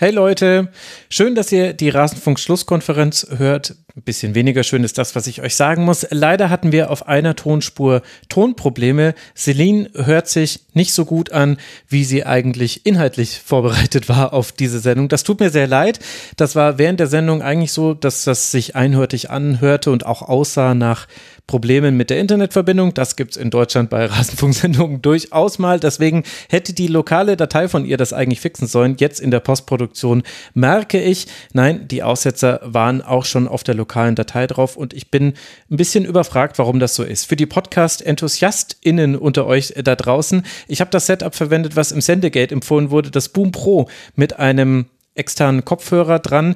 [0.00, 0.68] Hey Leute,
[1.10, 3.74] schön, dass ihr die Rasenfunk-Schlusskonferenz hört.
[3.94, 6.06] Ein bisschen weniger schön ist das, was ich euch sagen muss.
[6.08, 8.00] Leider hatten wir auf einer Tonspur
[8.30, 9.14] Tonprobleme.
[9.36, 14.78] Celine hört sich nicht so gut an, wie sie eigentlich inhaltlich vorbereitet war auf diese
[14.78, 15.10] Sendung.
[15.10, 15.98] Das tut mir sehr leid.
[16.38, 20.72] Das war während der Sendung eigentlich so, dass das sich einhörtig anhörte und auch aussah
[20.72, 21.08] nach
[21.50, 22.94] Problemen mit der Internetverbindung.
[22.94, 25.80] Das gibt es in Deutschland bei Rasenfunksendungen durchaus mal.
[25.80, 28.94] Deswegen hätte die lokale Datei von ihr das eigentlich fixen sollen.
[29.00, 30.22] Jetzt in der Postproduktion
[30.54, 35.10] merke ich, nein, die Aussetzer waren auch schon auf der lokalen Datei drauf und ich
[35.10, 35.34] bin
[35.68, 37.24] ein bisschen überfragt, warum das so ist.
[37.24, 42.54] Für die Podcast-EnthusiastInnen unter euch da draußen, ich habe das Setup verwendet, was im Sendegate
[42.54, 46.54] empfohlen wurde, das Boom Pro mit einem externen Kopfhörer dran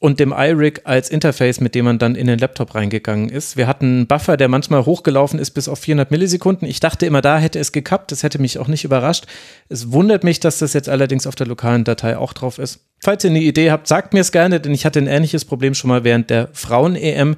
[0.00, 3.56] und dem iRig als Interface, mit dem man dann in den Laptop reingegangen ist.
[3.56, 6.68] Wir hatten einen Buffer, der manchmal hochgelaufen ist bis auf 400 Millisekunden.
[6.68, 8.12] Ich dachte immer, da hätte es gekappt.
[8.12, 9.26] Das hätte mich auch nicht überrascht.
[9.68, 12.80] Es wundert mich, dass das jetzt allerdings auf der lokalen Datei auch drauf ist.
[13.00, 15.74] Falls ihr eine Idee habt, sagt mir es gerne, denn ich hatte ein ähnliches Problem
[15.74, 17.36] schon mal während der Frauen-EM.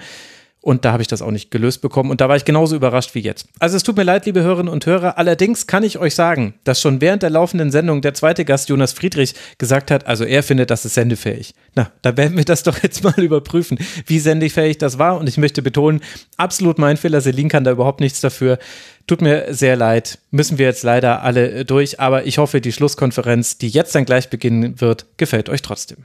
[0.62, 2.10] Und da habe ich das auch nicht gelöst bekommen.
[2.10, 3.46] Und da war ich genauso überrascht wie jetzt.
[3.58, 5.16] Also es tut mir leid, liebe Hörerinnen und Hörer.
[5.16, 8.92] Allerdings kann ich euch sagen, dass schon während der laufenden Sendung der zweite Gast Jonas
[8.92, 11.54] Friedrich gesagt hat, also er findet, das ist sendefähig.
[11.74, 15.18] Na, da werden wir das doch jetzt mal überprüfen, wie sendefähig das war.
[15.18, 16.00] Und ich möchte betonen,
[16.36, 17.22] absolut mein Fehler.
[17.22, 18.58] Selin kann da überhaupt nichts dafür.
[19.06, 20.18] Tut mir sehr leid.
[20.30, 22.00] Müssen wir jetzt leider alle durch.
[22.00, 26.04] Aber ich hoffe, die Schlusskonferenz, die jetzt dann gleich beginnen wird, gefällt euch trotzdem.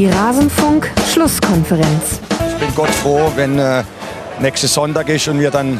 [0.00, 2.20] Die Rasenfunk-Schlusskonferenz.
[2.52, 3.82] Ich bin Gott froh, wenn äh,
[4.40, 5.78] nächster Sonntag ist und wir dann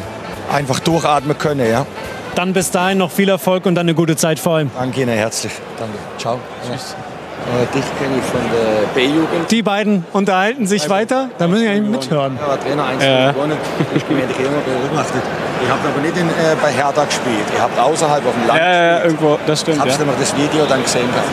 [0.53, 1.67] einfach durchatmen können.
[1.67, 1.87] Ja?
[2.35, 4.69] Dann bis dahin noch viel Erfolg und dann eine gute Zeit vor allem.
[4.77, 5.51] Danke Ihnen herzlich.
[5.79, 5.95] Danke.
[6.19, 6.37] Ciao.
[6.61, 6.93] Tschüss.
[6.93, 9.49] Äh, dich kenne ich von der B-Jugend.
[9.49, 11.29] Die beiden unterhalten sich weiter.
[11.39, 12.37] Da müssen wir eigentlich mithören.
[12.47, 13.33] Ja, Trainer 1 äh.
[13.33, 13.57] gewonnen.
[13.95, 15.23] Ich bin die Trainer beobachtet.
[15.63, 17.47] Ich habe aber nicht in, äh, bei Hertha gespielt.
[17.51, 18.59] Ich habe außerhalb auf dem Land.
[18.59, 19.77] Ja, ja, irgendwo, das stimmt.
[19.77, 20.13] Ich habe Ja.
[20.19, 21.09] das Video dann gesehen.
[21.09, 21.27] gehabt.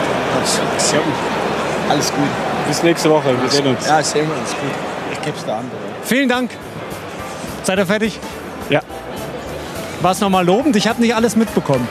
[1.87, 2.48] Alles gut.
[2.69, 3.35] Bis nächste Woche.
[3.41, 3.87] Wir sehen uns.
[3.87, 4.51] Ja, sehen wir uns.
[4.51, 4.59] Gut.
[5.11, 5.77] Ich gebe es der andere.
[6.03, 6.51] Vielen Dank.
[7.63, 8.19] Seid ihr fertig?
[8.69, 8.81] Ja.
[10.01, 10.75] War es nochmal lobend?
[10.75, 11.87] Ich habe nicht alles mitbekommen.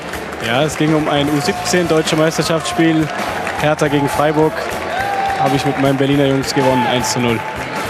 [0.47, 3.09] Ja, es ging um ein U17 Deutsche Meisterschaftsspiel.
[3.61, 4.53] Hertha gegen Freiburg.
[5.41, 7.41] Habe ich mit meinen Berliner Jungs gewonnen, 1 zu 0.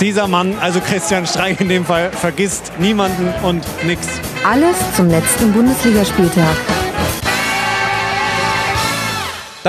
[0.00, 4.06] Dieser Mann, also Christian Streich in dem Fall, vergisst niemanden und nix.
[4.50, 6.56] Alles zum letzten Bundesligaspieltag.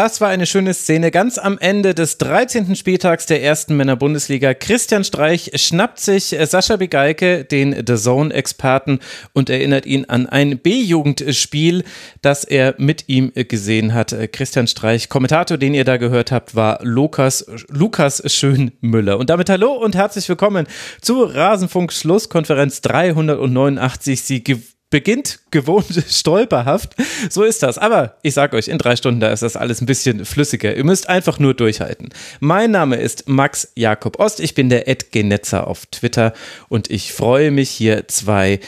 [0.02, 1.12] Das war eine schöne Szene.
[1.12, 2.74] Ganz am Ende des 13.
[2.78, 4.54] Spieltags der ersten Männer-Bundesliga.
[4.54, 9.00] Christian Streich schnappt sich Sascha Begeike, den The Zone-Experten,
[9.34, 11.84] und erinnert ihn an ein B-Jugendspiel,
[12.22, 14.16] das er mit ihm gesehen hat.
[14.32, 19.18] Christian Streich, Kommentator, den ihr da gehört habt, war Lukas, Lukas Schönmüller.
[19.18, 20.66] Und damit hallo und herzlich willkommen
[21.02, 24.22] zur Rasenfunk-Schlusskonferenz 389.
[24.22, 24.46] Sie
[24.90, 26.96] beginnt gewohnt stolperhaft.
[27.30, 27.78] So ist das.
[27.78, 30.76] Aber ich sag euch, in drei Stunden, da ist das alles ein bisschen flüssiger.
[30.76, 32.10] Ihr müsst einfach nur durchhalten.
[32.40, 34.40] Mein Name ist Max Jakob Ost.
[34.40, 36.34] Ich bin der Ed Genetzer auf Twitter
[36.70, 38.60] und ich freue mich hier zwei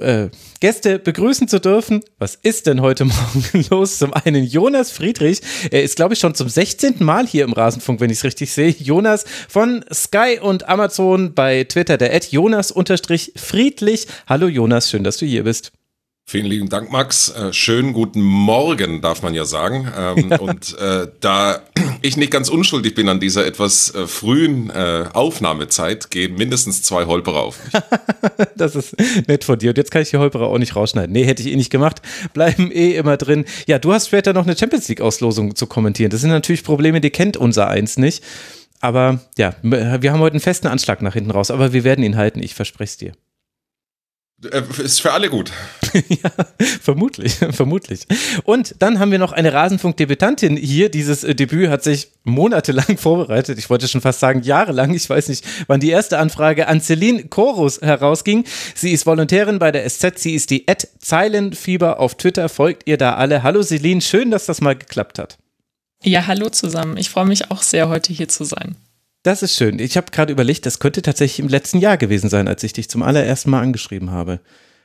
[0.00, 0.28] äh,
[0.64, 2.00] Gäste begrüßen zu dürfen.
[2.18, 3.98] Was ist denn heute Morgen los?
[3.98, 5.42] Zum einen Jonas Friedrich.
[5.70, 7.04] Er ist, glaube ich, schon zum 16.
[7.04, 8.70] Mal hier im Rasenfunk, wenn ich es richtig sehe.
[8.70, 14.06] Jonas von Sky und Amazon bei Twitter, der Ad Jonas-friedlich.
[14.26, 15.72] Hallo Jonas, schön, dass du hier bist.
[16.26, 17.28] Vielen lieben Dank, Max.
[17.28, 19.92] Äh, schönen guten Morgen, darf man ja sagen.
[19.96, 21.60] Ähm, Und äh, da
[22.00, 27.04] ich nicht ganz unschuldig bin an dieser etwas äh, frühen äh, Aufnahmezeit, gehen mindestens zwei
[27.04, 27.74] Holperer auf mich.
[28.56, 28.96] Das ist
[29.28, 29.70] nett von dir.
[29.70, 31.12] Und jetzt kann ich die Holperer auch nicht rausschneiden.
[31.12, 32.00] Nee, hätte ich eh nicht gemacht.
[32.32, 33.44] Bleiben eh immer drin.
[33.66, 36.10] Ja, du hast später noch eine Champions League-Auslosung zu kommentieren.
[36.10, 38.24] Das sind natürlich Probleme, die kennt unser Eins nicht.
[38.80, 41.50] Aber ja, wir haben heute einen festen Anschlag nach hinten raus.
[41.50, 43.12] Aber wir werden ihn halten, ich verspreche es dir.
[44.52, 45.50] Äh, Ist für alle gut.
[46.08, 46.30] ja,
[46.80, 48.06] vermutlich, vermutlich.
[48.44, 50.88] Und dann haben wir noch eine Rasenfunk-Debütantin hier.
[50.88, 53.58] Dieses äh, Debüt hat sich monatelang vorbereitet.
[53.58, 54.94] Ich wollte schon fast sagen jahrelang.
[54.94, 58.44] Ich weiß nicht, wann die erste Anfrage an Celine Chorus herausging.
[58.74, 60.18] Sie ist Volontärin bei der SZ.
[60.18, 62.48] Sie ist die Ad Zeilenfieber auf Twitter.
[62.48, 63.42] Folgt ihr da alle.
[63.42, 65.38] Hallo Celine, schön, dass das mal geklappt hat.
[66.02, 66.96] Ja, hallo zusammen.
[66.98, 68.76] Ich freue mich auch sehr, heute hier zu sein.
[69.24, 69.78] Das ist schön.
[69.78, 72.90] Ich habe gerade überlegt, das könnte tatsächlich im letzten Jahr gewesen sein, als ich dich
[72.90, 74.38] zum allerersten Mal angeschrieben habe.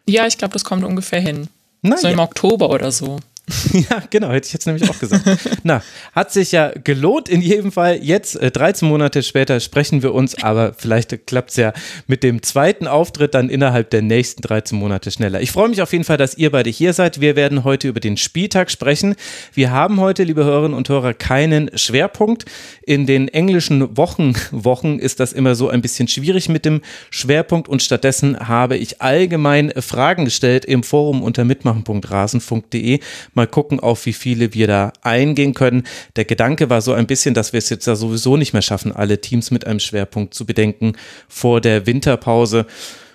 [0.07, 1.49] Ja, ich glaube, das kommt ungefähr hin.
[1.81, 2.13] Na so ja.
[2.13, 3.19] im Oktober oder so.
[3.73, 5.23] ja, genau, hätte ich jetzt nämlich auch gesagt.
[5.63, 5.81] Na,
[6.13, 7.99] hat sich ja gelohnt in jedem Fall.
[8.01, 11.73] Jetzt, äh, 13 Monate später, sprechen wir uns, aber vielleicht klappt es ja
[12.07, 15.41] mit dem zweiten Auftritt dann innerhalb der nächsten 13 Monate schneller.
[15.41, 17.21] Ich freue mich auf jeden Fall, dass ihr beide hier seid.
[17.21, 19.15] Wir werden heute über den Spieltag sprechen.
[19.53, 22.45] Wir haben heute, liebe Hörerinnen und Hörer, keinen Schwerpunkt.
[22.83, 27.67] In den englischen Wochen, Wochen ist das immer so ein bisschen schwierig mit dem Schwerpunkt
[27.67, 32.99] und stattdessen habe ich allgemein Fragen gestellt im Forum unter mitmachen.rasen.de
[33.39, 35.83] mal gucken, auf wie viele wir da eingehen können.
[36.15, 38.91] Der Gedanke war so ein bisschen, dass wir es jetzt da sowieso nicht mehr schaffen,
[38.91, 40.93] alle Teams mit einem Schwerpunkt zu bedenken
[41.27, 42.65] vor der Winterpause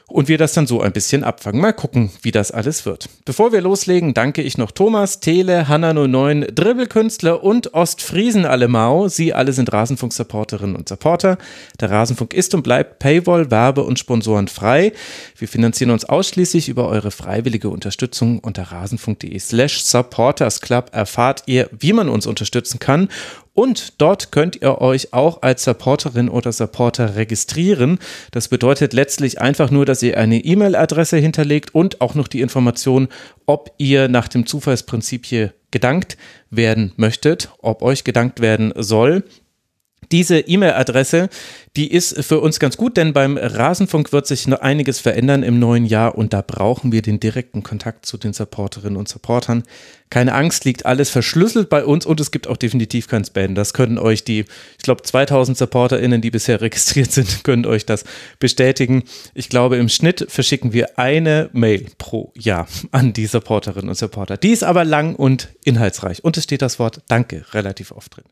[0.07, 1.61] und wir das dann so ein bisschen abfangen.
[1.61, 3.09] Mal gucken, wie das alles wird.
[3.25, 9.09] Bevor wir loslegen, danke ich noch Thomas, Tele, Hanna09, Dribbelkünstler und Ostfriesen Allemau.
[9.09, 11.39] Sie alle sind Rasenfunk-Supporterinnen und Supporter.
[11.81, 14.93] Der Rasenfunk ist und bleibt Paywall, Werbe und Sponsoren frei.
[15.39, 21.95] Wir finanzieren uns ausschließlich über eure freiwillige Unterstützung unter rasenfunk.de slash supportersclub erfahrt ihr, wie
[21.95, 23.09] man uns unterstützen kann
[23.55, 27.99] und dort könnt ihr euch auch als Supporterin oder Supporter registrieren.
[28.33, 33.09] Das bedeutet letztlich einfach nur, dass ihr eine E-Mail-Adresse hinterlegt und auch noch die Information,
[33.47, 36.17] ob ihr nach dem Zufallsprinzip hier gedankt
[36.51, 39.25] werden möchtet, ob euch gedankt werden soll.
[40.13, 41.29] Diese E-Mail-Adresse,
[41.77, 45.59] die ist für uns ganz gut, denn beim Rasenfunk wird sich noch einiges verändern im
[45.59, 49.65] neuen Jahr und da brauchen wir den direkten Kontakt zu den Supporterinnen und Supportern.
[50.11, 53.57] Keine Angst, liegt alles verschlüsselt bei uns und es gibt auch definitiv kein Spam.
[53.57, 58.05] Das können euch die, ich glaube, 2000 SupporterInnen, die bisher registriert sind, können euch das
[58.39, 59.03] bestätigen.
[59.35, 64.37] Ich glaube, im Schnitt verschicken wir eine Mail pro Jahr an die Supporterinnen und Supporter.
[64.37, 68.25] Die ist aber lang und inhaltsreich und es steht das Wort Danke relativ oft drin.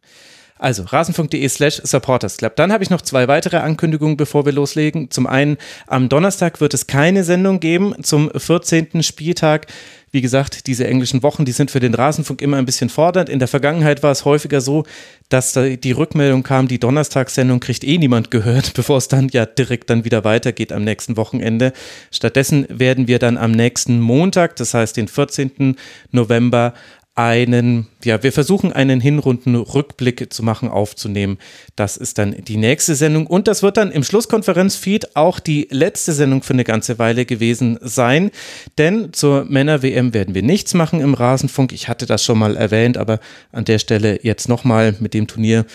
[0.62, 2.54] Also rasenfunk.de slash supportersclub.
[2.54, 5.10] Dann habe ich noch zwei weitere Ankündigungen, bevor wir loslegen.
[5.10, 5.56] Zum einen,
[5.88, 9.02] am Donnerstag wird es keine Sendung geben zum 14.
[9.02, 9.66] Spieltag.
[10.12, 13.28] Wie gesagt, diese englischen Wochen, die sind für den Rasenfunk immer ein bisschen fordernd.
[13.28, 14.84] In der Vergangenheit war es häufiger so,
[15.30, 19.46] dass da die Rückmeldung kam, die Donnerstagssendung kriegt eh niemand gehört, bevor es dann ja
[19.46, 21.72] direkt dann wieder weitergeht am nächsten Wochenende.
[22.12, 25.76] Stattdessen werden wir dann am nächsten Montag, das heißt den 14.
[26.12, 26.74] November,
[27.14, 31.38] einen, ja, wir versuchen einen Hinrunden-Rückblick zu machen, aufzunehmen.
[31.76, 36.12] Das ist dann die nächste Sendung und das wird dann im Schlusskonferenzfeed auch die letzte
[36.12, 38.30] Sendung für eine ganze Weile gewesen sein,
[38.78, 41.72] denn zur Männer-WM werden wir nichts machen im Rasenfunk.
[41.72, 43.20] Ich hatte das schon mal erwähnt, aber
[43.52, 45.66] an der Stelle jetzt nochmal mit dem Turnier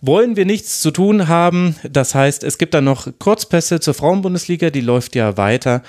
[0.00, 1.76] wollen wir nichts zu tun haben.
[1.90, 5.82] Das heißt, es gibt dann noch Kurzpässe zur Frauenbundesliga, die läuft ja weiter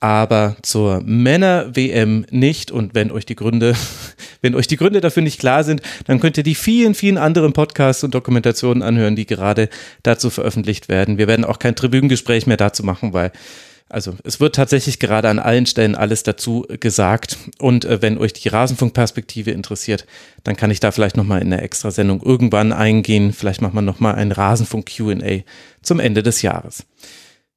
[0.00, 2.70] aber zur Männer-WM nicht.
[2.70, 3.74] Und wenn euch die Gründe,
[4.42, 7.52] wenn euch die Gründe dafür nicht klar sind, dann könnt ihr die vielen, vielen anderen
[7.52, 9.68] Podcasts und Dokumentationen anhören, die gerade
[10.02, 11.18] dazu veröffentlicht werden.
[11.18, 13.32] Wir werden auch kein Tribünengespräch mehr dazu machen, weil
[13.88, 17.36] also es wird tatsächlich gerade an allen Stellen alles dazu gesagt.
[17.58, 20.06] Und äh, wenn euch die Rasenfunkperspektive interessiert,
[20.42, 23.32] dann kann ich da vielleicht nochmal in einer Extrasendung irgendwann eingehen.
[23.32, 25.42] Vielleicht macht man nochmal ein Rasenfunk QA
[25.82, 26.84] zum Ende des Jahres.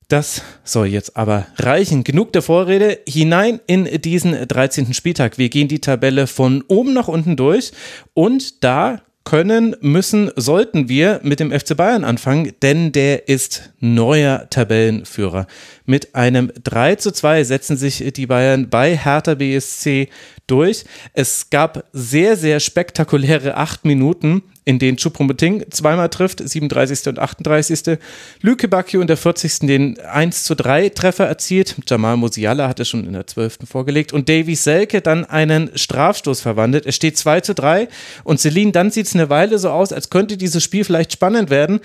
[0.08, 2.06] Das soll jetzt aber reichen.
[2.06, 3.00] Genug der Vorrede.
[3.08, 4.94] Hinein in diesen 13.
[4.94, 5.38] Spieltag.
[5.38, 7.74] Wir gehen die Tabelle von oben nach unten durch
[8.14, 14.50] und da können, müssen, sollten wir mit dem FC Bayern anfangen, denn der ist neuer
[14.50, 15.48] Tabellenführer.
[15.86, 20.08] Mit einem 3 zu 2 setzen sich die Bayern bei Hertha BSC
[20.48, 20.86] durch.
[21.14, 27.08] Es gab sehr, sehr spektakuläre acht Minuten in denen Choupo-Moting zweimal trifft, 37.
[27.08, 27.98] und 38.
[28.42, 29.60] Lüke Bacchio in der 40.
[29.60, 31.78] den 1 zu 3 Treffer erzielt.
[31.88, 33.60] Jamal Musiala hatte schon in der 12.
[33.64, 36.86] vorgelegt und Davy Selke dann einen Strafstoß verwandelt.
[36.86, 37.88] Es steht 2 zu 3
[38.26, 41.50] und Celine, dann sieht es eine Weile so aus, als könnte dieses Spiel vielleicht spannend
[41.50, 41.80] werden.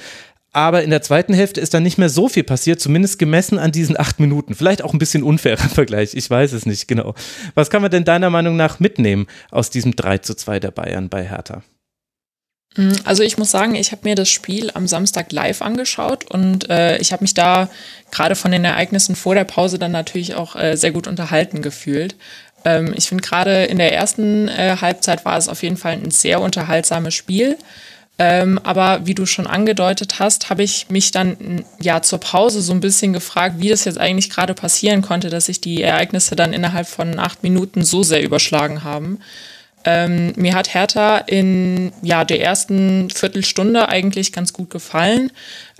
[0.53, 3.73] Aber in der zweiten Hälfte ist dann nicht mehr so viel passiert, zumindest gemessen an
[3.73, 4.55] diesen acht Minuten.
[4.55, 7.15] Vielleicht auch ein bisschen unfairer Vergleich, ich weiß es nicht genau.
[7.55, 11.09] Was kann man denn deiner Meinung nach mitnehmen aus diesem 3 zu 2 der Bayern
[11.09, 11.63] bei Hertha?
[12.77, 16.69] Mm, also ich muss sagen, ich habe mir das Spiel am Samstag live angeschaut und
[16.69, 17.71] äh, ich habe mich da
[18.11, 22.15] gerade von den Ereignissen vor der Pause dann natürlich auch äh, sehr gut unterhalten gefühlt.
[22.67, 26.11] Ähm, ich finde gerade in der ersten äh, Halbzeit war es auf jeden Fall ein
[26.11, 27.57] sehr unterhaltsames Spiel.
[28.19, 32.73] Ähm, aber wie du schon angedeutet hast, habe ich mich dann ja zur Pause so
[32.73, 36.53] ein bisschen gefragt, wie das jetzt eigentlich gerade passieren konnte, dass sich die Ereignisse dann
[36.53, 39.19] innerhalb von acht Minuten so sehr überschlagen haben.
[39.85, 45.33] Ähm, mir hat Hertha in ja, der ersten Viertelstunde eigentlich ganz gut gefallen.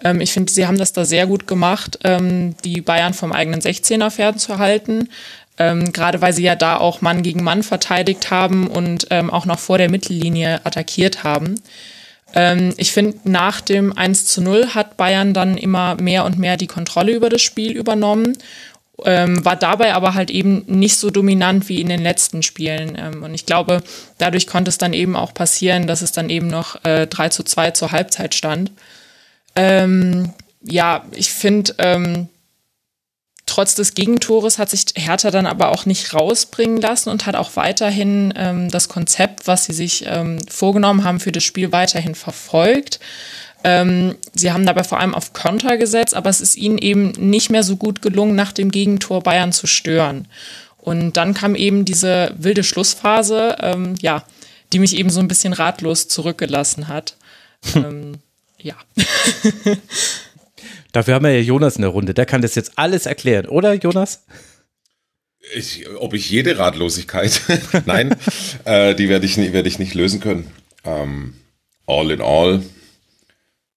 [0.03, 3.61] Ähm, ich finde, sie haben das da sehr gut gemacht, ähm, die Bayern vom eigenen
[3.61, 5.09] 16er fernzuhalten.
[5.59, 9.45] Ähm, Gerade weil sie ja da auch Mann gegen Mann verteidigt haben und ähm, auch
[9.45, 11.61] noch vor der Mittellinie attackiert haben.
[12.35, 16.57] Ähm, ich finde, nach dem 1 zu 0 hat Bayern dann immer mehr und mehr
[16.57, 18.37] die Kontrolle über das Spiel übernommen
[19.05, 22.97] ähm, war dabei aber halt eben nicht so dominant wie in den letzten Spielen.
[22.99, 23.83] Ähm, und ich glaube,
[24.19, 27.43] dadurch konnte es dann eben auch passieren, dass es dann eben noch äh, 3 zu
[27.43, 28.71] 2 zur Halbzeit stand.
[29.57, 32.29] Ähm, ja, ich finde, ähm,
[33.47, 37.57] trotz des Gegentores hat sich Hertha dann aber auch nicht rausbringen lassen und hat auch
[37.57, 43.01] weiterhin ähm, das Konzept, was sie sich ähm, vorgenommen haben für das Spiel, weiterhin verfolgt.
[43.65, 47.51] Ähm, sie haben dabei vor allem auf Konter gesetzt, aber es ist ihnen eben nicht
[47.51, 50.27] mehr so gut gelungen, nach dem Gegentor Bayern zu stören.
[50.79, 54.25] Und dann kam eben diese wilde Schlussphase, ähm, ja,
[54.73, 57.17] die mich eben so ein bisschen ratlos zurückgelassen hat.
[57.75, 58.15] ähm,
[58.59, 58.75] ja.
[60.93, 62.15] Dafür haben wir ja Jonas in der Runde.
[62.15, 64.25] Der kann das jetzt alles erklären, oder Jonas?
[65.55, 67.41] Ich, ob ich jede Ratlosigkeit,
[67.87, 68.15] nein,
[68.65, 70.51] äh, die werde ich, werd ich nicht lösen können.
[70.85, 71.35] Ähm,
[71.87, 72.63] all in all,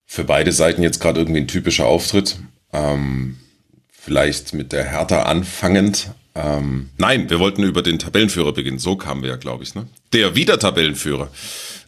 [0.05, 2.37] für beide Seiten jetzt gerade irgendwie ein typischer Auftritt.
[2.71, 3.37] Ähm,
[3.89, 6.11] vielleicht mit der Hertha anfangend.
[6.35, 8.77] Ähm, nein, wir wollten über den Tabellenführer beginnen.
[8.77, 9.73] So kamen wir ja, glaube ich.
[9.73, 9.87] Ne?
[10.13, 11.31] Der wieder Tabellenführer.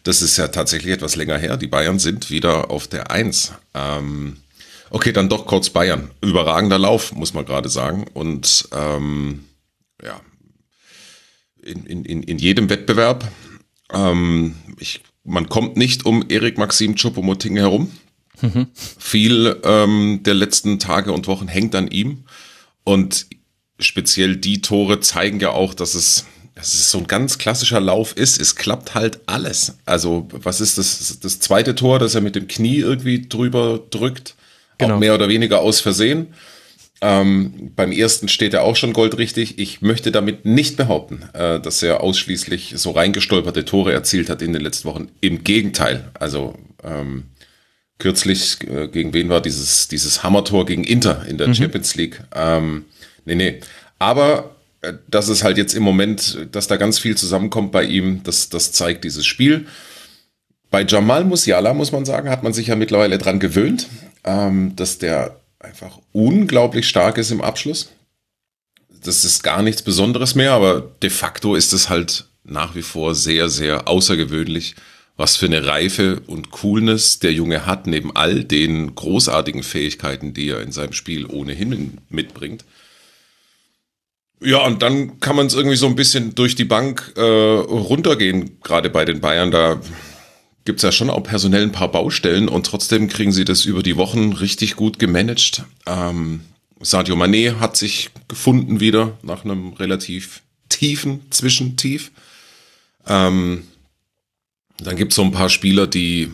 [0.02, 1.56] Das ist ja tatsächlich etwas länger her.
[1.56, 3.52] Die Bayern sind wieder auf der Eins.
[3.74, 4.38] Ähm,
[4.90, 6.10] okay, dann doch kurz Bayern.
[6.20, 8.06] Überragender Lauf, muss man gerade sagen.
[8.14, 9.44] Und ähm,
[10.02, 10.20] ja,
[11.62, 13.30] in, in, in jedem Wettbewerb.
[13.92, 17.90] Ähm, ich, man kommt nicht um Erik Maxim Choupo-Moting herum.
[18.40, 18.68] Mhm.
[18.74, 22.24] Viel ähm, der letzten Tage und Wochen hängt an ihm.
[22.84, 23.26] Und
[23.78, 28.16] speziell die Tore zeigen ja auch, dass es, dass es so ein ganz klassischer Lauf
[28.16, 28.40] ist.
[28.40, 29.76] Es klappt halt alles.
[29.84, 34.36] Also, was ist das, das zweite Tor, dass er mit dem Knie irgendwie drüber drückt?
[34.78, 34.94] Genau.
[34.94, 36.28] Auch mehr oder weniger aus Versehen.
[37.00, 39.58] Ähm, beim ersten steht er auch schon goldrichtig.
[39.58, 44.52] Ich möchte damit nicht behaupten, äh, dass er ausschließlich so reingestolperte Tore erzielt hat in
[44.52, 45.08] den letzten Wochen.
[45.20, 46.10] Im Gegenteil.
[46.14, 47.24] Also ähm,
[47.98, 51.54] kürzlich, äh, gegen wen war dieses, dieses Hammertor gegen Inter in der mhm.
[51.54, 52.20] Champions League?
[52.34, 52.84] Ähm,
[53.24, 53.60] nee, nee.
[54.00, 58.22] Aber äh, das ist halt jetzt im Moment, dass da ganz viel zusammenkommt bei ihm,
[58.24, 59.66] das, das zeigt dieses Spiel.
[60.70, 63.86] Bei Jamal Musiala, muss man sagen, hat man sich ja mittlerweile dran gewöhnt,
[64.28, 67.90] ähm, dass der einfach unglaublich stark ist im Abschluss.
[69.02, 73.14] Das ist gar nichts Besonderes mehr, aber de facto ist es halt nach wie vor
[73.14, 74.74] sehr, sehr außergewöhnlich,
[75.16, 80.50] was für eine Reife und Coolness der Junge hat, neben all den großartigen Fähigkeiten, die
[80.50, 82.64] er in seinem Spiel ohnehin mitbringt.
[84.40, 88.60] Ja, und dann kann man es irgendwie so ein bisschen durch die Bank äh, runtergehen,
[88.62, 89.50] gerade bei den Bayern.
[89.50, 89.80] Da
[90.68, 93.82] gibt es ja schon auch personell ein paar Baustellen und trotzdem kriegen sie das über
[93.82, 95.62] die Wochen richtig gut gemanagt.
[95.86, 96.42] Ähm,
[96.78, 102.12] Sadio Mané hat sich gefunden wieder nach einem relativ tiefen Zwischentief.
[103.06, 103.62] Ähm,
[104.76, 106.30] dann gibt es so ein paar Spieler, die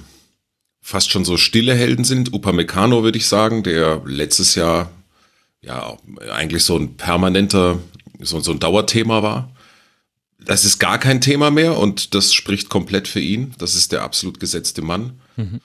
[0.83, 2.33] fast schon so stille Helden sind.
[2.33, 4.91] Upamecano würde ich sagen, der letztes Jahr
[5.63, 5.97] ja
[6.33, 7.79] eigentlich so ein permanenter,
[8.19, 9.54] so, so ein Dauerthema war.
[10.45, 13.55] Das ist gar kein Thema mehr und das spricht komplett für ihn.
[13.59, 15.21] Das ist der absolut gesetzte Mann.
[15.37, 15.61] Mhm.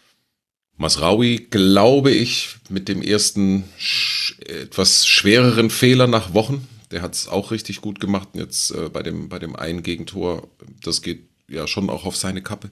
[0.77, 6.67] Masraui, glaube ich, mit dem ersten sch etwas schwereren Fehler nach Wochen.
[6.91, 8.29] Der hat es auch richtig gut gemacht.
[8.33, 10.47] Jetzt äh, bei dem bei dem einen Gegentor,
[10.81, 12.71] das geht ja schon auch auf seine Kappe.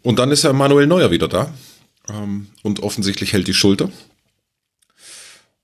[0.00, 1.52] Und dann ist ja Manuel Neuer wieder da.
[2.08, 3.90] Ähm, und offensichtlich hält die Schulter.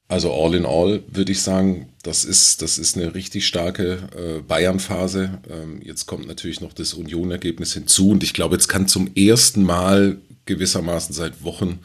[0.09, 4.41] Also all in all würde ich sagen, das ist, das ist eine richtig starke äh,
[4.41, 5.39] Bayern-Phase.
[5.51, 8.11] Ähm, jetzt kommt natürlich noch das Union-Ergebnis hinzu.
[8.11, 11.81] Und ich glaube, jetzt kann zum ersten Mal gewissermaßen seit Wochen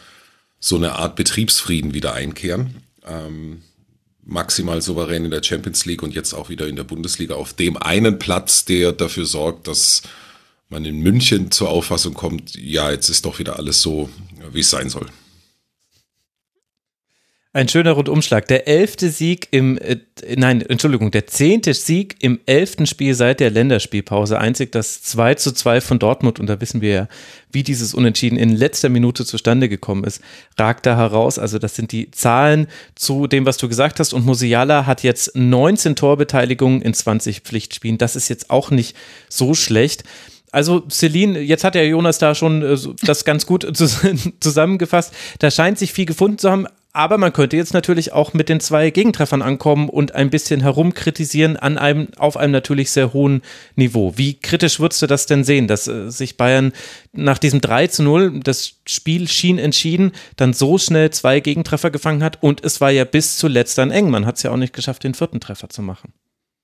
[0.62, 2.76] so eine Art Betriebsfrieden wieder einkehren.
[3.06, 3.62] Ähm,
[4.24, 7.76] maximal souverän in der Champions League und jetzt auch wieder in der Bundesliga auf dem
[7.76, 10.02] einen Platz, der dafür sorgt, dass
[10.70, 14.10] man in München zur Auffassung kommt, ja, jetzt ist doch wieder alles so,
[14.54, 15.08] wie es sein soll.
[17.56, 18.48] Ein schöner Rundumschlag.
[18.48, 19.98] Der elfte Sieg im, äh,
[20.36, 24.40] nein, Entschuldigung, der zehnte Sieg im elften Spiel seit der Länderspielpause.
[24.40, 27.08] Einzig das 2 zu 2 von Dortmund, und da wissen wir ja,
[27.52, 30.20] wie dieses Unentschieden in letzter Minute zustande gekommen ist,
[30.58, 31.38] ragt da heraus.
[31.38, 34.14] Also das sind die Zahlen zu dem, was du gesagt hast.
[34.14, 38.00] Und Musiala hat jetzt 19 Torbeteiligungen in 20 Pflichtspielen.
[38.00, 38.98] Das ist jetzt auch nicht
[39.30, 40.04] so schlecht.
[40.52, 43.72] Also Celine, jetzt hat ja Jonas da schon äh, das ganz gut
[44.40, 45.14] zusammengefasst.
[45.38, 46.66] Da scheint sich viel gefunden zu haben.
[46.96, 51.58] Aber man könnte jetzt natürlich auch mit den zwei Gegentreffern ankommen und ein bisschen herumkritisieren
[51.58, 53.42] an einem, auf einem natürlich sehr hohen
[53.76, 54.14] Niveau.
[54.16, 56.72] Wie kritisch würdest du das denn sehen, dass äh, sich Bayern
[57.12, 62.24] nach diesem 3 zu 0, das Spiel schien entschieden, dann so schnell zwei Gegentreffer gefangen
[62.24, 64.12] hat und es war ja bis zuletzt dann eng.
[64.12, 66.14] Man hat es ja auch nicht geschafft, den vierten Treffer zu machen.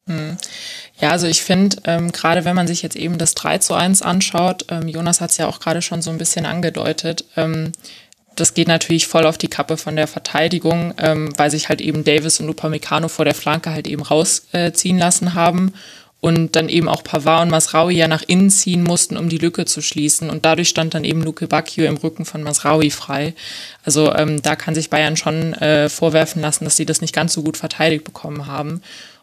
[0.05, 0.37] Hm.
[0.99, 4.03] Ja, also ich finde, ähm, gerade wenn man sich jetzt eben das 3 zu 1
[4.03, 7.71] anschaut, ähm, Jonas hat es ja auch gerade schon so ein bisschen angedeutet, ähm,
[8.35, 12.03] das geht natürlich voll auf die Kappe von der Verteidigung, ähm, weil sich halt eben
[12.03, 15.73] Davis und Upamecano vor der Flanke halt eben rausziehen äh, lassen haben
[16.21, 19.65] und dann eben auch Pavard und Masraui ja nach innen ziehen mussten, um die Lücke
[19.65, 20.29] zu schließen.
[20.29, 23.33] Und dadurch stand dann eben Luke Bacchio im Rücken von Masraui frei.
[23.85, 27.33] Also ähm, da kann sich Bayern schon äh, vorwerfen lassen, dass sie das nicht ganz
[27.33, 28.81] so gut verteidigt bekommen haben.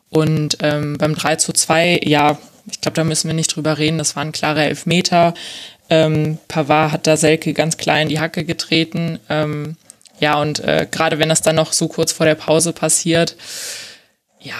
[0.09, 2.39] Und ähm, beim 3 zu 2, ja,
[2.71, 3.99] ich glaube, da müssen wir nicht drüber reden.
[3.99, 5.35] Das war ein klarer Elfmeter.
[5.88, 9.19] Ähm, Pavard hat da Selke ganz klar in die Hacke getreten.
[9.28, 9.76] Ähm,
[10.19, 13.37] ja, und äh, gerade wenn das dann noch so kurz vor der Pause passiert,
[14.40, 14.55] ja,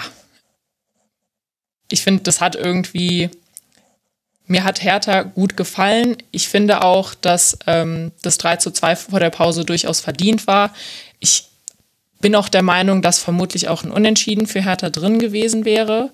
[1.89, 3.29] ich finde, das hat irgendwie,
[4.45, 6.17] mir hat Hertha gut gefallen.
[6.31, 10.73] Ich finde auch, dass ähm, das 3 zu 2 vor der Pause durchaus verdient war.
[11.19, 11.47] Ich
[12.19, 16.11] bin auch der Meinung, dass vermutlich auch ein Unentschieden für Hertha drin gewesen wäre.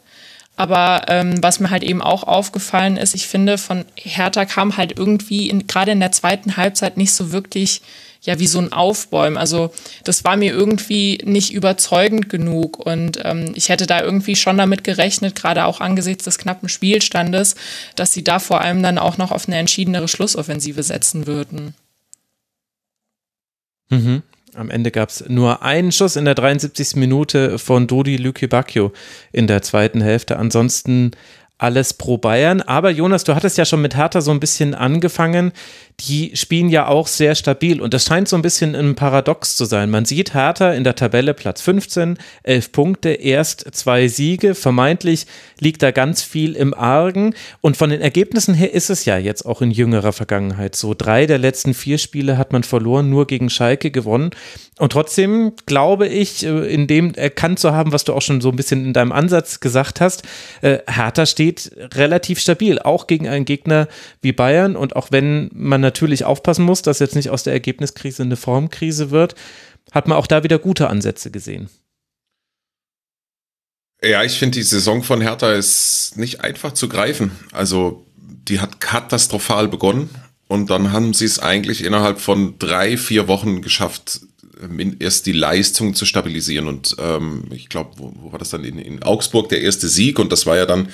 [0.56, 4.98] Aber ähm, was mir halt eben auch aufgefallen ist, ich finde, von Hertha kam halt
[4.98, 7.82] irgendwie gerade in der zweiten Halbzeit nicht so wirklich
[8.24, 9.38] ja wie so ein Aufbäumen.
[9.38, 9.72] Also
[10.04, 14.84] das war mir irgendwie nicht überzeugend genug und ähm, ich hätte da irgendwie schon damit
[14.84, 17.56] gerechnet, gerade auch angesichts des knappen Spielstandes,
[17.96, 21.74] dass sie da vor allem dann auch noch auf eine entschiedenere Schlussoffensive setzen würden.
[23.90, 24.24] Mhm.
[24.56, 26.96] Am Ende gab es nur einen Schuss in der 73.
[26.96, 28.92] Minute von Dodi Lüke Bacchio
[29.32, 30.38] in der zweiten Hälfte.
[30.38, 31.12] Ansonsten
[31.58, 32.62] alles pro Bayern.
[32.62, 35.54] Aber Jonas, du hattest ja schon mit Hertha so ein bisschen angefangen.
[36.00, 39.66] Die spielen ja auch sehr stabil und das scheint so ein bisschen ein Paradox zu
[39.66, 39.90] sein.
[39.90, 44.56] Man sieht Hertha in der Tabelle Platz 15, 11 Punkte, erst zwei Siege.
[44.56, 45.28] Vermeintlich
[45.60, 47.36] liegt da ganz viel im Argen.
[47.62, 50.94] Und von den Ergebnissen her ist es ja jetzt auch in jüngerer Vergangenheit so.
[50.94, 54.32] Drei der letzten vier Spiele hat man verloren, nur gegen Schalke gewonnen.
[54.80, 58.50] Und trotzdem glaube ich, äh, in dem erkannt zu haben, was du auch schon so
[58.50, 60.24] ein bisschen in deinem Ansatz gesagt hast,
[60.62, 63.88] äh, Hertha steht relativ stabil, auch gegen einen Gegner
[64.22, 64.76] wie Bayern.
[64.76, 69.12] Und auch wenn man natürlich aufpassen muss, dass jetzt nicht aus der Ergebniskrise eine Formkrise
[69.12, 69.36] wird,
[69.92, 71.70] hat man auch da wieder gute Ansätze gesehen.
[74.04, 77.32] Ja, ich finde, die Saison von Hertha ist nicht einfach zu greifen.
[77.54, 80.10] Also, die hat katastrophal begonnen
[80.48, 84.22] und dann haben sie es eigentlich innerhalb von drei, vier Wochen geschafft,
[85.00, 86.68] erst die Leistung zu stabilisieren.
[86.68, 90.20] Und ähm, ich glaube, wo, wo, war das dann in, in, Augsburg der erste Sieg?
[90.20, 90.90] Und das war ja dann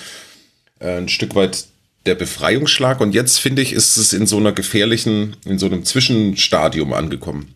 [0.79, 1.65] äh, ein Stück weit
[2.05, 3.01] der Befreiungsschlag.
[3.01, 7.53] Und jetzt finde ich, ist es in so einer gefährlichen, in so einem Zwischenstadium angekommen.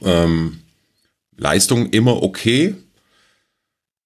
[0.00, 0.60] Ähm,
[1.36, 2.74] Leistung immer okay,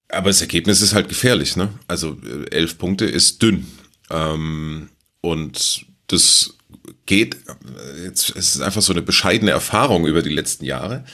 [0.08, 1.56] aber das Ergebnis ist halt gefährlich.
[1.56, 1.70] Ne?
[1.88, 3.66] Also äh, elf Punkte ist dünn.
[4.10, 4.90] Ähm,
[5.20, 6.54] und das
[7.06, 7.36] geht,
[8.04, 11.04] jetzt es ist einfach so eine bescheidene Erfahrung über die letzten Jahre.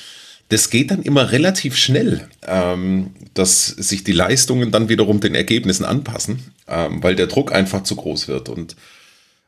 [0.49, 5.85] Das geht dann immer relativ schnell, ähm, dass sich die Leistungen dann wiederum den Ergebnissen
[5.85, 8.49] anpassen, ähm, weil der Druck einfach zu groß wird.
[8.49, 8.75] Und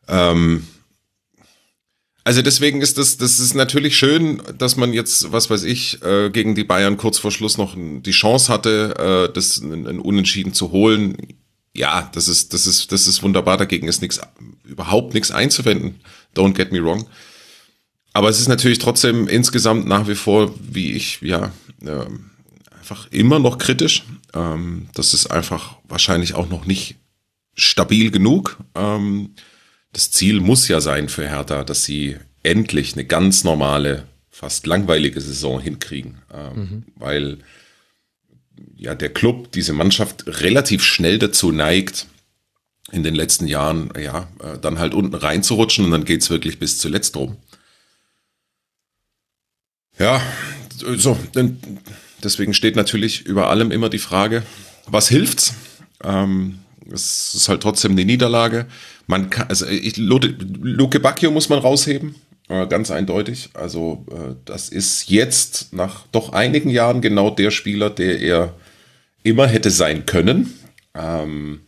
[0.08, 0.66] ähm,
[2.22, 6.28] also deswegen ist das, das ist natürlich schön, dass man jetzt, was weiß ich, äh,
[6.28, 10.70] gegen die Bayern kurz vor Schluss noch die Chance hatte, äh, das ein, Unentschieden zu
[10.70, 11.16] holen
[11.74, 13.56] ja, das ist, das ist, das ist wunderbar.
[13.56, 14.20] Dagegen ist nichts,
[14.64, 16.00] überhaupt nichts einzuwenden.
[16.34, 17.06] Don't get me wrong.
[18.12, 22.07] Aber es ist natürlich trotzdem insgesamt nach wie vor, wie ich, ja, äh,
[22.79, 24.05] einfach immer noch kritisch.
[24.35, 26.96] Ähm, das ist einfach wahrscheinlich auch noch nicht
[27.55, 28.59] stabil genug.
[28.75, 29.35] Ähm,
[29.92, 35.20] das Ziel muss ja sein für Hertha, dass sie endlich eine ganz normale, fast langweilige
[35.20, 36.18] Saison hinkriegen.
[36.33, 36.85] Ähm, mhm.
[36.96, 37.38] Weil
[38.77, 42.07] ja der Club, diese Mannschaft relativ schnell dazu neigt,
[42.92, 46.59] in den letzten Jahren, ja, äh, dann halt unten reinzurutschen und dann geht es wirklich
[46.59, 47.37] bis zuletzt rum.
[50.00, 50.22] Ja,
[50.96, 51.14] so,
[52.24, 54.42] deswegen steht natürlich über allem immer die Frage,
[54.86, 55.52] was hilft's?
[56.02, 56.60] Ähm,
[56.90, 58.64] es ist halt trotzdem eine Niederlage.
[59.06, 62.14] Man kann, also ich, Luke Bacchio muss man rausheben,
[62.48, 63.50] äh, ganz eindeutig.
[63.52, 68.54] Also äh, das ist jetzt nach doch einigen Jahren genau der Spieler, der er
[69.22, 70.58] immer hätte sein können.
[70.94, 71.60] Ähm,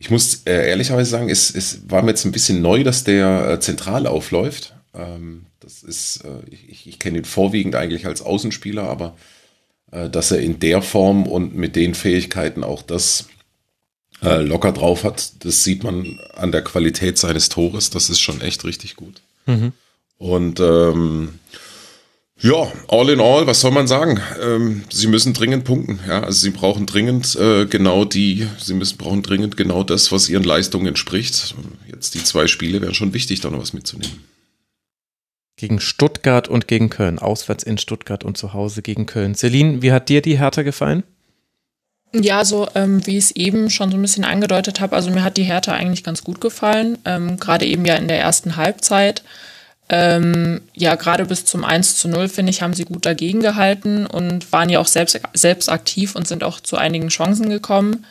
[0.00, 3.50] ich muss äh, ehrlicherweise sagen, es, es war mir jetzt ein bisschen neu, dass der
[3.50, 4.74] äh, zentral aufläuft.
[4.94, 9.16] Ähm, das ist, äh, ich, ich kenne ihn vorwiegend eigentlich als Außenspieler, aber
[9.92, 13.28] äh, dass er in der Form und mit den Fähigkeiten auch das
[14.22, 17.90] äh, locker drauf hat, das sieht man an der Qualität seines Tores.
[17.90, 19.22] Das ist schon echt richtig gut.
[19.46, 19.72] Mhm.
[20.18, 21.38] Und ähm,
[22.42, 24.20] ja, all in all, was soll man sagen?
[24.42, 26.00] Ähm, sie müssen dringend punkten.
[26.06, 30.28] Ja, also sie brauchen dringend äh, genau die, sie müssen brauchen dringend genau das, was
[30.28, 31.54] ihren Leistungen entspricht.
[31.90, 34.24] Jetzt die zwei Spiele wären schon wichtig, da noch was mitzunehmen.
[35.60, 39.34] Gegen Stuttgart und gegen Köln, auswärts in Stuttgart und zu Hause gegen Köln.
[39.34, 41.02] Celine, wie hat dir die Hertha gefallen?
[42.14, 45.22] Ja, so ähm, wie ich es eben schon so ein bisschen angedeutet habe, also mir
[45.22, 49.22] hat die Hertha eigentlich ganz gut gefallen, ähm, gerade eben ja in der ersten Halbzeit.
[49.90, 54.06] Ähm, ja, gerade bis zum 1 zu 0, finde ich, haben sie gut dagegen gehalten
[54.06, 58.06] und waren ja auch selbst, selbst aktiv und sind auch zu einigen Chancen gekommen.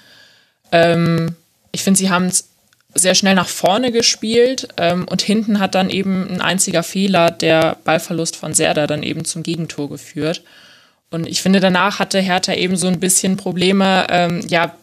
[0.71, 1.35] Ähm,
[1.71, 2.49] ich finde, sie haben es
[2.95, 7.77] sehr schnell nach vorne gespielt ähm, und hinten hat dann eben ein einziger Fehler, der
[7.83, 10.43] Ballverlust von Serda, dann eben zum Gegentor geführt.
[11.11, 14.75] Und ich finde, danach hatte Hertha eben so ein bisschen Probleme, ähm, ja,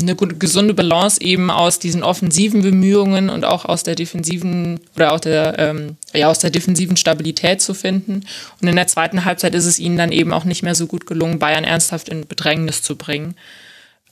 [0.00, 5.20] eine gesunde Balance eben aus diesen offensiven Bemühungen und auch aus der defensiven oder auch
[5.20, 8.24] der, ähm, ja, aus der defensiven Stabilität zu finden.
[8.60, 11.06] Und in der zweiten Halbzeit ist es ihnen dann eben auch nicht mehr so gut
[11.06, 13.36] gelungen, Bayern ernsthaft in Bedrängnis zu bringen.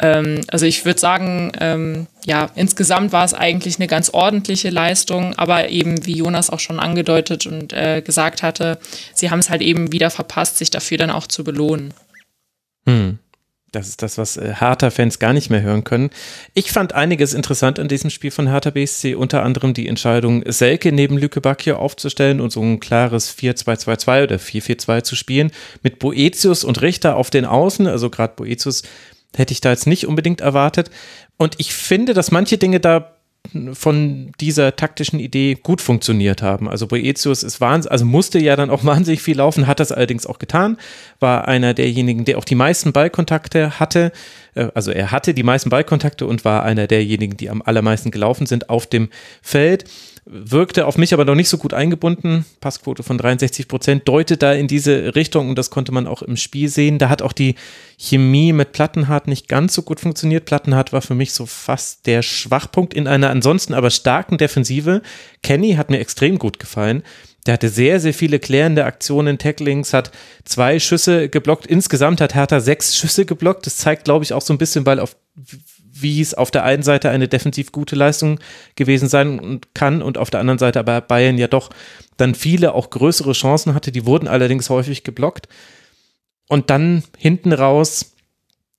[0.00, 5.34] Ähm, also ich würde sagen, ähm, ja, insgesamt war es eigentlich eine ganz ordentliche Leistung,
[5.36, 8.78] aber eben, wie Jonas auch schon angedeutet und äh, gesagt hatte,
[9.14, 11.94] sie haben es halt eben wieder verpasst, sich dafür dann auch zu belohnen.
[12.86, 13.18] Hm.
[13.72, 16.10] Das ist das, was äh, Hertha-Fans gar nicht mehr hören können.
[16.54, 20.92] Ich fand einiges interessant an diesem Spiel von Hertha BSC, unter anderem die Entscheidung, Selke
[20.92, 25.50] neben Lüke Bacchio aufzustellen und so ein klares 4-2-2-2 oder 4-4-2 zu spielen,
[25.82, 28.82] mit Boetius und Richter auf den Außen, also gerade Boetius
[29.36, 30.90] Hätte ich da jetzt nicht unbedingt erwartet.
[31.36, 33.16] Und ich finde, dass manche Dinge da
[33.72, 36.68] von dieser taktischen Idee gut funktioniert haben.
[36.68, 40.26] Also Boetius ist wahnsinnig, also musste ja dann auch wahnsinnig viel laufen, hat das allerdings
[40.26, 40.78] auch getan,
[41.20, 44.12] war einer derjenigen, der auch die meisten Ballkontakte hatte.
[44.54, 48.46] Äh, also er hatte die meisten Ballkontakte und war einer derjenigen, die am allermeisten gelaufen
[48.46, 49.08] sind auf dem
[49.42, 49.84] Feld
[50.28, 52.44] wirkte auf mich aber noch nicht so gut eingebunden.
[52.60, 56.36] Passquote von 63 Prozent deutet da in diese Richtung und das konnte man auch im
[56.36, 56.98] Spiel sehen.
[56.98, 57.54] Da hat auch die
[57.96, 60.44] Chemie mit Plattenhardt nicht ganz so gut funktioniert.
[60.44, 65.00] Plattenhardt war für mich so fast der Schwachpunkt in einer ansonsten aber starken Defensive.
[65.42, 67.04] Kenny hat mir extrem gut gefallen.
[67.46, 70.10] Der hatte sehr, sehr viele klärende Aktionen, Tacklings, hat
[70.44, 71.68] zwei Schüsse geblockt.
[71.68, 73.66] Insgesamt hat Hertha sechs Schüsse geblockt.
[73.66, 75.16] Das zeigt, glaube ich, auch so ein bisschen, weil auf
[76.00, 78.38] wie es auf der einen Seite eine defensiv gute Leistung
[78.74, 81.70] gewesen sein kann und auf der anderen Seite aber Bayern ja doch
[82.16, 85.48] dann viele auch größere Chancen hatte, die wurden allerdings häufig geblockt.
[86.48, 88.15] Und dann hinten raus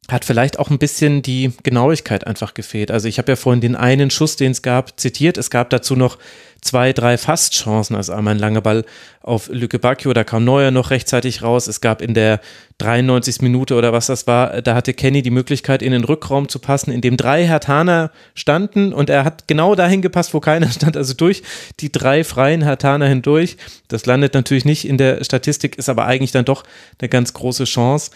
[0.09, 2.91] hat vielleicht auch ein bisschen die Genauigkeit einfach gefehlt.
[2.91, 5.37] Also ich habe ja vorhin den einen Schuss, den es gab, zitiert.
[5.37, 6.17] Es gab dazu noch
[6.61, 7.95] zwei, drei Fastchancen.
[7.95, 8.85] Also einmal ein langer Ball
[9.21, 11.67] auf Lücke Bacchio, da kam Neuer noch rechtzeitig raus.
[11.67, 12.39] Es gab in der
[12.77, 13.41] 93.
[13.41, 16.91] Minute oder was das war, da hatte Kenny die Möglichkeit, in den Rückraum zu passen,
[16.91, 21.13] in dem drei Hertaner standen und er hat genau dahin gepasst, wo keiner stand, also
[21.13, 21.43] durch
[21.79, 23.57] die drei freien Hertaner hindurch.
[23.87, 26.63] Das landet natürlich nicht in der Statistik, ist aber eigentlich dann doch
[26.99, 28.11] eine ganz große Chance.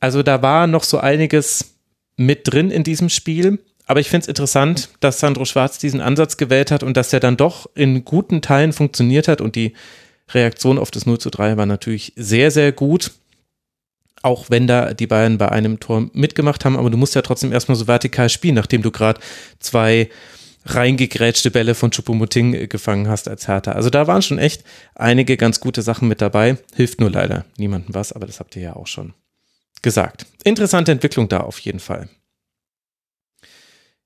[0.00, 1.74] Also da war noch so einiges
[2.16, 3.58] mit drin in diesem Spiel.
[3.86, 7.20] Aber ich finde es interessant, dass Sandro Schwarz diesen Ansatz gewählt hat und dass er
[7.20, 9.40] dann doch in guten Teilen funktioniert hat.
[9.40, 9.74] Und die
[10.32, 13.12] Reaktion auf das 0 zu 3 war natürlich sehr, sehr gut.
[14.22, 16.76] Auch wenn da die Bayern bei einem Tor mitgemacht haben.
[16.76, 19.20] Aber du musst ja trotzdem erstmal so vertikal spielen, nachdem du gerade
[19.58, 20.08] zwei
[20.66, 23.72] reingegrätschte Bälle von Chupomoting gefangen hast als Hertha.
[23.72, 24.62] Also da waren schon echt
[24.94, 26.58] einige ganz gute Sachen mit dabei.
[26.74, 29.14] Hilft nur leider niemandem was, aber das habt ihr ja auch schon
[29.82, 30.26] gesagt.
[30.44, 32.08] Interessante Entwicklung da auf jeden Fall.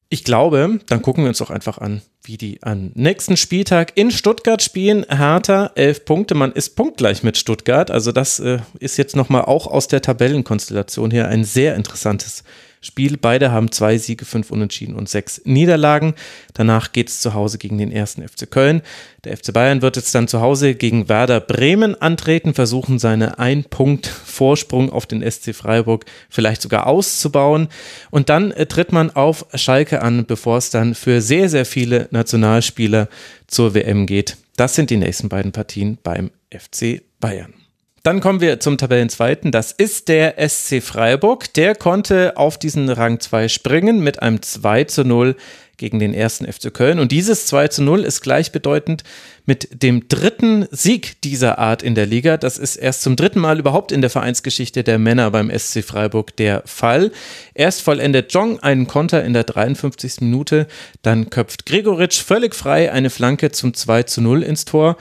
[0.08, 4.10] Ich glaube, dann gucken wir uns doch einfach an, wie die am nächsten Spieltag in
[4.10, 5.04] Stuttgart spielen.
[5.08, 6.34] Hertha, elf Punkte.
[6.34, 7.90] Man ist punktgleich mit Stuttgart.
[7.90, 12.44] Also das äh, ist jetzt nochmal auch aus der Tabellenkonstellation her ein sehr interessantes
[12.84, 13.16] Spiel.
[13.16, 16.14] Beide haben zwei Siege, fünf Unentschieden und sechs Niederlagen.
[16.52, 18.82] Danach geht es zu Hause gegen den ersten FC Köln.
[19.24, 23.64] Der FC Bayern wird jetzt dann zu Hause gegen Werder Bremen antreten, versuchen seine ein
[23.64, 27.68] Punkt Vorsprung auf den SC Freiburg vielleicht sogar auszubauen.
[28.10, 32.08] Und dann äh, tritt man auf Schalke an, bevor es dann für sehr, sehr viele
[32.10, 33.08] Nationalspieler
[33.46, 34.36] zur WM geht.
[34.56, 37.63] Das sind die nächsten beiden Partien beim FC Bayern.
[38.04, 39.50] Dann kommen wir zum Tabellenzweiten.
[39.50, 41.54] Das ist der SC Freiburg.
[41.54, 45.36] Der konnte auf diesen Rang 2 springen mit einem 2 zu 0
[45.78, 46.98] gegen den ersten FC Köln.
[46.98, 49.04] Und dieses 2 zu 0 ist gleichbedeutend
[49.46, 52.36] mit dem dritten Sieg dieser Art in der Liga.
[52.36, 56.36] Das ist erst zum dritten Mal überhaupt in der Vereinsgeschichte der Männer beim SC Freiburg
[56.36, 57.10] der Fall.
[57.54, 60.20] Erst vollendet Jong einen Konter in der 53.
[60.20, 60.66] Minute,
[61.00, 64.98] dann köpft Gregoritsch völlig frei eine Flanke zum 2 zu 0 ins Tor.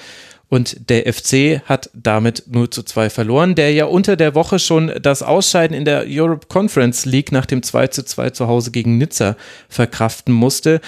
[0.53, 4.91] Und der FC hat damit 0 zu 2 verloren, der ja unter der Woche schon
[5.01, 8.99] das Ausscheiden in der Europe Conference League nach dem 2 zu 2 zu Hause gegen
[8.99, 9.35] Nizza
[9.67, 10.79] verkraften musste.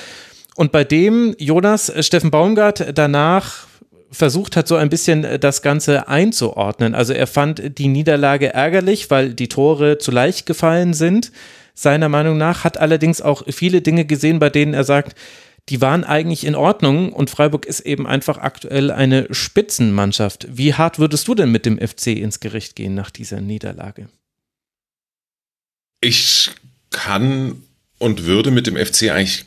[0.56, 3.66] Und bei dem Jonas Steffen Baumgart danach
[4.12, 6.94] versucht hat, so ein bisschen das Ganze einzuordnen.
[6.94, 11.32] Also er fand die Niederlage ärgerlich, weil die Tore zu leicht gefallen sind,
[11.74, 15.18] seiner Meinung nach, hat allerdings auch viele Dinge gesehen, bei denen er sagt,
[15.70, 20.48] die waren eigentlich in Ordnung und Freiburg ist eben einfach aktuell eine Spitzenmannschaft.
[20.50, 24.08] Wie hart würdest du denn mit dem FC ins Gericht gehen nach dieser Niederlage?
[26.02, 26.52] Ich
[26.92, 27.64] kann
[27.98, 29.46] und würde mit dem FC eigentlich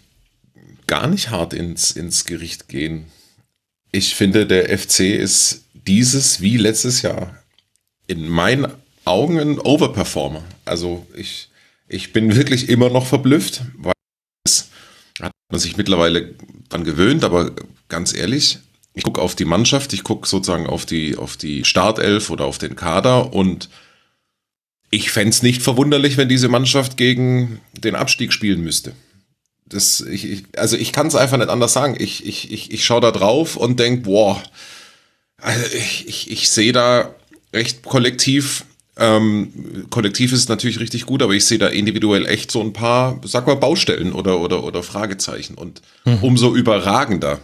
[0.87, 3.07] gar nicht hart ins, ins Gericht gehen.
[3.93, 7.43] ich finde, der FC ist dieses wie letztes Jahr
[8.07, 8.67] in meinen
[9.05, 10.43] Augen ein Overperformer.
[10.65, 11.49] Also ich,
[11.89, 13.95] ich bin wirklich immer noch verblüfft, weil
[15.49, 16.35] man sich mittlerweile
[16.69, 17.53] dran gewöhnt, aber
[17.89, 18.59] ganz ehrlich,
[18.95, 22.59] ich gucke auf die Mannschaft, ich gucke sozusagen auf die, auf die Startelf oder auf
[22.59, 23.69] den Kader und
[24.91, 28.93] ich fände es nicht verwunderlich, wenn diese Mannschaft gegen den Abstieg spielen müsste.
[29.67, 31.95] Das, ich, ich, also ich kann es einfach nicht anders sagen.
[31.99, 34.43] Ich, ich, ich, ich schaue da drauf und denke, boah,
[35.37, 37.15] also ich, ich, ich sehe da
[37.53, 38.65] recht kollektiv,
[38.99, 43.21] ähm, kollektiv ist natürlich richtig gut, aber ich sehe da individuell echt so ein paar,
[43.25, 45.55] sag mal, Baustellen oder, oder, oder Fragezeichen.
[45.55, 46.19] Und mhm.
[46.23, 47.41] umso überragender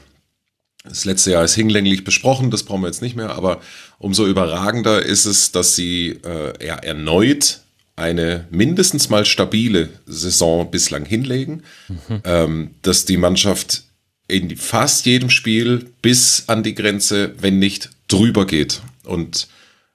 [0.86, 3.60] das letzte Jahr ist hinlänglich besprochen, das brauchen wir jetzt nicht mehr, aber
[3.98, 7.60] umso überragender ist es, dass sie äh, ja, erneut
[7.96, 12.20] eine mindestens mal stabile Saison bislang hinlegen, mhm.
[12.24, 13.84] ähm, dass die Mannschaft
[14.28, 18.82] in fast jedem Spiel bis an die Grenze, wenn nicht drüber geht.
[19.04, 19.48] Und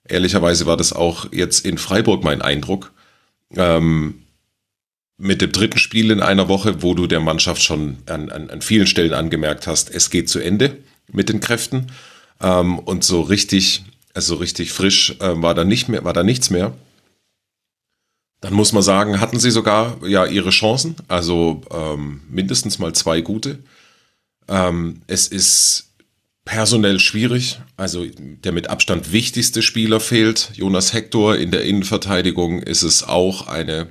[0.09, 2.91] ehrlicherweise war das auch jetzt in Freiburg mein Eindruck.
[3.55, 4.23] Ähm,
[5.17, 8.61] mit dem dritten Spiel in einer Woche, wo du der Mannschaft schon an, an, an
[8.61, 10.77] vielen Stellen angemerkt hast, es geht zu Ende
[11.11, 11.87] mit den Kräften.
[12.41, 16.49] Ähm, und so richtig, also richtig frisch äh, war da nicht mehr, war da nichts
[16.49, 16.73] mehr.
[18.41, 23.19] Dann muss man sagen, hatten sie sogar ja ihre Chancen, also ähm, mindestens mal zwei
[23.19, 23.59] gute.
[24.47, 25.88] Ähm, es ist
[26.49, 31.37] personell schwierig, also der mit Abstand wichtigste Spieler fehlt, Jonas Hector.
[31.37, 33.89] In der Innenverteidigung ist es auch eine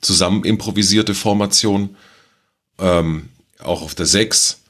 [0.00, 1.96] zusammen improvisierte Formation,
[2.78, 4.62] ähm, auch auf der 6.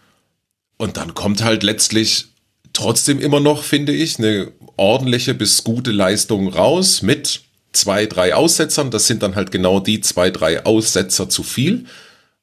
[0.79, 2.27] Und dann kommt halt letztlich
[2.73, 8.91] trotzdem immer noch, finde ich, eine ordentliche bis gute Leistung raus mit zwei, drei Aussetzern.
[8.91, 11.85] Das sind dann halt genau die zwei, drei Aussetzer zu viel,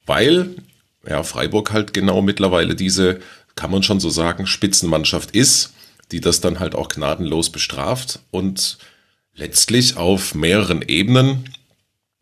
[0.06, 0.54] weil
[1.06, 3.20] ja, Freiburg halt genau mittlerweile diese,
[3.56, 5.72] kann man schon so sagen, Spitzenmannschaft ist,
[6.12, 8.78] die das dann halt auch gnadenlos bestraft und
[9.34, 11.52] letztlich auf mehreren Ebenen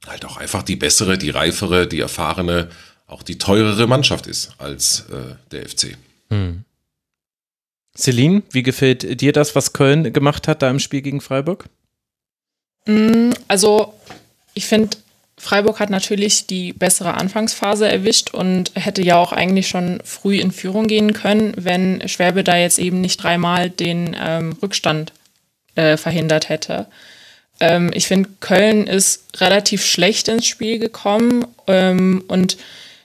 [0.07, 2.71] halt auch einfach die bessere, die reifere, die erfahrene,
[3.07, 5.97] auch die teurere Mannschaft ist als äh, der FC.
[6.31, 6.65] Hm.
[7.97, 11.67] Celine, wie gefällt dir das, was Köln gemacht hat da im Spiel gegen Freiburg?
[12.87, 13.95] Mm, also,
[14.55, 14.97] ich finde,
[15.45, 20.53] Freiburg hat natürlich die bessere Anfangsphase erwischt und hätte ja auch eigentlich schon früh in
[20.53, 25.13] Führung gehen können, wenn Schwäbe da jetzt eben nicht dreimal den ähm, Rückstand
[25.75, 26.87] äh, verhindert hätte.
[27.61, 32.57] Ähm, ich finde, Köln ist relativ schlecht ins Spiel gekommen ähm, und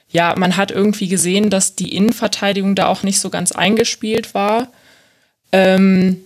[0.08, 4.68] ja, man hat irgendwie gesehen, dass die Innenverteidigung da auch nicht so ganz eingespielt war.
[5.52, 6.22] Ähm,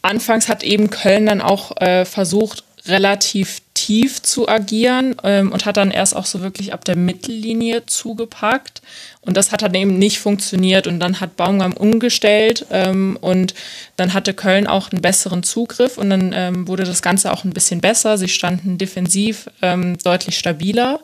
[0.00, 5.76] anfangs hat eben Köln dann auch äh, versucht, relativ tief zu agieren ähm, und hat
[5.76, 8.82] dann erst auch so wirklich ab der Mittellinie zugepackt.
[9.22, 10.86] Und das hat dann eben nicht funktioniert.
[10.86, 13.54] Und dann hat Baumgart umgestellt ähm, und
[13.96, 17.52] dann hatte Köln auch einen besseren Zugriff und dann ähm, wurde das Ganze auch ein
[17.52, 18.18] bisschen besser.
[18.18, 21.00] Sie standen defensiv ähm, deutlich stabiler.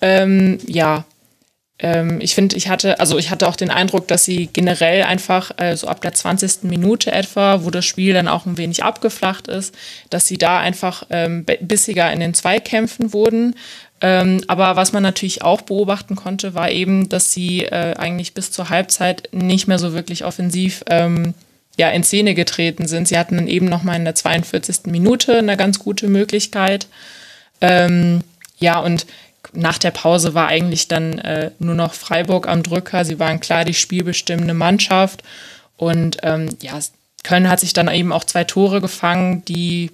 [0.00, 1.04] Ähm, ja,
[1.78, 5.50] ähm, ich finde, ich hatte, also ich hatte auch den Eindruck, dass sie generell einfach
[5.58, 6.62] äh, so ab der 20.
[6.64, 9.74] Minute etwa, wo das Spiel dann auch ein wenig abgeflacht ist,
[10.10, 13.56] dass sie da einfach ähm, bissiger in den Zweikämpfen wurden.
[14.00, 18.50] Ähm, aber was man natürlich auch beobachten konnte, war eben, dass sie äh, eigentlich bis
[18.50, 21.34] zur Halbzeit nicht mehr so wirklich offensiv ähm,
[21.78, 23.08] ja, in Szene getreten sind.
[23.08, 24.86] Sie hatten dann eben noch mal in der 42.
[24.86, 26.86] Minute eine ganz gute Möglichkeit.
[27.60, 28.20] Ähm,
[28.58, 29.06] ja, und
[29.52, 33.04] nach der Pause war eigentlich dann äh, nur noch Freiburg am Drücker.
[33.04, 35.22] Sie waren klar die spielbestimmende Mannschaft.
[35.76, 36.78] Und ähm, ja,
[37.22, 39.90] Köln hat sich dann eben auch zwei Tore gefangen, die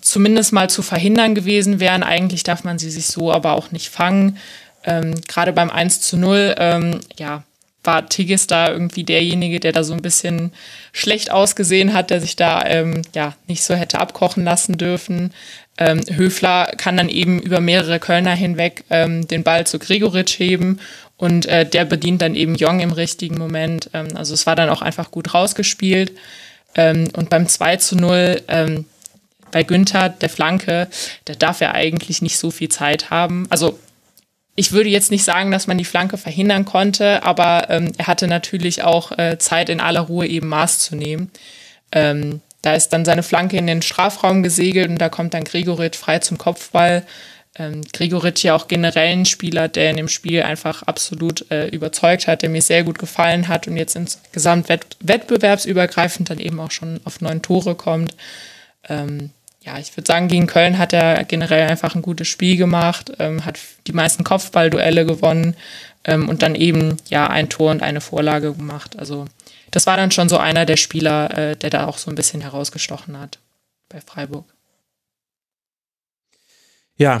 [0.00, 2.02] zumindest mal zu verhindern gewesen wären.
[2.02, 4.38] Eigentlich darf man sie sich so aber auch nicht fangen.
[4.84, 7.42] Ähm, Gerade beim 1 zu 0, ähm, ja,
[7.82, 10.52] war Tigges da irgendwie derjenige, der da so ein bisschen
[10.92, 15.32] schlecht ausgesehen hat, der sich da ähm, ja nicht so hätte abkochen lassen dürfen.
[15.78, 20.80] Ähm, Höfler kann dann eben über mehrere Kölner hinweg ähm, den Ball zu Gregoritsch heben
[21.16, 23.90] und äh, der bedient dann eben Jong im richtigen Moment.
[23.92, 26.12] Ähm, also es war dann auch einfach gut rausgespielt.
[26.74, 28.84] Ähm, und beim 2 zu 0 ähm,
[29.50, 30.88] bei Günther, der Flanke,
[31.24, 33.46] da darf er eigentlich nicht so viel Zeit haben.
[33.48, 33.78] Also
[34.54, 38.26] ich würde jetzt nicht sagen, dass man die Flanke verhindern konnte, aber ähm, er hatte
[38.26, 41.30] natürlich auch äh, Zeit in aller Ruhe eben Maß zu nehmen.
[41.92, 45.96] Ähm, da ist dann seine Flanke in den Strafraum gesegelt und da kommt dann Gregoritsch
[45.96, 47.04] frei zum Kopfball.
[47.56, 47.82] Ähm,
[48.42, 52.50] ja auch generell ein Spieler, der in dem Spiel einfach absolut äh, überzeugt hat, der
[52.50, 57.20] mir sehr gut gefallen hat und jetzt insgesamt wett wettbewerbsübergreifend dann eben auch schon auf
[57.20, 58.16] neun Tore kommt.
[58.88, 59.30] Ähm,
[59.62, 63.44] ja, ich würde sagen, gegen Köln hat er generell einfach ein gutes Spiel gemacht, ähm,
[63.44, 65.54] hat die meisten Kopfballduelle gewonnen
[66.04, 68.98] ähm, und dann eben ja ein Tor und eine Vorlage gemacht.
[68.98, 69.26] Also
[69.70, 72.40] das war dann schon so einer der Spieler, äh, der da auch so ein bisschen
[72.40, 73.38] herausgestochen hat
[73.88, 74.44] bei Freiburg.
[76.98, 77.20] Ja,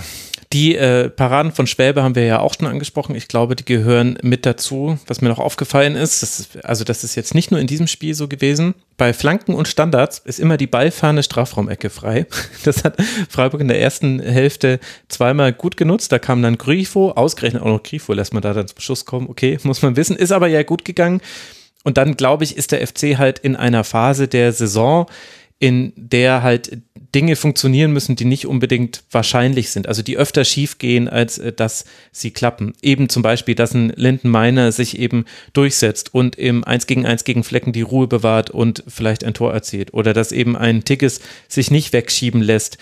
[0.54, 3.14] die äh, Paraden von Schwäbe haben wir ja auch schon angesprochen.
[3.14, 4.98] Ich glaube, die gehören mit dazu.
[5.06, 7.86] Was mir noch aufgefallen ist, das ist, also das ist jetzt nicht nur in diesem
[7.86, 8.74] Spiel so gewesen.
[8.96, 12.26] Bei Flanken und Standards ist immer die ballfahrende Strafraumecke frei.
[12.64, 12.96] Das hat
[13.28, 16.10] Freiburg in der ersten Hälfte zweimal gut genutzt.
[16.10, 19.28] Da kam dann Grifo, ausgerechnet auch noch Grifo, lässt man da dann zum Schuss kommen.
[19.28, 20.16] Okay, muss man wissen.
[20.16, 21.20] Ist aber ja gut gegangen.
[21.86, 25.06] Und dann, glaube ich, ist der FC halt in einer Phase der Saison,
[25.60, 26.78] in der halt
[27.14, 31.52] Dinge funktionieren müssen, die nicht unbedingt wahrscheinlich sind, also die öfter schief gehen, als äh,
[31.52, 32.72] dass sie klappen.
[32.82, 37.22] Eben zum Beispiel, dass ein Linden Miner sich eben durchsetzt und im 1 gegen 1
[37.22, 39.94] gegen Flecken die Ruhe bewahrt und vielleicht ein Tor erzielt.
[39.94, 42.78] Oder dass eben ein Tickes sich nicht wegschieben lässt,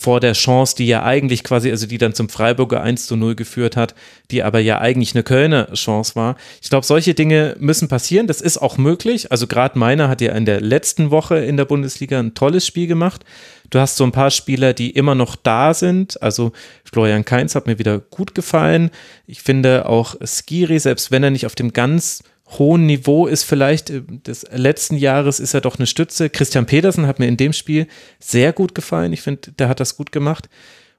[0.00, 3.34] vor der Chance, die ja eigentlich quasi, also die dann zum Freiburger 1 zu 0
[3.34, 3.96] geführt hat,
[4.30, 6.36] die aber ja eigentlich eine Kölner Chance war.
[6.62, 8.28] Ich glaube, solche Dinge müssen passieren.
[8.28, 9.32] Das ist auch möglich.
[9.32, 12.86] Also gerade meiner hat ja in der letzten Woche in der Bundesliga ein tolles Spiel
[12.86, 13.24] gemacht.
[13.70, 16.22] Du hast so ein paar Spieler, die immer noch da sind.
[16.22, 16.52] Also
[16.84, 18.90] Florian Kainz hat mir wieder gut gefallen.
[19.26, 22.22] Ich finde auch Skiri, selbst wenn er nicht auf dem ganz
[22.58, 26.30] hohen Niveau ist vielleicht äh, des letzten Jahres ist er doch eine Stütze.
[26.30, 27.86] Christian Petersen hat mir in dem Spiel
[28.18, 29.12] sehr gut gefallen.
[29.12, 30.48] Ich finde, der hat das gut gemacht.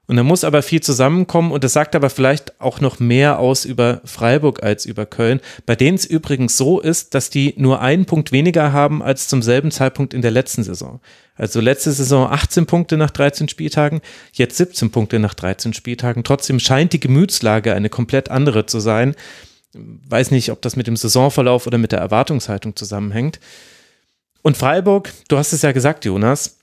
[0.06, 3.64] Und da muss aber viel zusammenkommen und das sagt aber vielleicht auch noch mehr aus
[3.64, 8.06] über Freiburg als über Köln, bei denen es übrigens so ist, dass die nur einen
[8.06, 11.00] Punkt weniger haben als zum selben Zeitpunkt in der letzten Saison.
[11.36, 14.00] Also letzte Saison 18 Punkte nach 13 Spieltagen,
[14.32, 16.24] jetzt 17 Punkte nach 13 Spieltagen.
[16.24, 19.14] Trotzdem scheint die Gemütslage eine komplett andere zu sein
[19.74, 23.40] weiß nicht, ob das mit dem Saisonverlauf oder mit der Erwartungshaltung zusammenhängt.
[24.42, 26.59] Und Freiburg, du hast es ja gesagt, Jonas,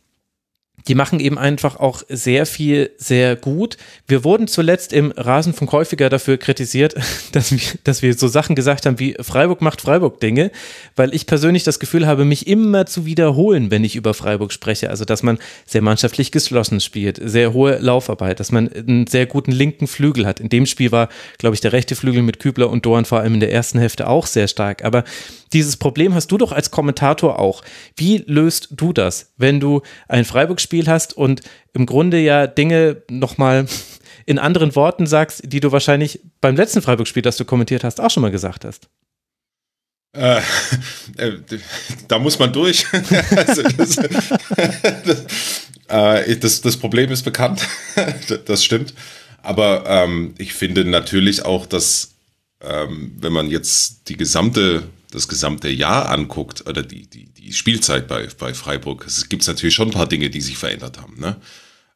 [0.87, 3.77] die machen eben einfach auch sehr viel, sehr gut.
[4.07, 6.95] Wir wurden zuletzt im Rasenfunk häufiger dafür kritisiert,
[7.31, 10.51] dass wir, dass wir so Sachen gesagt haben wie Freiburg macht Freiburg Dinge,
[10.95, 14.89] weil ich persönlich das Gefühl habe, mich immer zu wiederholen, wenn ich über Freiburg spreche.
[14.89, 19.51] Also, dass man sehr mannschaftlich geschlossen spielt, sehr hohe Laufarbeit, dass man einen sehr guten
[19.51, 20.39] linken Flügel hat.
[20.39, 23.33] In dem Spiel war, glaube ich, der rechte Flügel mit Kübler und Dorn vor allem
[23.33, 24.85] in der ersten Hälfte auch sehr stark.
[24.85, 25.03] Aber
[25.53, 27.63] dieses Problem hast du doch als Kommentator auch.
[27.95, 31.41] Wie löst du das, wenn du ein Freiburg-Spiel hast und
[31.73, 33.67] im Grunde ja Dinge nochmal
[34.25, 38.11] in anderen Worten sagst, die du wahrscheinlich beim letzten Freiburg-Spiel, das du kommentiert hast, auch
[38.11, 38.89] schon mal gesagt hast?
[40.13, 40.41] Äh,
[41.17, 41.33] äh,
[42.07, 42.85] da muss man durch.
[43.35, 43.97] also das,
[45.87, 47.67] äh, das, das, Problem ist bekannt.
[48.45, 48.93] das stimmt.
[49.43, 52.15] Aber ähm, ich finde natürlich auch, dass
[52.61, 58.07] ähm, wenn man jetzt die gesamte das gesamte Jahr anguckt, oder die, die, die Spielzeit
[58.07, 61.19] bei, bei Freiburg, es gibt natürlich schon ein paar Dinge, die sich verändert haben.
[61.19, 61.37] Ne?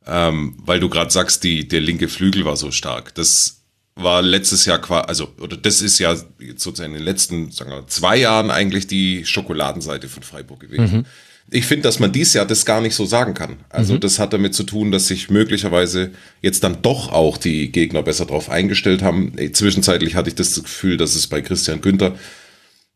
[0.08, 3.13] Ähm, weil du gerade sagst, die, der linke Flügel war so stark.
[3.15, 3.62] Das
[3.95, 7.88] war letztes Jahr quasi, also, oder das ist ja sozusagen in den letzten, sagen wir,
[7.88, 10.97] zwei Jahren eigentlich die Schokoladenseite von Freiburg gewesen.
[10.97, 11.06] Mhm.
[11.54, 13.58] Ich finde, dass man dies Jahr das gar nicht so sagen kann.
[13.69, 14.00] Also mhm.
[14.00, 18.26] das hat damit zu tun, dass sich möglicherweise jetzt dann doch auch die Gegner besser
[18.26, 19.34] drauf eingestellt haben.
[19.52, 22.15] Zwischenzeitlich hatte ich das Gefühl, dass es bei Christian Günther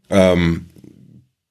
[0.10, 0.68] ähm,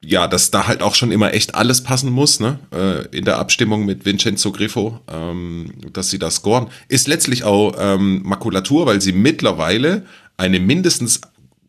[0.06, 2.58] ja, dass da halt auch schon immer echt alles passen muss, ne?
[2.72, 6.68] Äh, in der Abstimmung mit Vincenzo Griffo, ähm, dass sie da scoren.
[6.88, 10.04] Ist letztlich auch ähm, Makulatur, weil sie mittlerweile
[10.36, 11.20] eine mindestens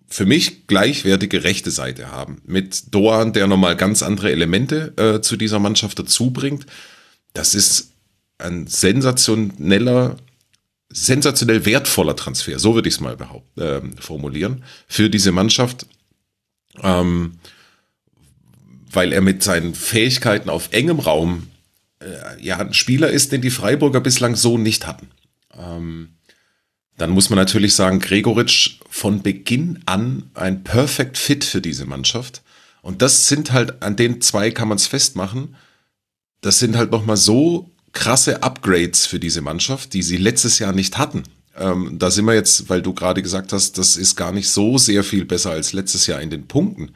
[0.08, 2.42] für mich gleichwertige rechte Seite haben.
[2.46, 6.66] Mit Doan, der nochmal ganz andere Elemente äh, zu dieser Mannschaft dazu bringt.
[7.34, 7.92] Das ist
[8.38, 10.18] ein sensationeller,
[10.90, 15.88] sensationell wertvoller Transfer, so würde ich es mal behaupt, äh, formulieren, für diese Mannschaft
[16.82, 17.40] ähm,
[18.92, 21.48] weil er mit seinen Fähigkeiten auf engem Raum
[22.00, 25.10] äh, ja ein Spieler ist, den die Freiburger bislang so nicht hatten.
[25.58, 26.10] Ähm,
[26.98, 32.42] dann muss man natürlich sagen, Gregoritsch von Beginn an ein Perfect Fit für diese Mannschaft.
[32.82, 35.56] Und das sind halt, an den zwei kann man es festmachen,
[36.42, 40.98] das sind halt nochmal so krasse Upgrades für diese Mannschaft, die sie letztes Jahr nicht
[40.98, 41.24] hatten.
[41.58, 44.78] Ähm, da sind wir jetzt, weil du gerade gesagt hast, das ist gar nicht so
[44.78, 46.92] sehr viel besser als letztes Jahr in den Punkten.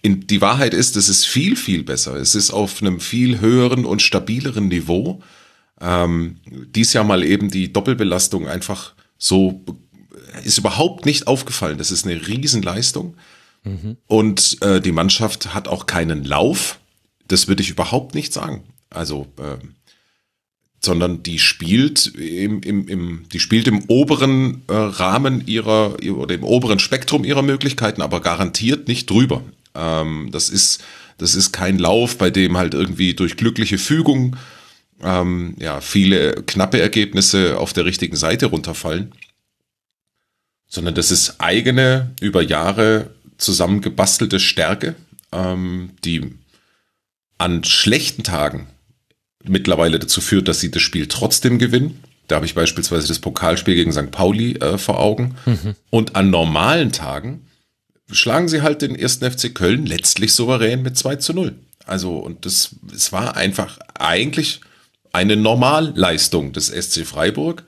[0.00, 2.16] In, die Wahrheit ist, es ist viel, viel besser.
[2.16, 5.22] Es ist auf einem viel höheren und stabileren Niveau.
[5.80, 9.64] Ähm, dies Jahr mal eben die Doppelbelastung einfach so
[10.44, 11.78] ist überhaupt nicht aufgefallen.
[11.78, 13.16] Das ist eine Riesenleistung.
[13.64, 13.96] Mhm.
[14.06, 16.78] Und äh, die Mannschaft hat auch keinen Lauf.
[17.26, 18.62] Das würde ich überhaupt nicht sagen.
[18.90, 19.74] Also ähm,
[20.80, 26.44] sondern die spielt im, im, im, die spielt im oberen äh, Rahmen ihrer oder im
[26.44, 29.42] oberen Spektrum ihrer Möglichkeiten, aber garantiert nicht drüber.
[29.74, 30.82] Ähm, das ist
[31.18, 34.36] das ist kein Lauf, bei dem halt irgendwie durch glückliche Fügung
[35.02, 39.12] ähm, ja viele knappe Ergebnisse auf der richtigen Seite runterfallen,
[40.68, 44.94] sondern das ist eigene über Jahre zusammengebastelte Stärke
[45.32, 46.34] ähm, die
[47.36, 48.68] an schlechten Tagen
[49.44, 52.02] mittlerweile dazu führt, dass sie das Spiel trotzdem gewinnen.
[52.26, 54.10] Da habe ich beispielsweise das Pokalspiel gegen St.
[54.10, 55.36] Pauli äh, vor Augen.
[55.46, 55.74] Mhm.
[55.90, 57.46] Und an normalen Tagen
[58.10, 61.54] schlagen sie halt den ersten FC Köln letztlich souverän mit 2 zu 0.
[61.86, 64.60] Also, und das, es war einfach eigentlich
[65.12, 67.64] eine Normalleistung des SC Freiburg,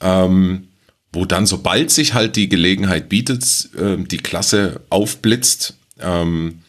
[0.00, 0.68] ähm,
[1.12, 6.62] wo dann, sobald sich halt die Gelegenheit bietet, äh, die Klasse aufblitzt, ähm,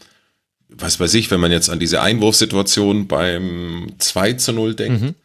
[0.81, 5.15] was weiß ich, wenn man jetzt an diese Einwurfsituation beim 2 zu 0 denkt, mhm.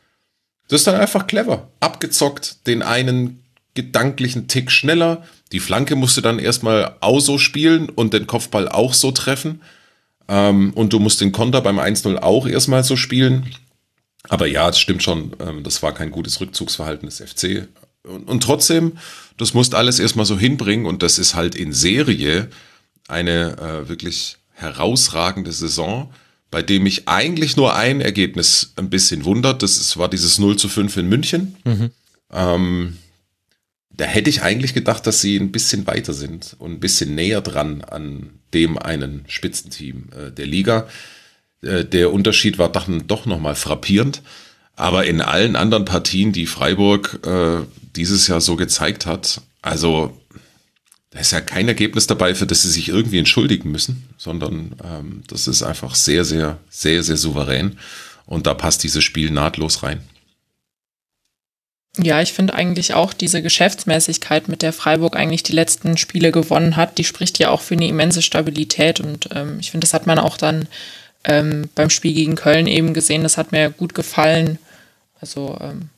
[0.69, 1.69] das ist dann einfach clever.
[1.81, 3.43] Abgezockt, den einen
[3.75, 5.25] gedanklichen Tick schneller.
[5.53, 9.61] Die Flanke musste dann erstmal auch so spielen und den Kopfball auch so treffen.
[10.29, 13.55] Ähm, und du musst den Konter beim 1-0 auch erstmal so spielen.
[14.29, 17.69] Aber ja, es stimmt schon, ähm, das war kein gutes Rückzugsverhalten des FC.
[18.03, 18.99] Und, und trotzdem,
[19.37, 22.49] das musst alles erstmal so hinbringen und das ist halt in Serie
[23.09, 26.13] eine äh, wirklich herausragende Saison,
[26.51, 29.63] bei dem mich eigentlich nur ein Ergebnis ein bisschen wundert.
[29.63, 31.57] Das war dieses 0 zu 5 in München.
[31.65, 31.91] Mhm.
[32.33, 32.97] Ähm,
[33.91, 37.41] da hätte ich eigentlich gedacht, dass sie ein bisschen weiter sind und ein bisschen näher
[37.41, 40.89] dran an dem einen Spitzenteam äh, der Liga.
[41.63, 44.23] Äh, der Unterschied war doch, doch nochmal frappierend.
[44.75, 47.65] Aber in allen anderen Partien, die Freiburg äh,
[47.97, 50.17] dieses Jahr so gezeigt hat, also
[51.17, 55.23] da ist ja kein Ergebnis dabei, für das sie sich irgendwie entschuldigen müssen, sondern ähm,
[55.29, 57.79] das ist einfach sehr, sehr, sehr, sehr souverän.
[58.27, 60.03] Und da passt dieses Spiel nahtlos rein.
[61.97, 66.77] Ja, ich finde eigentlich auch diese Geschäftsmäßigkeit, mit der Freiburg eigentlich die letzten Spiele gewonnen
[66.77, 69.01] hat, die spricht ja auch für eine immense Stabilität.
[69.01, 70.69] Und ähm, ich finde, das hat man auch dann
[71.25, 73.23] ähm, beim Spiel gegen Köln eben gesehen.
[73.23, 74.59] Das hat mir gut gefallen.
[75.19, 75.89] Also ähm,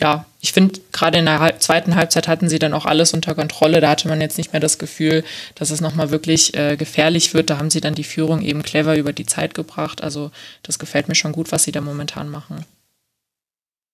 [0.00, 3.34] ja, ich finde, gerade in der halb zweiten Halbzeit hatten sie dann auch alles unter
[3.34, 3.80] Kontrolle.
[3.80, 5.24] Da hatte man jetzt nicht mehr das Gefühl,
[5.54, 7.50] dass es nochmal wirklich äh, gefährlich wird.
[7.50, 10.02] Da haben sie dann die Führung eben clever über die Zeit gebracht.
[10.02, 10.30] Also
[10.62, 12.64] das gefällt mir schon gut, was sie da momentan machen.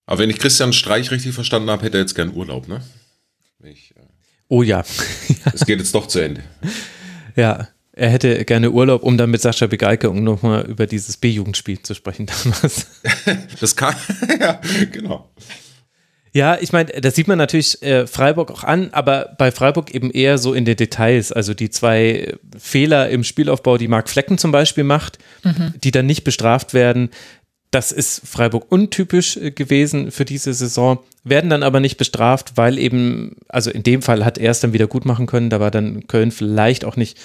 [0.06, 2.80] Aber wenn ich Christian Streich richtig verstanden habe, hätte er jetzt gern Urlaub, ne?
[3.64, 4.00] Ich, äh,
[4.48, 4.84] oh ja.
[5.52, 6.44] Es geht jetzt doch zu Ende.
[7.34, 11.82] Ja, er hätte gerne Urlaub, um dann mit Sascha Begeike um nochmal über dieses B-Jugendspiel
[11.82, 12.86] zu sprechen damals.
[13.60, 13.96] das kann,
[14.40, 14.60] ja,
[14.92, 15.30] genau.
[16.36, 20.10] Ja, ich meine, das sieht man natürlich äh, Freiburg auch an, aber bei Freiburg eben
[20.10, 21.32] eher so in den Details.
[21.32, 25.72] Also die zwei Fehler im Spielaufbau, die Marc Flecken zum Beispiel macht, mhm.
[25.82, 27.08] die dann nicht bestraft werden.
[27.70, 32.78] Das ist Freiburg untypisch äh, gewesen für diese Saison, werden dann aber nicht bestraft, weil
[32.78, 35.70] eben, also in dem Fall hat er es dann wieder gut machen können, da war
[35.70, 37.16] dann Köln vielleicht auch nicht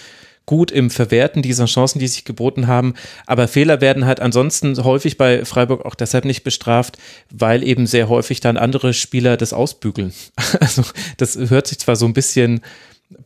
[0.46, 2.94] gut im Verwerten dieser Chancen, die sich geboten haben.
[3.26, 6.98] Aber Fehler werden halt ansonsten häufig bei Freiburg auch deshalb nicht bestraft,
[7.30, 10.14] weil eben sehr häufig dann andere Spieler das ausbügeln.
[10.60, 10.84] Also
[11.18, 12.62] das hört sich zwar so ein bisschen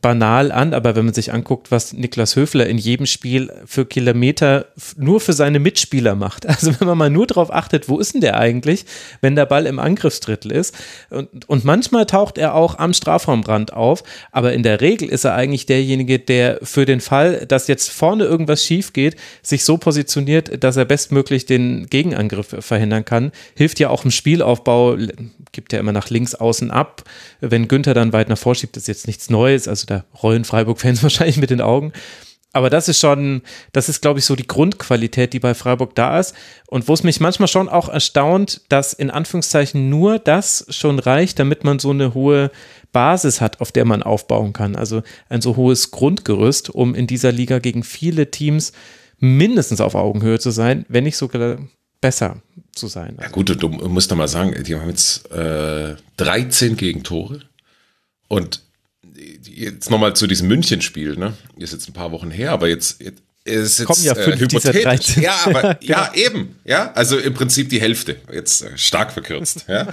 [0.00, 4.66] banal an, aber wenn man sich anguckt, was Niklas Höfler in jedem Spiel für Kilometer
[4.96, 6.46] nur für seine Mitspieler macht.
[6.56, 8.86] Also wenn man mal nur darauf achtet, wo ist denn der eigentlich,
[9.20, 10.74] wenn der Ball im Angriffsdrittel ist.
[11.10, 15.34] Und, und manchmal taucht er auch am Strafraumrand auf, aber in der Regel ist er
[15.34, 20.64] eigentlich derjenige, der für den Fall, dass jetzt vorne irgendwas schief geht, sich so positioniert,
[20.64, 23.32] dass er bestmöglich den Gegenangriff verhindern kann.
[23.54, 24.96] Hilft ja auch im Spielaufbau,
[25.52, 27.04] gibt ja immer nach links außen ab.
[27.40, 29.68] Wenn Günther dann weit nach vorschiebt, ist jetzt nichts Neues.
[29.68, 31.92] Also da rollen Freiburg-Fans wahrscheinlich mit den Augen.
[32.56, 36.18] Aber das ist schon, das ist, glaube ich, so die Grundqualität, die bei Freiburg da
[36.18, 36.34] ist.
[36.68, 41.38] Und wo es mich manchmal schon auch erstaunt, dass in Anführungszeichen nur das schon reicht,
[41.38, 42.50] damit man so eine hohe
[42.92, 44.74] Basis hat, auf der man aufbauen kann.
[44.74, 48.72] Also ein so hohes Grundgerüst, um in dieser Liga gegen viele Teams
[49.18, 51.58] mindestens auf Augenhöhe zu sein, wenn nicht sogar
[52.00, 52.40] besser
[52.72, 53.18] zu sein.
[53.20, 57.42] Ja gut, du musst doch mal sagen, die haben jetzt äh, 13 Gegentore
[58.28, 58.62] und
[59.42, 61.34] jetzt nochmal zu diesem München-Spiel, ne?
[61.56, 64.44] Ist jetzt ein paar Wochen her, aber jetzt, jetzt ist jetzt Kommen ja fünf äh,
[64.44, 65.16] hypothetisch.
[65.18, 66.26] Ja, aber ja, genau.
[66.26, 69.88] eben, ja, also im Prinzip die Hälfte, jetzt äh, stark verkürzt, ja.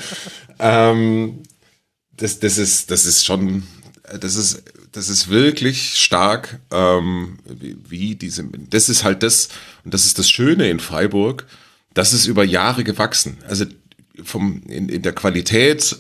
[0.60, 1.44] ähm,
[2.18, 3.64] das, das ist, das ist schon,
[4.20, 9.50] das ist, das ist wirklich stark, ähm, wie, wie diese, das ist halt das,
[9.84, 11.48] und das ist das Schöne in Freiburg,
[11.94, 13.38] das ist über Jahre gewachsen.
[13.48, 13.66] Also
[14.24, 15.98] vom, in, in der Qualität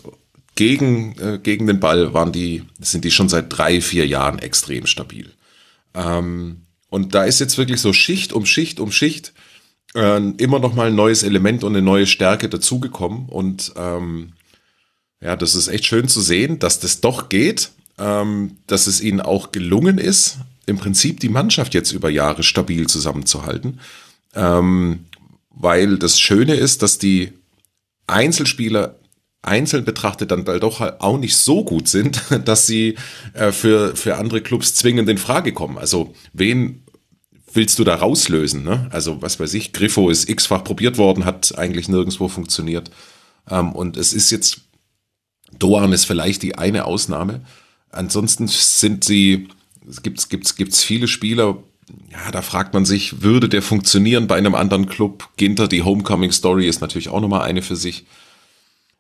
[0.56, 4.86] gegen, äh, gegen den Ball waren die, sind die schon seit drei, vier Jahren extrem
[4.86, 5.32] stabil.
[5.94, 9.34] Ähm, und da ist jetzt wirklich so Schicht um Schicht um Schicht
[9.96, 13.28] äh, immer noch mal ein neues Element und eine neue Stärke dazugekommen.
[13.30, 14.34] Und ähm,
[15.22, 19.22] ja, das ist echt schön zu sehen, dass das doch geht, ähm, dass es ihnen
[19.22, 23.80] auch gelungen ist, im Prinzip die Mannschaft jetzt über Jahre stabil zusammenzuhalten.
[24.36, 25.06] Ähm,
[25.50, 27.34] weil das Schöne ist, dass die
[28.08, 29.00] Einzelspieler
[29.44, 32.96] einzeln betrachtet dann doch auch nicht so gut sind, dass sie
[33.34, 35.78] äh, für, für andere Clubs zwingend in Frage kommen.
[35.78, 36.84] Also wen
[37.54, 38.64] willst du da rauslösen?
[38.64, 38.88] Ne?
[38.92, 42.90] Also was weiß ich, Griffo ist x-fach probiert worden, hat eigentlich nirgendwo funktioniert.
[43.50, 44.62] Ähm, und es ist jetzt,
[45.60, 47.42] Doan ist vielleicht die eine Ausnahme.
[47.92, 49.50] Ansonsten sind sie,
[49.88, 51.58] es gibt gibt's, gibt's viele Spieler,
[52.12, 55.30] ja, da fragt man sich, würde der funktionieren bei einem anderen Club?
[55.36, 58.06] Ginter, die Homecoming Story ist natürlich auch nochmal eine für sich.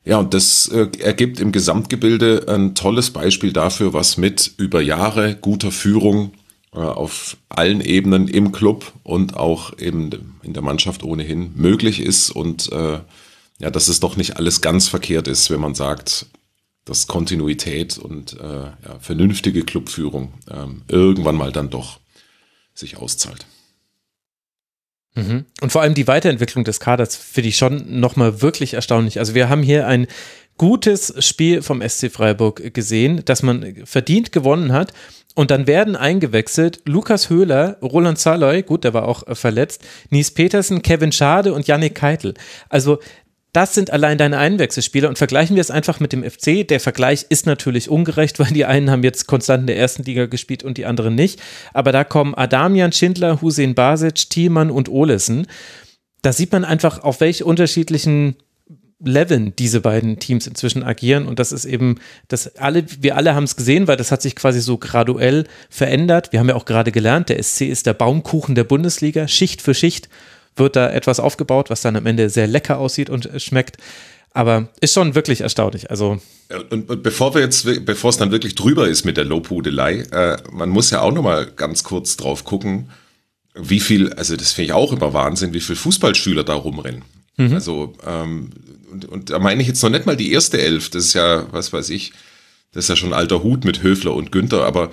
[0.05, 5.35] Ja, und das äh, ergibt im Gesamtgebilde ein tolles Beispiel dafür, was mit über Jahre
[5.35, 6.33] guter Führung
[6.73, 12.31] äh, auf allen Ebenen im Club und auch eben in der Mannschaft ohnehin möglich ist
[12.31, 12.99] und äh,
[13.59, 16.25] ja, dass es doch nicht alles ganz verkehrt ist, wenn man sagt,
[16.83, 21.99] dass Kontinuität und äh, ja, vernünftige Clubführung ähm, irgendwann mal dann doch
[22.73, 23.45] sich auszahlt.
[25.15, 25.45] Mhm.
[25.61, 29.19] Und vor allem die Weiterentwicklung des Kaders finde ich schon nochmal wirklich erstaunlich.
[29.19, 30.07] Also wir haben hier ein
[30.57, 34.93] gutes Spiel vom SC Freiburg gesehen, das man verdient gewonnen hat.
[35.35, 40.29] Und dann werden eingewechselt Lukas Höhler, Roland Saloy, gut, der war auch äh, verletzt, Nies
[40.29, 42.35] Petersen, Kevin Schade und Yannick Keitel.
[42.69, 42.99] Also
[43.53, 46.67] das sind allein deine Einwechselspieler und vergleichen wir es einfach mit dem FC.
[46.67, 50.25] Der Vergleich ist natürlich ungerecht, weil die einen haben jetzt konstant in der ersten Liga
[50.25, 51.41] gespielt und die anderen nicht.
[51.71, 55.47] Aber da kommen Adamian Schindler, Hussein Basic, Thielmann und Olesen.
[56.23, 58.35] Da sieht man einfach, auf welche unterschiedlichen
[59.05, 61.99] Leveln diese beiden Teams inzwischen agieren und das ist eben,
[62.29, 66.31] das alle, wir alle haben es gesehen, weil das hat sich quasi so graduell verändert.
[66.31, 69.73] Wir haben ja auch gerade gelernt, der SC ist der Baumkuchen der Bundesliga, Schicht für
[69.73, 70.07] Schicht
[70.55, 73.77] wird da etwas aufgebaut, was dann am Ende sehr lecker aussieht und schmeckt.
[74.31, 75.91] Aber ist schon wirklich erstaunlich.
[75.91, 76.19] Also
[76.69, 80.37] und, und bevor wir jetzt, bevor es dann wirklich drüber ist mit der Lobhudelei, äh,
[80.51, 82.89] man muss ja auch noch mal ganz kurz drauf gucken,
[83.55, 87.03] wie viel, also das finde ich auch immer Wahnsinn, wie viel Fußballschüler da rumrennen.
[87.37, 87.53] Mhm.
[87.53, 88.49] Also ähm,
[88.91, 90.89] und, und da meine ich jetzt noch nicht mal die erste Elf.
[90.89, 92.13] Das ist ja, was weiß ich,
[92.71, 94.65] das ist ja schon alter Hut mit Höfler und Günther.
[94.65, 94.91] Aber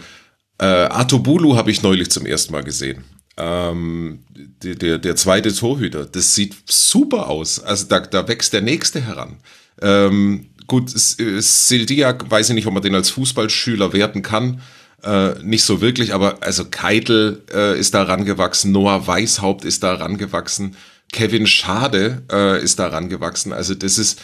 [0.58, 3.04] äh, Artobulu habe ich neulich zum ersten Mal gesehen
[3.36, 4.20] ähm,
[4.62, 7.60] der, der, der zweite Torhüter, das sieht super aus.
[7.60, 9.38] Also da, da wächst der nächste heran.
[9.80, 14.60] Ähm, gut, äh, Sildiak, weiß ich nicht, ob man den als Fußballschüler werten kann.
[15.02, 19.94] Äh, nicht so wirklich, aber also Keitel äh, ist da rangewachsen, Noah Weishaupt ist da
[19.94, 20.76] rangewachsen,
[21.12, 23.52] Kevin Schade äh, ist da rangewachsen.
[23.52, 24.20] Also das ist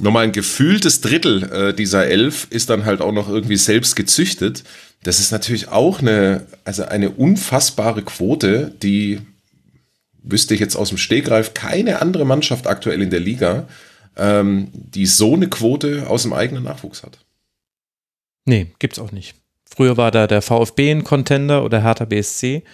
[0.00, 4.64] nochmal ein gefühltes Drittel äh, dieser Elf ist dann halt auch noch irgendwie selbst gezüchtet.
[5.02, 9.20] Das ist natürlich auch eine, also eine unfassbare Quote, die
[10.22, 13.66] wüsste ich jetzt aus dem Stegreif keine andere Mannschaft aktuell in der Liga,
[14.16, 17.18] ähm, die so eine Quote aus dem eigenen Nachwuchs hat.
[18.44, 19.34] Nee, gibt's auch nicht.
[19.64, 22.64] Früher war da der VfB ein Contender oder Hertha BSC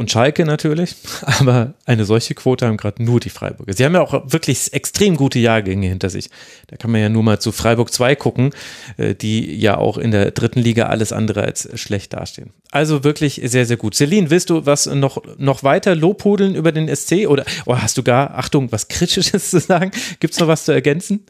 [0.00, 3.74] und Schalke natürlich, aber eine solche Quote haben gerade nur die Freiburger.
[3.74, 6.30] Sie haben ja auch wirklich extrem gute Jahrgänge hinter sich.
[6.68, 8.50] Da kann man ja nur mal zu Freiburg 2 gucken,
[8.96, 12.50] äh, die ja auch in der dritten Liga alles andere als schlecht dastehen.
[12.70, 13.94] Also wirklich sehr, sehr gut.
[13.94, 18.02] Celine, willst du was noch, noch weiter lobhudeln über den SC oder oh, hast du
[18.02, 19.90] gar, Achtung, was Kritisches zu sagen?
[20.18, 21.26] Gibt es noch was zu ergänzen?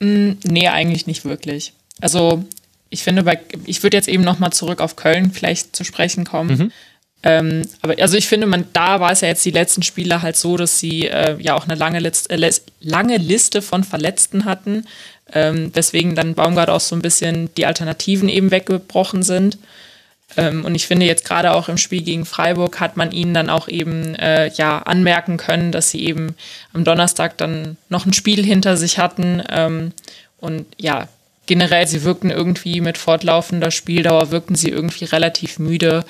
[0.00, 1.74] Mm, nee, eigentlich nicht wirklich.
[2.00, 2.44] Also
[2.90, 6.24] ich finde, bei, ich würde jetzt eben noch mal zurück auf Köln vielleicht zu sprechen
[6.24, 6.58] kommen.
[6.58, 6.72] Mhm
[7.22, 10.36] ähm, aber also ich finde, man, da war es ja jetzt die letzten Spiele halt
[10.36, 12.50] so, dass sie äh, ja auch eine lange, List, äh,
[12.80, 14.86] lange Liste von Verletzten hatten,
[15.32, 19.58] ähm, weswegen dann Baumgart auch so ein bisschen die Alternativen eben weggebrochen sind.
[20.36, 23.50] Ähm, und ich finde jetzt gerade auch im Spiel gegen Freiburg hat man ihnen dann
[23.50, 26.34] auch eben äh, ja anmerken können, dass sie eben
[26.72, 29.42] am Donnerstag dann noch ein Spiel hinter sich hatten.
[29.48, 29.92] Ähm,
[30.38, 31.08] und ja,
[31.46, 36.04] generell, sie wirkten irgendwie mit fortlaufender Spieldauer, wirkten sie irgendwie relativ müde.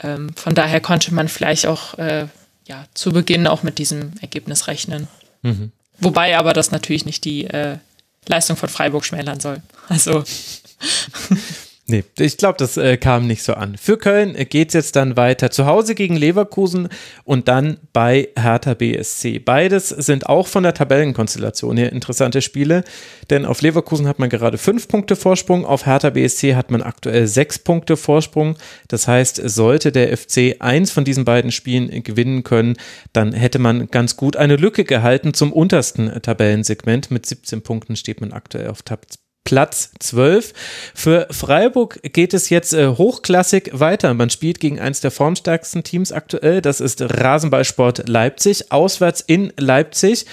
[0.00, 2.26] Ähm, von daher konnte man vielleicht auch äh,
[2.66, 5.08] ja, zu Beginn auch mit diesem Ergebnis rechnen.
[5.42, 5.72] Mhm.
[5.98, 7.78] Wobei aber das natürlich nicht die äh,
[8.26, 9.62] Leistung von Freiburg schmälern soll.
[9.88, 10.24] Also.
[11.90, 13.78] Nee, ich glaube, das äh, kam nicht so an.
[13.78, 16.90] Für Köln äh, geht es jetzt dann weiter zu Hause gegen Leverkusen
[17.24, 19.38] und dann bei Hertha BSC.
[19.38, 22.84] Beides sind auch von der Tabellenkonstellation her interessante Spiele,
[23.30, 27.26] denn auf Leverkusen hat man gerade fünf Punkte Vorsprung, auf Hertha BSC hat man aktuell
[27.26, 28.58] sechs Punkte Vorsprung.
[28.88, 32.76] Das heißt, sollte der FC eins von diesen beiden Spielen gewinnen können,
[33.14, 37.10] dann hätte man ganz gut eine Lücke gehalten zum untersten Tabellensegment.
[37.10, 39.06] Mit 17 Punkten steht man aktuell auf Tab
[39.48, 40.52] Platz 12.
[40.94, 44.12] Für Freiburg geht es jetzt äh, hochklassig weiter.
[44.12, 46.60] Man spielt gegen eines der formstärksten Teams aktuell.
[46.60, 48.70] Das ist Rasenballsport Leipzig.
[48.70, 50.26] Auswärts in Leipzig.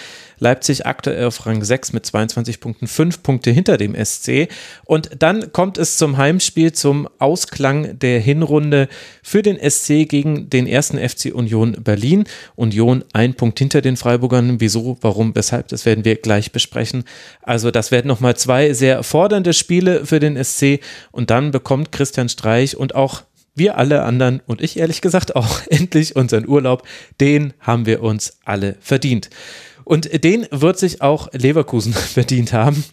[0.45, 4.47] Leipzig aktuell auf Rang 6 mit 22 Punkten, 5 Punkte hinter dem SC.
[4.83, 8.87] Und dann kommt es zum Heimspiel, zum Ausklang der Hinrunde
[9.23, 12.25] für den SC gegen den ersten FC Union Berlin.
[12.55, 14.61] Union ein Punkt hinter den Freiburgern.
[14.61, 17.05] Wieso, warum, weshalb, das werden wir gleich besprechen.
[17.41, 20.79] Also das werden nochmal zwei sehr fordernde Spiele für den SC.
[21.11, 23.23] Und dann bekommt Christian Streich und auch
[23.55, 26.87] wir alle anderen und ich ehrlich gesagt auch endlich unseren Urlaub,
[27.19, 29.29] den haben wir uns alle verdient.
[29.86, 32.83] Und den wird sich auch Leverkusen verdient haben.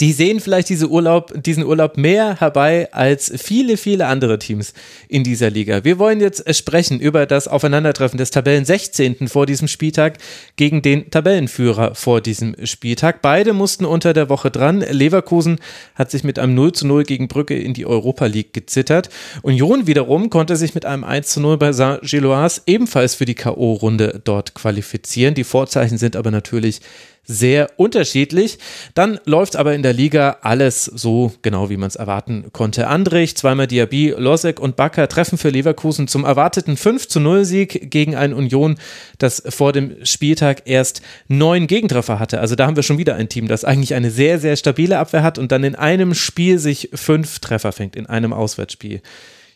[0.00, 4.74] Die sehen vielleicht diese Urlaub, diesen Urlaub mehr herbei als viele, viele andere Teams
[5.08, 5.84] in dieser Liga.
[5.84, 9.28] Wir wollen jetzt sprechen über das Aufeinandertreffen des Tabellen 16.
[9.28, 10.18] vor diesem Spieltag
[10.56, 13.22] gegen den Tabellenführer vor diesem Spieltag.
[13.22, 14.80] Beide mussten unter der Woche dran.
[14.80, 15.60] Leverkusen
[15.94, 19.10] hat sich mit einem 0 zu 0 gegen Brücke in die Europa League gezittert.
[19.42, 24.22] Union wiederum konnte sich mit einem 1 zu 0 bei Saint-Gilloise ebenfalls für die K.O.-Runde
[24.24, 25.34] dort qualifizieren.
[25.34, 26.80] Die Vorzeichen sind aber natürlich
[27.24, 28.58] sehr unterschiedlich.
[28.94, 32.88] Dann läuft aber in der Liga alles so genau, wie man es erwarten konnte.
[32.88, 37.90] Andrich, zweimal Diaby, Losek und Bakker treffen für Leverkusen zum erwarteten 5 zu 0 Sieg
[37.90, 38.76] gegen ein Union,
[39.18, 42.40] das vor dem Spieltag erst neun Gegentreffer hatte.
[42.40, 45.22] Also da haben wir schon wieder ein Team, das eigentlich eine sehr, sehr stabile Abwehr
[45.22, 49.00] hat und dann in einem Spiel sich fünf Treffer fängt, in einem Auswärtsspiel.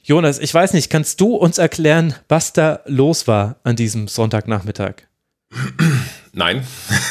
[0.03, 5.07] Jonas, ich weiß nicht, kannst du uns erklären, was da los war an diesem Sonntagnachmittag?
[6.39, 6.65] Nein.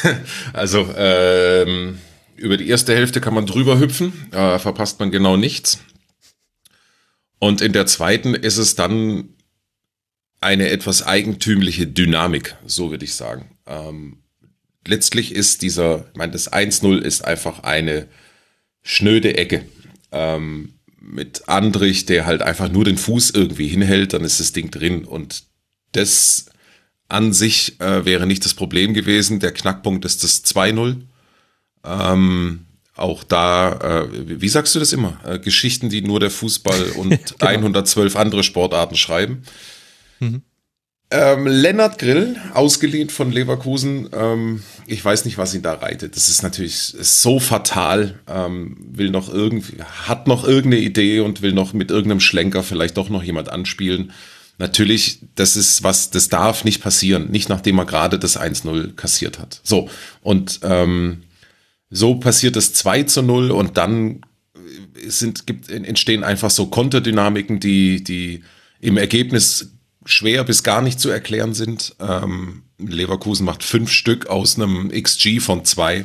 [0.54, 1.98] also ähm,
[2.36, 5.80] über die erste Hälfte kann man drüber hüpfen, äh, verpasst man genau nichts.
[7.38, 9.34] Und in der zweiten ist es dann
[10.40, 13.50] eine etwas eigentümliche Dynamik, so würde ich sagen.
[13.66, 14.22] Ähm,
[14.86, 18.08] letztlich ist dieser, ich meine, das 1-0 ist einfach eine
[18.82, 19.66] schnöde Ecke.
[20.10, 24.70] Ähm, mit Andrich, der halt einfach nur den Fuß irgendwie hinhält, dann ist das Ding
[24.70, 25.04] drin.
[25.04, 25.44] Und
[25.92, 26.46] das
[27.08, 29.40] an sich äh, wäre nicht das Problem gewesen.
[29.40, 30.96] Der Knackpunkt ist das 2-0.
[31.84, 35.20] Ähm, auch da, äh, wie sagst du das immer?
[35.24, 37.50] Äh, Geschichten, die nur der Fußball und genau.
[37.50, 39.42] 112 andere Sportarten schreiben.
[40.20, 40.42] Mhm.
[41.10, 44.10] Ähm, Lennart Grill, ausgeliehen von Leverkusen.
[44.12, 46.16] Ähm, ich weiß nicht, was ihn da reitet.
[46.16, 48.18] Das ist natürlich so fatal.
[48.28, 52.98] Ähm, will noch irgendwie, hat noch irgendeine Idee und will noch mit irgendeinem Schlenker vielleicht
[52.98, 54.12] doch noch jemand anspielen.
[54.58, 59.38] Natürlich, das ist was, das darf nicht passieren, nicht nachdem er gerade das 1-0 kassiert
[59.38, 59.60] hat.
[59.62, 59.88] So,
[60.20, 61.22] und ähm,
[61.90, 64.22] so passiert das 2 zu 0 und dann
[65.06, 68.42] sind, gibt, entstehen einfach so Konterdynamiken, die, die
[68.80, 69.72] im Ergebnis
[70.04, 71.94] schwer bis gar nicht zu erklären sind.
[72.00, 76.04] Ähm, Leverkusen macht fünf Stück aus einem XG von zwei.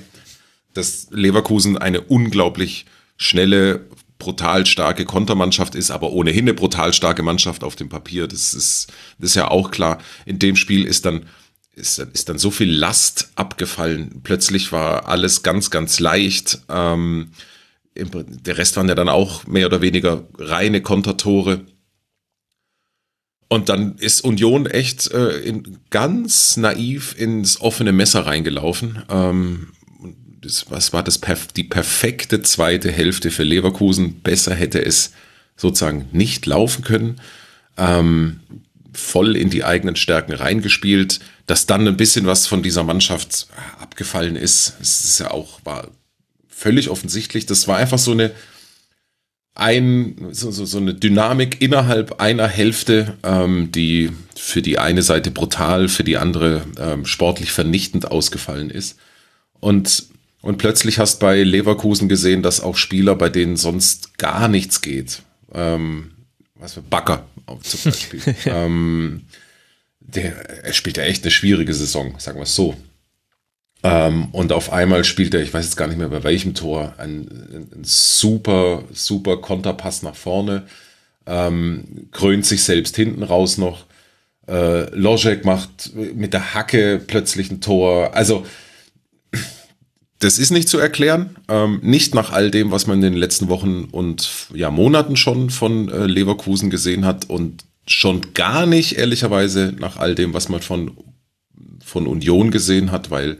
[0.74, 2.86] Das Leverkusen eine unglaublich
[3.18, 3.86] schnelle,
[4.24, 8.26] brutal starke Kontermannschaft ist, aber ohnehin eine brutal starke Mannschaft auf dem Papier.
[8.26, 8.88] Das ist,
[9.20, 9.98] das ist ja auch klar.
[10.26, 11.26] In dem Spiel ist dann,
[11.76, 14.22] ist, ist dann so viel Last abgefallen.
[14.24, 16.60] Plötzlich war alles ganz, ganz leicht.
[16.70, 17.32] Ähm,
[17.96, 21.66] der Rest waren ja dann auch mehr oder weniger reine Kontertore.
[23.50, 29.04] Und dann ist Union echt äh, in, ganz naiv ins offene Messer reingelaufen.
[29.10, 29.74] Ähm,
[30.44, 31.20] das, was war das,
[31.56, 34.22] die perfekte zweite Hälfte für Leverkusen.
[34.22, 35.14] Besser hätte es
[35.56, 37.22] sozusagen nicht laufen können.
[37.78, 38.42] Ähm,
[38.94, 43.48] voll in die eigenen Stärken reingespielt, dass dann ein bisschen was von dieser Mannschaft
[43.80, 44.76] abgefallen ist.
[44.80, 45.90] Es ist ja auch, war
[46.48, 47.46] völlig offensichtlich.
[47.46, 48.32] Das war einfach so eine,
[49.56, 55.90] ein, so, so, eine Dynamik innerhalb einer Hälfte, ähm, die für die eine Seite brutal,
[55.90, 58.98] für die andere ähm, sportlich vernichtend ausgefallen ist.
[59.60, 60.13] Und
[60.44, 65.24] und plötzlich hast bei Leverkusen gesehen, dass auch Spieler, bei denen sonst gar nichts geht,
[65.54, 66.12] ähm,
[66.56, 67.26] was für Backer
[67.62, 69.22] zum Beispiel, ähm,
[70.02, 72.76] der, er spielt ja echt eine schwierige Saison, sagen wir es so.
[73.84, 76.94] Ähm, und auf einmal spielt er, ich weiß jetzt gar nicht mehr bei welchem Tor,
[76.98, 80.64] ein, ein super, super Konterpass nach vorne,
[81.26, 83.86] ähm, krönt sich selbst hinten raus noch.
[84.50, 88.14] Äh, Logic macht mit der Hacke plötzlich ein Tor.
[88.14, 88.46] Also
[90.24, 91.36] das ist nicht zu erklären.
[91.50, 95.50] Ähm, nicht nach all dem, was man in den letzten Wochen und ja, Monaten schon
[95.50, 100.62] von äh, Leverkusen gesehen hat und schon gar nicht, ehrlicherweise, nach all dem, was man
[100.62, 100.98] von,
[101.84, 103.38] von Union gesehen hat, weil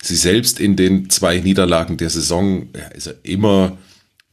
[0.00, 3.78] sie selbst in den zwei Niederlagen der Saison ist immer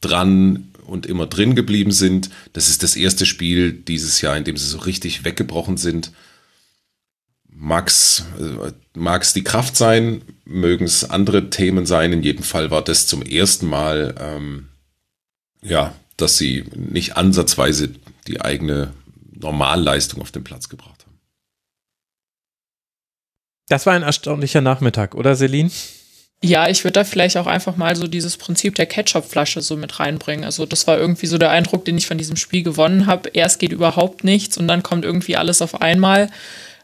[0.01, 2.29] dran und immer drin geblieben sind.
[2.53, 6.11] Das ist das erste Spiel dieses Jahr, in dem sie so richtig weggebrochen sind.
[7.61, 12.13] Mag's, äh, mag's die Kraft sein, mögen es andere Themen sein.
[12.13, 14.69] In jedem Fall war das zum ersten Mal, ähm,
[15.61, 17.89] ja, dass sie nicht ansatzweise
[18.27, 18.93] die eigene
[19.33, 21.19] Normalleistung auf den Platz gebracht haben.
[23.67, 25.69] Das war ein erstaunlicher Nachmittag, oder Celine?
[26.41, 29.99] Ja, ich würde da vielleicht auch einfach mal so dieses Prinzip der Ketchup-Flasche so mit
[29.99, 30.45] reinbringen.
[30.45, 33.27] Also das war irgendwie so der Eindruck, den ich von diesem Spiel gewonnen habe.
[33.33, 36.29] Erst geht überhaupt nichts und dann kommt irgendwie alles auf einmal.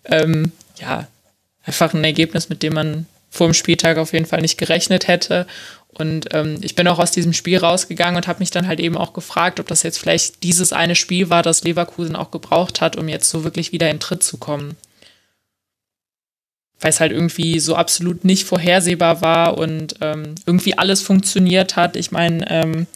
[0.03, 1.07] Ähm, ja,
[1.63, 5.45] einfach ein Ergebnis, mit dem man vor dem Spieltag auf jeden Fall nicht gerechnet hätte.
[5.89, 8.97] Und ähm, ich bin auch aus diesem Spiel rausgegangen und habe mich dann halt eben
[8.97, 12.97] auch gefragt, ob das jetzt vielleicht dieses eine Spiel war, das Leverkusen auch gebraucht hat,
[12.97, 14.75] um jetzt so wirklich wieder in Tritt zu kommen.
[16.81, 21.95] Weil es halt irgendwie so absolut nicht vorhersehbar war und ähm, irgendwie alles funktioniert hat.
[21.95, 22.87] Ich meine, ähm,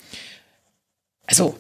[1.26, 1.58] also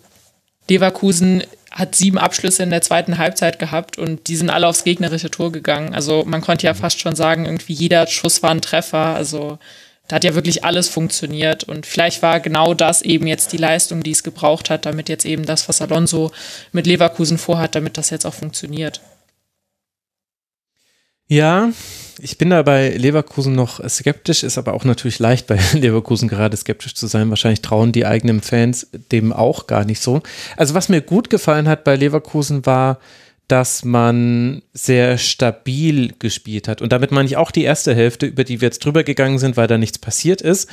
[0.69, 1.43] Leverkusen
[1.79, 5.51] hat sieben Abschlüsse in der zweiten Halbzeit gehabt und die sind alle aufs gegnerische Tor
[5.51, 5.93] gegangen.
[5.93, 9.15] Also man konnte ja fast schon sagen, irgendwie jeder Schuss war ein Treffer.
[9.15, 9.57] Also
[10.07, 14.03] da hat ja wirklich alles funktioniert und vielleicht war genau das eben jetzt die Leistung,
[14.03, 16.31] die es gebraucht hat, damit jetzt eben das, was Alonso
[16.71, 19.01] mit Leverkusen vorhat, damit das jetzt auch funktioniert.
[21.31, 21.69] Ja,
[22.19, 26.57] ich bin da bei Leverkusen noch skeptisch, ist aber auch natürlich leicht bei Leverkusen gerade
[26.57, 27.29] skeptisch zu sein.
[27.29, 30.21] Wahrscheinlich trauen die eigenen Fans dem auch gar nicht so.
[30.57, 32.97] Also was mir gut gefallen hat bei Leverkusen war,
[33.47, 36.81] dass man sehr stabil gespielt hat.
[36.81, 39.55] Und damit meine ich auch die erste Hälfte, über die wir jetzt drüber gegangen sind,
[39.55, 40.67] weil da nichts passiert ist.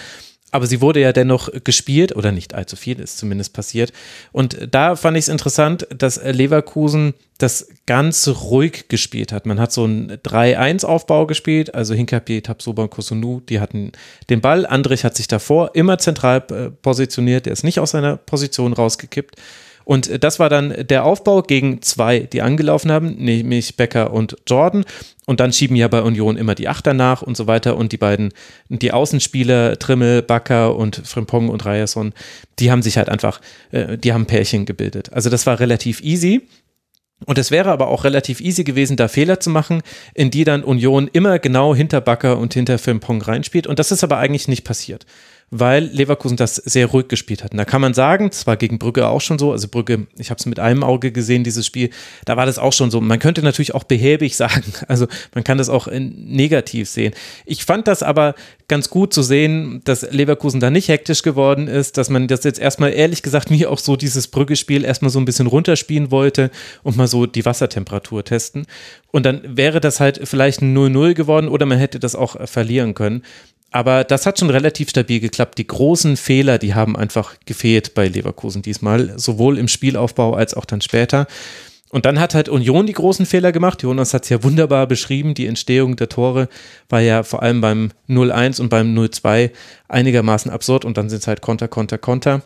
[0.52, 3.92] Aber sie wurde ja dennoch gespielt, oder nicht allzu viel ist zumindest passiert.
[4.32, 9.44] Und da fand ich es interessant, dass Leverkusen das ganz ruhig gespielt hat.
[9.44, 13.92] Man hat so einen 3-1-Aufbau gespielt, also Hinkapier, Tabsoba und Kosunu, die hatten
[14.30, 14.64] den Ball.
[14.66, 19.36] Andrich hat sich davor immer zentral äh, positioniert, der ist nicht aus seiner Position rausgekippt.
[19.86, 24.36] Und äh, das war dann der Aufbau gegen zwei, die angelaufen haben, nämlich Becker und
[24.46, 24.84] Jordan.
[25.26, 27.76] Und dann schieben ja bei Union immer die Achter nach und so weiter.
[27.76, 28.32] Und die beiden,
[28.68, 32.12] die Außenspieler, Trimmel, Bakker und Frimpong und Ryerson,
[32.58, 35.12] die haben sich halt einfach, äh, die haben Pärchen gebildet.
[35.12, 36.48] Also das war relativ easy.
[37.24, 39.82] Und es wäre aber auch relativ easy gewesen, da Fehler zu machen,
[40.14, 43.68] in die dann Union immer genau hinter Bakker und hinter Frimpong reinspielt.
[43.68, 45.06] Und das ist aber eigentlich nicht passiert
[45.50, 47.52] weil Leverkusen das sehr ruhig gespielt hat.
[47.52, 50.30] Und da kann man sagen, das war gegen Brügge auch schon so, also Brügge, ich
[50.30, 51.90] habe es mit einem Auge gesehen, dieses Spiel,
[52.24, 53.00] da war das auch schon so.
[53.00, 57.14] Man könnte natürlich auch behäbig sagen, also man kann das auch negativ sehen.
[57.44, 58.34] Ich fand das aber
[58.68, 62.58] ganz gut zu sehen, dass Leverkusen da nicht hektisch geworden ist, dass man das jetzt
[62.58, 66.50] erstmal ehrlich gesagt mir auch so dieses Brügge-Spiel erstmal so ein bisschen runterspielen wollte
[66.82, 68.66] und mal so die Wassertemperatur testen.
[69.12, 72.94] Und dann wäre das halt vielleicht ein 0-0 geworden oder man hätte das auch verlieren
[72.94, 73.22] können.
[73.76, 75.58] Aber das hat schon relativ stabil geklappt.
[75.58, 80.64] Die großen Fehler, die haben einfach gefehlt bei Leverkusen diesmal, sowohl im Spielaufbau als auch
[80.64, 81.26] dann später.
[81.90, 83.82] Und dann hat halt Union die großen Fehler gemacht.
[83.82, 85.34] Jonas hat es ja wunderbar beschrieben.
[85.34, 86.48] Die Entstehung der Tore
[86.88, 89.50] war ja vor allem beim 0-1 und beim 0-2
[89.88, 92.40] einigermaßen absurd und dann sind es halt Konter, Konter, Konter.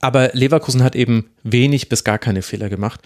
[0.00, 3.02] Aber Leverkusen hat eben wenig bis gar keine Fehler gemacht.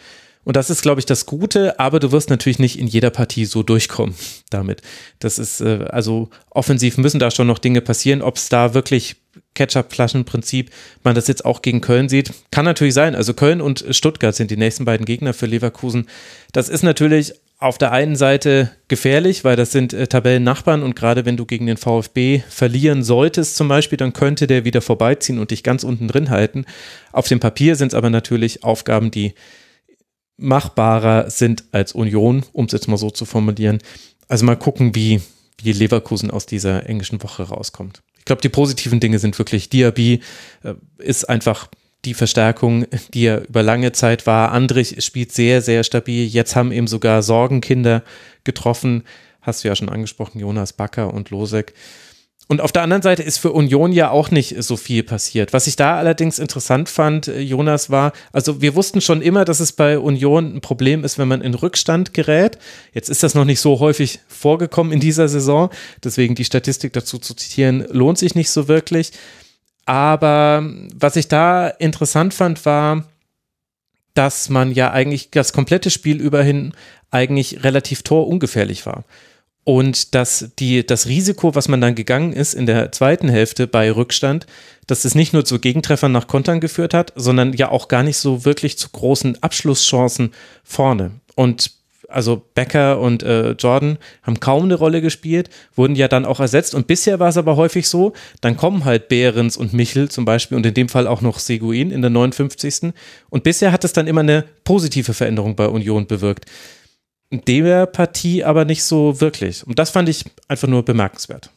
[0.47, 3.47] Und das ist, glaube ich, das Gute, aber du wirst natürlich nicht in jeder Partie
[3.47, 4.15] so durchkommen
[4.51, 4.81] damit.
[5.19, 8.23] Das ist, äh, also offensiv müssen da schon noch Dinge passieren.
[8.23, 9.17] Ob es da wirklich
[9.55, 10.71] Ketchup-Flaschen-Prinzip
[11.03, 13.17] man das jetzt auch gegen Köln sieht, kann natürlich sein.
[13.17, 16.07] Also Köln und Stuttgart sind die nächsten beiden Gegner für Leverkusen.
[16.53, 21.25] Das ist natürlich auf der einen Seite gefährlich, weil das sind äh, Tabellennachbarn und gerade
[21.25, 25.51] wenn du gegen den VfB verlieren solltest zum Beispiel, dann könnte der wieder vorbeiziehen und
[25.51, 26.67] dich ganz unten drin halten.
[27.11, 29.35] Auf dem Papier sind es aber natürlich Aufgaben, die
[30.37, 33.79] machbarer sind als Union, um es jetzt mal so zu formulieren.
[34.29, 35.21] Also mal gucken, wie,
[35.63, 38.03] wie Leverkusen aus dieser englischen Woche rauskommt.
[38.19, 40.21] Ich glaube, die positiven Dinge sind wirklich, Diaby
[40.65, 41.69] äh, ist einfach
[42.05, 44.53] die Verstärkung, die er über lange Zeit war.
[44.53, 46.25] Andrich spielt sehr, sehr stabil.
[46.27, 48.03] Jetzt haben eben sogar Sorgenkinder
[48.45, 49.03] getroffen.
[49.41, 51.75] Hast du ja schon angesprochen, Jonas Bakker und Losek.
[52.49, 55.53] Und auf der anderen Seite ist für Union ja auch nicht so viel passiert.
[55.53, 59.59] Was ich da allerdings interessant fand, äh, Jonas, war, also wir wussten schon immer, dass
[59.59, 62.59] es bei Union ein Problem ist, wenn man in Rückstand gerät.
[62.93, 65.71] Jetzt ist das noch nicht so häufig vorgekommen in dieser Saison.
[66.05, 69.11] Deswegen die Statistik dazu zu zitieren, lohnt sich nicht so wirklich.
[69.85, 73.05] Aber was ich da interessant fand, war,
[74.15, 76.75] dass man ja eigentlich das komplette Spiel überhin
[77.11, 79.05] eigentlich relativ torungefährlich war.
[79.69, 83.91] Und dass die, das Risiko, was man dann gegangen ist in der zweiten Hälfte bei
[83.91, 84.47] Rückstand,
[84.87, 88.17] dass es nicht nur zu Gegentreffern nach Kontern geführt hat, sondern ja auch gar nicht
[88.17, 91.11] so wirklich zu großen Abschlusschancen vorne.
[91.35, 91.73] Und
[92.09, 96.73] also Becker und äh, Jordan haben kaum eine Rolle gespielt, wurden ja dann auch ersetzt.
[96.77, 100.57] Und bisher war es aber häufig so, dann kommen halt Behrens und Michel zum Beispiel
[100.57, 102.93] und in dem Fall auch noch Seguin in der 59.
[103.31, 106.45] Und bisher hat es dann immer eine positive Veränderung bei Union bewirkt
[107.31, 109.67] der Partie aber nicht so wirklich.
[109.67, 111.51] Und das fand ich einfach nur bemerkenswert.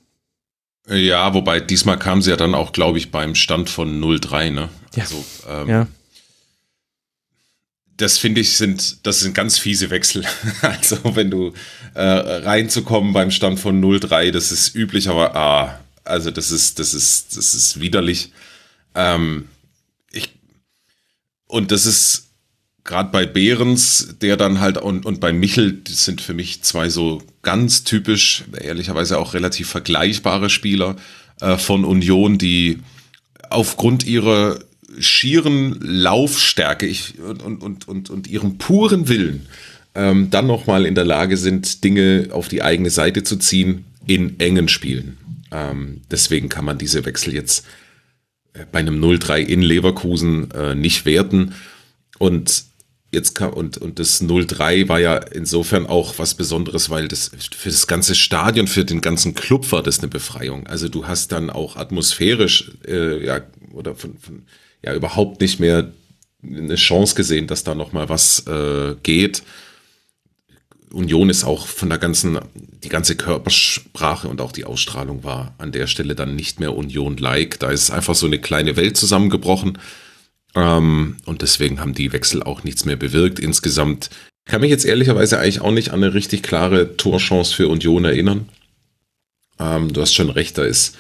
[0.88, 4.70] Ja, wobei diesmal kam sie ja dann auch, glaube ich, beim Stand von 0-3, ne?
[4.96, 5.04] Ja.
[5.04, 5.88] Also, ähm, ja.
[7.98, 10.26] Das finde ich sind, das sind ganz fiese Wechsel.
[10.62, 11.54] also, wenn du
[11.94, 16.94] äh, reinzukommen beim Stand von 0-3, das ist üblich, aber ah, also das ist, das
[16.96, 18.32] ist, das ist widerlich.
[18.96, 19.48] Ähm,
[20.12, 20.34] ich,
[21.46, 22.29] und das ist,
[22.84, 26.90] gerade bei Behrens, der dann halt und, und bei Michel, das sind für mich zwei
[26.90, 30.96] so ganz typisch, ehrlicherweise auch relativ vergleichbare Spieler.
[31.42, 32.80] äh, von Union, die
[33.50, 34.60] aufgrund ihrer
[35.00, 39.48] schieren Laufstärke ich, und, und, und, und ihrem puren Willen
[39.96, 44.40] ähm, dann nochmal in der Lage sind, Dinge auf die eigene Seite zu ziehen in
[44.40, 45.18] engen Spielen.
[45.52, 47.66] Ähm, deswegen kann man diese Wechsel jetzt
[48.54, 51.54] äh, bei einem 0-3 in Leverkusen äh, nicht werten.
[52.18, 52.66] Und
[53.12, 57.70] jetzt kann, und, und das 0-3 war ja insofern auch was Besonderes, weil das für
[57.70, 60.68] das ganze Stadion, für den ganzen Club war das eine Befreiung.
[60.68, 63.42] Also du hast dann auch atmosphärisch äh, ja
[63.74, 64.44] oder von, von
[64.84, 65.92] ja überhaupt nicht mehr
[66.44, 69.44] eine Chance gesehen, dass da noch mal was äh, geht.
[70.92, 72.40] Union ist auch von der ganzen,
[72.84, 77.60] die ganze Körpersprache und auch die Ausstrahlung war an der Stelle dann nicht mehr Union-like.
[77.60, 79.78] Da ist einfach so eine kleine Welt zusammengebrochen.
[80.56, 83.40] Ähm, und deswegen haben die Wechsel auch nichts mehr bewirkt.
[83.40, 84.10] Insgesamt
[84.46, 88.50] kann mich jetzt ehrlicherweise eigentlich auch nicht an eine richtig klare Torchance für Union erinnern.
[89.60, 90.98] Ähm, du hast schon recht, da ist,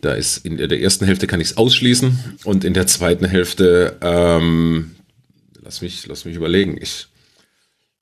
[0.00, 3.96] da ist in der ersten Hälfte kann ich es ausschließen und in der zweiten Hälfte,
[4.02, 4.96] ähm,
[5.62, 6.76] lass mich, lass mich überlegen.
[6.80, 7.06] Ich,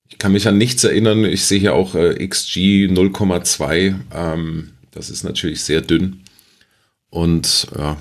[0.09, 1.25] ich kann mich an nichts erinnern.
[1.25, 3.95] Ich sehe hier auch äh, XG 0,2.
[4.13, 6.23] Ähm, das ist natürlich sehr dünn.
[7.11, 7.97] Und ja,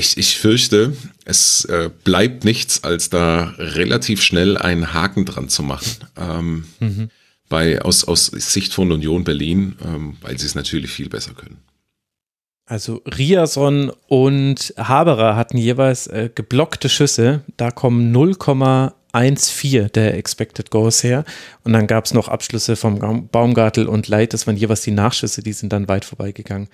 [0.00, 5.62] ich, ich fürchte, es äh, bleibt nichts, als da relativ schnell einen Haken dran zu
[5.62, 6.08] machen.
[6.16, 7.10] Ähm, mhm.
[7.48, 11.58] bei, aus, aus Sicht von Union Berlin, ähm, weil sie es natürlich viel besser können.
[12.64, 17.42] Also Riason und Haberer hatten jeweils äh, geblockte Schüsse.
[17.56, 21.24] Da kommen 0,14 der Expected Goals her.
[21.64, 24.32] Und dann gab es noch Abschlüsse vom Baumgartel und Leit.
[24.32, 26.68] Das waren jeweils die Nachschüsse, die sind dann weit vorbeigegangen.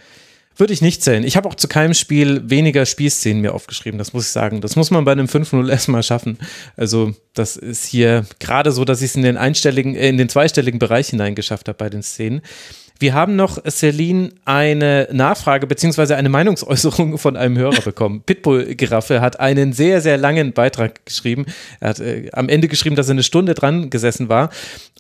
[0.59, 1.23] Würde ich nicht zählen.
[1.23, 4.63] Ich habe auch zu keinem Spiel weniger Spielszenen mir aufgeschrieben, das muss ich sagen.
[4.63, 6.39] Das muss man bei einem 5-0 erstmal schaffen.
[6.77, 10.31] Also, das ist hier gerade so, dass ich es in den einstelligen, äh, in den
[10.31, 12.41] zweistelligen Bereich hineingeschafft habe bei den Szenen.
[12.99, 18.23] Wir haben noch, Celine, eine Nachfrage beziehungsweise eine Meinungsäußerung von einem Hörer bekommen.
[18.25, 21.45] Pitbull-Giraffe hat einen sehr, sehr langen Beitrag geschrieben.
[21.81, 24.51] Er hat äh, am Ende geschrieben, dass er eine Stunde dran gesessen war.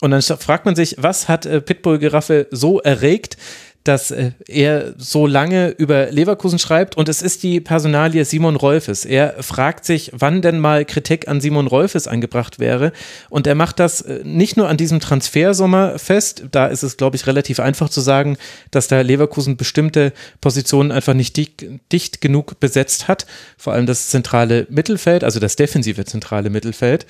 [0.00, 3.38] Und dann fragt man sich, was hat äh, Pitbull-Giraffe so erregt,
[3.86, 9.04] dass äh, er so lange über Leverkusen schreibt und es ist die Personalie Simon Rolfes.
[9.04, 12.92] Er fragt sich, wann denn mal Kritik an Simon Rolfes angebracht wäre
[13.30, 17.16] und er macht das äh, nicht nur an diesem Transfersommer fest, da ist es glaube
[17.16, 18.36] ich relativ einfach zu sagen,
[18.70, 23.26] dass da Leverkusen bestimmte Positionen einfach nicht dicht, dicht genug besetzt hat,
[23.56, 27.06] vor allem das zentrale Mittelfeld, also das defensive zentrale Mittelfeld.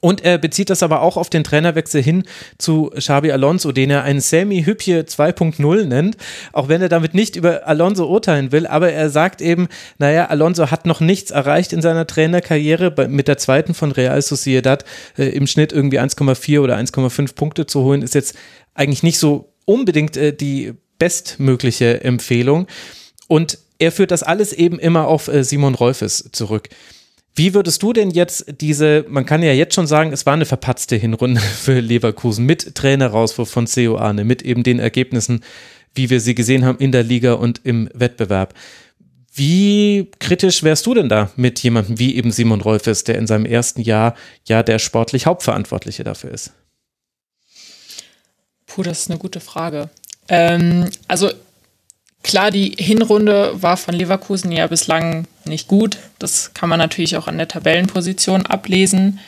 [0.00, 2.24] Und er bezieht das aber auch auf den Trainerwechsel hin
[2.58, 6.16] zu Xabi Alonso, den er einen Sammy Hüppje 2.0 nennt,
[6.52, 8.66] auch wenn er damit nicht über Alonso urteilen will.
[8.66, 9.68] Aber er sagt eben,
[9.98, 13.08] naja, Alonso hat noch nichts erreicht in seiner Trainerkarriere.
[13.08, 14.84] Mit der zweiten von Real Sociedad
[15.16, 18.34] äh, im Schnitt irgendwie 1,4 oder 1,5 Punkte zu holen, ist jetzt
[18.74, 22.66] eigentlich nicht so unbedingt äh, die bestmögliche Empfehlung.
[23.28, 26.68] Und er führt das alles eben immer auf äh, Simon Rolfes zurück.
[27.36, 30.44] Wie würdest du denn jetzt diese, man kann ja jetzt schon sagen, es war eine
[30.44, 35.42] verpatzte Hinrunde für Leverkusen mit Trainerauswurf von Seo Arne, mit eben den Ergebnissen,
[35.94, 38.54] wie wir sie gesehen haben in der Liga und im Wettbewerb.
[39.32, 43.46] Wie kritisch wärst du denn da mit jemandem wie eben Simon Rolfes, der in seinem
[43.46, 44.14] ersten Jahr
[44.46, 46.52] ja der sportlich Hauptverantwortliche dafür ist?
[48.66, 49.90] Puh, das ist eine gute Frage.
[50.28, 51.30] Ähm, also
[52.24, 55.98] Klar, die Hinrunde war von Leverkusen ja bislang nicht gut.
[56.18, 59.20] Das kann man natürlich auch an der Tabellenposition ablesen.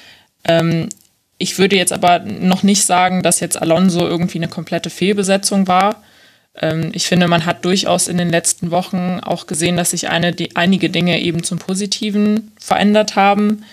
[0.45, 0.89] Ähm,
[1.37, 6.03] ich würde jetzt aber noch nicht sagen, dass jetzt Alonso irgendwie eine komplette Fehlbesetzung war.
[6.59, 10.33] Ähm, ich finde, man hat durchaus in den letzten Wochen auch gesehen, dass sich eine,
[10.33, 13.65] die, einige Dinge eben zum Positiven verändert haben.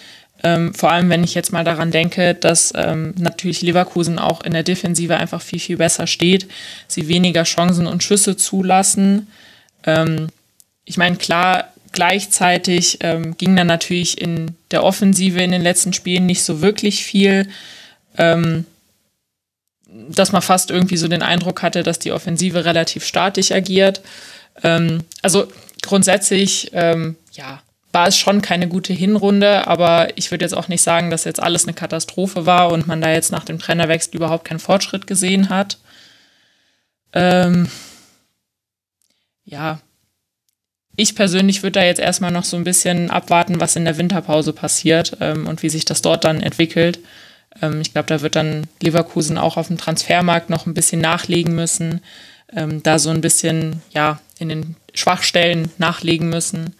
[0.43, 4.51] Ähm, vor allem, wenn ich jetzt mal daran denke, dass ähm, natürlich Leverkusen auch in
[4.51, 6.47] der Defensive einfach viel, viel besser steht,
[6.87, 9.27] sie weniger Chancen und Schüsse zulassen.
[9.85, 10.27] Ähm,
[10.83, 16.25] ich meine, klar, gleichzeitig ähm, ging dann natürlich in der Offensive in den letzten Spielen
[16.25, 17.47] nicht so wirklich viel,
[18.17, 18.65] ähm,
[20.09, 24.01] dass man fast irgendwie so den Eindruck hatte, dass die Offensive relativ statisch agiert.
[24.61, 25.47] Ähm, also
[25.81, 27.61] grundsätzlich, ja,
[27.93, 31.41] war es schon keine gute Hinrunde, aber ich würde jetzt auch nicht sagen, dass jetzt
[31.41, 35.49] alles eine Katastrophe war und man da jetzt nach dem Trainerwechsel überhaupt keinen Fortschritt gesehen
[35.49, 35.77] hat.
[37.13, 37.69] Ähm,
[39.45, 39.79] ja,
[40.95, 44.53] ich persönlich würde da jetzt erstmal noch so ein bisschen abwarten, was in der Winterpause
[44.53, 46.99] passiert ähm, und wie sich das dort dann entwickelt.
[47.61, 51.53] Ähm, ich glaube, da wird dann Leverkusen auch auf dem Transfermarkt noch ein bisschen nachlegen
[51.53, 52.01] müssen,
[52.55, 56.75] ähm, da so ein bisschen ja in den Schwachstellen nachlegen müssen.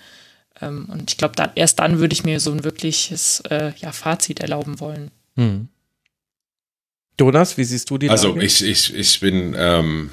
[0.62, 3.92] Ähm, und ich glaube, da, erst dann würde ich mir so ein wirkliches äh, ja,
[3.92, 5.12] Fazit erlauben wollen.
[5.36, 5.68] Hm.
[7.20, 8.46] Jonas, wie siehst du die Also Lage?
[8.46, 10.10] ich, ich, ich bin ähm,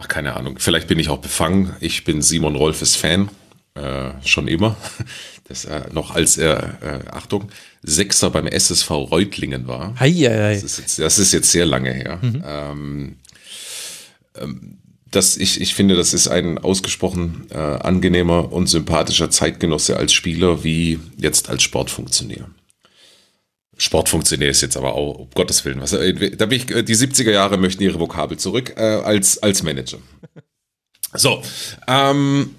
[0.00, 0.56] Ach, keine Ahnung.
[0.58, 1.76] Vielleicht bin ich auch befangen.
[1.80, 3.28] Ich bin Simon Rolfes Fan.
[3.74, 4.76] Äh, schon immer.
[5.44, 7.50] Das, äh, noch als er, äh, Achtung,
[7.82, 9.96] Sechster beim SSV Reutlingen war.
[9.98, 10.54] Hei, hei.
[10.54, 12.20] Das, ist jetzt, das ist jetzt sehr lange her.
[12.22, 13.16] Ähm,
[14.36, 14.78] ähm,
[15.10, 20.62] das, ich, ich finde, das ist ein ausgesprochen äh, angenehmer und sympathischer Zeitgenosse als Spieler
[20.62, 22.48] wie jetzt als Sportfunktionär.
[23.76, 26.94] Sportfunktionär ist jetzt aber auch, um Gottes Willen, was, äh, da bin ich, äh, die
[26.94, 29.98] 70er Jahre möchten ihre Vokabel zurück, äh, als, als Manager.
[31.14, 31.42] So,
[31.88, 32.54] ähm,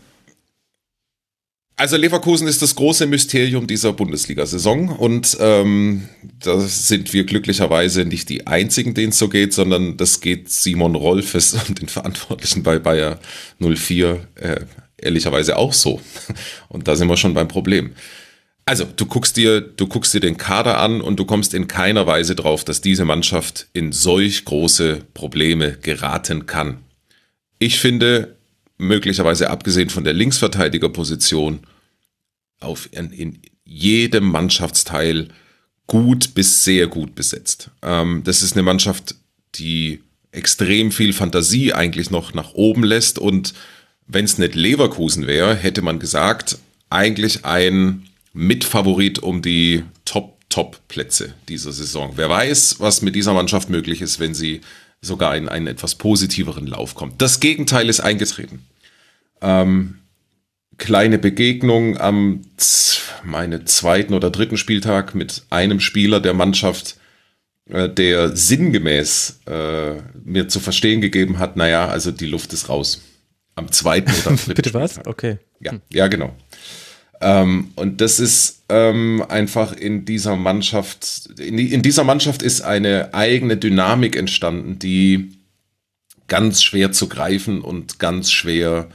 [1.82, 6.08] also Leverkusen ist das große Mysterium dieser Bundesliga-Saison und ähm,
[6.40, 10.94] da sind wir glücklicherweise nicht die Einzigen, denen es so geht, sondern das geht Simon
[10.94, 13.20] Rolfes und den Verantwortlichen bei Bayer
[13.58, 14.60] 04 äh,
[14.98, 16.00] ehrlicherweise auch so.
[16.70, 17.94] Und da sind wir schon beim Problem.
[18.66, 22.06] Also, du guckst dir, du guckst dir den Kader an und du kommst in keiner
[22.06, 26.78] Weise drauf, dass diese Mannschaft in solch große Probleme geraten kann.
[27.58, 28.36] Ich finde,
[28.78, 31.62] möglicherweise abgesehen von der Linksverteidigerposition,
[32.62, 35.30] auf in, in jedem Mannschaftsteil
[35.88, 37.70] gut bis sehr gut besetzt.
[37.82, 39.16] Ähm, das ist eine Mannschaft,
[39.56, 40.02] die
[40.32, 43.54] extrem viel Fantasie eigentlich noch nach oben lässt und
[44.08, 46.58] wenn es nicht Leverkusen wäre, hätte man gesagt,
[46.90, 52.14] eigentlich ein Mitfavorit um die Top-Top-Plätze dieser Saison.
[52.16, 54.62] Wer weiß, was mit dieser Mannschaft möglich ist, wenn sie
[55.02, 57.22] sogar in einen etwas positiveren Lauf kommt.
[57.22, 58.66] Das Gegenteil ist eingetreten.
[59.42, 60.01] Ähm,
[60.82, 62.42] kleine Begegnung am
[63.24, 66.98] meine zweiten oder dritten Spieltag mit einem Spieler der Mannschaft,
[67.70, 69.94] äh, der sinngemäß äh,
[70.26, 73.00] mir zu verstehen gegeben hat, naja, also die Luft ist raus.
[73.54, 74.94] Am zweiten oder dritten Bitte was?
[74.94, 75.14] Spieltag.
[75.14, 75.38] Okay.
[75.60, 76.36] Ja, ja, genau.
[77.22, 83.14] Ähm, und das ist ähm, einfach in dieser Mannschaft, in, in dieser Mannschaft ist eine
[83.14, 85.38] eigene Dynamik entstanden, die
[86.28, 88.94] ganz schwer zu greifen und ganz schwer äh,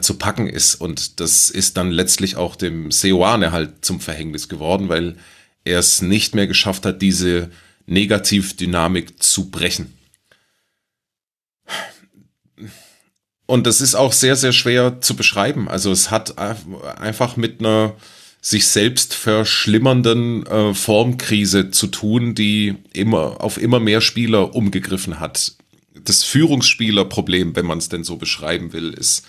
[0.00, 0.76] zu packen ist.
[0.76, 5.16] Und das ist dann letztlich auch dem Seoane halt zum Verhängnis geworden, weil
[5.64, 7.50] er es nicht mehr geschafft hat, diese
[7.86, 9.92] Negativdynamik zu brechen.
[13.46, 15.68] Und das ist auch sehr, sehr schwer zu beschreiben.
[15.68, 17.94] Also es hat einfach mit einer
[18.40, 25.52] sich selbst verschlimmernden äh, Formkrise zu tun, die immer auf immer mehr Spieler umgegriffen hat.
[26.04, 29.26] Das Führungsspielerproblem, wenn man es denn so beschreiben will, ist,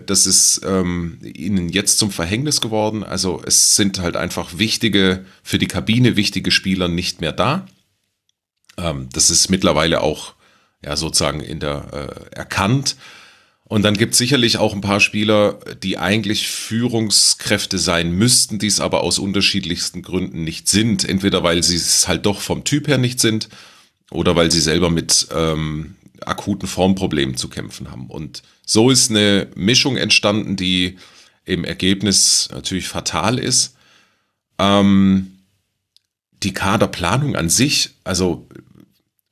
[0.00, 3.02] das ist ähm, ihnen jetzt zum Verhängnis geworden.
[3.02, 7.66] Also es sind halt einfach wichtige, für die Kabine wichtige Spieler nicht mehr da.
[8.76, 10.34] Ähm, das ist mittlerweile auch
[10.84, 12.96] ja sozusagen in der äh, erkannt.
[13.66, 18.66] Und dann gibt es sicherlich auch ein paar Spieler, die eigentlich Führungskräfte sein müssten, die
[18.66, 21.08] es aber aus unterschiedlichsten Gründen nicht sind.
[21.08, 23.48] Entweder weil sie es halt doch vom Typ her nicht sind
[24.10, 28.10] oder weil sie selber mit ähm, akuten Formproblemen zu kämpfen haben.
[28.10, 30.96] Und so ist eine Mischung entstanden, die
[31.44, 33.76] im Ergebnis natürlich fatal ist.
[34.58, 35.38] Ähm,
[36.42, 38.46] die Kaderplanung an sich, also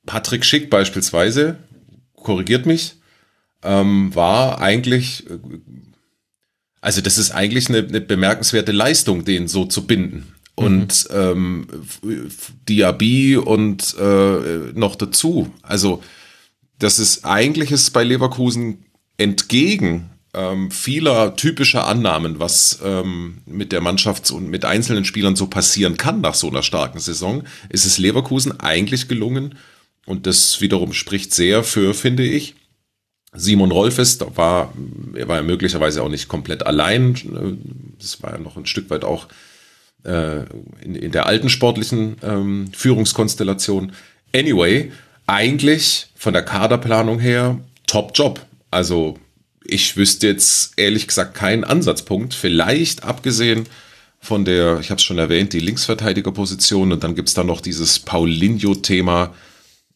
[0.05, 1.57] Patrick Schick beispielsweise,
[2.15, 2.95] korrigiert mich,
[3.63, 5.39] ähm, war eigentlich, äh,
[6.81, 10.33] also das ist eigentlich eine, eine, bemerkenswerte Leistung, den so zu binden.
[10.55, 11.15] Und mhm.
[11.15, 11.67] ähm,
[12.69, 15.51] Diaby und äh, noch dazu.
[15.63, 16.03] Also
[16.77, 18.85] das ist eigentlich ist bei Leverkusen
[19.17, 25.47] entgegen ähm, vieler typischer Annahmen, was ähm, mit der Mannschaft und mit einzelnen Spielern so
[25.47, 29.55] passieren kann nach so einer starken Saison, ist es Leverkusen eigentlich gelungen.
[30.05, 32.55] Und das wiederum spricht sehr für, finde ich,
[33.35, 34.73] Simon Rolfes, da war,
[35.15, 37.95] er war ja möglicherweise auch nicht komplett allein.
[37.99, 39.27] Das war ja noch ein Stück weit auch
[40.03, 40.43] äh,
[40.81, 43.93] in, in der alten sportlichen ähm, Führungskonstellation.
[44.35, 44.91] Anyway,
[45.25, 48.45] eigentlich von der Kaderplanung her top Job.
[48.73, 49.19] Also
[49.63, 52.33] ich wüsste jetzt ehrlich gesagt keinen Ansatzpunkt.
[52.33, 53.67] Vielleicht abgesehen
[54.19, 57.61] von der, ich habe es schon erwähnt, die Linksverteidigerposition und dann gibt es da noch
[57.61, 59.33] dieses Paulinho-Thema.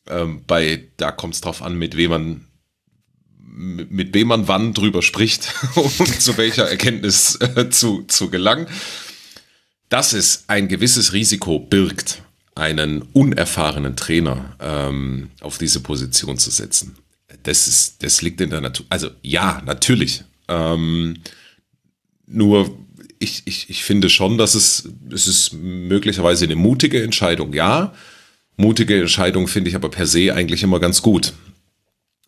[0.09, 2.41] Ähm, bei da kommt es drauf an, mit wem man
[3.59, 8.67] mit, wem man wann drüber spricht, um zu welcher Erkenntnis äh, zu, zu gelangen.
[9.89, 12.21] Dass es ein gewisses Risiko birgt,
[12.53, 16.97] einen unerfahrenen Trainer ähm, auf diese Position zu setzen.
[17.47, 18.85] Das ist, das liegt in der Natur.
[18.89, 20.25] Also ja, natürlich.
[20.49, 21.15] Ähm,
[22.25, 22.77] nur
[23.19, 27.53] ich, ich, ich finde schon, dass es, es ist möglicherweise eine mutige Entscheidung.
[27.53, 27.93] Ja,
[28.57, 31.31] mutige Entscheidung finde ich aber per se eigentlich immer ganz gut.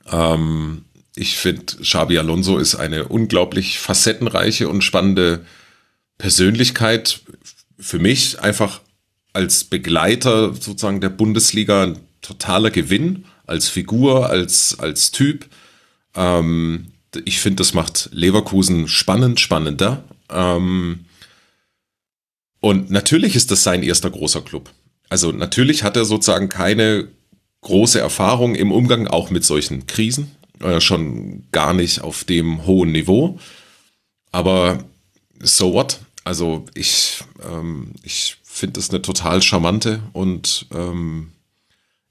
[0.09, 0.85] Ähm,
[1.17, 5.45] ich finde, Xabi Alonso ist eine unglaublich facettenreiche und spannende
[6.17, 7.19] Persönlichkeit.
[7.77, 8.79] Für mich einfach
[9.33, 15.47] als Begleiter sozusagen der Bundesliga ein totaler Gewinn, als Figur, als, als Typ.
[16.15, 16.91] Ähm,
[17.25, 20.03] ich finde, das macht Leverkusen spannend, spannender.
[20.29, 21.05] Ähm,
[22.59, 24.69] und natürlich ist das sein erster großer Club.
[25.09, 27.07] Also natürlich hat er sozusagen keine
[27.61, 30.31] große Erfahrung im Umgang auch mit solchen Krisen,
[30.61, 33.39] äh, schon gar nicht auf dem hohen Niveau.
[34.31, 34.83] Aber
[35.39, 35.99] so what?
[36.23, 41.31] Also ich, ähm, ich finde das eine total charmante und ähm,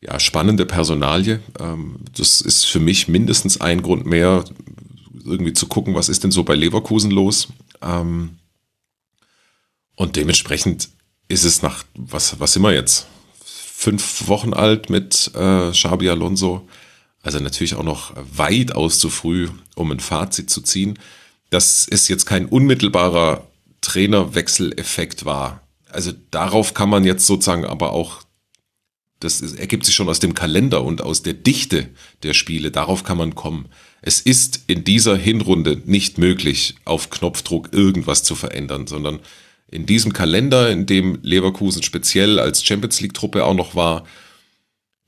[0.01, 1.41] ja, spannende Personalie.
[1.59, 4.45] Ähm, das ist für mich mindestens ein Grund mehr,
[5.25, 7.49] irgendwie zu gucken, was ist denn so bei Leverkusen los.
[7.83, 8.39] Ähm,
[9.97, 10.91] und dementsprechend
[11.27, 13.07] ist es nach, was, was sind wir jetzt?
[13.45, 16.67] Fünf Wochen alt mit äh, Xabi Alonso.
[17.23, 20.99] Also natürlich auch noch weitaus zu früh, um ein Fazit zu ziehen.
[21.51, 23.47] Dass es jetzt kein unmittelbarer
[23.81, 25.63] Trainerwechseleffekt war.
[25.91, 28.23] Also darauf kann man jetzt sozusagen aber auch
[29.21, 31.89] das ergibt sich schon aus dem Kalender und aus der Dichte
[32.23, 32.71] der Spiele.
[32.71, 33.67] Darauf kann man kommen.
[34.01, 39.21] Es ist in dieser Hinrunde nicht möglich, auf Knopfdruck irgendwas zu verändern, sondern
[39.71, 44.05] in diesem Kalender, in dem Leverkusen speziell als Champions League-Truppe auch noch war,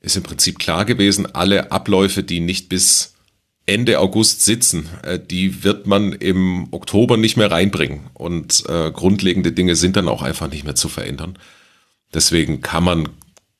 [0.01, 3.13] ist im Prinzip klar gewesen, alle Abläufe, die nicht bis
[3.65, 8.01] Ende August sitzen, äh, die wird man im Oktober nicht mehr reinbringen.
[8.13, 11.37] Und äh, grundlegende Dinge sind dann auch einfach nicht mehr zu verändern.
[12.13, 13.09] Deswegen kann man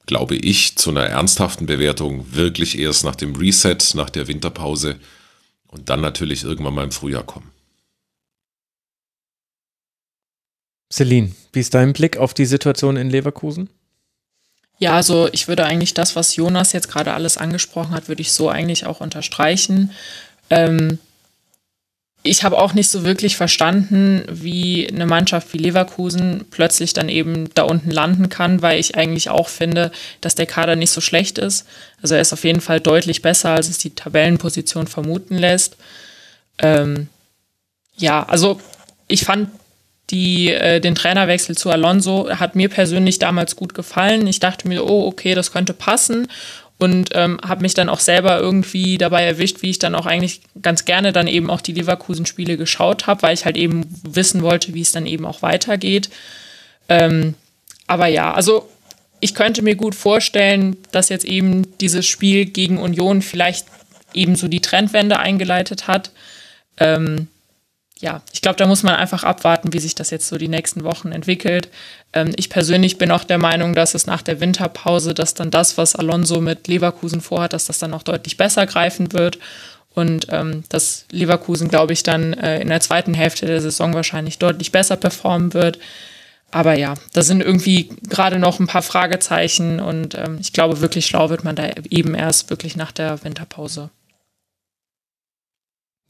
[0.05, 4.99] glaube ich, zu einer ernsthaften Bewertung wirklich erst nach dem Reset, nach der Winterpause
[5.67, 7.51] und dann natürlich irgendwann mal im Frühjahr kommen.
[10.91, 13.69] Celine, wie ist dein Blick auf die Situation in Leverkusen?
[14.77, 18.31] Ja, also ich würde eigentlich das, was Jonas jetzt gerade alles angesprochen hat, würde ich
[18.31, 19.91] so eigentlich auch unterstreichen.
[20.49, 20.97] Ähm,
[22.23, 27.49] ich habe auch nicht so wirklich verstanden, wie eine Mannschaft wie Leverkusen plötzlich dann eben
[27.55, 29.91] da unten landen kann, weil ich eigentlich auch finde,
[30.21, 31.65] dass der Kader nicht so schlecht ist.
[32.01, 35.77] Also er ist auf jeden Fall deutlich besser, als es die Tabellenposition vermuten lässt.
[36.59, 37.07] Ähm,
[37.97, 38.61] ja, also
[39.07, 39.49] ich fand
[40.11, 44.27] die, äh, den Trainerwechsel zu Alonso hat mir persönlich damals gut gefallen.
[44.27, 46.27] Ich dachte mir, oh, okay, das könnte passen
[46.81, 50.41] und ähm, habe mich dann auch selber irgendwie dabei erwischt, wie ich dann auch eigentlich
[50.63, 54.73] ganz gerne dann eben auch die Leverkusen-Spiele geschaut habe, weil ich halt eben wissen wollte,
[54.73, 56.09] wie es dann eben auch weitergeht.
[56.89, 57.35] Ähm,
[57.85, 58.67] aber ja, also
[59.19, 63.67] ich könnte mir gut vorstellen, dass jetzt eben dieses Spiel gegen Union vielleicht
[64.15, 66.09] eben so die Trendwende eingeleitet hat.
[66.77, 67.27] Ähm,
[68.01, 70.83] ja, ich glaube, da muss man einfach abwarten, wie sich das jetzt so die nächsten
[70.83, 71.69] Wochen entwickelt.
[72.13, 75.77] Ähm, ich persönlich bin auch der Meinung, dass es nach der Winterpause, dass dann das,
[75.77, 79.37] was Alonso mit Leverkusen vorhat, dass das dann auch deutlich besser greifen wird.
[79.93, 84.39] Und ähm, dass Leverkusen, glaube ich, dann äh, in der zweiten Hälfte der Saison wahrscheinlich
[84.39, 85.79] deutlich besser performen wird.
[86.49, 91.05] Aber ja, da sind irgendwie gerade noch ein paar Fragezeichen und ähm, ich glaube, wirklich
[91.05, 93.89] schlau wird man da eben erst wirklich nach der Winterpause.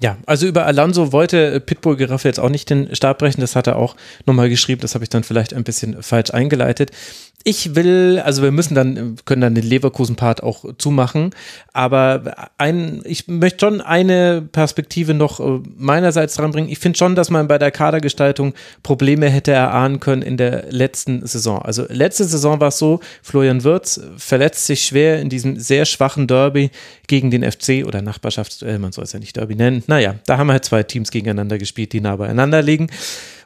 [0.02, 3.40] Ja, also über Alonso wollte Pitbull Giraffe jetzt auch nicht den Stab brechen.
[3.42, 3.96] Das hat er auch
[4.26, 4.82] nochmal geschrieben.
[4.82, 6.90] Das habe ich dann vielleicht ein bisschen falsch eingeleitet.
[7.44, 11.32] Ich will, also wir müssen dann, können dann den Leverkusen-Part auch zumachen,
[11.74, 16.70] aber ein, ich möchte schon eine Perspektive noch äh, meinerseits dranbringen.
[16.70, 21.26] Ich finde schon, dass man bei der Kadergestaltung Probleme hätte erahnen können in der letzten
[21.26, 21.62] Saison.
[21.62, 26.28] Also letzte Saison war es so, Florian Wirtz verletzt sich schwer in diesem sehr schwachen
[26.28, 26.70] Derby
[27.08, 29.84] gegen den FC oder Nachbarschaftsduell, man soll es ja nicht Derby nennen.
[29.88, 32.88] Naja, da haben wir halt zwei Teams gegeneinander gespielt, die nah beieinander liegen.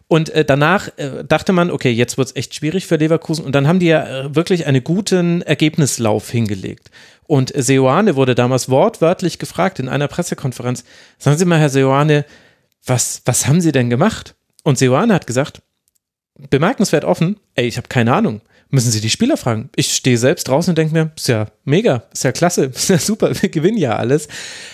[0.07, 3.43] Und äh, danach äh, dachte man, okay, jetzt wird es echt schwierig für Leverkusen.
[3.43, 6.91] Und dann haben die ja äh, wirklich einen guten Ergebnislauf hingelegt.
[7.27, 10.83] Und Seoane wurde damals wortwörtlich gefragt in einer Pressekonferenz,
[11.17, 12.25] sagen Sie mal, Herr Seoane,
[12.85, 14.35] was, was haben Sie denn gemacht?
[14.63, 15.63] Und Seoane hat gesagt,
[16.49, 18.41] bemerkenswert offen, ey, ich habe keine Ahnung
[18.75, 19.69] müssen Sie die Spieler fragen.
[19.75, 22.99] Ich stehe selbst draußen und denke mir, ist ja mega, ist ja klasse, ist ja
[22.99, 24.27] super, wir gewinnen ja alles.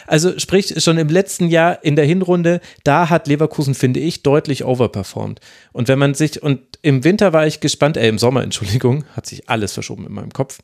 [0.08, 4.66] Also sprich, schon im letzten Jahr in der Hinrunde, da hat Leverkusen, finde ich, deutlich
[4.66, 5.40] overperformed.
[5.72, 9.26] Und wenn man sich, und im Winter war ich gespannt, äh, im Sommer, Entschuldigung, hat
[9.26, 10.60] sich alles verschoben in meinem Kopf.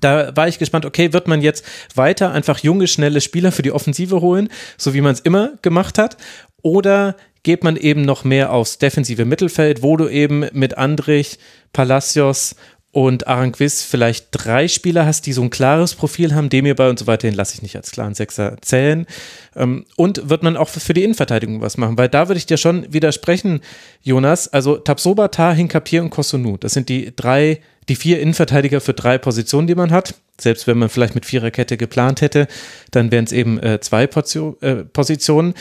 [0.00, 1.64] Da war ich gespannt, okay, wird man jetzt
[1.94, 5.96] weiter einfach junge, schnelle Spieler für die Offensive holen, so wie man es immer gemacht
[5.96, 6.16] hat?
[6.62, 7.16] Oder
[7.46, 11.38] geht man eben noch mehr aufs defensive Mittelfeld, wo du eben mit Andrich,
[11.72, 12.56] Palacios
[12.90, 17.06] und Aranquis vielleicht drei Spieler hast, die so ein klares Profil haben, dem und so
[17.06, 19.06] weiter, den lasse ich nicht als klaren Sechser zählen.
[19.54, 21.96] Ähm, und wird man auch für die Innenverteidigung was machen?
[21.96, 23.60] Weil da würde ich dir schon widersprechen,
[24.02, 24.48] Jonas.
[24.48, 29.18] Also Tabsoba, Tar, Hinkapir und Kosunu, das sind die drei, die vier Innenverteidiger für drei
[29.18, 30.14] Positionen, die man hat.
[30.40, 32.48] Selbst wenn man vielleicht mit Viererkette geplant hätte,
[32.90, 35.54] dann wären es eben äh, zwei Portion, äh, Positionen.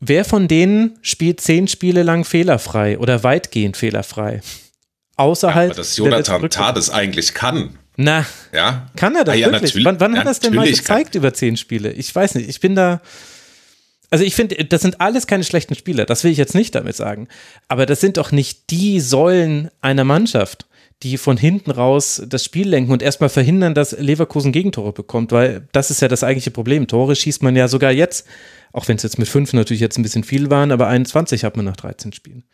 [0.00, 4.40] Wer von denen spielt zehn Spiele lang fehlerfrei oder weitgehend fehlerfrei?
[5.16, 5.70] Außerhalb.
[5.70, 7.78] Ja, dass Jonathan Tah das eigentlich kann.
[7.96, 8.88] Na, Ja.
[8.96, 9.84] kann er das Ah, ja, wirklich?
[9.84, 11.92] Wann, wann hat ja, er das denn mal gezeigt über zehn Spiele?
[11.92, 12.48] Ich weiß nicht.
[12.48, 13.02] Ich bin da.
[14.08, 16.06] Also ich finde, das sind alles keine schlechten Spieler.
[16.06, 17.28] Das will ich jetzt nicht damit sagen.
[17.68, 20.66] Aber das sind doch nicht die Säulen einer Mannschaft,
[21.02, 25.68] die von hinten raus das Spiel lenken und erstmal verhindern, dass Leverkusen Gegentore bekommt, weil
[25.72, 26.86] das ist ja das eigentliche Problem.
[26.88, 28.26] Tore schießt man ja sogar jetzt,
[28.72, 31.56] auch wenn es jetzt mit fünf natürlich jetzt ein bisschen viel waren, aber 21 hat
[31.56, 32.44] man nach 13 Spielen.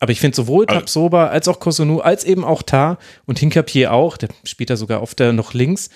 [0.00, 3.92] Aber ich finde sowohl Also- Tapsoba als auch Kosunu, als eben auch Tar und Hinkapier
[3.92, 5.88] auch, der spielt da sogar oft da noch links,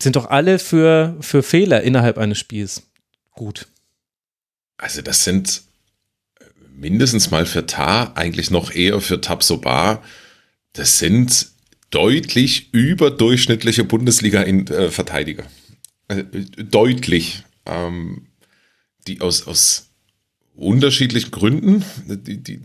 [0.00, 2.82] sind doch alle für, für Fehler innerhalb eines Spiels
[3.30, 3.68] gut.
[4.78, 5.62] Also das sind
[6.74, 10.02] mindestens mal für Tar, eigentlich noch eher für Tabsoba.
[10.72, 11.48] Das sind
[11.90, 15.44] deutlich überdurchschnittliche Bundesliga-Verteidiger.
[16.08, 16.24] Äh,
[16.64, 17.44] deutlich.
[17.66, 18.26] Ähm,
[19.06, 19.88] die aus, aus
[20.54, 22.60] unterschiedlichen Gründen, die, die,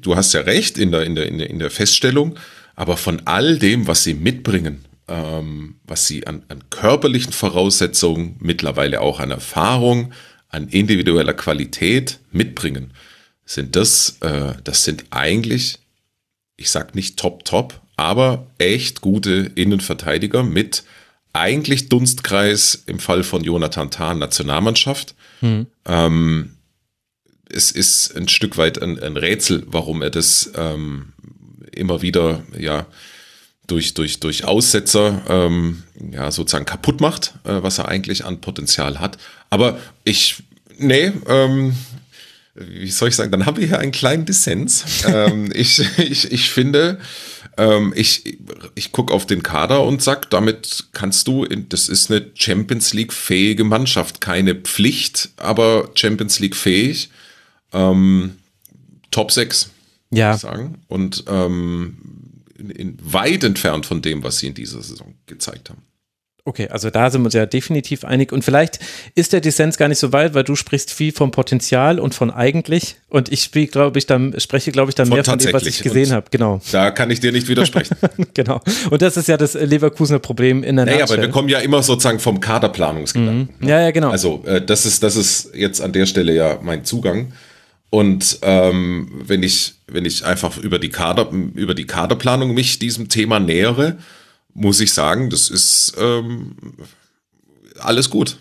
[0.00, 2.38] du hast ja recht in der, in, der, in, der, in der Feststellung,
[2.74, 9.00] aber von all dem, was sie mitbringen, ähm, was sie an, an körperlichen Voraussetzungen, mittlerweile
[9.00, 10.12] auch an Erfahrung,
[10.48, 12.92] an individueller Qualität mitbringen,
[13.44, 15.78] sind das, äh, das sind eigentlich,
[16.56, 20.84] ich sag nicht top, top, aber echt gute Innenverteidiger mit
[21.32, 25.14] eigentlich Dunstkreis im Fall von Jonathan Tah Nationalmannschaft.
[25.86, 26.50] Ähm,
[27.48, 31.12] es ist ein Stück weit ein, ein Rätsel, warum er das ähm,
[31.72, 32.86] immer wieder ja
[33.66, 39.00] durch durch durch Aussetzer ähm, ja sozusagen kaputt macht, äh, was er eigentlich an Potenzial
[39.00, 39.18] hat.
[39.50, 40.42] Aber ich
[40.78, 41.74] nee ähm,
[42.54, 44.84] wie soll ich sagen, dann haben wir hier einen kleinen Dissens.
[45.06, 46.98] ähm, ich, ich, ich finde,
[47.56, 48.38] ähm, ich,
[48.74, 52.92] ich gucke auf den Kader und sag, damit kannst du, in, das ist eine Champions
[52.92, 57.10] League fähige Mannschaft, keine Pflicht, aber Champions League fähig.
[57.72, 58.36] Ähm,
[59.10, 59.70] Top 6,
[60.10, 60.82] Ja, würde ich sagen.
[60.88, 61.98] Und ähm,
[62.56, 65.82] in, in weit entfernt von dem, was sie in dieser Saison gezeigt haben.
[66.46, 68.32] Okay, also da sind wir uns ja definitiv einig.
[68.32, 68.78] Und vielleicht
[69.14, 72.30] ist der Dissens gar nicht so weit, weil du sprichst viel vom Potenzial und von
[72.30, 72.96] eigentlich.
[73.08, 75.66] Und ich spiel, glaube ich, dann spreche, glaube ich, dann Von mehr von dem, was
[75.66, 76.26] ich gesehen habe.
[76.30, 77.96] Genau, Da kann ich dir nicht widersprechen.
[78.34, 78.60] genau.
[78.90, 81.82] Und das ist ja das Leverkusener Problem in der naja, aber wir kommen ja immer
[81.82, 83.48] sozusagen vom Kaderplanungsgedanken.
[83.66, 84.10] Ja, ja, genau.
[84.10, 87.32] Also äh, das ist das ist jetzt an der Stelle ja mein Zugang.
[87.88, 93.08] Und ähm, wenn ich wenn ich einfach über die Kader über die Kaderplanung mich diesem
[93.08, 93.98] Thema nähere,
[94.54, 96.56] muss ich sagen, das ist ähm,
[97.78, 98.38] alles gut.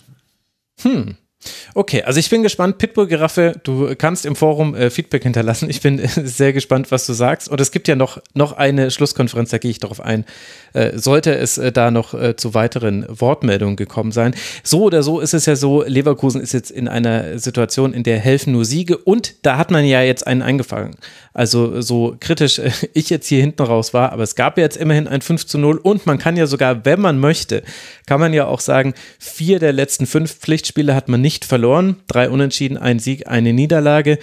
[1.74, 2.78] Okay, also ich bin gespannt.
[2.78, 5.70] Pitbull Giraffe, du kannst im Forum äh, Feedback hinterlassen.
[5.70, 7.50] Ich bin äh, sehr gespannt, was du sagst.
[7.50, 10.26] Und es gibt ja noch, noch eine Schlusskonferenz, da gehe ich darauf ein.
[10.74, 14.36] Äh, sollte es äh, da noch äh, zu weiteren Wortmeldungen gekommen sein.
[14.64, 18.20] So oder so ist es ja so, Leverkusen ist jetzt in einer Situation, in der
[18.20, 20.96] helfen nur Siege und da hat man ja jetzt einen eingefangen.
[21.34, 24.78] Also so kritisch äh, ich jetzt hier hinten raus war, aber es gab ja jetzt
[24.78, 27.64] immerhin ein 5 zu 0 und man kann ja sogar, wenn man möchte,
[28.06, 31.98] kann man ja auch sagen, vier der letzten fünf Pflichtspiele hat man nicht verloren.
[32.08, 34.20] Drei Unentschieden, ein Sieg, eine Niederlage.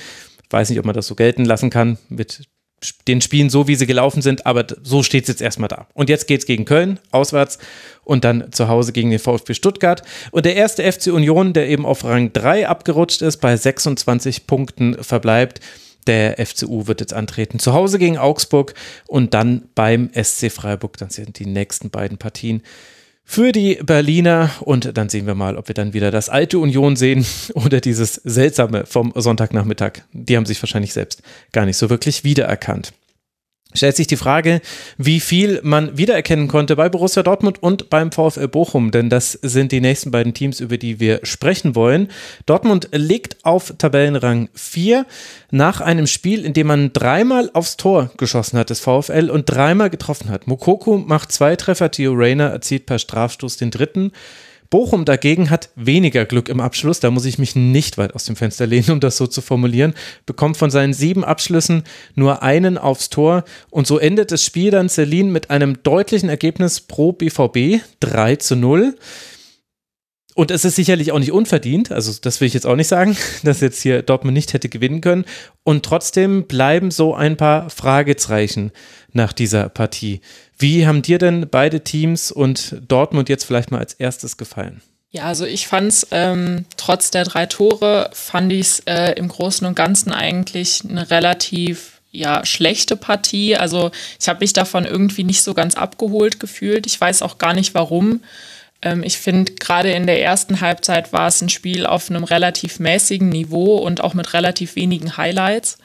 [0.50, 2.48] Weiß nicht, ob man das so gelten lassen kann mit
[3.06, 5.86] den Spielen so, wie sie gelaufen sind, aber so steht es jetzt erstmal da.
[5.92, 7.58] Und jetzt geht es gegen Köln, auswärts
[8.04, 10.02] und dann zu Hause gegen den VfB Stuttgart.
[10.30, 15.02] Und der erste FC Union, der eben auf Rang 3 abgerutscht ist, bei 26 Punkten
[15.02, 15.60] verbleibt.
[16.06, 17.58] Der FCU wird jetzt antreten.
[17.58, 18.72] Zu Hause gegen Augsburg
[19.06, 20.96] und dann beim SC Freiburg.
[20.96, 22.62] Das sind die nächsten beiden Partien
[23.30, 24.50] für die Berliner.
[24.58, 27.24] Und dann sehen wir mal, ob wir dann wieder das alte Union sehen
[27.54, 30.02] oder dieses seltsame vom Sonntagnachmittag.
[30.12, 32.92] Die haben sich wahrscheinlich selbst gar nicht so wirklich wiedererkannt.
[33.72, 34.60] Stellt sich die Frage,
[34.98, 39.70] wie viel man wiedererkennen konnte bei Borussia Dortmund und beim VfL Bochum, denn das sind
[39.70, 42.08] die nächsten beiden Teams, über die wir sprechen wollen.
[42.46, 45.06] Dortmund liegt auf Tabellenrang 4
[45.52, 49.88] nach einem Spiel, in dem man dreimal aufs Tor geschossen hat, das VfL, und dreimal
[49.88, 50.48] getroffen hat.
[50.48, 54.10] Mokoko macht zwei Treffer, Theo Reyner erzielt per Strafstoß den dritten.
[54.70, 58.36] Bochum dagegen hat weniger Glück im Abschluss, da muss ich mich nicht weit aus dem
[58.36, 59.94] Fenster lehnen, um das so zu formulieren,
[60.26, 61.82] bekommt von seinen sieben Abschlüssen
[62.14, 66.80] nur einen aufs Tor und so endet das Spiel dann Celine mit einem deutlichen Ergebnis
[66.80, 68.96] pro BVB 3 zu 0.
[70.36, 73.16] Und es ist sicherlich auch nicht unverdient, also das will ich jetzt auch nicht sagen,
[73.42, 75.24] dass jetzt hier Dortmund nicht hätte gewinnen können.
[75.64, 78.70] Und trotzdem bleiben so ein paar Fragezeichen
[79.12, 80.20] nach dieser Partie.
[80.60, 84.82] Wie haben dir denn beide Teams und Dortmund jetzt vielleicht mal als erstes gefallen?
[85.10, 89.74] Ja, also ich fand's ähm, trotz der drei Tore fand ich's äh, im Großen und
[89.74, 93.56] Ganzen eigentlich eine relativ ja schlechte Partie.
[93.56, 96.86] Also ich habe mich davon irgendwie nicht so ganz abgeholt gefühlt.
[96.86, 98.20] Ich weiß auch gar nicht warum.
[98.82, 102.78] Ähm, ich finde gerade in der ersten Halbzeit war es ein Spiel auf einem relativ
[102.78, 105.78] mäßigen Niveau und auch mit relativ wenigen Highlights.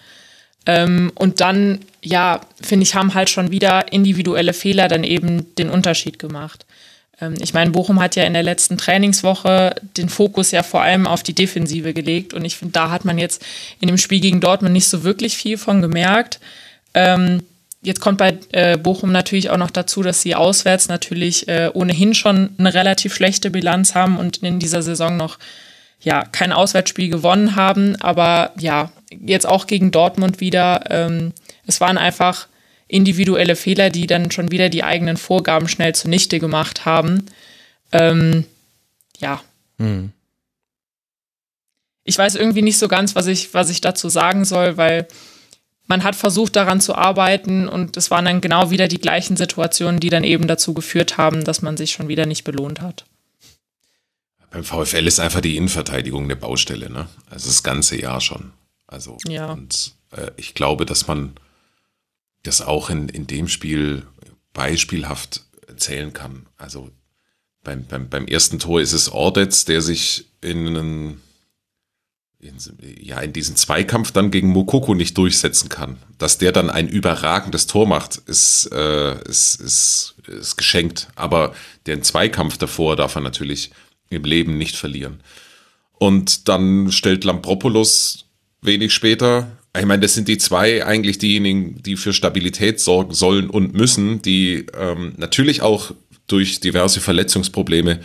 [0.65, 5.69] Ähm, und dann, ja, finde ich, haben halt schon wieder individuelle Fehler dann eben den
[5.69, 6.65] Unterschied gemacht.
[7.21, 11.07] Ähm, ich meine, Bochum hat ja in der letzten Trainingswoche den Fokus ja vor allem
[11.07, 13.43] auf die Defensive gelegt und ich finde, da hat man jetzt
[13.79, 16.39] in dem Spiel gegen Dortmund nicht so wirklich viel von gemerkt.
[16.93, 17.43] Ähm,
[17.81, 22.13] jetzt kommt bei äh, Bochum natürlich auch noch dazu, dass sie auswärts natürlich äh, ohnehin
[22.15, 25.37] schon eine relativ schlechte Bilanz haben und in dieser Saison noch
[26.05, 27.97] ja kein Auswärtsspiel gewonnen haben.
[27.97, 30.85] Aber ja, jetzt auch gegen Dortmund wieder.
[30.89, 31.33] Ähm,
[31.65, 32.47] es waren einfach
[32.87, 37.25] individuelle Fehler, die dann schon wieder die eigenen Vorgaben schnell zunichte gemacht haben.
[37.91, 38.45] Ähm,
[39.17, 39.41] ja.
[39.79, 40.11] Hm.
[42.03, 45.07] Ich weiß irgendwie nicht so ganz, was ich, was ich dazu sagen soll, weil
[45.87, 49.99] man hat versucht, daran zu arbeiten und es waren dann genau wieder die gleichen Situationen,
[49.99, 53.05] die dann eben dazu geführt haben, dass man sich schon wieder nicht belohnt hat.
[54.55, 57.09] Beim VfL ist einfach die Innenverteidigung eine Baustelle, ne?
[57.29, 58.53] Also das ganze Jahr schon.
[58.87, 59.51] Also ja.
[59.51, 61.33] und äh, ich glaube, dass man
[62.43, 64.07] das auch in, in dem Spiel
[64.53, 66.45] beispielhaft erzählen kann.
[66.55, 66.89] Also
[67.65, 71.21] beim, beim, beim ersten Tor ist es Ordetz, der sich in einen,
[72.39, 72.55] in,
[73.01, 75.97] ja, in diesen Zweikampf dann gegen Mokoko nicht durchsetzen kann.
[76.17, 81.09] Dass der dann ein überragendes Tor macht, ist, äh, ist, ist, ist geschenkt.
[81.15, 81.53] Aber
[81.87, 83.71] den Zweikampf davor darf er natürlich
[84.09, 85.21] im Leben nicht verlieren.
[85.93, 88.25] Und dann stellt Lampropoulos
[88.61, 93.49] wenig später ich meine, das sind die zwei eigentlich diejenigen, die für Stabilität sorgen sollen
[93.49, 95.91] und müssen, die ähm, natürlich auch
[96.27, 97.99] durch diverse Verletzungsprobleme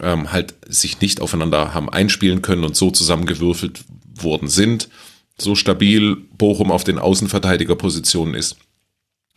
[0.00, 3.80] ähm, halt sich nicht aufeinander haben einspielen können und so zusammengewürfelt
[4.14, 4.88] worden sind.
[5.38, 8.56] So stabil Bochum auf den Außenverteidigerpositionen ist.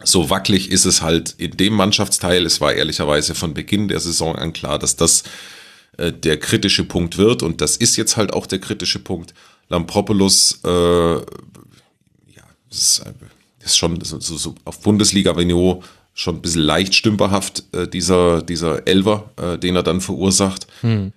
[0.04, 2.46] So wackelig ist es halt in dem Mannschaftsteil.
[2.46, 5.24] Es war ehrlicherweise von Beginn der Saison an klar, dass das
[5.98, 9.34] der kritische Punkt wird und das ist jetzt halt auch der kritische Punkt.
[9.70, 11.22] Lampropoulos äh,
[12.74, 13.04] das ist,
[13.64, 15.84] ist schon so, so auf Bundesliga-Niveau
[16.14, 20.68] schon ein bisschen leicht stümperhaft, äh, dieser, dieser Elver, äh, den er dann verursacht.
[20.82, 21.14] Hm.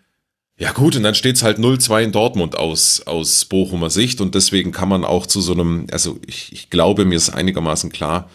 [0.58, 4.34] Ja gut, und dann steht es halt 0-2 in Dortmund aus, aus Bochumer Sicht und
[4.34, 8.30] deswegen kann man auch zu so einem, also ich, ich glaube, mir ist einigermaßen klar,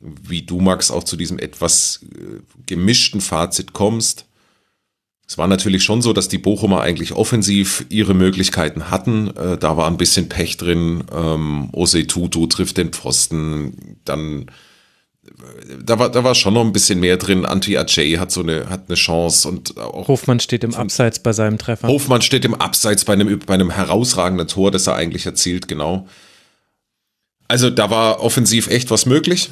[0.00, 4.26] wie du, Max, auch zu diesem etwas äh, gemischten Fazit kommst.
[5.32, 9.34] Es war natürlich schon so, dass die Bochumer eigentlich offensiv ihre Möglichkeiten hatten.
[9.34, 11.04] Äh, da war ein bisschen Pech drin.
[11.10, 13.98] Ähm, Ose Tutu trifft den Pfosten.
[14.04, 14.50] Dann
[15.24, 15.30] äh,
[15.82, 17.46] da war, da war schon noch ein bisschen mehr drin.
[17.46, 21.32] Anti Ajay hat so eine, hat eine Chance und auch Hofmann steht im Abseits bei
[21.32, 21.88] seinem Treffer.
[21.88, 26.06] Hofmann steht im Abseits bei einem, bei einem herausragenden Tor, das er eigentlich erzielt, genau.
[27.48, 29.48] Also da war offensiv echt was möglich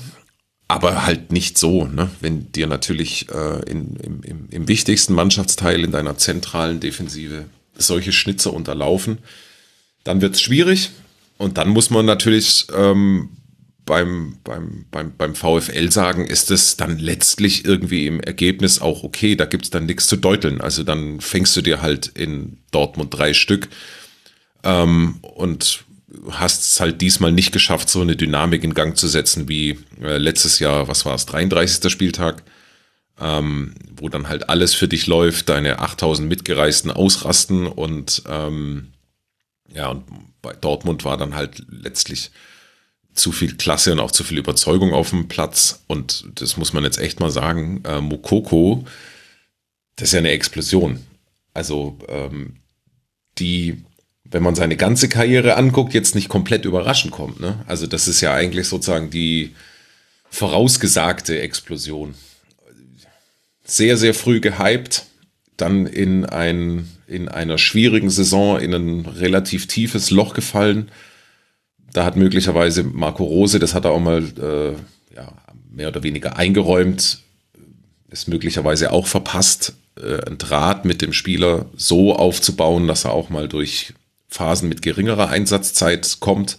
[0.71, 2.11] aber halt nicht so, ne?
[2.21, 8.13] wenn dir natürlich äh, in, im, im, im, wichtigsten Mannschaftsteil in deiner zentralen Defensive solche
[8.13, 9.19] Schnitzer unterlaufen,
[10.05, 10.91] dann wird es schwierig
[11.39, 13.31] und dann muss man natürlich ähm,
[13.85, 19.35] beim, beim, beim, beim VfL sagen, ist es dann letztlich irgendwie im Ergebnis auch okay,
[19.35, 20.61] da gibt es dann nichts zu deuteln.
[20.61, 23.69] Also dann fängst du dir halt in Dortmund drei Stück
[24.63, 25.85] ähm, und
[26.31, 30.19] hast es halt diesmal nicht geschafft, so eine Dynamik in Gang zu setzen wie äh,
[30.19, 31.91] letztes Jahr, was war es, 33.
[31.91, 32.43] Spieltag,
[33.21, 38.89] ähm, wo dann halt alles für dich läuft, deine 8000 Mitgereisten ausrasten und ähm,
[39.73, 40.05] ja, und
[40.43, 42.31] bei Dortmund war dann halt letztlich
[43.15, 46.85] zu viel Klasse und auch zu viel Überzeugung auf dem Platz und das muss man
[46.85, 48.85] jetzt echt mal sagen, äh, Mokoko,
[49.97, 51.05] das ist ja eine Explosion.
[51.53, 52.57] Also ähm,
[53.39, 53.85] die
[54.31, 57.41] wenn man seine ganze Karriere anguckt, jetzt nicht komplett überraschend kommt.
[57.41, 57.65] Ne?
[57.67, 59.55] Also das ist ja eigentlich sozusagen die
[60.31, 62.15] vorausgesagte Explosion.
[63.65, 65.07] Sehr, sehr früh gehypt,
[65.57, 70.91] dann in, ein, in einer schwierigen Saison in ein relativ tiefes Loch gefallen.
[71.93, 75.33] Da hat möglicherweise Marco Rose, das hat er auch mal äh, ja,
[75.71, 77.21] mehr oder weniger eingeräumt,
[78.11, 83.29] ist möglicherweise auch verpasst, äh, ein Draht mit dem Spieler so aufzubauen, dass er auch
[83.29, 83.93] mal durch
[84.31, 86.59] Phasen mit geringerer Einsatzzeit kommt.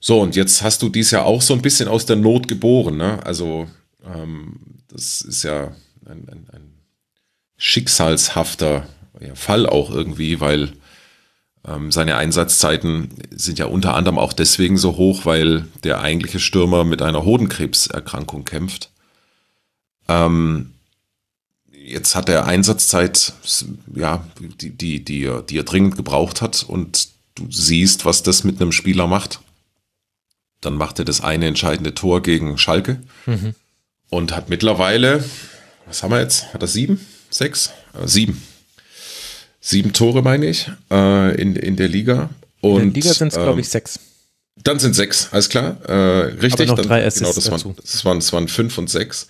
[0.00, 2.96] So, und jetzt hast du dies ja auch so ein bisschen aus der Not geboren.
[2.96, 3.24] Ne?
[3.24, 3.68] Also,
[4.04, 4.56] ähm,
[4.88, 5.72] das ist ja
[6.04, 6.74] ein, ein, ein
[7.56, 8.86] schicksalshafter
[9.34, 10.72] Fall auch irgendwie, weil
[11.66, 16.84] ähm, seine Einsatzzeiten sind ja unter anderem auch deswegen so hoch, weil der eigentliche Stürmer
[16.84, 18.90] mit einer Hodenkrebserkrankung kämpft.
[20.08, 20.73] Ähm,
[21.84, 23.34] jetzt hat er Einsatzzeit,
[23.94, 24.26] ja,
[24.60, 28.72] die, die, die, die er dringend gebraucht hat und du siehst, was das mit einem
[28.72, 29.40] Spieler macht.
[30.60, 33.54] Dann macht er das eine entscheidende Tor gegen Schalke mhm.
[34.08, 35.22] und hat mittlerweile,
[35.86, 36.54] was haben wir jetzt?
[36.54, 37.04] Hat er sieben?
[37.30, 37.70] Sechs?
[37.92, 38.42] Äh, sieben.
[39.60, 42.30] Sieben Tore, meine ich, äh, in, in der Liga.
[42.60, 44.00] Und, in der Liga sind es, glaube ich, ähm, sechs.
[44.56, 45.76] Dann sind sechs, alles klar.
[45.86, 45.92] Äh,
[46.40, 47.68] richtig, Aber noch dann, drei Assists genau, das dazu.
[47.68, 49.26] waren, das waren, das waren fünf und sechs.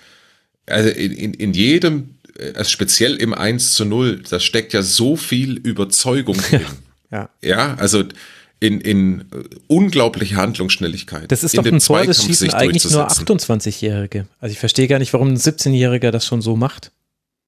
[0.66, 2.13] Also in, in, in jedem,
[2.54, 6.66] also speziell im 1 zu 0, da steckt ja so viel Überzeugung drin.
[7.10, 7.30] Ja.
[7.42, 8.04] ja, also
[8.60, 9.24] in, in äh,
[9.66, 11.30] unglaubliche Handlungsschnelligkeit.
[11.30, 13.60] Das ist doch ein Tor, das schießen eigentlich nur durchzusetzen.
[13.60, 14.26] 28-Jährige.
[14.40, 16.90] Also ich verstehe gar nicht, warum ein 17-Jähriger das schon so macht.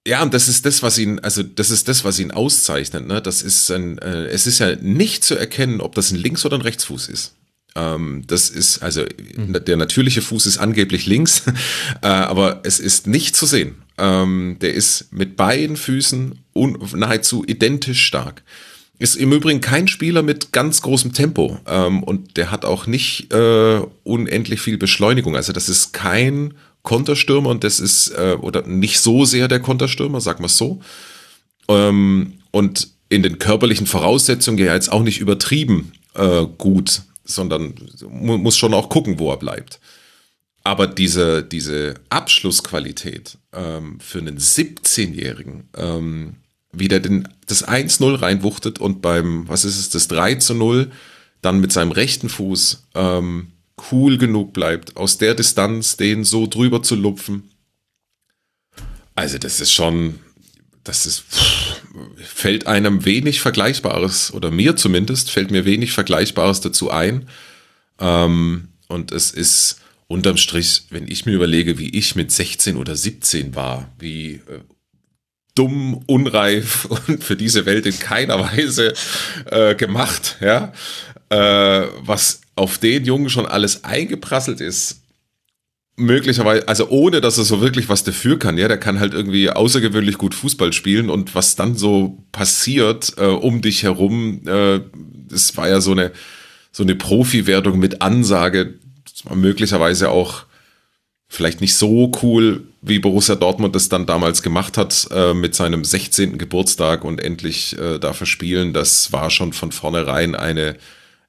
[0.07, 3.09] Ja, und das ist das, was ihn, also das ist das, was ihn auszeichnet.
[3.09, 3.21] Ne?
[3.21, 6.59] Das ist ein, äh, es ist ja nicht zu erkennen, ob das ein Links- oder
[6.59, 7.35] ein Rechtsfuß ist.
[7.75, 9.05] Ähm, das ist, also
[9.37, 11.43] der natürliche Fuß ist angeblich links,
[12.03, 13.75] äh, aber es ist nicht zu sehen.
[13.98, 16.39] Ähm, der ist mit beiden Füßen
[16.94, 18.43] nahezu identisch stark.
[18.98, 23.32] Ist im Übrigen kein Spieler mit ganz großem Tempo ähm, und der hat auch nicht
[23.32, 25.36] äh, unendlich viel Beschleunigung.
[25.36, 30.20] Also das ist kein Konterstürmer und das ist äh, oder nicht so sehr der Konterstürmer,
[30.20, 30.81] sag mal so.
[31.68, 37.74] Ähm, und in den körperlichen Voraussetzungen ja jetzt auch nicht übertrieben äh, gut, sondern
[38.09, 39.78] mu muss schon auch gucken, wo er bleibt.
[40.66, 46.34] Aber diese, diese Abschlussqualität ähm, für einen 17-Jährigen, ähm,
[46.72, 50.90] wie der den, das 1-0 reinwuchtet und beim, was ist es, das 3 0
[51.40, 53.52] dann mit seinem rechten Fuß ähm,
[53.93, 57.48] cool genug bleibt, aus der Distanz den so drüber zu lupfen.
[59.14, 60.18] Also das ist schon,
[60.82, 61.80] das ist, pff,
[62.24, 67.28] fällt einem wenig Vergleichbares, oder mir zumindest, fällt mir wenig Vergleichbares dazu ein.
[68.01, 72.95] Ähm, und es ist unterm Strich, wenn ich mir überlege, wie ich mit 16 oder
[72.95, 74.61] 17 war, wie äh,
[75.55, 78.95] dumm, unreif und für diese Welt in keiner Weise
[79.47, 80.73] äh, gemacht, ja,
[81.31, 85.03] äh, was auf den Jungen schon alles eingeprasselt ist,
[85.97, 89.51] möglicherweise, also ohne dass er so wirklich was dafür kann, ja, der kann halt irgendwie
[89.51, 94.81] außergewöhnlich gut Fußball spielen und was dann so passiert äh, um dich herum, äh,
[95.28, 96.12] das war ja so eine
[96.70, 98.74] so eine Profi-Wertung mit Ansage,
[99.35, 100.45] möglicherweise auch
[101.28, 105.85] vielleicht nicht so cool, wie Borussia Dortmund das dann damals gemacht hat äh, mit seinem
[105.85, 106.39] 16.
[106.39, 108.73] Geburtstag und endlich äh, da verspielen.
[108.73, 110.77] Das war schon von vornherein eine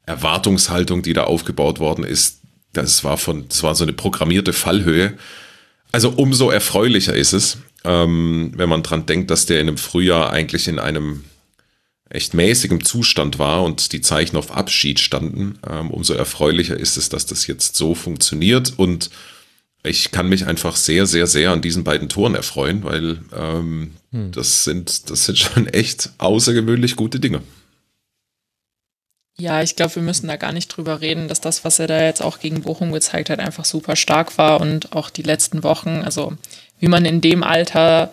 [0.06, 2.41] Erwartungshaltung, die da aufgebaut worden ist.
[2.74, 5.18] Das war von, das war so eine programmierte Fallhöhe.
[5.91, 10.32] Also umso erfreulicher ist es, ähm, wenn man dran denkt, dass der in einem Frühjahr
[10.32, 11.24] eigentlich in einem
[12.10, 15.60] echt mäßigem Zustand war und die Zeichen auf Abschied standen.
[15.70, 19.10] Ähm, umso erfreulicher ist es, dass das jetzt so funktioniert und
[19.84, 24.32] ich kann mich einfach sehr, sehr, sehr an diesen beiden Toren erfreuen, weil ähm, hm.
[24.32, 27.42] das, sind, das sind schon echt außergewöhnlich gute Dinge.
[29.40, 32.04] Ja, ich glaube, wir müssen da gar nicht drüber reden, dass das, was er da
[32.04, 36.02] jetzt auch gegen Bochum gezeigt hat, einfach super stark war und auch die letzten Wochen,
[36.04, 36.34] also
[36.80, 38.12] wie man in dem Alter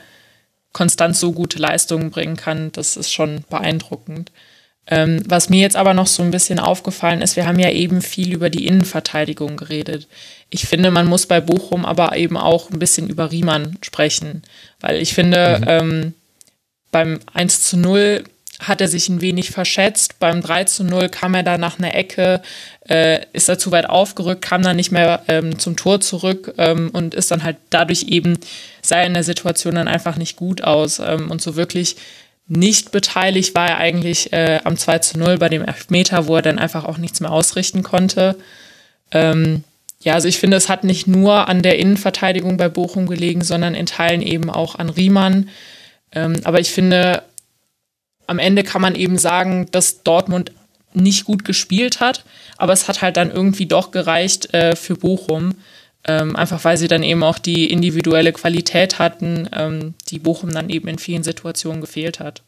[0.75, 4.31] konstant so gute Leistungen bringen kann, das ist schon beeindruckend.
[4.87, 8.03] Ähm, was mir jetzt aber noch so ein bisschen aufgefallen ist, wir haben ja eben
[8.03, 10.09] viel über die Innenverteidigung geredet.
[10.51, 14.43] Ich finde, man muss bei Bochum aber eben auch ein bisschen über Riemann sprechen,
[14.81, 15.65] weil ich finde, mhm.
[15.69, 16.15] ähm,
[16.91, 18.25] beim 1 zu 0
[18.61, 20.19] hat er sich ein wenig verschätzt.
[20.21, 22.41] Beim 3 zu 0 kam er da nach einer Ecke,
[22.89, 26.91] äh, ist er zu weit aufgerückt, kam dann nicht mehr ähm, zum Tor zurück ähm,
[26.93, 28.39] und ist dann halt dadurch eben,
[28.83, 31.01] sah er in der Situation dann einfach nicht gut aus.
[31.01, 31.97] Ähm, und so wirklich
[32.47, 36.43] nicht beteiligt war er eigentlich äh, am 2 zu 0 bei dem Elfmeter, wo er
[36.43, 38.37] dann einfach auch nichts mehr ausrichten konnte.
[39.11, 39.65] Ähm,
[40.01, 43.75] ja, also ich finde, es hat nicht nur an der Innenverteidigung bei Bochum gelegen, sondern
[43.75, 45.49] in Teilen eben auch an Riemann.
[46.13, 47.23] Ähm, aber ich finde,
[48.27, 50.53] am Ende kann man eben sagen, dass Dortmund
[50.93, 52.25] nicht gut gespielt hat,
[52.57, 55.55] aber es hat halt dann irgendwie doch gereicht äh, für Bochum.
[56.07, 60.69] Ähm, einfach weil sie dann eben auch die individuelle Qualität hatten, ähm, die Bochum dann
[60.69, 62.43] eben in vielen Situationen gefehlt hat.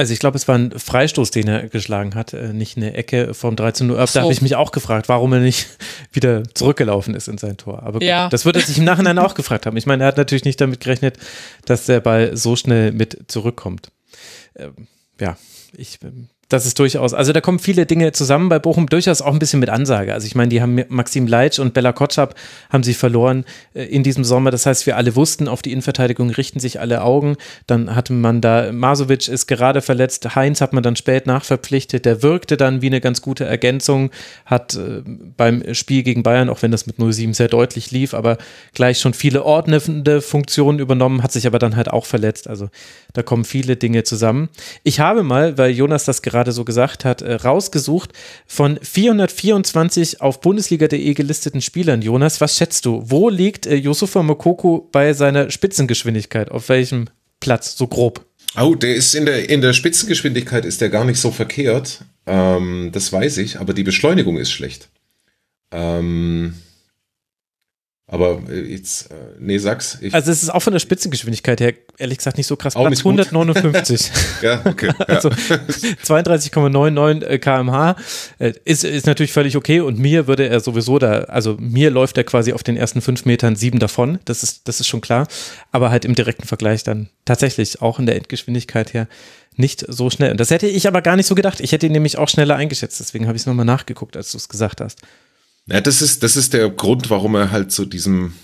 [0.00, 3.34] Also ich glaube, es war ein Freistoß, den er geschlagen hat, äh, nicht eine Ecke
[3.34, 3.98] vom 13 Uhr.
[3.98, 4.22] Da so.
[4.22, 5.66] habe ich mich auch gefragt, warum er nicht
[6.12, 7.82] wieder zurückgelaufen ist in sein Tor.
[7.82, 8.30] Aber ja.
[8.30, 9.76] das wird er sich im Nachhinein auch gefragt haben.
[9.76, 11.18] Ich meine, er hat natürlich nicht damit gerechnet,
[11.66, 13.92] dass der Ball so schnell mit zurückkommt.
[14.56, 14.88] Ähm,
[15.20, 15.36] ja,
[15.76, 19.32] ich ähm, das ist durchaus, also da kommen viele Dinge zusammen bei Bochum, durchaus auch
[19.32, 20.12] ein bisschen mit Ansage.
[20.12, 22.34] Also ich meine, die haben Maxim Leitsch und Bella Kotschap
[22.70, 24.50] haben sie verloren äh, in diesem Sommer.
[24.50, 27.36] Das heißt, wir alle wussten, auf die Innenverteidigung richten sich alle Augen.
[27.68, 32.04] Dann hatte man da, Masovic ist gerade verletzt, Heinz hat man dann spät nachverpflichtet.
[32.04, 34.10] Der wirkte dann wie eine ganz gute Ergänzung,
[34.44, 35.02] hat äh,
[35.36, 38.38] beim Spiel gegen Bayern, auch wenn das mit 07 sehr deutlich lief, aber
[38.74, 42.48] gleich schon viele ordnende Funktionen übernommen, hat sich aber dann halt auch verletzt.
[42.48, 42.70] Also
[43.12, 44.48] da kommen viele Dinge zusammen.
[44.82, 48.12] Ich habe mal, weil Jonas das gerade gerade so gesagt hat, äh, rausgesucht
[48.46, 52.00] von 424 auf Bundesliga.de gelisteten Spielern.
[52.00, 53.02] Jonas, was schätzt du?
[53.04, 53.76] Wo liegt äh,
[54.22, 56.50] Mokoko bei seiner Spitzengeschwindigkeit?
[56.50, 57.08] Auf welchem
[57.40, 58.24] Platz, so grob?
[58.58, 62.04] Oh, der ist in der, in der Spitzengeschwindigkeit ist der gar nicht so verkehrt.
[62.26, 64.88] Ähm, das weiß ich, aber die Beschleunigung ist schlecht.
[65.70, 66.54] Ähm,
[68.12, 69.98] aber äh, jetzt, äh, nee, sag's.
[70.10, 72.74] Also es ist auch von der Spitzengeschwindigkeit her, ehrlich gesagt, nicht so krass.
[72.74, 74.10] Auch Platz 159.
[74.42, 74.90] ja, okay.
[74.98, 75.04] Ja.
[75.06, 77.94] Also 32,99 kmh
[78.40, 82.18] äh, ist, ist natürlich völlig okay und mir würde er sowieso da, also mir läuft
[82.18, 85.28] er quasi auf den ersten fünf Metern sieben davon, das ist, das ist schon klar,
[85.70, 89.06] aber halt im direkten Vergleich dann tatsächlich auch in der Endgeschwindigkeit her
[89.54, 90.32] nicht so schnell.
[90.32, 91.60] Und das hätte ich aber gar nicht so gedacht.
[91.60, 94.38] Ich hätte ihn nämlich auch schneller eingeschätzt, deswegen habe ich es nochmal nachgeguckt, als du
[94.38, 95.00] es gesagt hast.
[95.70, 98.34] Ja, das ist, das ist der Grund, warum er halt zu diesem,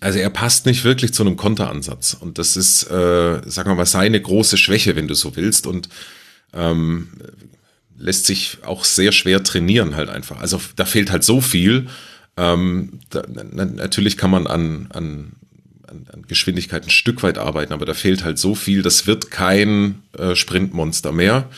[0.00, 2.14] also er passt nicht wirklich zu einem Konteransatz.
[2.14, 5.66] Und das ist, äh, sagen wir mal, seine große Schwäche, wenn du so willst.
[5.66, 5.88] Und
[6.52, 7.08] ähm,
[7.96, 10.40] lässt sich auch sehr schwer trainieren halt einfach.
[10.40, 11.86] Also da fehlt halt so viel.
[12.36, 15.32] Ähm, da, na, natürlich kann man an, an,
[15.86, 18.82] an, Geschwindigkeit ein Stück weit arbeiten, aber da fehlt halt so viel.
[18.82, 21.48] Das wird kein äh, Sprintmonster mehr.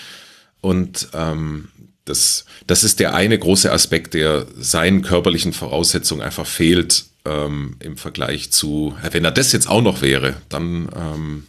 [0.61, 1.69] Und ähm,
[2.05, 7.97] das, das ist der eine große Aspekt, der seinen körperlichen Voraussetzungen einfach fehlt ähm, im
[7.97, 11.47] Vergleich zu, wenn er das jetzt auch noch wäre, dann ähm,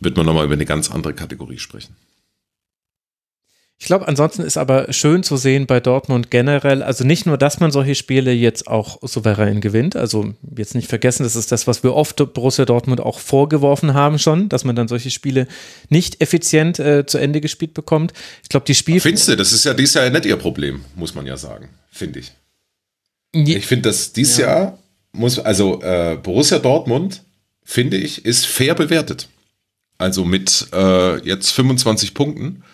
[0.00, 1.96] wird man nochmal über eine ganz andere Kategorie sprechen.
[3.80, 7.60] Ich glaube, ansonsten ist aber schön zu sehen bei Dortmund generell, also nicht nur, dass
[7.60, 11.84] man solche Spiele jetzt auch souverän gewinnt, also jetzt nicht vergessen, das ist das, was
[11.84, 15.46] wir oft Borussia Dortmund auch vorgeworfen haben schon, dass man dann solche Spiele
[15.90, 18.12] nicht effizient äh, zu Ende gespielt bekommt.
[18.42, 19.00] Ich glaube, die Spiel...
[19.00, 22.18] Findest du, das ist ja dieses Jahr nicht ihr Problem, muss man ja sagen, finde
[22.18, 22.32] ich.
[23.32, 24.46] Ich finde, dass dieses ja.
[24.46, 24.78] Jahr
[25.12, 27.22] muss, also äh, Borussia Dortmund,
[27.62, 29.28] finde ich, ist fair bewertet.
[29.98, 32.64] Also mit äh, jetzt 25 Punkten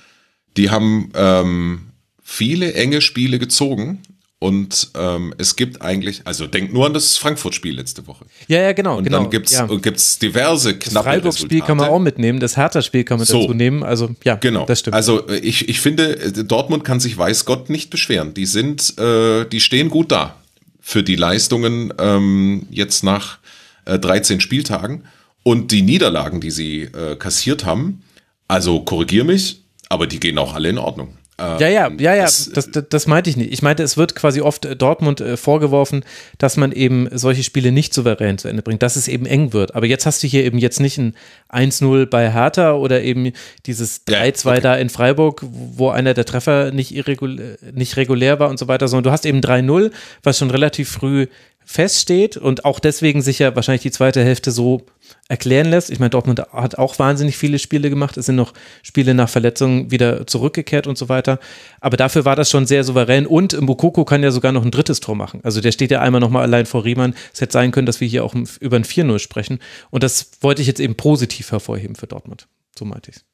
[0.56, 1.80] die haben ähm,
[2.22, 4.02] viele enge Spiele gezogen.
[4.40, 8.26] Und ähm, es gibt eigentlich, also denkt nur an das Frankfurt-Spiel letzte Woche.
[8.46, 8.98] Ja, ja, genau.
[8.98, 9.64] Und genau, dann gibt es ja.
[9.64, 13.54] gibt's diverse knappe Das Freiburg-Spiel kann man auch mitnehmen, das Hertha-Spiel kann man so, dazu
[13.54, 13.82] nehmen.
[13.82, 14.66] Also ja, genau.
[14.66, 14.96] das stimmt.
[14.96, 18.34] Also ich, ich finde, Dortmund kann sich weiß Gott nicht beschweren.
[18.34, 20.36] Die sind, äh, die stehen gut da
[20.78, 23.38] für die Leistungen ähm, jetzt nach
[23.86, 25.04] äh, 13 Spieltagen.
[25.42, 28.02] Und die Niederlagen, die sie äh, kassiert haben,
[28.46, 29.63] also korrigier mich,
[29.94, 31.16] aber die gehen auch alle in Ordnung.
[31.58, 33.52] ja, ja, ja, ja, das, das, das, meinte ich nicht.
[33.52, 36.04] Ich meinte, es wird quasi oft äh, Dortmund äh, vorgeworfen,
[36.38, 39.74] dass man eben solche Spiele nicht souverän zu Ende bringt, dass es eben eng wird.
[39.74, 41.16] Aber jetzt hast du hier eben jetzt nicht ein
[41.50, 43.32] 1-0 bei Hertha oder eben
[43.66, 44.60] dieses 3-2 ja, okay.
[44.60, 48.86] da in Freiburg, wo einer der Treffer nicht, irregulär, nicht regulär war und so weiter,
[48.86, 49.90] sondern du hast eben 3-0,
[50.22, 51.26] was schon relativ früh
[51.64, 54.82] feststeht und auch deswegen sich ja wahrscheinlich die zweite Hälfte so
[55.28, 55.90] erklären lässt.
[55.90, 58.16] Ich meine, Dortmund hat auch wahnsinnig viele Spiele gemacht.
[58.16, 58.52] Es sind noch
[58.82, 61.38] Spiele nach Verletzungen wieder zurückgekehrt und so weiter.
[61.80, 63.26] Aber dafür war das schon sehr souverän.
[63.26, 65.40] Und Mukoko kann ja sogar noch ein drittes Tor machen.
[65.42, 67.14] Also der steht ja einmal nochmal allein vor Riemann.
[67.32, 69.60] Es hätte sein können, dass wir hier auch über ein 4-0 sprechen.
[69.90, 72.46] Und das wollte ich jetzt eben positiv hervorheben für Dortmund.
[72.78, 73.24] So meinte ich es.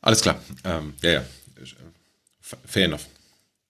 [0.00, 0.40] Alles klar.
[0.64, 1.22] Ähm, ja, ja.
[2.40, 3.06] Fair enough.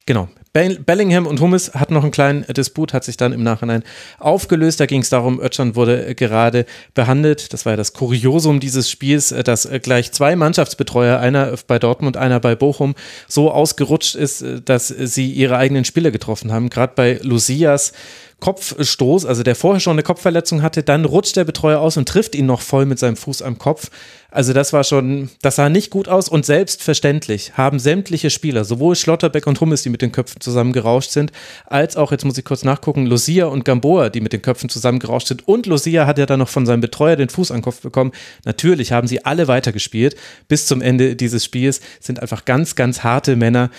[0.07, 0.29] Genau.
[0.53, 3.85] Bellingham und Hummes hatten noch einen kleinen Disput, hat sich dann im Nachhinein
[4.19, 4.81] aufgelöst.
[4.81, 7.53] Da ging es darum, Özcan wurde gerade behandelt.
[7.53, 12.41] Das war ja das Kuriosum dieses Spiels, dass gleich zwei Mannschaftsbetreuer, einer bei Dortmund, einer
[12.41, 12.97] bei Bochum,
[13.29, 16.69] so ausgerutscht ist, dass sie ihre eigenen Spieler getroffen haben.
[16.69, 17.93] Gerade bei Lucias
[18.41, 22.35] Kopfstoß, also der vorher schon eine Kopfverletzung hatte, dann rutscht der Betreuer aus und trifft
[22.35, 23.91] ihn noch voll mit seinem Fuß am Kopf.
[24.31, 28.95] Also das war schon, das sah nicht gut aus und selbstverständlich haben sämtliche Spieler, sowohl
[28.95, 31.33] Schlotterbeck und Hummes, die mit den Köpfen zusammen gerauscht sind,
[31.67, 35.01] als auch, jetzt muss ich kurz nachgucken, Lucia und Gamboa, die mit den Köpfen zusammen
[35.01, 37.81] gerauscht sind und Lucia hat ja dann noch von seinem Betreuer den Fuß den Kopf
[37.81, 38.13] bekommen.
[38.45, 40.17] Natürlich haben sie alle weitergespielt
[40.49, 43.71] bis zum Ende dieses Spiels, sind einfach ganz, ganz harte Männer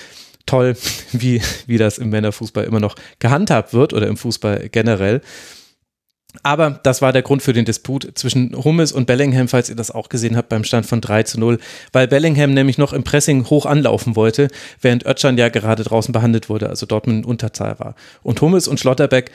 [0.46, 0.76] toll,
[1.12, 5.22] wie, wie das im Männerfußball immer noch gehandhabt wird oder im Fußball generell.
[6.44, 9.92] Aber das war der Grund für den Disput zwischen Hummels und Bellingham, falls ihr das
[9.92, 11.60] auch gesehen habt beim Stand von 3 zu 0,
[11.92, 14.48] weil Bellingham nämlich noch im Pressing hoch anlaufen wollte,
[14.80, 17.96] während Özcan ja gerade draußen behandelt wurde, also Dortmund in Unterzahl war.
[18.24, 19.32] Und Hummels und Schlotterbeck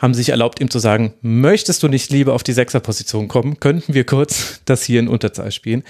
[0.00, 3.94] haben sich erlaubt, ihm zu sagen, möchtest du nicht lieber auf die Sechserposition kommen, könnten
[3.94, 5.84] wir kurz das hier in Unterzahl spielen.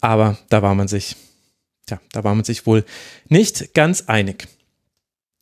[0.00, 1.16] Aber da war man sich,
[1.90, 2.84] ja, da war man sich wohl
[3.28, 4.48] nicht ganz einig.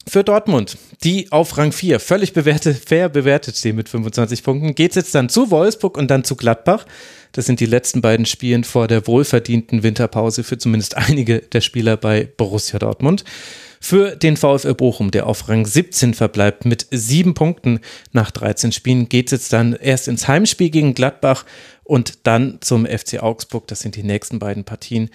[0.09, 4.91] Für Dortmund, die auf Rang 4 völlig bewertet, fair bewertet stehen mit 25 Punkten, geht
[4.93, 6.87] es jetzt dann zu Wolfsburg und dann zu Gladbach.
[7.33, 11.97] Das sind die letzten beiden Spiele vor der wohlverdienten Winterpause für zumindest einige der Spieler
[11.97, 13.25] bei Borussia Dortmund.
[13.83, 17.81] Für den VfL Bochum, der auf Rang 17 verbleibt mit sieben Punkten
[18.13, 21.45] nach 13 Spielen, geht es jetzt dann erst ins Heimspiel gegen Gladbach
[21.85, 23.67] und dann zum FC Augsburg.
[23.69, 25.11] Das sind die nächsten beiden Partien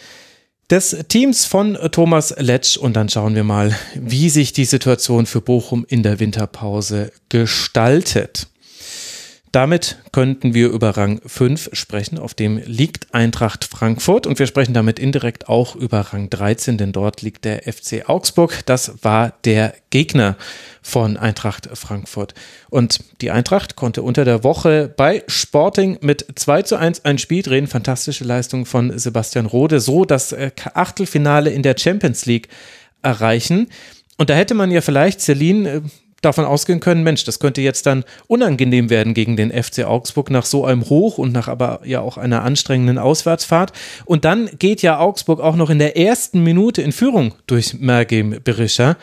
[0.70, 5.42] des Teams von Thomas Letsch und dann schauen wir mal, wie sich die Situation für
[5.42, 8.48] Bochum in der Winterpause gestaltet.
[9.56, 14.74] Damit könnten wir über Rang 5 sprechen, auf dem liegt Eintracht Frankfurt und wir sprechen
[14.74, 18.66] damit indirekt auch über Rang 13, denn dort liegt der FC Augsburg.
[18.66, 20.36] Das war der Gegner
[20.82, 22.34] von Eintracht Frankfurt.
[22.70, 27.42] Und die Eintracht konnte unter der Woche bei Sporting mit 2 zu 1 ein Spiel
[27.42, 27.68] drehen.
[27.68, 32.50] Fantastische Leistung von Sebastian Rode, so das äh, Achtelfinale in der Champions League
[33.02, 33.70] erreichen.
[34.18, 35.82] Und da hätte man ja vielleicht Celine äh,
[36.26, 40.46] davon ausgehen können, Mensch, das könnte jetzt dann unangenehm werden gegen den FC Augsburg nach
[40.46, 43.72] so einem Hoch und nach aber ja auch einer anstrengenden Auswärtsfahrt.
[44.06, 48.42] Und dann geht ja Augsburg auch noch in der ersten Minute in Führung durch Mergem
[48.44, 48.98] Berischer.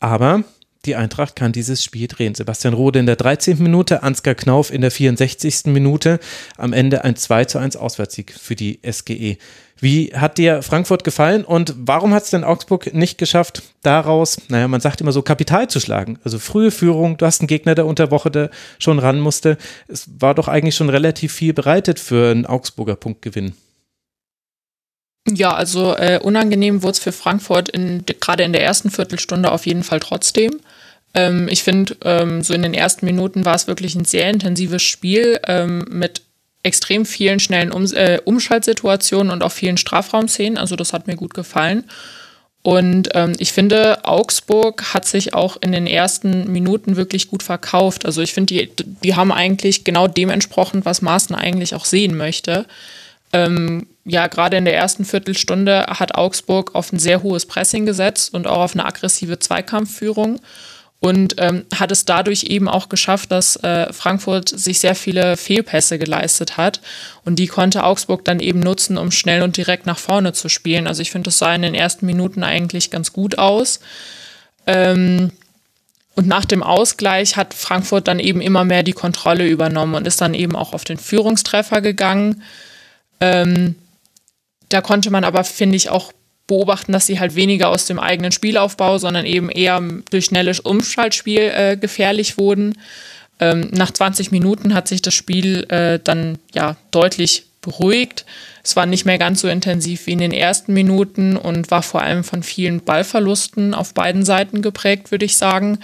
[0.00, 0.44] Aber
[0.84, 2.34] die Eintracht kann dieses Spiel drehen.
[2.34, 3.62] Sebastian Rode in der 13.
[3.62, 5.66] Minute, Ansgar Knauf in der 64.
[5.66, 6.18] Minute.
[6.58, 9.38] Am Ende ein 2 zu 1 Auswärtssieg für die SGE.
[9.80, 14.68] Wie hat dir Frankfurt gefallen und warum hat es denn Augsburg nicht geschafft, daraus, naja,
[14.68, 16.18] man sagt immer so, Kapital zu schlagen?
[16.24, 19.58] Also frühe Führung, du hast einen Gegner, der unter Woche der schon ran musste.
[19.88, 23.54] Es war doch eigentlich schon relativ viel bereitet für einen Augsburger Punktgewinn.
[25.28, 27.72] Ja, also äh, unangenehm wurde es für Frankfurt
[28.20, 30.60] gerade in der ersten Viertelstunde auf jeden Fall trotzdem.
[31.14, 34.82] Ähm, ich finde, ähm, so in den ersten Minuten war es wirklich ein sehr intensives
[34.82, 36.22] Spiel ähm, mit
[36.64, 40.58] extrem vielen schnellen um äh, Umschaltsituationen und auch vielen Strafraumszenen.
[40.58, 41.84] Also das hat mir gut gefallen.
[42.62, 48.06] Und ähm, ich finde, Augsburg hat sich auch in den ersten Minuten wirklich gut verkauft.
[48.06, 48.70] Also ich finde, die,
[49.04, 52.64] die haben eigentlich genau dem entsprochen, was Maaßen eigentlich auch sehen möchte.
[53.34, 58.32] Ähm, ja, gerade in der ersten Viertelstunde hat Augsburg auf ein sehr hohes Pressing gesetzt
[58.32, 60.40] und auch auf eine aggressive Zweikampfführung
[61.04, 65.98] und ähm, hat es dadurch eben auch geschafft, dass äh, Frankfurt sich sehr viele Fehlpässe
[65.98, 66.80] geleistet hat
[67.26, 70.86] und die konnte Augsburg dann eben nutzen, um schnell und direkt nach vorne zu spielen.
[70.86, 73.80] Also ich finde, das sah in den ersten Minuten eigentlich ganz gut aus.
[74.66, 75.30] Ähm,
[76.14, 80.22] und nach dem Ausgleich hat Frankfurt dann eben immer mehr die Kontrolle übernommen und ist
[80.22, 82.42] dann eben auch auf den Führungstreffer gegangen.
[83.20, 83.74] Ähm,
[84.70, 86.14] da konnte man aber, finde ich, auch
[86.46, 91.40] beobachten, dass sie halt weniger aus dem eigenen Spielaufbau, sondern eben eher durch schnelles Umschaltspiel
[91.40, 92.78] äh, gefährlich wurden.
[93.40, 98.24] Ähm, nach 20 Minuten hat sich das Spiel äh, dann ja deutlich beruhigt.
[98.62, 102.02] Es war nicht mehr ganz so intensiv wie in den ersten Minuten und war vor
[102.02, 105.78] allem von vielen Ballverlusten auf beiden Seiten geprägt, würde ich sagen.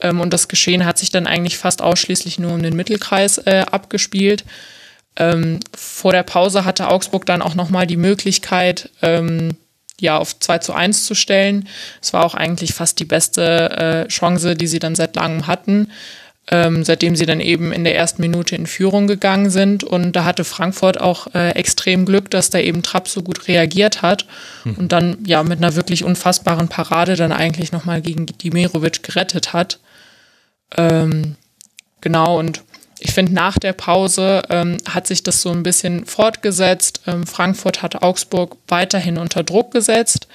[0.00, 3.64] Ähm, und das Geschehen hat sich dann eigentlich fast ausschließlich nur um den Mittelkreis äh,
[3.70, 4.44] abgespielt.
[5.16, 9.56] Ähm, vor der Pause hatte Augsburg dann auch nochmal die Möglichkeit, ähm,
[10.00, 11.68] ja, auf 2 zu 1 zu stellen.
[12.02, 15.90] Es war auch eigentlich fast die beste äh, Chance, die sie dann seit langem hatten,
[16.50, 19.84] ähm, seitdem sie dann eben in der ersten Minute in Führung gegangen sind.
[19.84, 24.02] Und da hatte Frankfurt auch äh, extrem Glück, dass da eben Trapp so gut reagiert
[24.02, 24.26] hat
[24.64, 24.74] hm.
[24.74, 29.78] und dann ja mit einer wirklich unfassbaren Parade dann eigentlich nochmal gegen Dimirovic gerettet hat.
[30.76, 31.36] Ähm,
[32.00, 32.62] genau, und
[32.98, 37.02] ich finde, nach der Pause ähm, hat sich das so ein bisschen fortgesetzt.
[37.06, 40.28] Ähm, Frankfurt hat Augsburg weiterhin unter Druck gesetzt.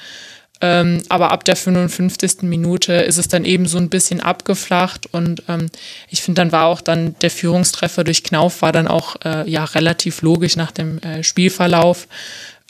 [0.61, 2.41] Ähm, aber ab der 55.
[2.41, 5.69] Minute ist es dann eben so ein bisschen abgeflacht und ähm,
[6.09, 9.63] ich finde, dann war auch dann der Führungstreffer durch Knauf war dann auch äh, ja
[9.63, 12.09] relativ logisch nach dem äh, Spielverlauf.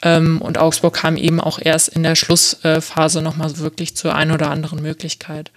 [0.02, 4.50] Ähm, und Augsburg kam eben auch erst in der Schlussphase nochmal wirklich zur ein oder
[4.50, 5.50] anderen Möglichkeit.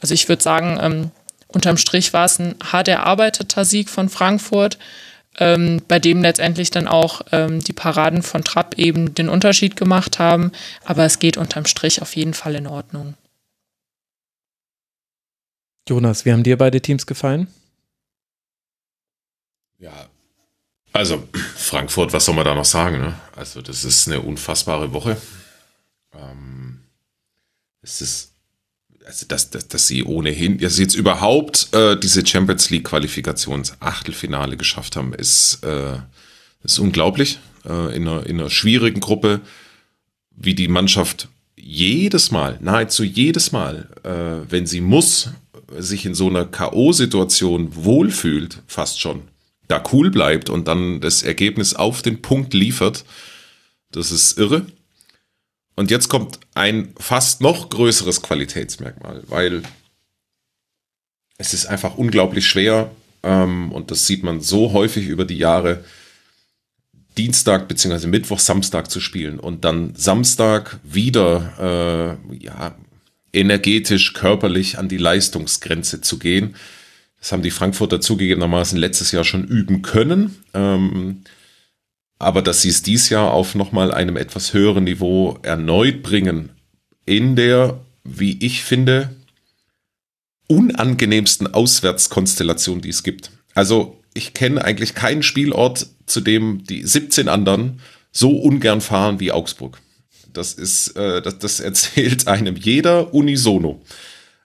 [0.00, 1.10] Also ich würde sagen, ähm,
[1.48, 4.78] unterm Strich war es ein hart erarbeiteter Sieg von Frankfurt,
[5.38, 10.18] ähm, bei dem letztendlich dann auch ähm, die Paraden von Trapp eben den Unterschied gemacht
[10.18, 10.52] haben.
[10.84, 13.14] Aber es geht unterm Strich auf jeden Fall in Ordnung.
[15.88, 17.48] Jonas, wie haben dir beide Teams gefallen?
[19.78, 20.08] Ja,
[20.92, 22.98] also Frankfurt, was soll man da noch sagen?
[22.98, 23.14] Ne?
[23.36, 25.16] Also das ist eine unfassbare Woche.
[26.12, 26.82] Ähm,
[27.82, 28.27] es ist
[29.08, 34.56] also dass, dass, dass sie ohnehin, dass sie jetzt überhaupt äh, diese Champions League Qualifikationsachtelfinale
[34.56, 35.96] geschafft haben, ist, äh,
[36.62, 37.38] ist unglaublich.
[37.64, 39.40] Äh, in, einer, in einer schwierigen Gruppe,
[40.36, 45.30] wie die Mannschaft jedes Mal, nahezu jedes Mal, äh, wenn sie muss,
[45.76, 49.22] sich in so einer K.O.-Situation wohlfühlt, fast schon,
[49.68, 53.04] da cool bleibt und dann das Ergebnis auf den Punkt liefert.
[53.90, 54.66] Das ist irre.
[55.78, 59.62] Und jetzt kommt ein fast noch größeres Qualitätsmerkmal, weil
[61.36, 62.90] es ist einfach unglaublich schwer,
[63.22, 65.84] ähm, und das sieht man so häufig über die Jahre,
[67.16, 68.08] Dienstag bzw.
[68.08, 72.74] Mittwoch, Samstag zu spielen und dann Samstag wieder äh, ja,
[73.32, 76.56] energetisch, körperlich an die Leistungsgrenze zu gehen.
[77.20, 80.42] Das haben die Frankfurter zugegebenermaßen letztes Jahr schon üben können.
[80.54, 81.22] Ähm,
[82.18, 86.50] aber dass sie es dies Jahr auf nochmal einem etwas höheren Niveau erneut bringen,
[87.04, 89.14] in der, wie ich finde,
[90.48, 93.30] unangenehmsten Auswärtskonstellation, die es gibt.
[93.54, 97.80] Also ich kenne eigentlich keinen Spielort, zu dem die 17 anderen
[98.10, 99.80] so ungern fahren wie Augsburg.
[100.32, 103.82] Das ist, äh, das, das erzählt einem jeder unisono.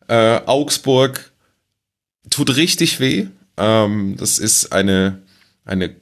[0.08, 1.32] Äh, Augsburg
[2.30, 3.28] tut richtig weh.
[3.58, 5.22] Ähm, das ist eine,
[5.66, 5.96] eine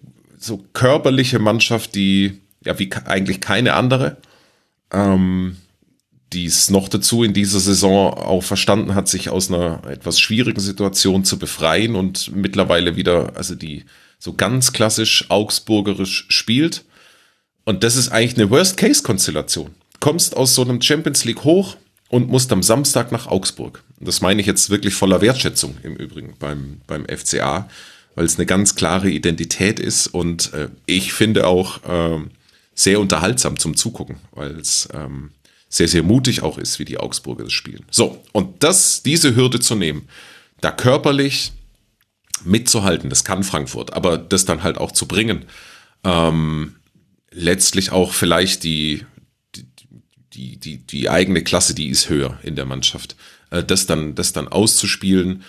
[0.43, 4.17] so körperliche Mannschaft, die ja wie eigentlich keine andere,
[4.91, 5.57] ähm,
[6.33, 10.61] die es noch dazu in dieser Saison auch verstanden hat, sich aus einer etwas schwierigen
[10.61, 13.83] Situation zu befreien und mittlerweile wieder, also die
[14.17, 16.85] so ganz klassisch augsburgerisch spielt.
[17.65, 19.71] Und das ist eigentlich eine Worst-Case-Konstellation.
[19.99, 21.75] Kommst aus so einem Champions League hoch
[22.09, 23.83] und musst am Samstag nach Augsburg.
[23.99, 27.69] Das meine ich jetzt wirklich voller Wertschätzung im Übrigen beim, beim FCA,
[28.15, 32.19] weil es eine ganz klare Identität ist und äh, ich finde auch äh,
[32.73, 35.31] sehr unterhaltsam zum Zugucken, weil es ähm,
[35.69, 37.85] sehr, sehr mutig auch ist, wie die Augsburger das spielen.
[37.89, 40.07] So, und das, diese Hürde zu nehmen,
[40.59, 41.53] da körperlich
[42.43, 45.45] mitzuhalten, das kann Frankfurt, aber das dann halt auch zu bringen,
[46.03, 46.75] ähm,
[47.31, 49.05] letztlich auch vielleicht die,
[50.33, 53.15] die, die, die eigene Klasse, die ist höher in der Mannschaft.
[53.49, 55.43] Äh, das, dann, das dann auszuspielen,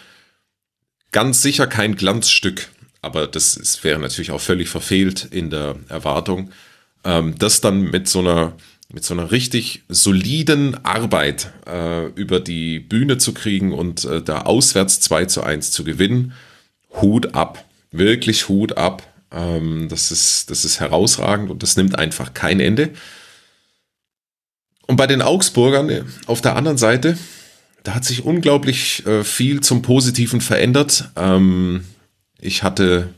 [1.12, 2.68] ganz sicher kein Glanzstück,
[3.02, 6.50] aber das ist, wäre natürlich auch völlig verfehlt in der Erwartung.
[7.04, 8.54] Ähm, das dann mit so einer,
[8.88, 14.42] mit so einer richtig soliden Arbeit äh, über die Bühne zu kriegen und äh, da
[14.42, 16.32] auswärts 2 zu 1 zu gewinnen,
[17.00, 17.64] Hut ab.
[17.90, 19.02] Wirklich Hut ab.
[19.32, 22.90] Ähm, das, ist, das ist herausragend und das nimmt einfach kein Ende.
[24.86, 27.18] Und bei den Augsburgern äh, auf der anderen Seite,
[27.82, 31.10] da hat sich unglaublich äh, viel zum Positiven verändert.
[31.16, 31.84] Ähm,
[32.40, 33.08] ich hatte,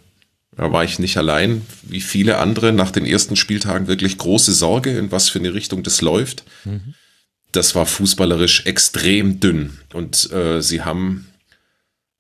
[0.57, 4.97] da war ich nicht allein, wie viele andere nach den ersten Spieltagen wirklich große Sorge,
[4.97, 6.45] in was für eine Richtung das läuft.
[6.65, 6.95] Mhm.
[7.53, 9.79] Das war fußballerisch extrem dünn.
[9.93, 11.27] Und äh, sie haben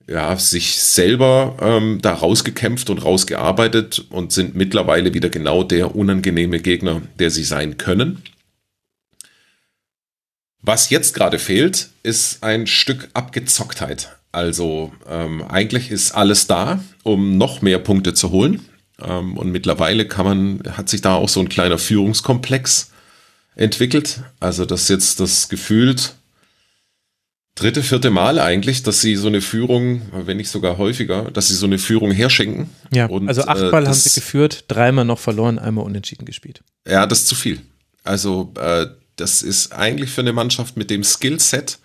[0.06, 6.60] ja, sich selber ähm, da rausgekämpft und rausgearbeitet und sind mittlerweile wieder genau der unangenehme
[6.60, 8.22] Gegner, der sie sein können.
[10.66, 14.16] Was jetzt gerade fehlt, ist ein Stück Abgezocktheit.
[14.32, 18.64] Also ähm, eigentlich ist alles da, um noch mehr Punkte zu holen.
[18.98, 22.92] Ähm, und mittlerweile kann man, hat sich da auch so ein kleiner Führungskomplex
[23.56, 24.22] entwickelt.
[24.40, 26.14] Also das jetzt das gefühlt
[27.56, 31.54] dritte, vierte Mal eigentlich, dass sie so eine Führung, wenn nicht sogar häufiger, dass sie
[31.54, 32.70] so eine Führung herschenken.
[32.90, 36.62] Ja, und, also achtmal äh, haben sie geführt, dreimal noch verloren, einmal unentschieden gespielt.
[36.88, 37.60] Ja, das ist zu viel.
[38.02, 38.86] Also äh,
[39.16, 41.78] das ist eigentlich für eine Mannschaft mit dem Skillset,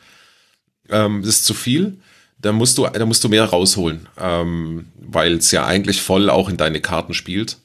[0.89, 1.97] ähm, das ist zu viel.
[2.41, 6.47] Da musst du, da musst du mehr rausholen, ähm, weil es ja eigentlich voll auch
[6.47, 7.57] in deine Karten spielt.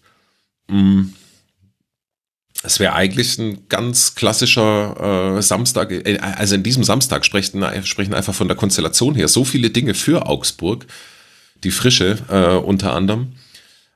[0.69, 1.05] Mm.
[2.65, 8.15] Es wäre eigentlich ein ganz klassischer äh, Samstag, äh, also in diesem Samstag sprechen, sprechen
[8.15, 10.87] einfach von der Konstellation her so viele Dinge für Augsburg,
[11.63, 13.35] die Frische äh, unter anderem.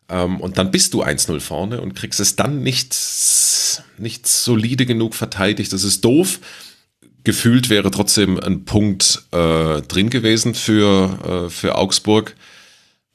[0.08, 2.96] Ähm, und dann bist du 1-0 vorne und kriegst es dann nicht,
[3.98, 5.72] nicht solide genug verteidigt.
[5.72, 6.40] Das ist doof.
[7.24, 12.34] Gefühlt wäre trotzdem ein Punkt äh, drin gewesen für, äh, für Augsburg.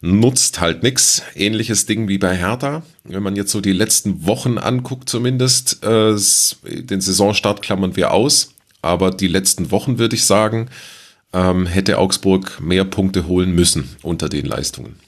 [0.02, 1.24] Nutzt halt nix.
[1.34, 2.84] Ähnliches Ding wie bei Hertha.
[3.06, 6.16] Wenn man jetzt so die letzten Wochen anguckt, zumindest, äh,
[6.66, 8.54] den Saisonstart klammern wir aus.
[8.82, 10.70] Aber die letzten Wochen, würde ich sagen,
[11.32, 15.00] ähm, hätte Augsburg mehr Punkte holen müssen unter den Leistungen.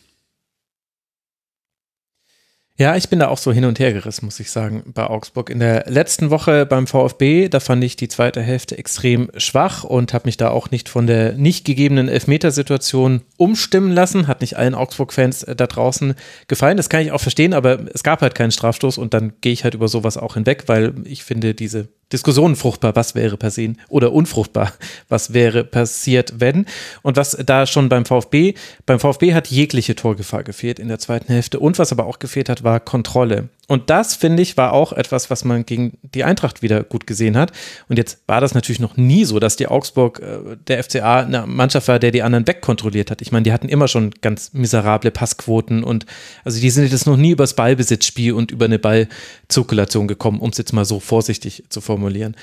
[2.77, 5.49] Ja, ich bin da auch so hin und her gerissen, muss ich sagen, bei Augsburg.
[5.49, 10.13] In der letzten Woche beim VfB, da fand ich die zweite Hälfte extrem schwach und
[10.13, 14.27] habe mich da auch nicht von der nicht gegebenen Elfmetersituation umstimmen lassen.
[14.27, 16.15] Hat nicht allen Augsburg-Fans äh, da draußen
[16.49, 16.75] gefallen.
[16.75, 19.63] Das kann ich auch verstehen, aber es gab halt keinen Strafstoß und dann gehe ich
[19.63, 24.13] halt über sowas auch hinweg, weil ich finde diese Diskussionen fruchtbar, was wäre passiert oder
[24.13, 24.73] unfruchtbar,
[25.09, 26.65] was wäre passiert, wenn.
[27.01, 28.53] Und was da schon beim VfB,
[28.85, 32.49] beim VfB hat jegliche Torgefahr gefehlt in der zweiten Hälfte und was aber auch gefehlt
[32.49, 33.49] hat, war Kontrolle.
[33.67, 37.35] Und das, finde ich, war auch etwas, was man gegen die Eintracht wieder gut gesehen
[37.35, 37.51] hat.
[37.89, 41.47] Und jetzt war das natürlich noch nie so, dass die Augsburg, äh, der FCA, eine
[41.47, 43.23] Mannschaft war, der die anderen wegkontrolliert hat.
[43.23, 46.05] Ich meine, die hatten immer schon ganz miserable Passquoten und
[46.43, 50.59] also die sind jetzt noch nie übers Ballbesitzspiel und über eine Ballzirkulation gekommen, um es
[50.59, 52.35] jetzt mal so vorsichtig zu formulieren.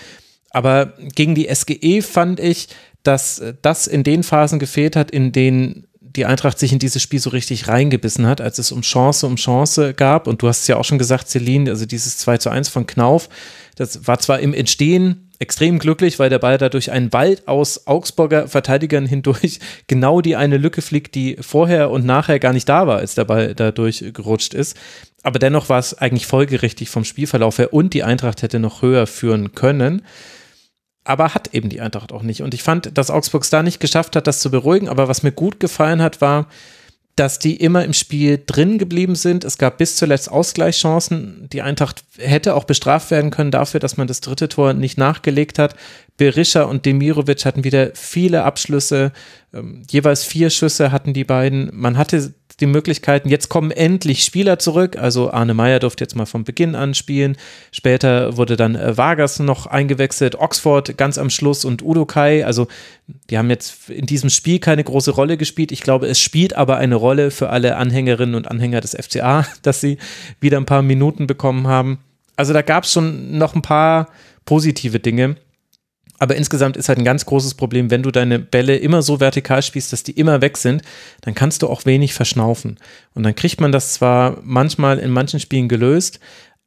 [0.50, 2.68] Aber gegen die SGE fand ich,
[3.02, 7.20] dass das in den Phasen gefehlt hat, in denen die Eintracht sich in dieses Spiel
[7.20, 10.26] so richtig reingebissen hat, als es um Chance um Chance gab.
[10.26, 12.86] Und du hast es ja auch schon gesagt, Celine, also dieses 2 zu 1 von
[12.86, 13.30] Knauf,
[13.76, 17.86] das war zwar im Entstehen extrem glücklich, weil der Ball da durch einen Wald aus
[17.86, 22.86] Augsburger Verteidigern hindurch genau die eine Lücke fliegt, die vorher und nachher gar nicht da
[22.86, 24.76] war, als der Ball da durchgerutscht ist.
[25.22, 29.06] Aber dennoch war es eigentlich folgerichtig vom Spielverlauf her und die Eintracht hätte noch höher
[29.06, 30.02] führen können
[31.04, 32.42] aber hat eben die Eintracht auch nicht.
[32.42, 34.88] Und ich fand, dass Augsburg es da nicht geschafft hat, das zu beruhigen.
[34.88, 36.46] Aber was mir gut gefallen hat, war,
[37.16, 39.44] dass die immer im Spiel drin geblieben sind.
[39.44, 41.48] Es gab bis zuletzt Ausgleichschancen.
[41.52, 45.58] Die Eintracht hätte auch bestraft werden können dafür, dass man das dritte Tor nicht nachgelegt
[45.58, 45.74] hat.
[46.16, 49.12] Berisha und Demirovic hatten wieder viele Abschlüsse.
[49.52, 51.68] Ähm, jeweils vier Schüsse hatten die beiden.
[51.74, 52.32] Man hatte
[52.62, 53.28] die Möglichkeiten.
[53.28, 54.96] Jetzt kommen endlich Spieler zurück.
[54.96, 57.36] Also Arne Meyer durfte jetzt mal von Beginn an spielen.
[57.72, 62.46] Später wurde dann äh, Vargas noch eingewechselt, Oxford ganz am Schluss und Udo Kai.
[62.46, 62.68] Also
[63.28, 65.72] die haben jetzt in diesem Spiel keine große Rolle gespielt.
[65.72, 69.80] Ich glaube, es spielt aber eine Rolle für alle Anhängerinnen und Anhänger des FCA, dass
[69.80, 69.98] sie
[70.40, 71.98] wieder ein paar Minuten bekommen haben.
[72.36, 74.08] Also da gab es schon noch ein paar
[74.44, 75.36] positive Dinge.
[76.22, 79.60] Aber insgesamt ist halt ein ganz großes Problem, wenn du deine Bälle immer so vertikal
[79.60, 80.82] spielst, dass die immer weg sind,
[81.22, 82.78] dann kannst du auch wenig verschnaufen.
[83.12, 86.20] Und dann kriegt man das zwar manchmal in manchen Spielen gelöst,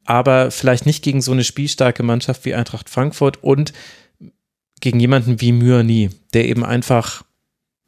[0.03, 3.71] aber vielleicht nicht gegen so eine spielstarke Mannschaft wie Eintracht Frankfurt und
[4.81, 7.23] gegen jemanden wie Myani, der eben einfach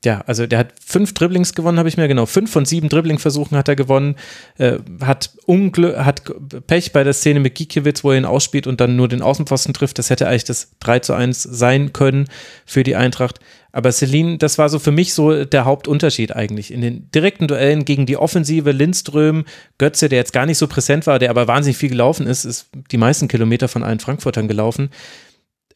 [0.06, 2.28] ja, also der hat fünf Dribblings gewonnen, habe ich mir genau.
[2.28, 4.16] Fünf von sieben Dribbling-Versuchen hat er gewonnen.
[4.58, 6.22] Äh, hat Unglück, hat
[6.68, 9.74] Pech bei der Szene mit Gikiewicz, wo er ihn ausspielt und dann nur den Außenpfosten
[9.74, 9.98] trifft.
[9.98, 12.28] Das hätte eigentlich das 3 zu 1 sein können
[12.66, 13.40] für die Eintracht.
[13.72, 16.72] Aber Celine, das war so für mich so der Hauptunterschied eigentlich.
[16.72, 19.46] In den direkten Duellen gegen die Offensive Lindström,
[19.78, 22.70] Götze, der jetzt gar nicht so präsent war, der aber wahnsinnig viel gelaufen ist, ist
[22.92, 24.90] die meisten Kilometer von allen Frankfurtern gelaufen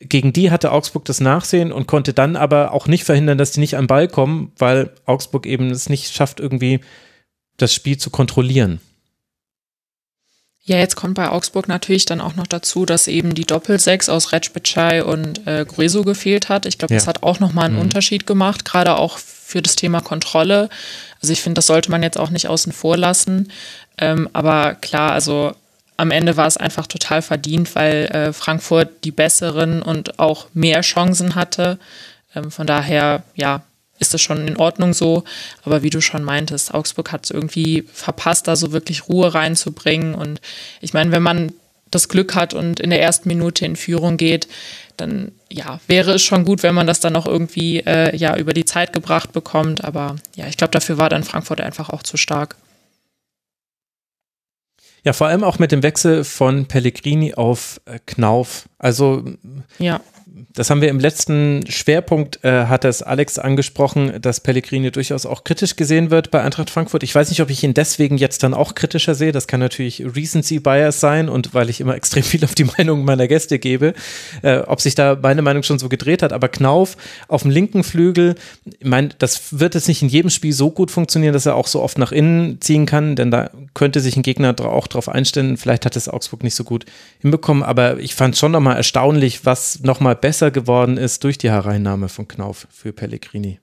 [0.01, 3.59] gegen die hatte Augsburg das Nachsehen und konnte dann aber auch nicht verhindern, dass die
[3.59, 6.81] nicht an Ball kommen, weil Augsburg eben es nicht schafft, irgendwie
[7.57, 8.79] das Spiel zu kontrollieren.
[10.63, 14.31] Ja, jetzt kommt bei Augsburg natürlich dann auch noch dazu, dass eben die Doppelsechs aus
[14.31, 16.67] Recbicai und äh, Grueso gefehlt hat.
[16.67, 16.99] Ich glaube, ja.
[16.99, 17.81] das hat auch nochmal einen mhm.
[17.81, 20.69] Unterschied gemacht, gerade auch für das Thema Kontrolle.
[21.19, 23.51] Also ich finde, das sollte man jetzt auch nicht außen vor lassen.
[23.97, 25.53] Ähm, aber klar, also
[26.01, 30.81] am Ende war es einfach total verdient, weil äh, Frankfurt die besseren und auch mehr
[30.81, 31.77] Chancen hatte.
[32.35, 33.61] Ähm, von daher, ja,
[33.99, 35.23] ist das schon in Ordnung so.
[35.63, 40.15] Aber wie du schon meintest, Augsburg hat es irgendwie verpasst, da so wirklich Ruhe reinzubringen.
[40.15, 40.41] Und
[40.81, 41.53] ich meine, wenn man
[41.91, 44.47] das Glück hat und in der ersten Minute in Führung geht,
[44.97, 48.53] dann ja, wäre es schon gut, wenn man das dann noch irgendwie äh, ja über
[48.53, 49.83] die Zeit gebracht bekommt.
[49.83, 52.55] Aber ja, ich glaube, dafür war dann Frankfurt einfach auch zu stark.
[55.03, 58.69] Ja, vor allem auch mit dem Wechsel von Pellegrini auf äh, Knauf.
[58.77, 59.23] Also
[59.79, 60.01] ja
[60.53, 65.43] das haben wir im letzten Schwerpunkt, äh, hat es Alex angesprochen, dass Pellegrini durchaus auch
[65.43, 67.03] kritisch gesehen wird bei Eintracht Frankfurt.
[67.03, 69.31] Ich weiß nicht, ob ich ihn deswegen jetzt dann auch kritischer sehe.
[69.31, 73.05] Das kann natürlich Recency Bias sein und weil ich immer extrem viel auf die Meinung
[73.05, 73.93] meiner Gäste gebe,
[74.41, 76.33] äh, ob sich da meine Meinung schon so gedreht hat.
[76.33, 76.97] Aber Knauf
[77.27, 78.35] auf dem linken Flügel,
[78.79, 81.67] ich meine, das wird jetzt nicht in jedem Spiel so gut funktionieren, dass er auch
[81.67, 85.57] so oft nach innen ziehen kann, denn da könnte sich ein Gegner auch drauf einstellen.
[85.57, 86.85] Vielleicht hat es Augsburg nicht so gut
[87.19, 92.09] hinbekommen, aber ich fand schon nochmal erstaunlich, was nochmal besser geworden ist durch die Hereinnahme
[92.09, 93.59] von Knauf für Pellegrini.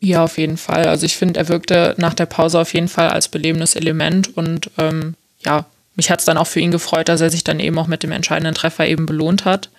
[0.00, 0.86] Ja, auf jeden Fall.
[0.86, 4.70] Also ich finde, er wirkte nach der Pause auf jeden Fall als belebendes Element und
[4.78, 5.14] ähm,
[5.44, 5.64] ja,
[5.94, 8.02] mich hat es dann auch für ihn gefreut, dass er sich dann eben auch mit
[8.02, 9.70] dem entscheidenden Treffer eben belohnt hat.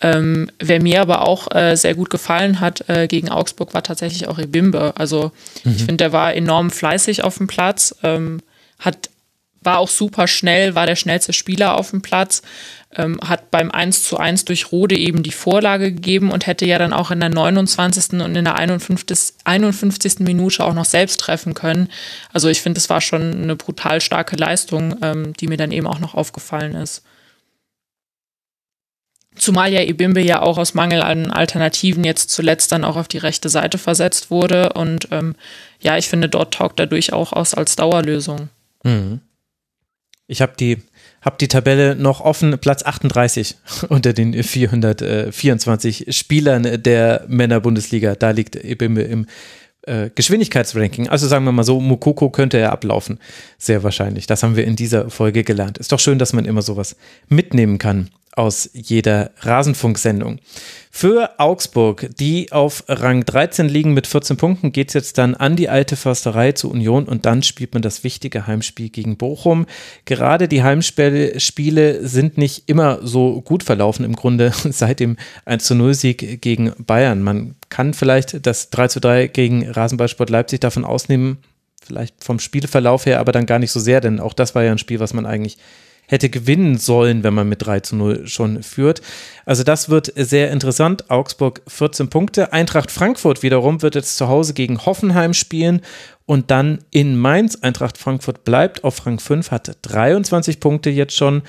[0.00, 4.26] Ähm, wer mir aber auch äh, sehr gut gefallen hat äh, gegen Augsburg, war tatsächlich
[4.26, 4.94] auch Ebimbe.
[4.96, 5.30] Also
[5.62, 5.72] mhm.
[5.76, 8.40] ich finde, der war enorm fleißig auf dem Platz, ähm,
[8.78, 9.10] hat
[9.64, 12.42] war auch super schnell, war der schnellste Spieler auf dem Platz,
[12.94, 16.78] ähm, hat beim 1 zu 1 durch Rode eben die Vorlage gegeben und hätte ja
[16.78, 18.20] dann auch in der 29.
[18.20, 19.34] und in der 51.
[19.44, 20.20] 51.
[20.20, 21.88] Minute auch noch selbst treffen können.
[22.32, 25.86] Also ich finde, es war schon eine brutal starke Leistung, ähm, die mir dann eben
[25.86, 27.02] auch noch aufgefallen ist.
[29.34, 33.18] Zumal ja Ebimbe ja auch aus Mangel an Alternativen jetzt zuletzt dann auch auf die
[33.18, 34.74] rechte Seite versetzt wurde.
[34.74, 35.34] Und ähm,
[35.80, 38.50] ja, ich finde, dort taugt er durchaus als Dauerlösung.
[38.84, 39.20] Mhm.
[40.26, 40.82] Ich habe die,
[41.22, 43.56] hab die Tabelle noch offen, Platz 38
[43.88, 48.14] unter den 424 Spielern der Männer-Bundesliga.
[48.14, 49.26] Da liegt Ebimbe im
[49.82, 51.08] äh, Geschwindigkeitsranking.
[51.08, 53.18] Also sagen wir mal so, Mukoko könnte er ablaufen.
[53.58, 54.26] Sehr wahrscheinlich.
[54.26, 55.78] Das haben wir in dieser Folge gelernt.
[55.78, 56.96] Ist doch schön, dass man immer sowas
[57.28, 60.38] mitnehmen kann aus jeder Rasenfunksendung.
[60.94, 65.56] Für Augsburg, die auf Rang 13 liegen mit 14 Punkten, geht es jetzt dann an
[65.56, 69.66] die alte Försterei zur Union und dann spielt man das wichtige Heimspiel gegen Bochum.
[70.04, 75.94] Gerade die Heimspiele sind nicht immer so gut verlaufen im Grunde seit dem 1 0
[75.94, 77.22] Sieg gegen Bayern.
[77.22, 81.38] Man kann vielleicht das 3 3 gegen Rasenballsport Leipzig davon ausnehmen,
[81.82, 84.72] vielleicht vom Spielverlauf her, aber dann gar nicht so sehr, denn auch das war ja
[84.72, 85.56] ein Spiel, was man eigentlich
[86.12, 89.00] hätte gewinnen sollen, wenn man mit 3 zu 0 schon führt.
[89.46, 91.10] Also das wird sehr interessant.
[91.10, 92.52] Augsburg 14 Punkte.
[92.52, 95.80] Eintracht Frankfurt wiederum wird jetzt zu Hause gegen Hoffenheim spielen
[96.26, 97.56] und dann in Mainz.
[97.62, 101.42] Eintracht Frankfurt bleibt auf Rang 5, hat 23 Punkte jetzt schon.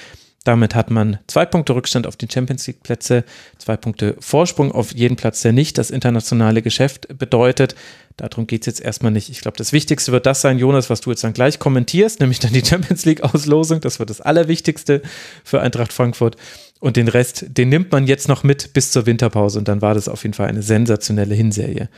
[0.44, 3.24] Damit hat man zwei Punkte Rückstand auf die Champions League Plätze,
[3.58, 7.76] zwei Punkte Vorsprung auf jeden Platz, der nicht das internationale Geschäft bedeutet.
[8.18, 9.30] Darum geht es jetzt erstmal nicht.
[9.30, 12.40] Ich glaube, das Wichtigste wird das sein, Jonas, was du jetzt dann gleich kommentierst, nämlich
[12.40, 13.80] dann die Champions League Auslosung.
[13.80, 15.02] Das wird das Allerwichtigste
[15.44, 16.36] für Eintracht Frankfurt.
[16.80, 19.58] Und den Rest, den nimmt man jetzt noch mit bis zur Winterpause.
[19.58, 21.90] Und dann war das auf jeden Fall eine sensationelle Hinserie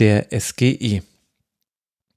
[0.00, 1.02] der SGE.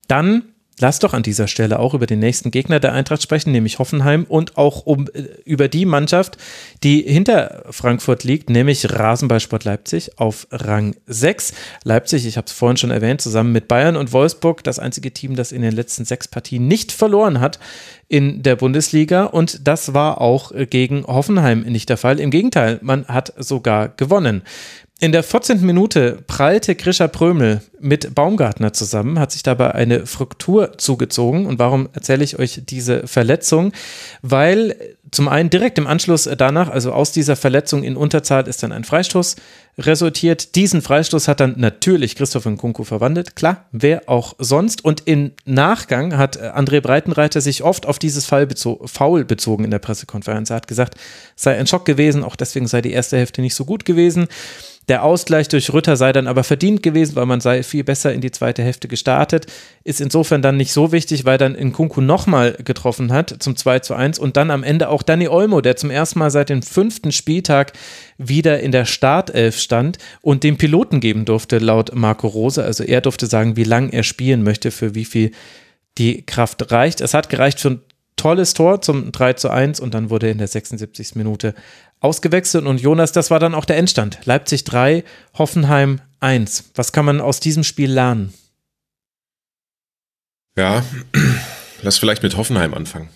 [0.07, 0.43] Dann
[0.79, 4.25] Lass doch an dieser Stelle auch über den nächsten Gegner der Eintracht sprechen, nämlich Hoffenheim
[4.29, 6.37] und auch um, äh, über die Mannschaft,
[6.83, 11.53] die hinter Frankfurt liegt, nämlich Rasenballsport Leipzig auf Rang 6.
[11.83, 15.35] Leipzig, ich habe es vorhin schon erwähnt, zusammen mit Bayern und Wolfsburg, das einzige Team,
[15.35, 17.59] das in den letzten sechs Partien nicht verloren hat
[18.07, 22.19] in der Bundesliga und das war auch gegen Hoffenheim nicht der Fall.
[22.19, 24.43] Im Gegenteil, man hat sogar gewonnen.
[24.99, 25.63] In der 14.
[25.63, 31.45] Minute prallte Grisha Prömel mit Baumgartner zusammen, hat sich dabei eine Fraktur zugezogen.
[31.45, 33.73] Und warum erzähle ich euch diese Verletzung?
[34.23, 34.75] Weil
[35.11, 38.83] zum einen direkt im Anschluss danach, also aus dieser Verletzung in Unterzahl, ist dann ein
[38.83, 39.35] Freistoß
[39.77, 40.55] resultiert.
[40.55, 43.35] Diesen Freistoß hat dann natürlich Christoph Nkunku verwandelt.
[43.35, 44.83] Klar, wer auch sonst.
[44.83, 49.71] Und im Nachgang hat André Breitenreiter sich oft auf dieses Fall bezo Foul bezogen in
[49.71, 50.49] der Pressekonferenz.
[50.49, 50.95] Er hat gesagt,
[51.35, 54.27] es sei ein Schock gewesen, auch deswegen sei die erste Hälfte nicht so gut gewesen.
[54.87, 58.21] Der Ausgleich durch Rütter sei dann aber verdient gewesen, weil man sei viel besser in
[58.21, 59.45] die zweite Hälfte gestartet.
[59.83, 63.95] Ist insofern dann nicht so wichtig, weil dann Nkunku nochmal getroffen hat zum 2 zu
[63.95, 67.11] 1 und dann am Ende auch Danny Olmo, der zum ersten Mal seit dem fünften
[67.11, 67.73] Spieltag
[68.17, 72.63] wieder in der Startelf stand und den Piloten geben durfte, laut Marco Rose.
[72.63, 75.31] Also er durfte sagen, wie lange er spielen möchte, für wie viel
[75.97, 77.01] die Kraft reicht.
[77.01, 77.81] Es hat gereicht für ein
[78.17, 81.15] tolles Tor zum 3 zu 1 und dann wurde in der 76.
[81.15, 81.53] Minute
[81.99, 84.19] ausgewechselt und Jonas, das war dann auch der Endstand.
[84.25, 85.03] Leipzig 3,
[85.37, 86.71] Hoffenheim 1.
[86.75, 88.33] Was kann man aus diesem Spiel lernen?
[90.57, 90.83] Ja,
[91.81, 93.09] lass vielleicht mit Hoffenheim anfangen.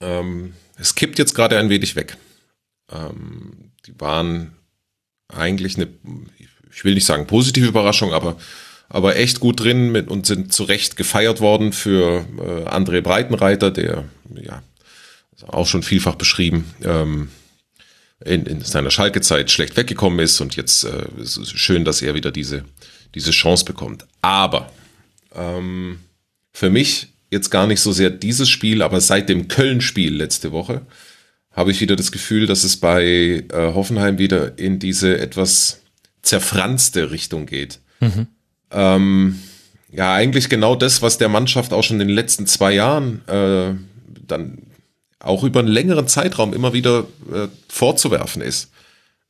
[0.00, 2.16] Ähm, es kippt jetzt gerade ein wenig weg.
[2.90, 4.52] Ähm, die waren
[5.28, 5.88] eigentlich eine,
[6.70, 8.36] ich will nicht sagen positive Überraschung, aber,
[8.88, 13.70] aber echt gut drin mit, und sind zu Recht gefeiert worden für äh, André Breitenreiter,
[13.70, 14.04] der
[14.34, 14.62] ja
[15.46, 17.28] auch schon vielfach beschrieben, ähm,
[18.24, 22.32] in, in seiner Schalke-Zeit schlecht weggekommen ist und jetzt äh, ist schön, dass er wieder
[22.32, 22.64] diese,
[23.14, 24.06] diese Chance bekommt.
[24.22, 24.72] Aber
[25.34, 26.00] ähm,
[26.52, 30.82] für mich jetzt gar nicht so sehr dieses Spiel, aber seit dem Köln-Spiel letzte Woche
[31.52, 35.80] habe ich wieder das Gefühl, dass es bei äh, Hoffenheim wieder in diese etwas
[36.22, 37.80] zerfranste Richtung geht.
[38.00, 38.26] Mhm.
[38.70, 39.38] Ähm,
[39.90, 43.74] ja, eigentlich genau das, was der Mannschaft auch schon in den letzten zwei Jahren äh,
[44.26, 44.58] dann
[45.20, 48.70] auch über einen längeren Zeitraum immer wieder äh, vorzuwerfen ist.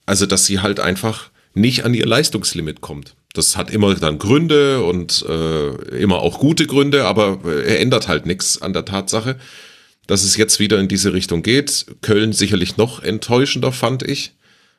[0.07, 3.15] Also, dass sie halt einfach nicht an ihr Leistungslimit kommt.
[3.35, 8.09] Das hat immer dann Gründe und äh, immer auch gute Gründe, aber äh, er ändert
[8.09, 9.39] halt nichts an der Tatsache,
[10.07, 11.87] dass es jetzt wieder in diese Richtung geht.
[12.01, 14.33] Köln sicherlich noch enttäuschender, fand ich,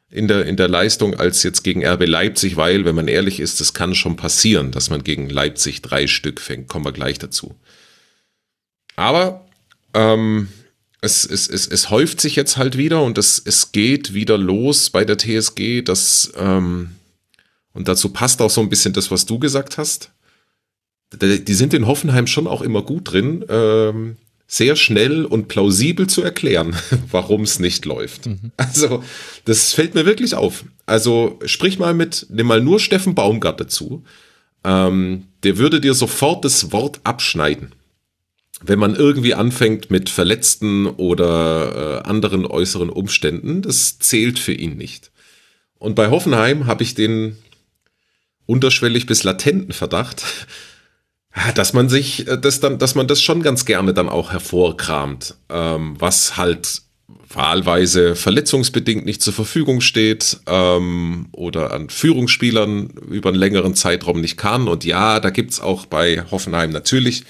[0.10, 3.60] in der, in der Leistung als jetzt gegen RB Leipzig, weil, wenn man ehrlich ist,
[3.60, 6.68] das kann schon passieren, dass man gegen Leipzig drei Stück fängt.
[6.68, 7.56] Kommen wir gleich dazu.
[8.96, 9.46] Aber
[9.94, 10.50] ähm,
[11.02, 14.90] es, es, es, es häuft sich jetzt halt wieder und es, es geht wieder los
[14.90, 16.92] bei der TSG, dass, ähm,
[17.74, 20.12] und dazu passt auch so ein bisschen das, was du gesagt hast.
[21.14, 26.22] Die sind in Hoffenheim schon auch immer gut drin, ähm, sehr schnell und plausibel zu
[26.22, 26.76] erklären,
[27.12, 28.26] warum es nicht läuft.
[28.28, 28.52] Mhm.
[28.58, 29.04] Also,
[29.46, 30.66] das fällt mir wirklich auf.
[30.86, 34.04] Also, sprich mal mit, nimm mal nur Steffen Baumgart dazu.
[34.64, 37.74] Ähm, der würde dir sofort das Wort abschneiden
[38.62, 44.78] wenn man irgendwie anfängt mit Verletzten oder äh, anderen äußeren Umständen, das zählt für ihn
[44.78, 45.12] nicht.
[45.78, 47.38] Und bei Hoffenheim habe ich den
[48.46, 50.24] unterschwellig bis latenten Verdacht,
[51.56, 55.36] dass man sich äh, das dann, dass man das schon ganz gerne dann auch hervorkramt,
[55.50, 56.82] ähm, was halt
[57.32, 64.38] wahlweise verletzungsbedingt nicht zur Verfügung steht ähm, oder an Führungsspielern über einen längeren Zeitraum nicht
[64.38, 64.68] kann.
[64.68, 67.24] Und ja, da gibt's auch bei Hoffenheim natürlich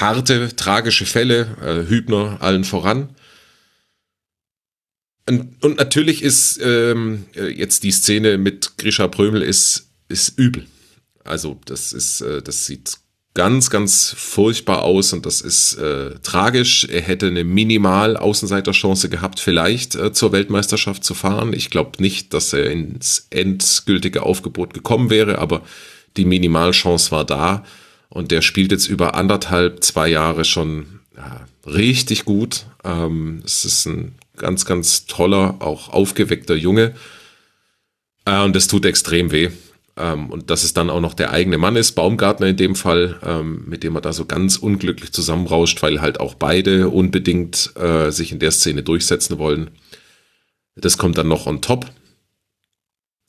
[0.00, 3.10] harte, tragische Fälle, äh, Hübner allen voran.
[5.28, 10.66] Und, und natürlich ist ähm, äh, jetzt die Szene mit Grisha Prömel ist, ist übel.
[11.24, 12.98] Also das ist, äh, das sieht
[13.34, 16.84] ganz, ganz furchtbar aus und das ist äh, tragisch.
[16.84, 21.52] Er hätte eine minimal Außenseiterchance gehabt, vielleicht äh, zur Weltmeisterschaft zu fahren.
[21.52, 25.62] Ich glaube nicht, dass er ins endgültige Aufgebot gekommen wäre, aber
[26.16, 27.64] die Minimalchance war da.
[28.08, 32.66] Und der spielt jetzt über anderthalb, zwei Jahre schon ja, richtig gut.
[32.84, 36.94] Ähm, es ist ein ganz, ganz toller, auch aufgeweckter Junge.
[38.24, 39.50] Äh, und das tut extrem weh.
[39.96, 43.18] Ähm, und dass es dann auch noch der eigene Mann ist, Baumgartner in dem Fall,
[43.24, 48.10] ähm, mit dem er da so ganz unglücklich zusammenrauscht, weil halt auch beide unbedingt äh,
[48.10, 49.70] sich in der Szene durchsetzen wollen.
[50.74, 51.86] Das kommt dann noch on top.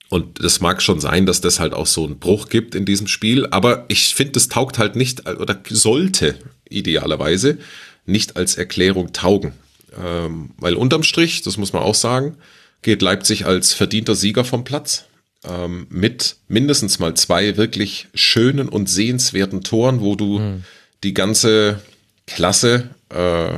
[0.10, 3.08] Und das mag schon sein, dass das halt auch so einen Bruch gibt in diesem
[3.08, 6.36] Spiel, aber ich finde, das taugt halt nicht oder sollte
[6.70, 7.58] idealerweise
[8.06, 9.54] nicht als Erklärung taugen.
[10.02, 12.38] Ähm, weil unterm Strich, das muss man auch sagen,
[12.82, 15.06] geht Leipzig als verdienter Sieger vom Platz
[15.44, 20.64] ähm, mit mindestens mal zwei wirklich schönen und sehenswerten Toren, wo du mhm.
[21.04, 21.82] die ganze
[22.26, 23.54] Klasse äh,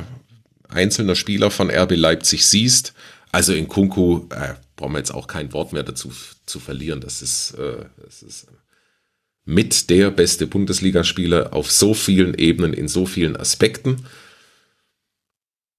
[0.68, 2.94] einzelner Spieler von RB Leipzig siehst.
[3.32, 6.10] Also in Kunku äh, brauchen wir jetzt auch kein Wort mehr dazu
[6.46, 7.00] zu verlieren.
[7.00, 8.48] Das ist, äh, das ist
[9.44, 14.06] mit der beste Bundesligaspieler auf so vielen Ebenen, in so vielen Aspekten.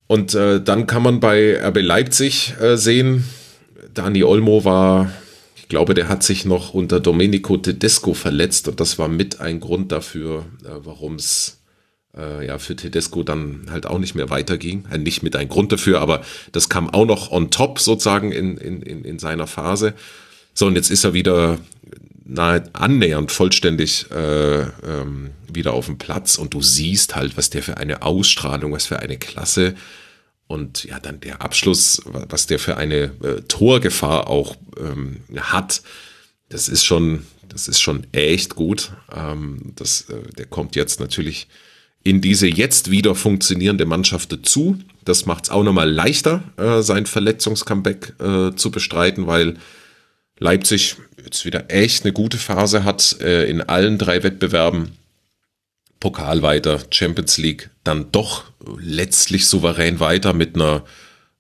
[0.07, 3.26] Und äh, dann kann man bei RB Leipzig äh, sehen,
[3.94, 5.11] Dani Olmo war
[5.72, 9.94] glaube, der hat sich noch unter Domenico Tedesco verletzt und das war mit ein Grund
[9.94, 11.60] dafür, äh, warum es
[12.15, 14.85] äh, ja für Tedesco dann halt auch nicht mehr weiterging.
[14.91, 16.21] Äh, nicht mit ein Grund dafür, aber
[16.51, 19.93] das kam auch noch on top sozusagen in, in, in, in seiner Phase.
[20.53, 21.59] So, und jetzt ist er wieder
[22.23, 27.63] nahe annähernd vollständig äh, ähm, wieder auf dem Platz und du siehst halt, was der
[27.63, 29.75] für eine Ausstrahlung, was für eine Klasse
[30.47, 35.81] und ja, dann der Abschluss, was der für eine äh, Torgefahr auch ähm, hat,
[36.49, 38.91] das ist schon, das ist schon echt gut.
[39.15, 41.47] Ähm, das, äh, der kommt jetzt natürlich
[42.03, 44.80] in diese jetzt wieder funktionierende Mannschaft dazu.
[45.06, 49.57] Das macht es auch nochmal leichter, äh, sein Verletzungscomeback äh, zu bestreiten, weil
[50.40, 54.94] Leipzig jetzt wieder echt eine gute Phase hat äh, in allen drei Wettbewerben
[55.99, 58.45] Pokal weiter, Champions League dann doch
[58.80, 60.84] letztlich souverän weiter mit einer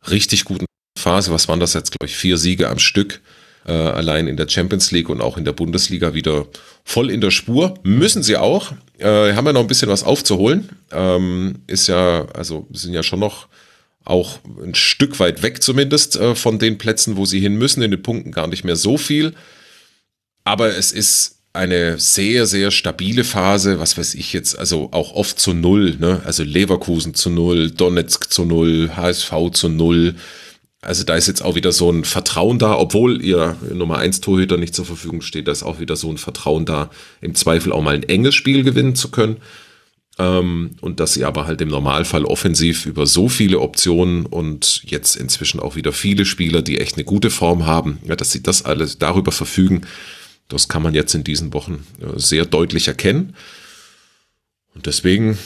[0.09, 0.65] richtig guten
[0.97, 1.31] Phase.
[1.31, 3.21] Was waren das jetzt, glaube ich, vier Siege am Stück.
[3.65, 6.47] Äh, allein in der Champions League und auch in der Bundesliga wieder
[6.83, 7.75] voll in der Spur.
[7.83, 8.71] Müssen sie auch.
[8.97, 10.69] Äh, haben ja noch ein bisschen was aufzuholen.
[10.91, 13.47] Ähm, ist ja, also sind ja schon noch
[14.03, 17.83] auch ein Stück weit weg zumindest äh, von den Plätzen, wo sie hin müssen.
[17.83, 19.33] In den Punkten gar nicht mehr so viel.
[20.43, 25.37] Aber es ist eine sehr, sehr stabile Phase, was weiß ich jetzt, also auch oft
[25.39, 26.21] zu Null, ne?
[26.25, 30.15] also Leverkusen zu Null, Donetsk zu Null, HSV zu Null.
[30.81, 34.57] Also da ist jetzt auch wieder so ein Vertrauen da, obwohl ihr Nummer 1 Torhüter
[34.57, 36.89] nicht zur Verfügung steht, da ist auch wieder so ein Vertrauen da,
[37.21, 39.37] im Zweifel auch mal ein enges Spiel gewinnen zu können.
[40.17, 45.15] Ähm, und dass sie aber halt im Normalfall offensiv über so viele Optionen und jetzt
[45.15, 48.65] inzwischen auch wieder viele Spieler, die echt eine gute Form haben, ja, dass sie das
[48.65, 49.81] alles darüber verfügen,
[50.47, 53.35] das kann man jetzt in diesen Wochen äh, sehr deutlich erkennen.
[54.73, 55.37] Und deswegen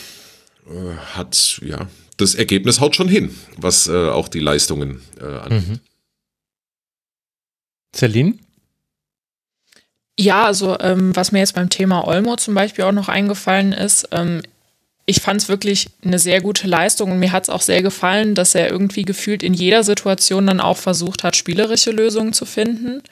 [0.67, 1.87] äh, hat ja
[2.17, 5.67] das Ergebnis haut schon hin, was äh, auch die Leistungen äh, angeht.
[5.67, 5.79] Mhm.
[7.93, 8.33] Celine?
[10.17, 14.07] Ja, also ähm, was mir jetzt beim Thema Olmo zum Beispiel auch noch eingefallen ist,
[14.11, 14.41] ähm,
[15.05, 18.33] ich fand es wirklich eine sehr gute Leistung und mir hat es auch sehr gefallen,
[18.33, 23.03] dass er irgendwie gefühlt in jeder Situation dann auch versucht hat, spielerische Lösungen zu finden.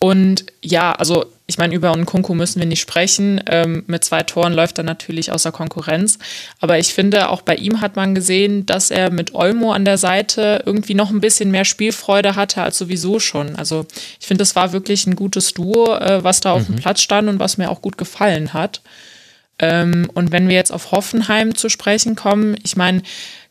[0.00, 3.40] Und ja, also ich meine, über Nkunku müssen wir nicht sprechen.
[3.46, 6.18] Ähm, mit zwei Toren läuft er natürlich außer Konkurrenz.
[6.60, 9.96] Aber ich finde, auch bei ihm hat man gesehen, dass er mit Olmo an der
[9.96, 13.56] Seite irgendwie noch ein bisschen mehr Spielfreude hatte als sowieso schon.
[13.56, 13.86] Also
[14.20, 16.74] ich finde, es war wirklich ein gutes Duo, äh, was da auf mhm.
[16.74, 18.82] dem Platz stand und was mir auch gut gefallen hat.
[19.58, 23.02] Ähm, und wenn wir jetzt auf Hoffenheim zu sprechen kommen, ich meine,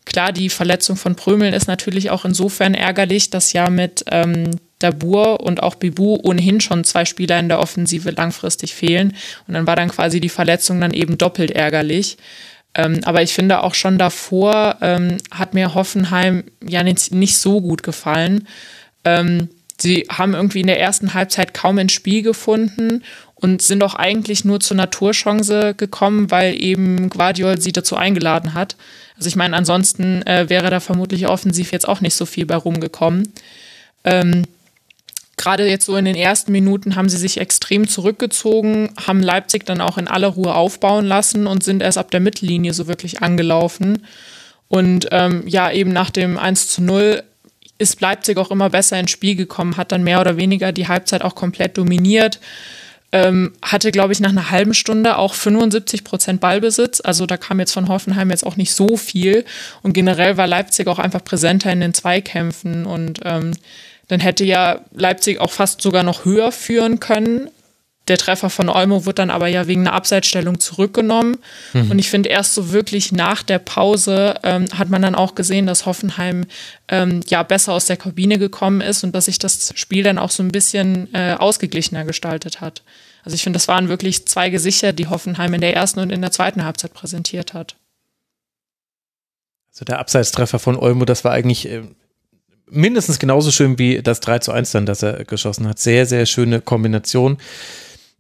[0.08, 5.40] Klar, die Verletzung von Prömeln ist natürlich auch insofern ärgerlich, dass ja mit ähm, Dabur
[5.40, 9.16] und auch Bibu ohnehin schon zwei Spieler in der Offensive langfristig fehlen.
[9.48, 12.18] Und dann war dann quasi die Verletzung dann eben doppelt ärgerlich.
[12.76, 17.60] Ähm, aber ich finde auch schon davor ähm, hat mir Hoffenheim ja nicht, nicht so
[17.60, 18.48] gut gefallen.
[19.04, 19.50] Ähm,
[19.80, 24.46] sie haben irgendwie in der ersten Halbzeit kaum ins Spiel gefunden und sind auch eigentlich
[24.46, 28.76] nur zur Naturchance gekommen, weil eben Guardiol sie dazu eingeladen hat.
[29.16, 32.56] Also ich meine, ansonsten äh, wäre da vermutlich offensiv jetzt auch nicht so viel bei
[32.56, 33.34] rumgekommen.
[34.04, 34.46] Ähm,
[35.38, 39.82] Gerade jetzt so in den ersten Minuten haben sie sich extrem zurückgezogen, haben Leipzig dann
[39.82, 44.04] auch in aller Ruhe aufbauen lassen und sind erst ab der Mittellinie so wirklich angelaufen.
[44.68, 47.24] Und ähm, ja, eben nach dem 1 zu 0
[47.78, 51.22] ist Leipzig auch immer besser ins Spiel gekommen, hat dann mehr oder weniger die Halbzeit
[51.22, 52.40] auch komplett dominiert.
[53.14, 57.00] Ähm, hatte, glaube ich, nach einer halben Stunde auch 75 Prozent Ballbesitz.
[57.00, 59.46] Also da kam jetzt von Hoffenheim jetzt auch nicht so viel.
[59.82, 62.86] Und generell war Leipzig auch einfach präsenter in den Zweikämpfen.
[62.86, 63.52] Und ähm,
[64.08, 67.50] dann hätte ja Leipzig auch fast sogar noch höher führen können.
[68.08, 71.38] Der Treffer von Olmo wird dann aber ja wegen einer Abseitsstellung zurückgenommen.
[71.74, 71.92] Mhm.
[71.92, 75.66] Und ich finde, erst so wirklich nach der Pause ähm, hat man dann auch gesehen,
[75.66, 76.46] dass Hoffenheim
[76.88, 80.32] ähm, ja besser aus der Kabine gekommen ist und dass sich das Spiel dann auch
[80.32, 82.82] so ein bisschen äh, ausgeglichener gestaltet hat.
[83.26, 86.22] Also ich finde, das waren wirklich zwei Gesichter, die Hoffenheim in der ersten und in
[86.22, 87.76] der zweiten Halbzeit präsentiert hat.
[89.74, 91.84] Also der Abseitstreffer von Olmo, das war eigentlich äh,
[92.70, 95.80] mindestens genauso schön wie das 3 zu 1 dann, das er geschossen hat.
[95.80, 97.38] Sehr, sehr schöne Kombination.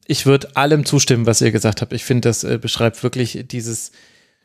[0.05, 1.93] Ich würde allem zustimmen, was ihr gesagt habt.
[1.93, 3.91] Ich finde, das äh, beschreibt wirklich dieses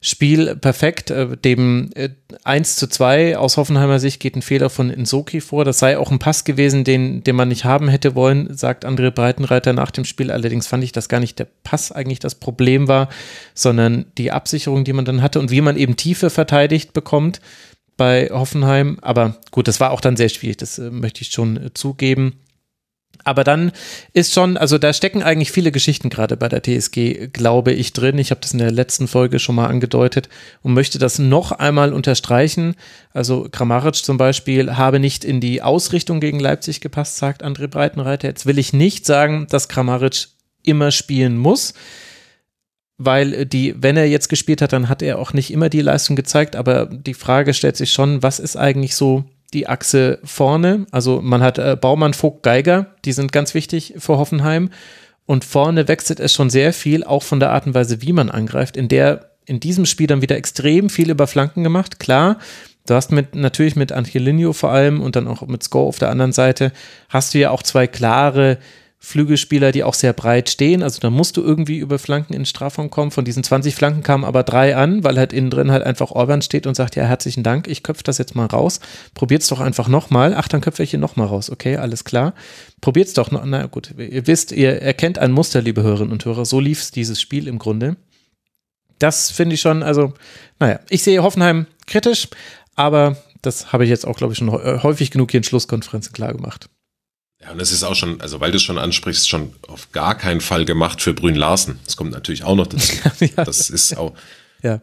[0.05, 1.13] Spiel perfekt.
[1.13, 2.09] Äh, dem äh,
[2.43, 5.65] 1 zu 2 aus Hoffenheimer Sicht geht ein Fehler von Insoki vor.
[5.65, 9.13] Das sei auch ein Pass gewesen, den, den man nicht haben hätte wollen, sagt André
[9.13, 10.33] Breitenreiter nach dem Spiel.
[10.33, 13.09] Allerdings fand ich, dass gar nicht der Pass eigentlich das Problem war,
[13.55, 17.41] sondern die Absicherung, die man dann hatte und wie man eben Tiefe verteidigt bekommt
[18.03, 18.99] bei Hoffenheim.
[19.01, 22.41] Aber gut, das war auch dann sehr schwierig, das äh, möchte ich schon äh, zugeben.
[23.23, 23.71] Aber dann
[24.13, 28.19] ist schon, also da stecken eigentlich viele Geschichten gerade bei der TSG, glaube ich, drin.
[28.19, 30.29] Ich habe das in der letzten Folge schon mal angedeutet
[30.63, 32.75] und möchte das noch einmal unterstreichen.
[33.13, 38.27] Also Kramaric zum Beispiel habe nicht in die Ausrichtung gegen Leipzig gepasst, sagt André Breitenreiter.
[38.27, 40.27] Jetzt will ich nicht sagen, dass Kramaric
[40.65, 41.75] immer spielen muss,
[43.05, 46.17] weil die, wenn er jetzt gespielt hat, dann hat er auch nicht immer die Leistung
[46.17, 46.57] gezeigt.
[46.57, 50.87] Aber die Frage stellt sich schon, was ist eigentlich so die Achse vorne.
[50.91, 54.71] Also man hat äh, Baumann, Vogt, Geiger, die sind ganz wichtig für Hoffenheim.
[55.27, 58.31] Und vorne wechselt es schon sehr viel, auch von der Art und Weise, wie man
[58.31, 61.99] angreift, in der in diesem Spiel dann wieder extrem viel über Flanken gemacht.
[61.99, 62.39] Klar,
[62.87, 66.11] du hast mit, natürlich mit Angelino vor allem und dann auch mit Score auf der
[66.11, 66.73] anderen Seite,
[67.09, 68.59] hast du ja auch zwei klare
[69.05, 70.81] Flügelspieler, die auch sehr breit stehen.
[70.85, 73.11] Also da musst du irgendwie über Flanken in den Strafraum kommen.
[73.11, 76.41] Von diesen 20 Flanken kamen aber drei an, weil halt innen drin halt einfach Orban
[76.41, 78.79] steht und sagt, ja, herzlichen Dank, ich köpfe das jetzt mal raus.
[79.15, 80.35] Probiert's doch einfach nochmal.
[80.37, 81.51] Ach, dann köpfe ich hier nochmal raus.
[81.51, 82.33] Okay, alles klar.
[82.81, 83.45] Probiert's doch noch.
[83.45, 86.45] Na gut, ihr wisst, ihr erkennt ein Muster, liebe Hörerinnen und Hörer.
[86.45, 87.97] So lief's dieses Spiel im Grunde.
[89.01, 90.15] Das finde ich schon, also,
[90.61, 92.29] naja, ich sehe Hoffenheim kritisch,
[92.77, 96.33] aber das habe ich jetzt auch, glaube ich, schon häufig genug hier in Schlusskonferenzen klar
[96.33, 96.69] gemacht.
[97.43, 100.17] Ja, und es ist auch schon, also weil du es schon ansprichst, schon auf gar
[100.17, 101.81] keinen Fall gemacht für Brün Larsen.
[101.85, 102.93] Das kommt natürlich auch noch dazu.
[103.37, 103.45] ja.
[103.45, 104.15] Das ist auch.
[104.63, 104.81] Ja.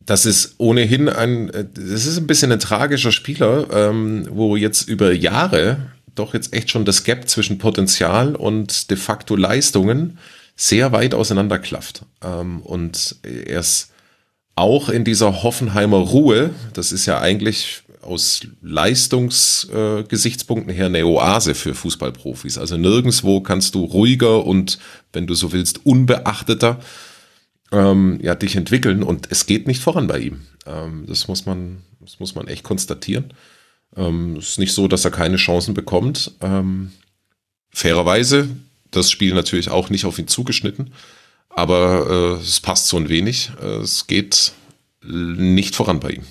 [0.00, 5.12] Das ist ohnehin ein, das ist ein bisschen ein tragischer Spieler, ähm, wo jetzt über
[5.12, 5.78] Jahre
[6.14, 10.18] doch jetzt echt schon das Gap zwischen Potenzial und de facto Leistungen
[10.56, 12.02] sehr weit auseinanderklafft.
[12.22, 13.90] Ähm, und er ist
[14.56, 21.54] auch in dieser Hoffenheimer Ruhe, das ist ja eigentlich aus Leistungsgesichtspunkten äh, her eine Oase
[21.54, 22.58] für Fußballprofis.
[22.58, 24.78] Also nirgendwo kannst du ruhiger und,
[25.12, 26.80] wenn du so willst, unbeachteter
[27.72, 30.42] ähm, ja, dich entwickeln und es geht nicht voran bei ihm.
[30.66, 33.32] Ähm, das, muss man, das muss man echt konstatieren.
[33.96, 36.32] Ähm, es ist nicht so, dass er keine Chancen bekommt.
[36.40, 36.92] Ähm,
[37.70, 38.48] fairerweise,
[38.90, 40.92] das Spiel natürlich auch nicht auf ihn zugeschnitten,
[41.48, 43.52] aber äh, es passt so ein wenig.
[43.60, 44.52] Äh, es geht
[45.02, 46.24] nicht voran bei ihm.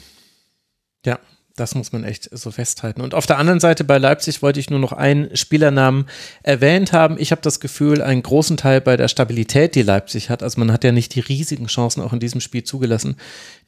[1.06, 1.20] Ja,
[1.56, 3.02] das muss man echt so festhalten.
[3.02, 6.08] Und auf der anderen Seite bei Leipzig wollte ich nur noch einen Spielernamen
[6.42, 7.18] erwähnt haben.
[7.20, 10.42] Ich habe das Gefühl, einen großen Teil bei der Stabilität, die Leipzig hat.
[10.42, 13.18] Also man hat ja nicht die riesigen Chancen auch in diesem Spiel zugelassen.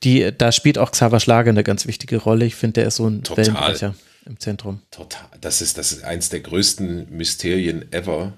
[0.04, 2.46] Die, da spielt auch Xaver Schlager eine ganz wichtige Rolle.
[2.46, 3.46] Ich finde, der ist so ein Total.
[3.46, 3.96] Wellenbrecher
[4.26, 4.82] im Zentrum.
[4.90, 5.30] Total.
[5.40, 8.34] Das ist, das ist eins der größten Mysterien ever.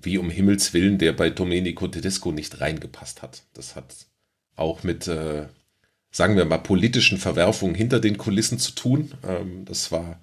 [0.00, 3.42] Wie um Himmels Willen der bei Domenico Tedesco nicht reingepasst hat.
[3.54, 3.92] Das hat
[4.54, 5.46] auch mit äh,
[6.10, 9.12] sagen wir mal, politischen Verwerfungen hinter den Kulissen zu tun.
[9.26, 10.20] Ähm, das war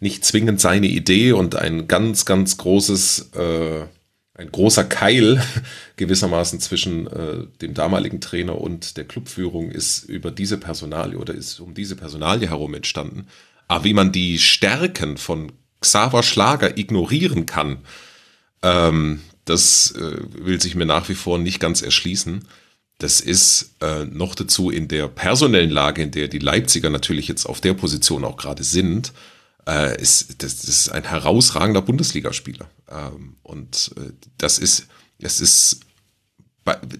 [0.00, 3.82] nicht zwingend seine Idee und ein ganz, ganz großes, äh,
[4.34, 5.42] ein großer Keil
[5.96, 11.60] gewissermaßen zwischen äh, dem damaligen Trainer und der Clubführung ist über diese Personalie oder ist
[11.60, 13.26] um diese Personalie herum entstanden.
[13.68, 17.78] Aber wie man die Stärken von Xaver Schlager ignorieren kann,
[18.62, 22.46] ähm, das äh, will sich mir nach wie vor nicht ganz erschließen.
[22.98, 27.46] Das ist äh, noch dazu in der personellen Lage, in der die Leipziger natürlich jetzt
[27.46, 29.12] auf der Position auch gerade sind,
[29.68, 32.68] äh, ist, das, das, ist ein herausragender Bundesligaspieler.
[32.90, 34.86] Ähm, und äh, das ist,
[35.18, 35.80] das ist,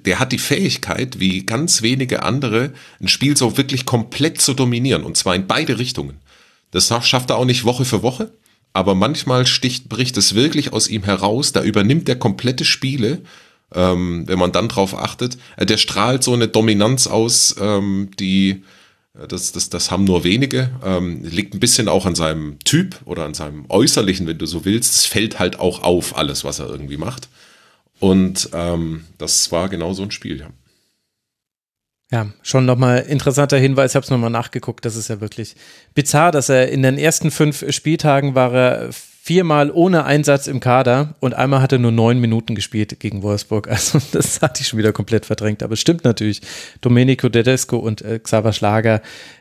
[0.04, 5.04] der hat die Fähigkeit, wie ganz wenige andere, ein Spiel so wirklich komplett zu dominieren,
[5.04, 6.18] und zwar in beide Richtungen.
[6.70, 8.32] Das schafft er auch nicht Woche für Woche,
[8.72, 13.22] aber manchmal sticht, bricht es wirklich aus ihm heraus, da übernimmt er komplette Spiele
[13.74, 15.38] ähm, wenn man dann drauf achtet.
[15.56, 18.62] Äh, der strahlt so eine Dominanz aus, ähm, die
[19.18, 20.70] äh, das, das, das haben nur wenige.
[20.84, 24.64] Ähm, liegt ein bisschen auch an seinem Typ oder an seinem Äußerlichen, wenn du so
[24.64, 24.94] willst.
[24.96, 27.28] Es fällt halt auch auf, alles, was er irgendwie macht.
[28.00, 30.50] Und ähm, das war genau so ein Spiel, ja.
[32.12, 35.56] Ja, schon nochmal interessanter Hinweis, ich habe es nochmal nachgeguckt, das ist ja wirklich
[35.94, 38.90] bizarr, dass er in den ersten fünf Spieltagen war er
[39.26, 43.68] viermal ohne Einsatz im Kader und einmal hat er nur neun Minuten gespielt gegen Wolfsburg.
[43.74, 45.62] Also das hatte ich schon wieder komplett verdrängt.
[45.62, 46.42] Aber es stimmt natürlich.
[46.82, 49.00] Domenico Tedesco und äh, Xaver Schlager.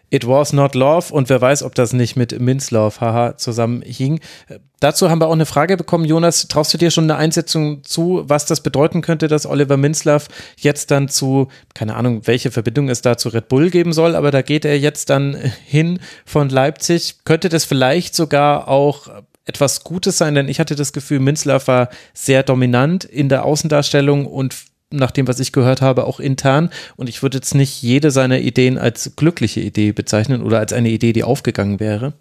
[0.09, 4.21] It was not love und wer weiß, ob das nicht mit Minzlauf, haha, zusammenhing.
[4.47, 6.05] Äh, dazu haben wir auch eine Frage bekommen.
[6.05, 10.29] Jonas, traust du dir schon eine Einsetzung zu, was das bedeuten könnte, dass Oliver Minzlaff
[10.55, 14.31] jetzt dann zu, keine Ahnung, welche Verbindung es da zu Red Bull geben soll, aber
[14.31, 15.35] da geht er jetzt dann
[15.65, 17.25] hin von Leipzig.
[17.25, 19.09] Könnte das vielleicht sogar auch
[19.45, 24.25] etwas Gutes sein, denn ich hatte das Gefühl, Minzlaff war sehr dominant in der Außendarstellung
[24.25, 24.55] und
[24.89, 26.69] nach dem, was ich gehört habe, auch intern.
[26.95, 30.89] Und ich würde jetzt nicht jede seiner Ideen als glückliche Idee bezeichnen oder als eine
[30.89, 32.13] Idee, die aufgegangen wäre.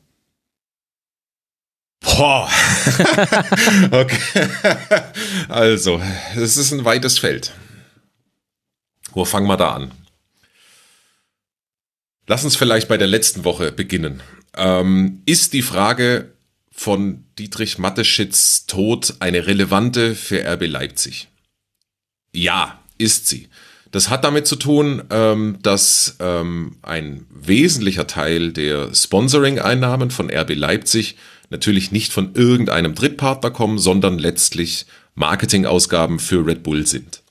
[2.01, 2.49] Boah.
[3.93, 4.49] okay.
[5.49, 6.01] Also,
[6.35, 7.53] es ist ein weites Feld.
[9.13, 9.93] Wo fangen wir da an?
[12.27, 14.23] Lass uns vielleicht bei der letzten Woche beginnen.
[14.57, 16.33] Ähm, ist die Frage,
[16.73, 21.29] von Dietrich Matteschitz Tod eine relevante für RB Leipzig?
[22.33, 23.49] Ja, ist sie.
[23.91, 30.55] Das hat damit zu tun, ähm, dass ähm, ein wesentlicher Teil der Sponsoring-Einnahmen von RB
[30.55, 31.17] Leipzig
[31.51, 37.23] natürlich nicht von irgendeinem Drittpartner kommen, sondern letztlich Marketingausgaben für Red Bull sind.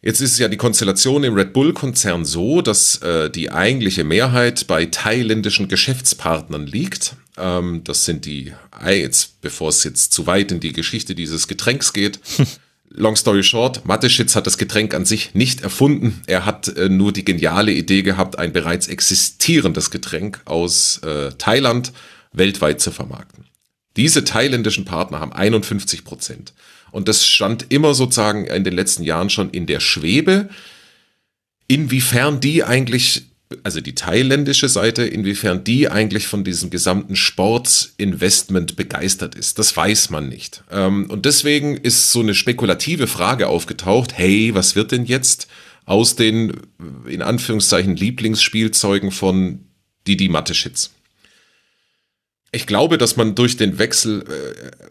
[0.00, 4.86] Jetzt ist ja die Konstellation im Red Bull-Konzern so, dass äh, die eigentliche Mehrheit bei
[4.86, 7.16] thailändischen Geschäftspartnern liegt.
[7.36, 8.52] Ähm, das sind die,
[8.86, 12.20] jetzt, bevor es jetzt zu weit in die Geschichte dieses Getränks geht.
[12.88, 16.22] Long story short, Mateschitz hat das Getränk an sich nicht erfunden.
[16.26, 21.92] Er hat äh, nur die geniale Idee gehabt, ein bereits existierendes Getränk aus äh, Thailand
[22.32, 23.44] weltweit zu vermarkten.
[23.96, 26.52] Diese thailändischen Partner haben 51 Prozent.
[26.90, 30.48] Und das stand immer sozusagen in den letzten Jahren schon in der Schwebe,
[31.66, 33.24] inwiefern die eigentlich
[33.62, 40.10] also die thailändische Seite, inwiefern die eigentlich von diesem gesamten Sportinvestment begeistert ist, das weiß
[40.10, 40.64] man nicht.
[40.70, 45.46] Ähm, und deswegen ist so eine spekulative Frage aufgetaucht, hey, was wird denn jetzt
[45.84, 46.54] aus den,
[47.06, 49.60] in Anführungszeichen, Lieblingsspielzeugen von
[50.06, 50.90] Didi Mateschitz?
[52.50, 54.86] Ich glaube, dass man durch den Wechsel, äh,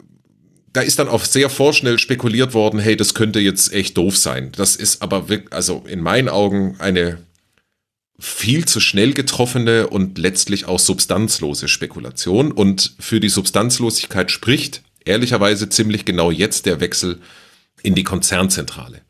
[0.72, 4.52] da ist dann auch sehr vorschnell spekuliert worden, hey, das könnte jetzt echt doof sein.
[4.52, 7.18] Das ist aber wirklich, also in meinen Augen eine
[8.18, 12.52] viel zu schnell getroffene und letztlich auch substanzlose Spekulation.
[12.52, 17.20] Und für die Substanzlosigkeit spricht ehrlicherweise ziemlich genau jetzt der Wechsel
[17.82, 19.02] in die Konzernzentrale.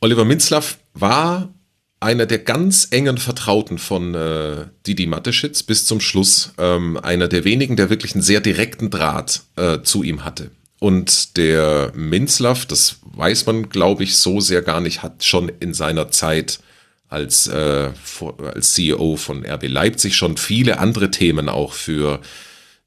[0.00, 1.52] Oliver Minzlaff war
[2.00, 7.44] einer der ganz engen Vertrauten von äh, Didi Mateschitz bis zum Schluss, ähm, einer der
[7.44, 10.50] wenigen, der wirklich einen sehr direkten Draht äh, zu ihm hatte.
[10.80, 15.74] Und der Minzlaff, das weiß man, glaube ich, so sehr gar nicht, hat schon in
[15.74, 16.60] seiner Zeit
[17.08, 17.90] als, äh,
[18.54, 22.20] als CEO von RB Leipzig schon viele andere Themen auch für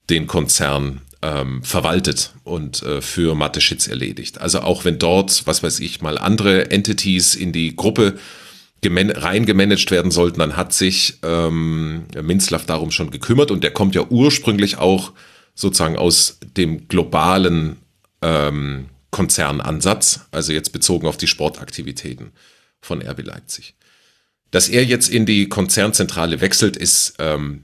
[0.09, 4.39] den Konzern ähm, verwaltet und äh, für Mateschitz erledigt.
[4.41, 8.17] Also auch wenn dort, was weiß ich, mal andere Entities in die Gruppe
[8.83, 14.03] reingemanagt werden sollten, dann hat sich ähm, Minzlaff darum schon gekümmert und der kommt ja
[14.09, 15.13] ursprünglich auch
[15.53, 17.77] sozusagen aus dem globalen
[18.23, 22.31] ähm, Konzernansatz, also jetzt bezogen auf die Sportaktivitäten
[22.81, 23.75] von RB Leipzig.
[24.51, 27.63] Dass er jetzt in die Konzernzentrale wechselt, ist ähm,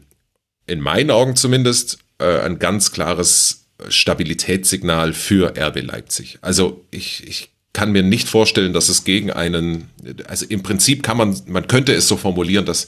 [0.66, 6.40] in meinen Augen zumindest äh, ein ganz klares Stabilitätssignal für RB Leipzig.
[6.42, 9.90] Also ich, ich kann mir nicht vorstellen, dass es gegen einen,
[10.28, 12.88] also im Prinzip kann man, man könnte es so formulieren, dass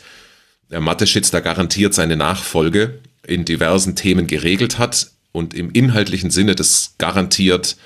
[0.72, 6.56] der Mateschitz da garantiert seine Nachfolge in diversen Themen geregelt hat und im inhaltlichen Sinne
[6.56, 7.78] das garantiert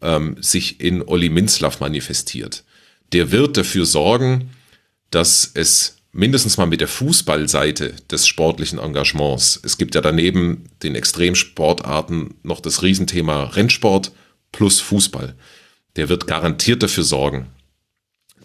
[0.00, 2.64] ähm, sich in Olli Minzlaff manifestiert.
[3.12, 4.50] Der wird dafür sorgen,
[5.12, 10.94] dass es mindestens mal mit der Fußballseite des sportlichen Engagements, es gibt ja daneben den
[10.94, 14.12] Extremsportarten noch das Riesenthema Rennsport
[14.50, 15.34] plus Fußball,
[15.96, 17.46] der wird garantiert dafür sorgen,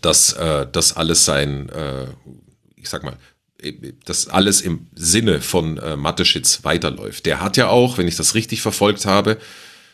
[0.02, 2.08] dass äh, das alles sein, äh,
[2.76, 3.18] ich sag mal,
[4.06, 7.26] dass alles im Sinne von äh, Mateschitz weiterläuft.
[7.26, 9.38] Der hat ja auch, wenn ich das richtig verfolgt habe,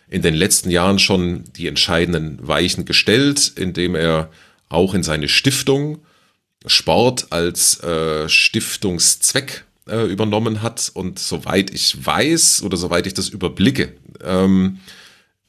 [0.09, 4.29] in den letzten Jahren schon die entscheidenden Weichen gestellt, indem er
[4.67, 6.03] auch in seine Stiftung
[6.65, 10.91] Sport als äh, Stiftungszweck äh, übernommen hat.
[10.93, 14.79] Und soweit ich weiß oder soweit ich das überblicke, ähm,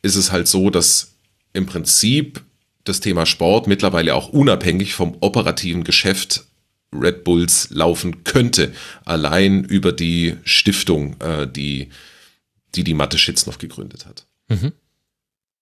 [0.02, 1.14] ist es halt so, dass
[1.52, 2.42] im Prinzip
[2.84, 6.44] das Thema Sport mittlerweile auch unabhängig vom operativen Geschäft
[6.92, 8.72] Red Bulls laufen könnte,
[9.04, 11.88] allein über die Stiftung, äh, die
[12.74, 14.26] die, die Mathe Schitz noch gegründet hat.
[14.48, 14.72] Mhm.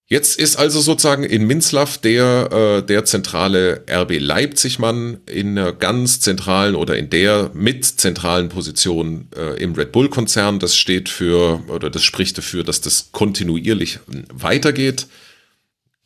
[0.07, 6.19] Jetzt ist also sozusagen in Minzlaff der, äh, der zentrale RB Leipzig-Mann in einer ganz
[6.19, 10.59] zentralen oder in der mit zentralen Position äh, im Red Bull-Konzern.
[10.59, 13.99] Das steht für oder das spricht dafür, dass das kontinuierlich
[14.33, 15.07] weitergeht.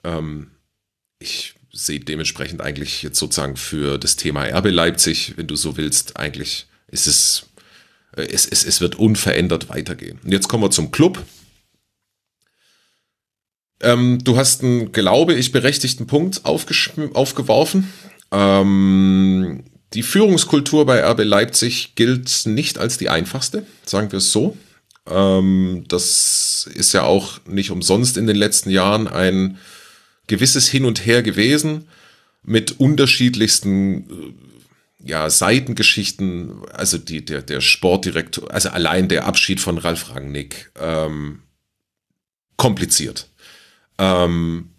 [0.04, 0.52] Ähm,
[1.18, 6.18] ich sehe dementsprechend eigentlich jetzt sozusagen für das Thema RB Leipzig, wenn du so willst,
[6.18, 7.48] eigentlich ist es,
[8.16, 10.20] äh, es, es, es wird unverändert weitergehen.
[10.24, 11.24] Und jetzt kommen wir zum Club.
[13.82, 17.92] Ähm, du hast einen, glaube ich, berechtigten Punkt aufgeworfen.
[18.32, 19.64] Ähm,
[19.94, 24.58] die Führungskultur bei RB Leipzig gilt nicht als die einfachste, sagen wir es so.
[25.10, 29.58] Ähm, das ist ja auch nicht umsonst in den letzten Jahren ein
[30.28, 31.88] gewisses Hin und Her gewesen
[32.44, 39.78] mit unterschiedlichsten äh, ja, Seitengeschichten, also die, der, der Sportdirektor, also allein der Abschied von
[39.78, 41.44] Ralf Rangnick, ähm,
[42.58, 43.30] kompliziert.
[43.98, 44.70] Ähm,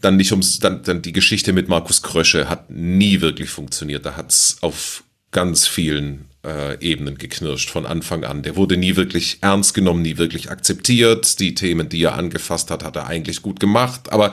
[0.00, 4.06] dann nicht ums, dann, dann die Geschichte mit Markus Krösche hat nie wirklich funktioniert.
[4.06, 8.42] Da hat's auf ganz vielen äh, Ebenen geknirscht von Anfang an.
[8.42, 11.40] Der wurde nie wirklich ernst genommen, nie wirklich akzeptiert.
[11.40, 14.12] Die Themen, die er angefasst hat, hat er eigentlich gut gemacht.
[14.12, 14.32] Aber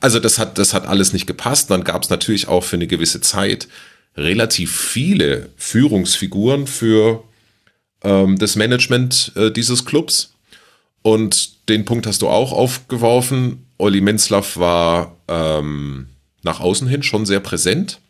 [0.00, 1.70] also das hat, das hat alles nicht gepasst.
[1.70, 3.68] Dann gab es natürlich auch für eine gewisse Zeit
[4.16, 7.24] relativ viele Führungsfiguren für
[8.02, 10.34] ähm, das Management äh, dieses Clubs.
[11.02, 13.65] Und den Punkt hast du auch aufgeworfen.
[13.78, 16.08] Olli Menzlaff war ähm,
[16.42, 18.00] nach außen hin schon sehr präsent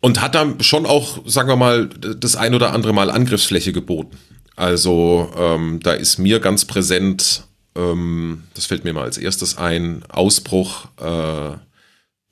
[0.00, 4.16] und hat dann schon auch, sagen wir mal, das ein oder andere Mal Angriffsfläche geboten.
[4.54, 7.44] Also ähm, da ist mir ganz präsent,
[7.74, 11.56] ähm, das fällt mir mal als erstes ein, Ausbruch äh,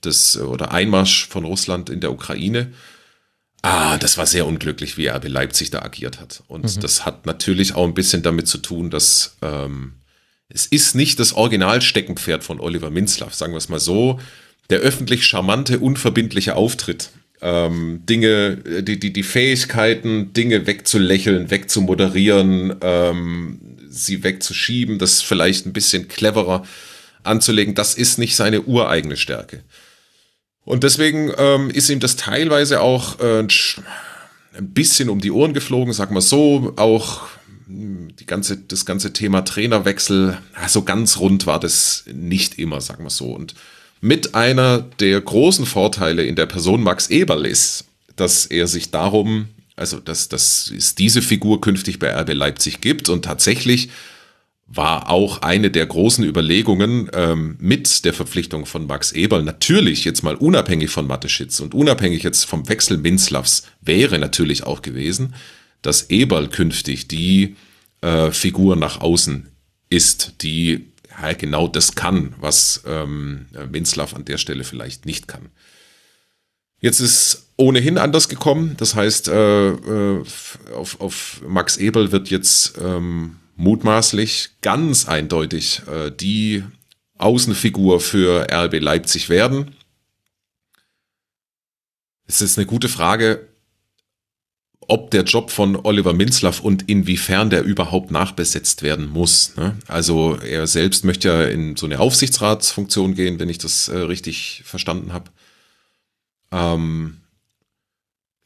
[0.04, 2.72] des oder Einmarsch von Russland in der Ukraine.
[3.62, 6.42] Ah, das war sehr unglücklich, wie RB Leipzig da agiert hat.
[6.48, 6.80] Und mhm.
[6.80, 9.94] das hat natürlich auch ein bisschen damit zu tun, dass ähm,
[10.54, 14.20] es ist nicht das Originalsteckenpferd von Oliver Minzlaff, sagen wir es mal so.
[14.70, 17.10] Der öffentlich charmante, unverbindliche Auftritt.
[17.42, 23.58] Ähm, Dinge, die, die, die Fähigkeiten, Dinge wegzulächeln, wegzumoderieren, ähm,
[23.90, 26.64] sie wegzuschieben, das vielleicht ein bisschen cleverer
[27.24, 29.64] anzulegen, das ist nicht seine ureigene Stärke.
[30.64, 35.92] Und deswegen ähm, ist ihm das teilweise auch äh, ein bisschen um die Ohren geflogen,
[35.92, 37.22] sag mal so, auch
[37.66, 40.38] die ganze, das ganze Thema Trainerwechsel,
[40.68, 43.32] so ganz rund war das nicht immer, sagen wir so.
[43.32, 43.54] Und
[44.00, 47.86] mit einer der großen Vorteile in der Person Max Eberl ist,
[48.16, 53.08] dass er sich darum, also dass, dass es diese Figur künftig bei RB Leipzig gibt
[53.08, 53.88] und tatsächlich
[54.66, 60.22] war auch eine der großen Überlegungen ähm, mit der Verpflichtung von Max Eberl, natürlich jetzt
[60.22, 65.34] mal unabhängig von Mateschitz und unabhängig jetzt vom Wechsel Minzlavs, wäre natürlich auch gewesen,
[65.86, 67.56] dass Eberl künftig die
[68.00, 69.48] äh, Figur nach außen
[69.90, 70.92] ist, die
[71.22, 75.50] ja, genau das kann, was ähm, Minzlaff an der Stelle vielleicht nicht kann.
[76.80, 78.74] Jetzt ist ohnehin anders gekommen.
[78.76, 80.24] Das heißt, äh, äh,
[80.74, 86.64] auf, auf Max Eberl wird jetzt ähm, mutmaßlich ganz eindeutig äh, die
[87.16, 89.76] Außenfigur für RB Leipzig werden.
[92.26, 93.48] Es ist eine gute Frage,
[94.88, 99.56] ob der Job von Oliver Minzlaff und inwiefern der überhaupt nachbesetzt werden muss.
[99.56, 99.76] Ne?
[99.86, 104.62] Also er selbst möchte ja in so eine Aufsichtsratsfunktion gehen, wenn ich das äh, richtig
[104.64, 105.30] verstanden habe.
[106.52, 107.18] Ähm,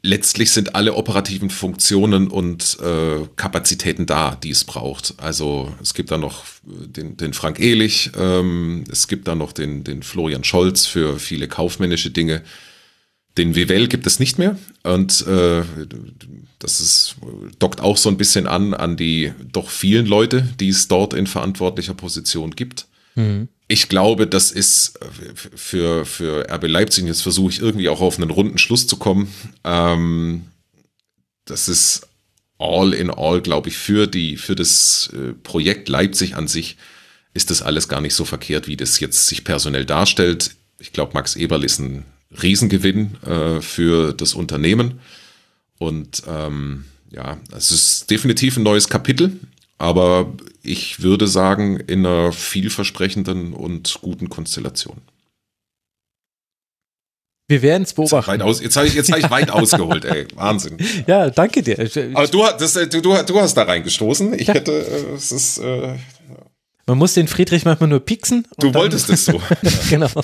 [0.03, 5.15] letztlich sind alle operativen Funktionen und äh, Kapazitäten da, die es braucht.
[5.19, 9.85] Also es gibt da noch den, den Frank Ehlich, ähm, es gibt da noch den,
[9.85, 12.43] den Florian Scholz für viele kaufmännische Dinge.
[13.39, 15.63] Den Vivel gibt es nicht mehr und äh,
[16.59, 17.17] das ist,
[17.59, 21.27] dockt auch so ein bisschen an an die doch vielen Leute, die es dort in
[21.27, 22.87] verantwortlicher Position gibt.
[23.15, 23.49] Mhm.
[23.69, 24.99] Ich glaube, das ist
[25.55, 29.33] für, für RB Leipzig, jetzt versuche ich irgendwie auch auf einen runden Schluss zu kommen,
[29.63, 30.43] ähm,
[31.45, 32.09] das ist
[32.59, 36.77] all in all, glaube ich, für, die, für das äh, Projekt Leipzig an sich
[37.35, 40.57] ist das alles gar nicht so verkehrt, wie das jetzt sich personell darstellt.
[40.79, 45.01] Ich glaube, Max Eberl ist ein Riesengewinn äh, für das Unternehmen.
[45.79, 49.39] Und ähm, ja, es ist definitiv ein neues Kapitel,
[49.79, 50.33] aber
[50.63, 55.01] ich würde sagen, in einer vielversprechenden und guten Konstellation.
[57.51, 58.43] Wir werden es beobachten.
[58.61, 60.27] Jetzt, habe ich, jetzt hab ich weit ausgeholt, ey.
[60.35, 60.77] Wahnsinn.
[61.07, 61.79] Ja, danke dir.
[62.13, 64.35] Aber du, das, du, du hast da reingestoßen.
[64.35, 64.55] Ich ja.
[64.55, 65.57] hätte, äh, es ist.
[65.57, 65.95] Äh,
[66.85, 68.47] Man muss den Friedrich manchmal nur pieksen.
[68.59, 69.41] Du wolltest es so.
[69.89, 70.11] genau.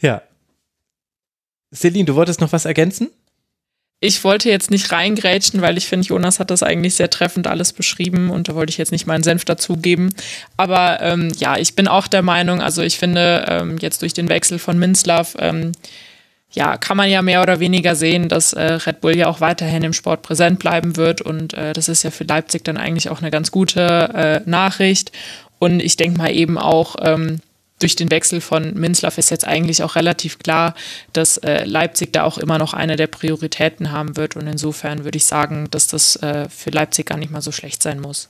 [0.00, 0.22] Ja.
[1.74, 3.10] Celine, du wolltest noch was ergänzen?
[4.00, 7.72] ich wollte jetzt nicht reingrätschen, weil ich finde, Jonas hat das eigentlich sehr treffend alles
[7.72, 10.14] beschrieben und da wollte ich jetzt nicht meinen Senf dazugeben.
[10.56, 14.28] Aber ähm, ja, ich bin auch der Meinung, also ich finde, ähm, jetzt durch den
[14.28, 15.72] Wechsel von Minslav, ähm,
[16.50, 19.82] ja, kann man ja mehr oder weniger sehen, dass äh, Red Bull ja auch weiterhin
[19.82, 23.20] im Sport präsent bleiben wird und äh, das ist ja für Leipzig dann eigentlich auch
[23.20, 23.80] eine ganz gute
[24.46, 25.12] äh, Nachricht.
[25.58, 27.40] Und ich denke mal eben auch, ähm,
[27.78, 30.74] durch den Wechsel von Minzlaff ist jetzt eigentlich auch relativ klar,
[31.12, 34.36] dass äh, Leipzig da auch immer noch eine der Prioritäten haben wird.
[34.36, 37.82] Und insofern würde ich sagen, dass das äh, für Leipzig gar nicht mal so schlecht
[37.82, 38.28] sein muss.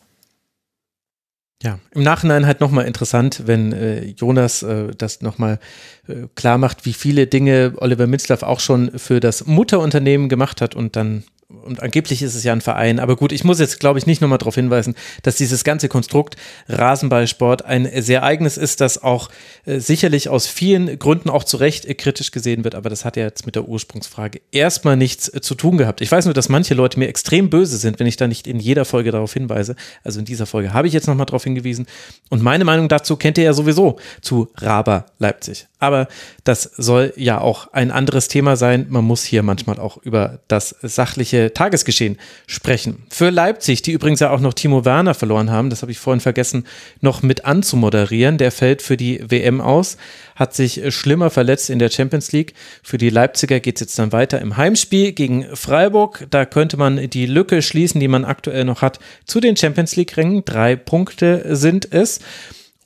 [1.60, 5.58] Ja, im Nachhinein halt nochmal interessant, wenn äh, Jonas äh, das nochmal
[6.06, 10.76] äh, klar macht, wie viele Dinge Oliver Minzlaff auch schon für das Mutterunternehmen gemacht hat
[10.76, 13.98] und dann und angeblich ist es ja ein Verein, aber gut, ich muss jetzt, glaube
[13.98, 16.36] ich, nicht nochmal darauf hinweisen, dass dieses ganze Konstrukt
[16.68, 19.30] Rasenballsport ein sehr eigenes ist, das auch
[19.64, 23.16] äh, sicherlich aus vielen Gründen auch zu Recht äh, kritisch gesehen wird, aber das hat
[23.16, 26.02] ja jetzt mit der Ursprungsfrage erstmal nichts äh, zu tun gehabt.
[26.02, 28.60] Ich weiß nur, dass manche Leute mir extrem böse sind, wenn ich da nicht in
[28.60, 29.74] jeder Folge darauf hinweise.
[30.04, 31.86] Also in dieser Folge habe ich jetzt nochmal darauf hingewiesen.
[32.28, 35.66] Und meine Meinung dazu kennt ihr ja sowieso zu Raber Leipzig.
[35.78, 36.08] Aber
[36.44, 38.86] das soll ja auch ein anderes Thema sein.
[38.90, 43.04] Man muss hier manchmal auch über das sachliche Tagesgeschehen sprechen.
[43.10, 46.20] Für Leipzig, die übrigens ja auch noch Timo Werner verloren haben, das habe ich vorhin
[46.20, 46.64] vergessen,
[47.00, 48.38] noch mit anzumoderieren.
[48.38, 49.96] Der fällt für die WM aus,
[50.36, 52.54] hat sich schlimmer verletzt in der Champions League.
[52.82, 56.26] Für die Leipziger geht es jetzt dann weiter im Heimspiel gegen Freiburg.
[56.30, 60.44] Da könnte man die Lücke schließen, die man aktuell noch hat, zu den Champions League-Rängen.
[60.44, 62.20] Drei Punkte sind es.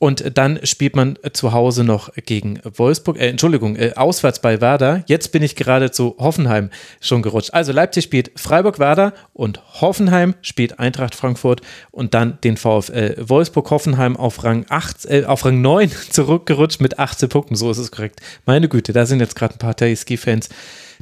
[0.02, 5.04] Und dann spielt man zu Hause noch gegen Wolfsburg, äh, Entschuldigung, äh, auswärts bei Werder.
[5.06, 6.70] Jetzt bin ich gerade zu Hoffenheim
[7.00, 7.50] schon gerutscht.
[7.52, 11.60] Also Leipzig spielt Freiburg-Werder und Hoffenheim spielt Eintracht Frankfurt
[11.92, 17.28] und dann den VfL Wolfsburg-Hoffenheim auf Rang 8, äh, auf Rang 9 zurückgerutscht mit 18
[17.28, 17.54] Punkten.
[17.54, 18.18] So ist es korrekt.
[18.44, 20.48] Meine Güte, da sind jetzt gerade ein paar Ski-Fans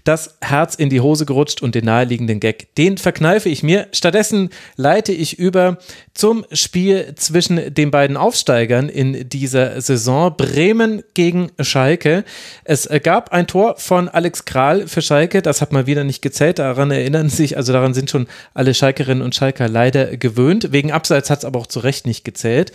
[0.04, 3.88] das Herz in die Hose gerutscht und den naheliegenden Gag, den verkneife ich mir.
[3.92, 5.78] Stattdessen leite ich über
[6.14, 12.24] zum Spiel zwischen den beiden Aufsteigern in dieser Saison, Bremen gegen Schalke.
[12.64, 16.58] Es gab ein Tor von Alex Kral für Schalke, das hat mal wieder nicht gezählt,
[16.58, 20.72] daran erinnern sich, also daran sind schon alle Schalkerinnen und Schalker leider gewöhnt.
[20.72, 22.72] Wegen Abseits hat es aber auch zu Recht nicht gezählt.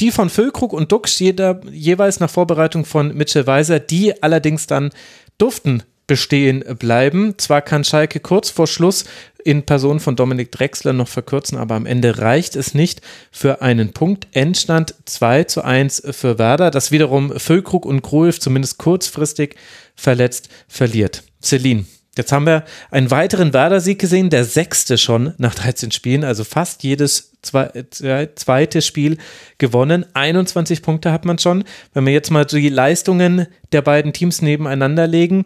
[0.00, 4.90] Die von Füllkrug und Dux jeder, jeweils nach Vorbereitung von Mitchell Weiser, die allerdings dann
[5.38, 7.34] durften bestehen bleiben.
[7.38, 9.04] Zwar kann Schalke kurz vor Schluss
[9.44, 13.92] in Person von Dominik Drexler noch verkürzen, aber am Ende reicht es nicht für einen
[13.92, 14.26] Punkt.
[14.32, 19.56] Endstand 2 zu 1 für Werder, das wiederum Füllkrug und Krulf zumindest kurzfristig
[19.94, 21.24] verletzt verliert.
[21.42, 21.84] Celine.
[22.16, 26.84] Jetzt haben wir einen weiteren Werder-Sieg gesehen, der sechste schon nach 13 Spielen, also fast
[26.84, 29.18] jedes zweite Spiel
[29.58, 30.06] gewonnen.
[30.14, 31.64] 21 Punkte hat man schon.
[31.92, 35.44] Wenn wir jetzt mal die Leistungen der beiden Teams nebeneinander legen,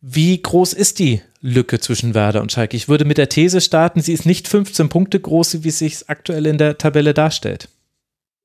[0.00, 2.76] wie groß ist die Lücke zwischen Werder und Schalke?
[2.76, 6.08] Ich würde mit der These starten, sie ist nicht 15 Punkte groß, wie es sich
[6.08, 7.68] aktuell in der Tabelle darstellt.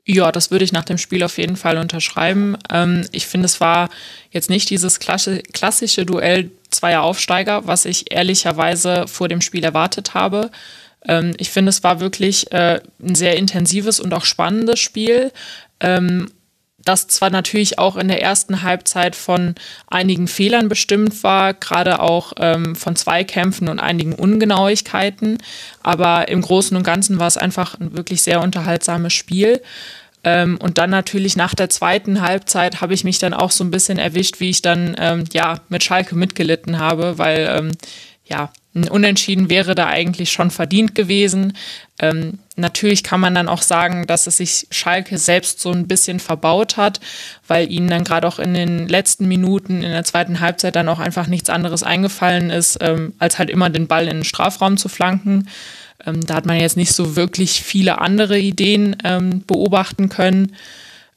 [0.05, 2.57] Ja, das würde ich nach dem Spiel auf jeden Fall unterschreiben.
[2.69, 3.89] Ähm, ich finde, es war
[4.31, 10.51] jetzt nicht dieses klassische Duell zweier Aufsteiger, was ich ehrlicherweise vor dem Spiel erwartet habe.
[11.07, 15.31] Ähm, ich finde, es war wirklich äh, ein sehr intensives und auch spannendes Spiel.
[15.79, 16.29] Ähm,
[16.85, 19.55] das zwar natürlich auch in der ersten Halbzeit von
[19.87, 25.37] einigen Fehlern bestimmt war, gerade auch ähm, von Zweikämpfen und einigen Ungenauigkeiten,
[25.81, 29.61] aber im Großen und Ganzen war es einfach ein wirklich sehr unterhaltsames Spiel.
[30.25, 33.71] Ähm, und dann natürlich nach der zweiten Halbzeit habe ich mich dann auch so ein
[33.71, 37.71] bisschen erwischt, wie ich dann ähm, ja mit Schalke mitgelitten habe, weil ähm,
[38.25, 41.53] ja, ein Unentschieden wäre da eigentlich schon verdient gewesen.
[41.99, 46.19] Ähm, natürlich kann man dann auch sagen, dass es sich Schalke selbst so ein bisschen
[46.19, 46.99] verbaut hat,
[47.47, 50.99] weil ihnen dann gerade auch in den letzten Minuten in der zweiten Halbzeit dann auch
[50.99, 54.89] einfach nichts anderes eingefallen ist, ähm, als halt immer den Ball in den Strafraum zu
[54.89, 55.47] flanken.
[56.05, 60.55] Ähm, da hat man jetzt nicht so wirklich viele andere Ideen ähm, beobachten können.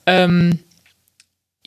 [0.04, 0.58] Ähm,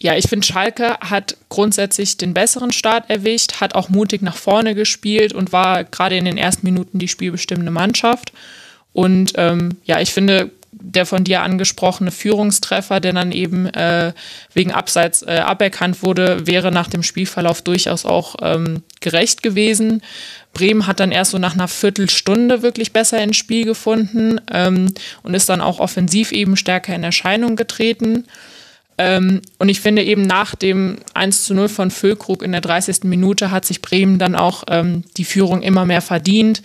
[0.01, 4.73] ja, ich finde, Schalke hat grundsätzlich den besseren Start erwischt, hat auch mutig nach vorne
[4.73, 8.31] gespielt und war gerade in den ersten Minuten die spielbestimmende Mannschaft.
[8.93, 14.13] Und ähm, ja, ich finde, der von dir angesprochene Führungstreffer, der dann eben äh,
[14.53, 20.01] wegen Abseits äh, aberkannt wurde, wäre nach dem Spielverlauf durchaus auch ähm, gerecht gewesen.
[20.53, 24.93] Bremen hat dann erst so nach einer Viertelstunde wirklich besser ins Spiel gefunden ähm,
[25.23, 28.25] und ist dann auch offensiv eben stärker in Erscheinung getreten.
[28.99, 33.05] Ähm, und ich finde eben nach dem 1 zu 0 von Füllkrug in der 30.
[33.05, 36.61] Minute hat sich Bremen dann auch ähm, die Führung immer mehr verdient,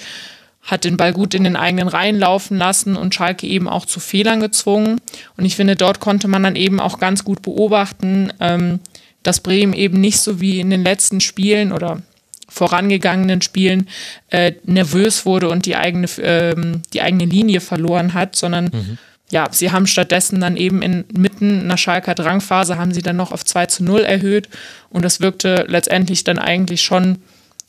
[0.61, 4.01] hat den Ball gut in den eigenen Reihen laufen lassen und Schalke eben auch zu
[4.01, 5.01] Fehlern gezwungen.
[5.37, 8.81] Und ich finde, dort konnte man dann eben auch ganz gut beobachten, ähm,
[9.23, 12.03] dass Bremen eben nicht so wie in den letzten Spielen oder
[12.49, 13.89] vorangegangenen Spielen
[14.31, 18.99] äh, nervös wurde und die eigene, ähm, die eigene Linie verloren hat, sondern mhm.
[19.35, 23.45] Ja, sie haben stattdessen dann eben inmitten einer Schalker Drangphase haben sie dann noch auf
[23.45, 24.49] 2 zu 0 erhöht
[24.91, 27.19] und das wirkte letztendlich dann eigentlich schon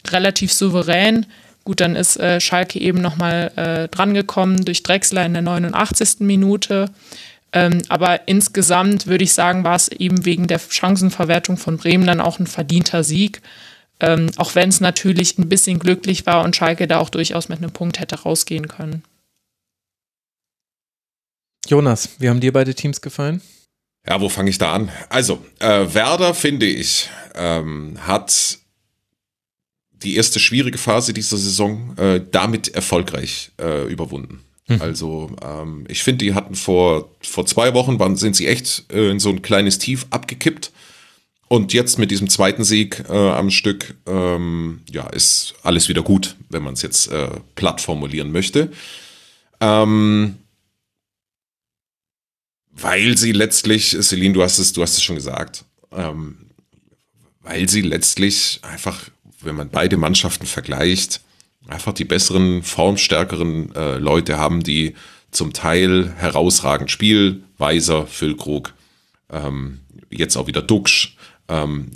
[0.08, 1.26] relativ souverän.
[1.64, 6.20] Gut, dann ist äh, Schalke eben nochmal äh, drangekommen durch Drexler in der 89.
[6.20, 6.92] Minute.
[7.52, 12.22] Ähm, aber insgesamt würde ich sagen, war es eben wegen der Chancenverwertung von Bremen dann
[12.22, 13.42] auch ein verdienter Sieg.
[14.00, 17.58] Ähm, auch wenn es natürlich ein bisschen glücklich war und Schalke da auch durchaus mit
[17.58, 19.02] einem Punkt hätte rausgehen können.
[21.70, 23.42] Jonas, wie haben dir beide Teams gefallen?
[24.08, 24.92] Ja, wo fange ich da an?
[25.10, 28.60] Also, äh, Werder, finde ich, ähm, hat
[29.92, 34.42] die erste schwierige Phase dieser Saison äh, damit erfolgreich äh, überwunden.
[34.68, 34.82] Mhm.
[34.82, 39.10] Also ähm, ich finde, die hatten vor, vor zwei Wochen, waren, sind sie echt äh,
[39.10, 40.72] in so ein kleines Tief abgekippt.
[41.48, 46.36] Und jetzt mit diesem zweiten Sieg äh, am Stück, ähm, ja, ist alles wieder gut,
[46.50, 48.72] wenn man es jetzt äh, platt formulieren möchte.
[49.62, 50.38] Ähm,
[52.76, 56.38] weil sie letztlich, Celine, du hast es, du hast es schon gesagt, ähm,
[57.42, 59.00] weil sie letztlich einfach
[59.46, 61.22] wenn man beide Mannschaften vergleicht,
[61.68, 64.96] einfach die besseren, formstärkeren äh, Leute haben, die
[65.32, 67.44] zum Teil herausragend spielen.
[67.58, 68.74] Weiser, Füllkrug,
[69.30, 69.80] ähm,
[70.10, 71.16] jetzt auch wieder Duxch.
[71.48, 71.92] Ähm,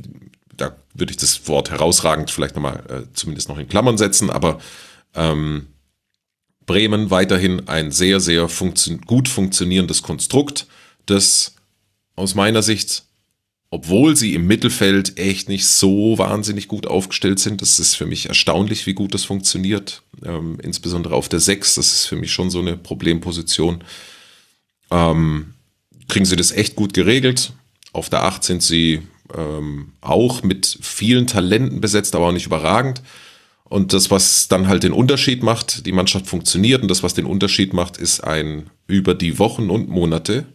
[0.56, 4.60] da würde ich das Wort herausragend vielleicht nochmal äh, zumindest noch in Klammern setzen, aber
[5.16, 5.68] ähm,
[6.70, 10.68] Bremen weiterhin ein sehr, sehr funktio gut funktionierendes Konstrukt,
[11.06, 11.56] das
[12.16, 13.04] aus meiner Sicht
[13.72, 17.62] obwohl sie im Mittelfeld echt nicht so wahnsinnig gut aufgestellt sind.
[17.62, 20.02] Das ist für mich erstaunlich, wie gut das funktioniert.
[20.26, 23.84] Ähm, insbesondere auf der 6, das ist für mich schon so eine Problemposition.
[24.90, 25.54] Ähm,
[26.08, 27.54] kriegen sie das echt gut geregelt.
[27.94, 29.04] Auf der 8 sind sie
[29.38, 33.04] ähm, auch mit vielen Talenten besetzt, aber auch nicht überragend.
[33.70, 37.26] Und das, was dann halt den Unterschied macht, die Mannschaft funktioniert und das, was den
[37.26, 40.46] Unterschied macht, ist ein über die Wochen und Monate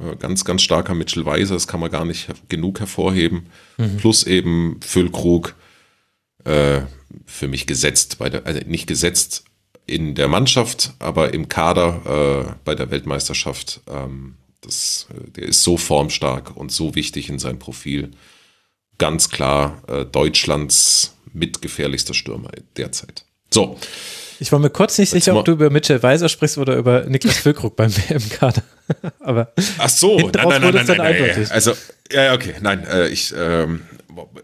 [0.00, 3.46] äh, ganz, ganz starker Mitchell Weiser, das kann man gar nicht genug hervorheben.
[3.76, 3.96] Mhm.
[3.96, 5.54] Plus eben Füllkrug,
[6.44, 6.82] äh,
[7.26, 9.44] für mich gesetzt, bei der, also nicht gesetzt
[9.86, 13.80] in der Mannschaft, aber im Kader äh, bei der Weltmeisterschaft.
[13.88, 18.10] Ähm, das, äh, der ist so formstark und so wichtig in seinem Profil.
[18.98, 23.24] Ganz klar äh, Deutschlands mitgefährlichster Stürmer derzeit.
[23.50, 23.78] So.
[24.40, 27.38] Ich war mir kurz nicht sicher, ob du über Mitchell Weiser sprichst oder über Niklas
[27.38, 28.62] Füllkrug beim WM-Kader.
[29.20, 31.72] Aber Ach so, nein, nein, nein, nein, nein, nein, Also,
[32.12, 33.82] ja, okay, nein, äh, ich, ähm,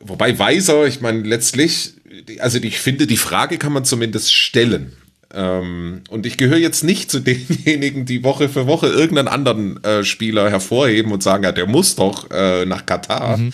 [0.00, 1.94] wobei Weiser, ich meine, letztlich,
[2.40, 4.92] also ich finde, die Frage kann man zumindest stellen.
[5.32, 10.04] Ähm, und ich gehöre jetzt nicht zu denjenigen, die Woche für Woche irgendeinen anderen äh,
[10.04, 13.36] Spieler hervorheben und sagen, ja, der muss doch äh, nach Katar.
[13.36, 13.52] Mhm.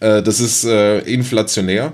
[0.00, 1.92] Äh, das ist äh, inflationär.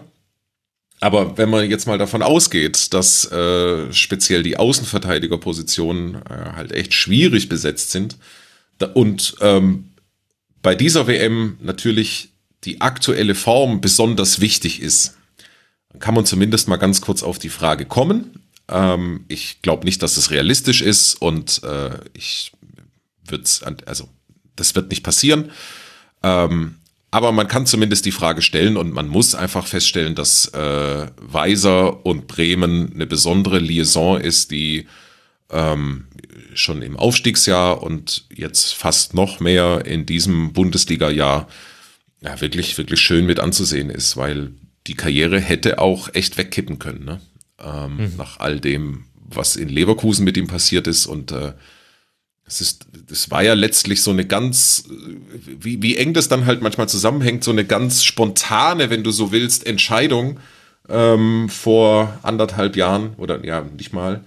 [1.00, 6.92] Aber wenn man jetzt mal davon ausgeht, dass äh, speziell die Außenverteidigerpositionen äh, halt echt
[6.92, 8.16] schwierig besetzt sind
[8.78, 9.90] da, und ähm,
[10.62, 12.30] bei dieser WM natürlich
[12.64, 15.16] die aktuelle Form besonders wichtig ist,
[15.90, 18.42] dann kann man zumindest mal ganz kurz auf die Frage kommen.
[18.68, 22.52] Ähm, ich glaube nicht, dass es realistisch ist und äh, ich
[23.26, 23.44] würde
[23.86, 24.08] also
[24.56, 25.52] das wird nicht passieren.
[26.22, 26.77] Ähm,
[27.10, 32.04] aber man kann zumindest die Frage stellen und man muss einfach feststellen, dass äh, Weiser
[32.04, 34.86] und Bremen eine besondere Liaison ist, die
[35.50, 36.06] ähm,
[36.54, 41.48] schon im Aufstiegsjahr und jetzt fast noch mehr in diesem Bundesliga-Jahr
[42.20, 44.50] ja, wirklich, wirklich schön mit anzusehen ist, weil
[44.86, 47.20] die Karriere hätte auch echt wegkippen können, ne?
[47.60, 48.12] Ähm, mhm.
[48.16, 51.54] nach all dem, was in Leverkusen mit ihm passiert ist und äh,
[52.48, 54.84] es ist, das war ja letztlich so eine ganz,
[55.44, 59.32] wie, wie eng das dann halt manchmal zusammenhängt, so eine ganz spontane, wenn du so
[59.32, 60.40] willst, Entscheidung
[60.88, 64.24] ähm, vor anderthalb Jahren oder ja, nicht mal,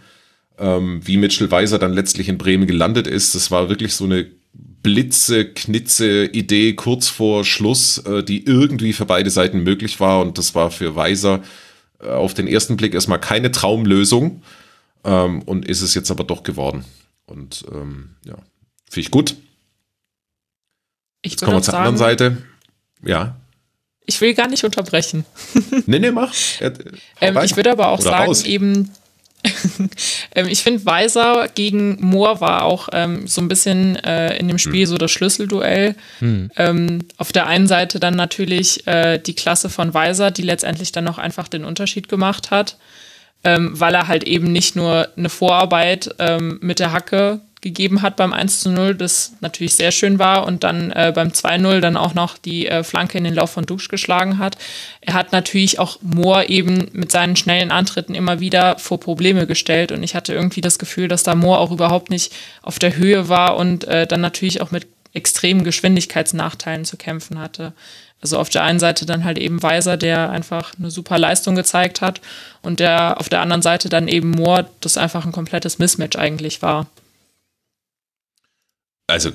[0.59, 3.33] ähm, wie Mitchell Weiser dann letztlich in Bremen gelandet ist.
[3.33, 9.05] Das war wirklich so eine blitze, knitze Idee kurz vor Schluss, äh, die irgendwie für
[9.05, 11.41] beide Seiten möglich war und das war für Weiser
[11.99, 14.43] äh, auf den ersten Blick erstmal keine Traumlösung
[15.03, 16.85] ähm, und ist es jetzt aber doch geworden.
[17.31, 18.35] Und ähm, ja,
[18.89, 19.35] finde ich gut.
[21.21, 22.37] Ich Jetzt kommen wir zur sagen, anderen Seite.
[23.03, 23.35] Ja.
[24.05, 25.25] Ich will gar nicht unterbrechen.
[25.85, 26.33] nee, nee, mach.
[26.59, 28.43] ähm, ich würde aber auch Oder sagen, raus.
[28.43, 28.91] eben,
[30.35, 34.57] ähm, ich finde, Weiser gegen Moore war auch ähm, so ein bisschen äh, in dem
[34.57, 34.87] Spiel hm.
[34.87, 35.95] so das Schlüsselduell.
[36.19, 36.51] Hm.
[36.57, 41.05] Ähm, auf der einen Seite dann natürlich äh, die Klasse von Weiser, die letztendlich dann
[41.05, 42.77] noch einfach den Unterschied gemacht hat
[43.43, 48.15] ähm, weil er halt eben nicht nur eine Vorarbeit ähm, mit der Hacke gegeben hat
[48.15, 51.95] beim 1 zu 0, das natürlich sehr schön war und dann äh, beim 2-0 dann
[51.95, 54.57] auch noch die äh, Flanke in den Lauf von Duxch geschlagen hat.
[54.99, 59.91] Er hat natürlich auch Moore eben mit seinen schnellen Antritten immer wieder vor Probleme gestellt
[59.91, 63.29] und ich hatte irgendwie das Gefühl, dass da Moore auch überhaupt nicht auf der Höhe
[63.29, 67.73] war und äh, dann natürlich auch mit extremen Geschwindigkeitsnachteilen zu kämpfen hatte.
[68.21, 72.01] Also auf der einen Seite dann halt eben Weiser, der einfach eine super Leistung gezeigt
[72.01, 72.21] hat
[72.61, 76.61] und der auf der anderen Seite dann eben Moore, das einfach ein komplettes Mismatch eigentlich
[76.61, 76.87] war.
[79.07, 79.31] Also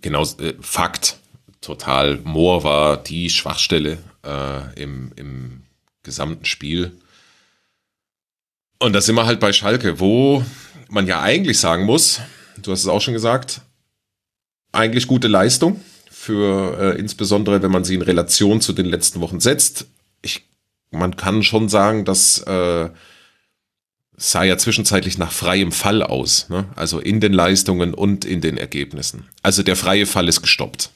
[0.00, 1.16] genau, äh, Fakt,
[1.60, 2.18] total.
[2.24, 5.62] Moore war die Schwachstelle äh, im, im
[6.02, 6.92] gesamten Spiel.
[8.80, 10.44] Und da sind wir halt bei Schalke, wo
[10.88, 12.20] man ja eigentlich sagen muss,
[12.60, 13.60] du hast es auch schon gesagt,
[14.72, 15.80] eigentlich gute Leistung
[16.24, 19.86] für äh, insbesondere, wenn man sie in Relation zu den letzten Wochen setzt.
[20.22, 20.44] Ich,
[20.90, 22.88] man kann schon sagen, dass äh,
[24.16, 26.66] sah ja zwischenzeitlich nach freiem Fall aus, ne?
[26.76, 29.28] also in den Leistungen und in den Ergebnissen.
[29.42, 30.90] Also der freie Fall ist gestoppt.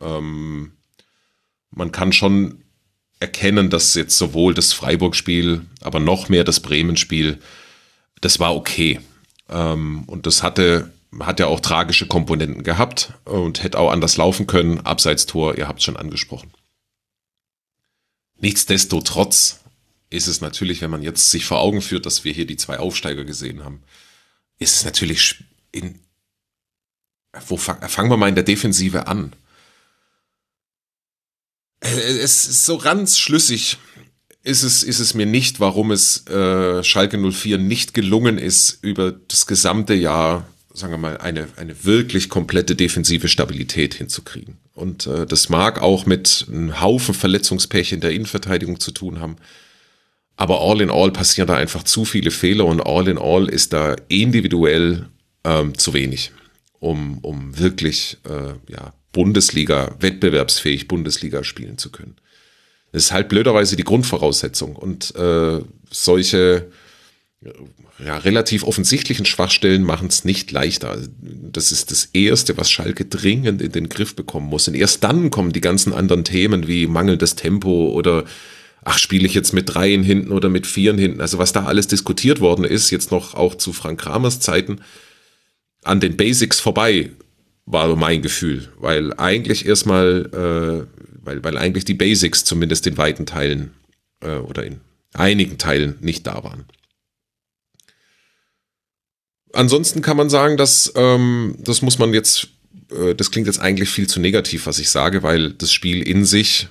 [0.00, 0.72] Ähm,
[1.70, 2.62] man kann schon
[3.20, 7.38] erkennen, dass jetzt sowohl das Freiburg-Spiel, aber noch mehr das Bremen-Spiel,
[8.20, 9.00] das war okay.
[9.48, 14.46] Ähm, und das hatte hat ja auch tragische Komponenten gehabt und hätte auch anders laufen
[14.46, 14.80] können.
[14.80, 16.52] Abseits-Tor, ihr habt es schon angesprochen.
[18.40, 19.60] Nichtsdestotrotz
[20.10, 22.78] ist es natürlich, wenn man jetzt sich vor Augen führt, dass wir hier die zwei
[22.78, 23.82] Aufsteiger gesehen haben,
[24.58, 25.98] ist es natürlich in,
[27.46, 29.32] wo fangen wir mal in der Defensive an?
[31.80, 33.78] Es ist so ganz schlüssig,
[34.42, 39.12] ist es, ist es mir nicht, warum es äh, Schalke 04 nicht gelungen ist, über
[39.12, 40.46] das gesamte Jahr
[40.78, 44.58] sagen wir mal, eine, eine wirklich komplette defensive Stabilität hinzukriegen.
[44.74, 49.36] Und äh, das mag auch mit einem Haufen Verletzungspech in der Innenverteidigung zu tun haben.
[50.36, 53.72] Aber all in all passieren da einfach zu viele Fehler und all in all ist
[53.72, 55.08] da individuell
[55.44, 56.30] ähm, zu wenig,
[56.78, 62.16] um, um wirklich äh, ja, Bundesliga, wettbewerbsfähig Bundesliga spielen zu können.
[62.92, 64.76] Das ist halt blöderweise die Grundvoraussetzung.
[64.76, 66.70] Und äh, solche
[68.04, 70.90] ja, relativ offensichtlichen Schwachstellen machen es nicht leichter.
[70.90, 74.66] Also, das ist das Erste, was Schalke dringend in den Griff bekommen muss.
[74.68, 78.24] Und erst dann kommen die ganzen anderen Themen wie mangelndes Tempo oder
[78.84, 81.20] ach, spiele ich jetzt mit dreien hinten oder mit vieren hinten.
[81.20, 84.80] Also was da alles diskutiert worden ist, jetzt noch auch zu Frank Kramers Zeiten,
[85.84, 87.10] an den Basics vorbei,
[87.66, 88.68] war mein Gefühl.
[88.78, 93.72] Weil eigentlich erstmal, äh, weil, weil eigentlich die Basics zumindest in weiten Teilen
[94.22, 94.80] äh, oder in
[95.12, 96.64] einigen Teilen nicht da waren.
[99.58, 102.46] Ansonsten kann man sagen, dass ähm, das muss man jetzt,
[102.92, 106.24] äh, das klingt jetzt eigentlich viel zu negativ, was ich sage, weil das Spiel in
[106.24, 106.68] sich,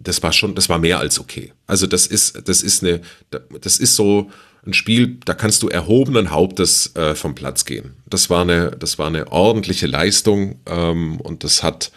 [0.00, 1.52] das war schon, das war mehr als okay.
[1.68, 4.32] Also das ist, das ist eine, das ist so
[4.66, 7.94] ein Spiel, da kannst du erhobenen Hauptes äh, vom Platz gehen.
[8.04, 11.92] Das war eine, das war eine ordentliche Leistung ähm, und das hat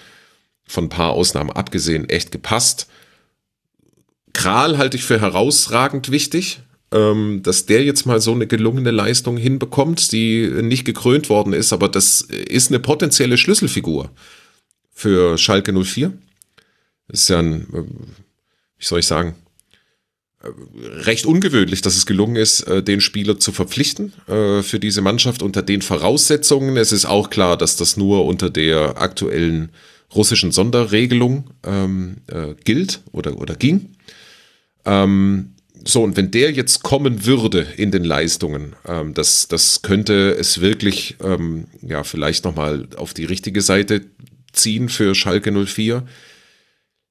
[0.68, 2.90] von ein paar Ausnahmen abgesehen echt gepasst.
[4.34, 6.60] Kral halte ich für herausragend wichtig
[6.96, 11.74] ähm, dass der jetzt mal so eine gelungene Leistung hinbekommt, die nicht gekrönt worden ist,
[11.74, 14.10] aber das ist eine potenzielle Schlüsselfigur
[14.94, 16.14] für Schalke 04.
[17.10, 17.84] Das ist ja ein, äh,
[18.78, 19.36] wie soll ich sagen,
[20.42, 20.48] äh,
[21.02, 25.62] recht ungewöhnlich, dass es gelungen ist, äh, den Spieler zu verpflichten für diese Mannschaft unter
[25.62, 26.78] den Voraussetzungen.
[26.78, 29.70] Es ist auch klar, dass das nur unter der aktuellen
[30.14, 33.96] russischen Sonderregelung ähm, äh, gilt oder, oder ging.
[34.86, 35.55] Ähm,
[35.88, 40.60] so, und wenn der jetzt kommen würde in den Leistungen, ähm, das, das könnte es
[40.60, 44.02] wirklich, ähm, ja, vielleicht nochmal auf die richtige Seite
[44.52, 46.04] ziehen für Schalke 04.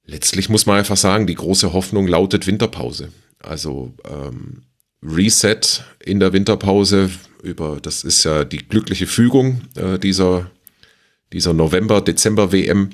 [0.07, 3.11] Letztlich muss man einfach sagen, die große Hoffnung lautet Winterpause.
[3.39, 4.63] Also ähm,
[5.03, 5.61] Reset
[6.05, 7.11] in der Winterpause
[7.45, 10.51] über, das ist ja die glückliche Fügung äh, dieser,
[11.33, 12.91] dieser November-Dezember-WM,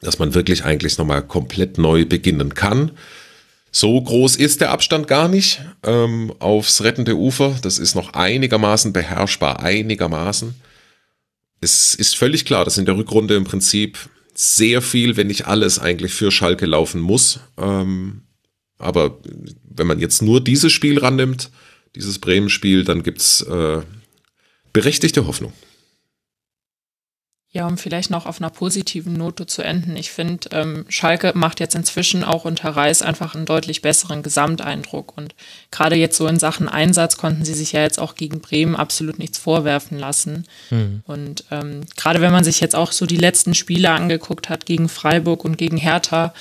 [0.00, 2.90] dass man wirklich eigentlich nochmal komplett neu beginnen kann.
[3.78, 7.58] So groß ist der Abstand gar nicht ähm, aufs rettende Ufer.
[7.60, 10.54] Das ist noch einigermaßen beherrschbar, einigermaßen.
[11.60, 13.98] Es ist völlig klar, dass in der Rückrunde im Prinzip
[14.32, 17.40] sehr viel, wenn nicht alles, eigentlich für Schalke laufen muss.
[17.58, 18.22] Ähm,
[18.78, 19.18] aber
[19.68, 21.50] wenn man jetzt nur dieses Spiel rannimmt,
[21.94, 23.82] dieses Bremen-Spiel, dann gibt's äh,
[24.72, 25.52] berechtigte Hoffnung.
[27.56, 29.96] Ja, um vielleicht noch auf einer positiven Note zu enden.
[29.96, 35.16] Ich finde, ähm, Schalke macht jetzt inzwischen auch unter Reis einfach einen deutlich besseren Gesamteindruck.
[35.16, 35.34] Und
[35.70, 39.18] gerade jetzt so in Sachen Einsatz konnten sie sich ja jetzt auch gegen Bremen absolut
[39.18, 40.44] nichts vorwerfen lassen.
[40.68, 41.02] Mhm.
[41.06, 44.90] Und ähm, gerade wenn man sich jetzt auch so die letzten Spiele angeguckt hat gegen
[44.90, 46.34] Freiburg und gegen Hertha,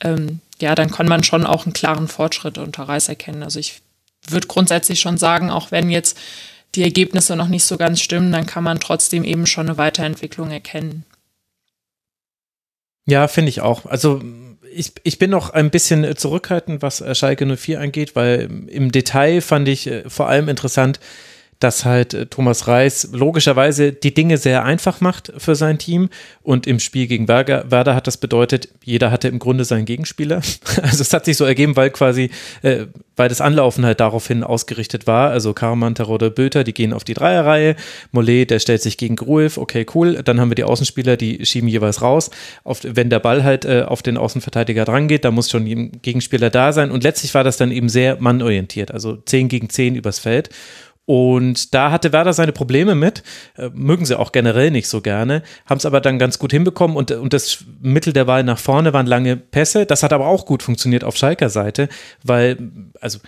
[0.00, 3.44] ähm, ja, dann kann man schon auch einen klaren Fortschritt unter Reis erkennen.
[3.44, 3.80] Also ich
[4.26, 6.18] würde grundsätzlich schon sagen, auch wenn jetzt
[6.74, 10.50] die Ergebnisse noch nicht so ganz stimmen, dann kann man trotzdem eben schon eine Weiterentwicklung
[10.50, 11.04] erkennen.
[13.06, 13.86] Ja, finde ich auch.
[13.86, 14.22] Also
[14.70, 19.40] ich, ich bin noch ein bisschen zurückhaltend, was äh, Schalke 04 angeht, weil im Detail
[19.40, 21.00] fand ich äh, vor allem interessant,
[21.60, 26.08] dass halt äh, Thomas Reis logischerweise die Dinge sehr einfach macht für sein Team.
[26.42, 30.40] Und im Spiel gegen Werder, Werder hat das bedeutet, jeder hatte im Grunde seinen Gegenspieler.
[30.80, 32.30] Also es hat sich so ergeben, weil quasi,
[32.62, 35.30] äh, weil das Anlaufen halt daraufhin ausgerichtet war.
[35.30, 37.74] Also Karaman, Terodde, Böter, die gehen auf die Dreierreihe.
[38.12, 40.22] Mollet, der stellt sich gegen Gruev, okay, cool.
[40.22, 42.30] Dann haben wir die Außenspieler, die schieben jeweils raus.
[42.64, 46.48] Auf, wenn der Ball halt äh, auf den Außenverteidiger drangeht, da muss schon ein Gegenspieler
[46.48, 46.90] da sein.
[46.90, 50.50] Und letztlich war das dann eben sehr mannorientiert, also 10 gegen 10 übers Feld.
[51.08, 53.22] Und da hatte Werder seine Probleme mit,
[53.56, 56.98] äh, mögen sie auch generell nicht so gerne, haben es aber dann ganz gut hinbekommen
[56.98, 59.86] und, und das Mittel der Wahl nach vorne waren lange Pässe.
[59.86, 61.88] Das hat aber auch gut funktioniert auf Schalker Seite,
[62.22, 62.58] weil,
[63.00, 63.20] also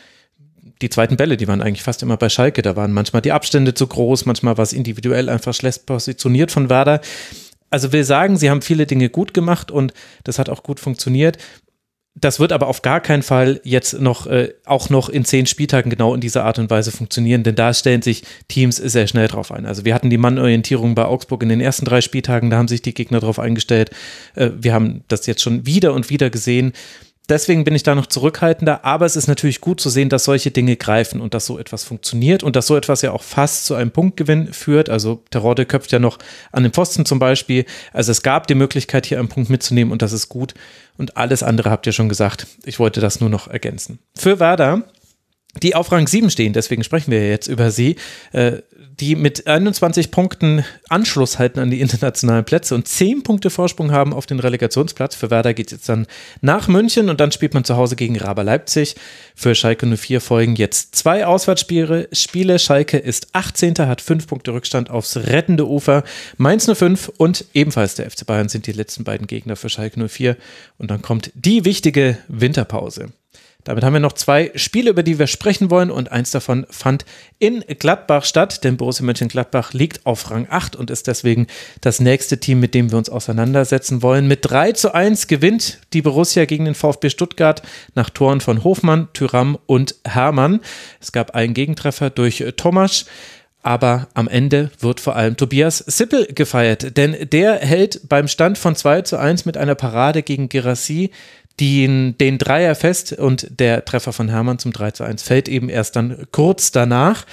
[0.82, 2.60] die zweiten Bälle, die waren eigentlich fast immer bei Schalke.
[2.60, 6.68] Da waren manchmal die Abstände zu groß, manchmal war es individuell einfach schlecht positioniert von
[6.68, 7.00] Werder.
[7.70, 9.94] Also will sagen, sie haben viele Dinge gut gemacht und
[10.24, 11.38] das hat auch gut funktioniert.
[12.16, 15.90] Das wird aber auf gar keinen Fall jetzt noch, äh, auch noch in zehn Spieltagen
[15.90, 19.52] genau in dieser Art und Weise funktionieren, denn da stellen sich Teams sehr schnell drauf
[19.52, 19.64] ein.
[19.64, 22.82] Also wir hatten die Mannorientierung bei Augsburg in den ersten drei Spieltagen, da haben sich
[22.82, 23.90] die Gegner drauf eingestellt.
[24.34, 26.72] Äh, wir haben das jetzt schon wieder und wieder gesehen.
[27.30, 30.50] Deswegen bin ich da noch zurückhaltender, aber es ist natürlich gut zu sehen, dass solche
[30.50, 33.76] Dinge greifen und dass so etwas funktioniert und dass so etwas ja auch fast zu
[33.76, 34.90] einem Punktgewinn führt.
[34.90, 36.18] Also Terodde köpft ja noch
[36.50, 37.66] an den Pfosten zum Beispiel.
[37.92, 40.54] Also es gab die Möglichkeit, hier einen Punkt mitzunehmen und das ist gut.
[40.98, 42.48] Und alles andere habt ihr schon gesagt.
[42.64, 44.00] Ich wollte das nur noch ergänzen.
[44.16, 44.82] Für Werder
[45.62, 47.96] die auf Rang 7 stehen, deswegen sprechen wir jetzt über sie,
[48.32, 48.58] äh,
[49.00, 54.12] die mit 21 Punkten Anschluss halten an die internationalen Plätze und 10 Punkte Vorsprung haben
[54.12, 55.14] auf den Relegationsplatz.
[55.14, 56.06] Für Werder geht es jetzt dann
[56.40, 58.96] nach München und dann spielt man zu Hause gegen Raber Leipzig.
[59.34, 62.08] Für Schalke 04 folgen jetzt zwei Auswärtsspiele.
[62.12, 62.58] Spiele.
[62.58, 63.74] Schalke ist 18.
[63.78, 66.04] hat 5 Punkte Rückstand aufs rettende Ufer.
[66.36, 70.36] Mainz 05 und ebenfalls der FC Bayern sind die letzten beiden Gegner für Schalke 04.
[70.78, 73.12] Und dann kommt die wichtige Winterpause.
[73.64, 77.04] Damit haben wir noch zwei Spiele, über die wir sprechen wollen und eins davon fand
[77.38, 81.46] in Gladbach statt, denn Borussia Mönchengladbach liegt auf Rang 8 und ist deswegen
[81.80, 84.28] das nächste Team, mit dem wir uns auseinandersetzen wollen.
[84.28, 87.62] Mit 3 zu 1 gewinnt die Borussia gegen den VfB Stuttgart
[87.94, 90.60] nach Toren von Hofmann, Tyram und Hermann.
[91.00, 93.06] Es gab einen Gegentreffer durch Thomas.
[93.62, 98.74] Aber am Ende wird vor allem Tobias Sippel gefeiert, denn der hält beim Stand von
[98.74, 101.10] 2 zu 1 mit einer Parade gegen Gerassi
[101.58, 105.68] den, den Dreier fest und der Treffer von Hermann zum 3 zu 1 fällt eben
[105.68, 107.26] erst dann kurz danach.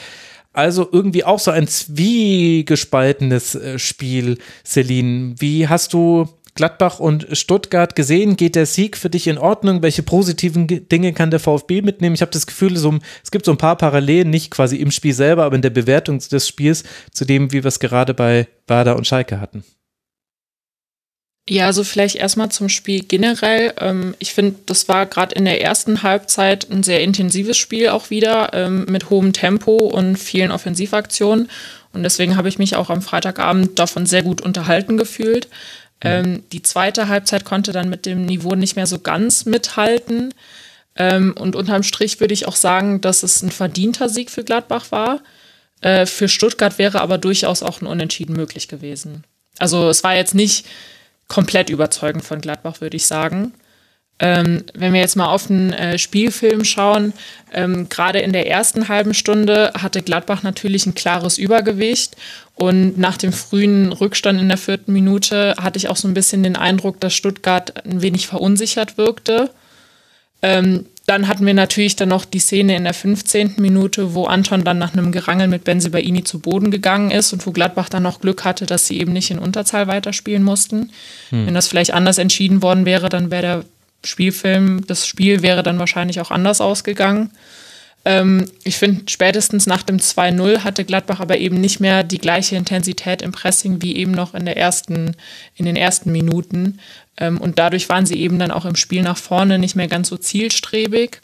[0.54, 5.36] Also irgendwie auch so ein zwiegespaltenes äh, Spiel, Celine.
[5.38, 8.36] Wie hast du Gladbach und Stuttgart gesehen?
[8.36, 9.84] Geht der Sieg für dich in Ordnung?
[9.84, 12.16] Welche positiven Dinge kann der VfB mitnehmen?
[12.16, 15.14] Ich habe das Gefühl, so, es gibt so ein paar Parallelen, nicht quasi im Spiel
[15.14, 18.98] selber, aber in der Bewertung des Spiels zu dem, wie wir es gerade bei Werder
[18.98, 19.64] und Schalke hatten.
[21.50, 23.74] Ja, also vielleicht erstmal zum Spiel generell.
[23.80, 28.10] Ähm, ich finde, das war gerade in der ersten Halbzeit ein sehr intensives Spiel auch
[28.10, 31.50] wieder ähm, mit hohem Tempo und vielen Offensivaktionen.
[31.94, 35.48] Und deswegen habe ich mich auch am Freitagabend davon sehr gut unterhalten gefühlt.
[36.02, 40.34] Ähm, die zweite Halbzeit konnte dann mit dem Niveau nicht mehr so ganz mithalten.
[40.98, 44.92] Ähm, und unterm Strich würde ich auch sagen, dass es ein verdienter Sieg für Gladbach
[44.92, 45.22] war.
[45.80, 49.24] Äh, für Stuttgart wäre aber durchaus auch ein Unentschieden möglich gewesen.
[49.60, 50.66] Also es war jetzt nicht
[51.28, 53.54] komplett überzeugend von Gladbach, würde ich sagen.
[54.20, 57.14] Ähm, wenn wir jetzt mal auf den äh, Spielfilm schauen,
[57.54, 62.16] ähm, gerade in der ersten halben Stunde hatte Gladbach natürlich ein klares Übergewicht
[62.56, 66.42] und nach dem frühen Rückstand in der vierten Minute hatte ich auch so ein bisschen
[66.42, 69.52] den Eindruck, dass Stuttgart ein wenig verunsichert wirkte.
[70.42, 73.56] Ähm, dann hatten wir natürlich dann noch die Szene in der 15.
[73.60, 77.52] Minute, wo Anton dann nach einem Gerangel mit Benzibaini zu Boden gegangen ist und wo
[77.52, 80.92] Gladbach dann noch Glück hatte, dass sie eben nicht in Unterzahl weiterspielen mussten.
[81.30, 81.48] Hm.
[81.48, 83.66] Wenn das vielleicht anders entschieden worden wäre, dann wäre der
[84.04, 87.32] Spielfilm, das Spiel wäre dann wahrscheinlich auch anders ausgegangen.
[88.04, 92.58] Ähm, ich finde, spätestens nach dem 2-0 hatte Gladbach aber eben nicht mehr die gleiche
[92.58, 95.16] Intensität im Pressing wie eben noch in, der ersten,
[95.56, 96.80] in den ersten Minuten.
[97.18, 100.10] Ähm, und dadurch waren sie eben dann auch im Spiel nach vorne nicht mehr ganz
[100.10, 101.22] so zielstrebig.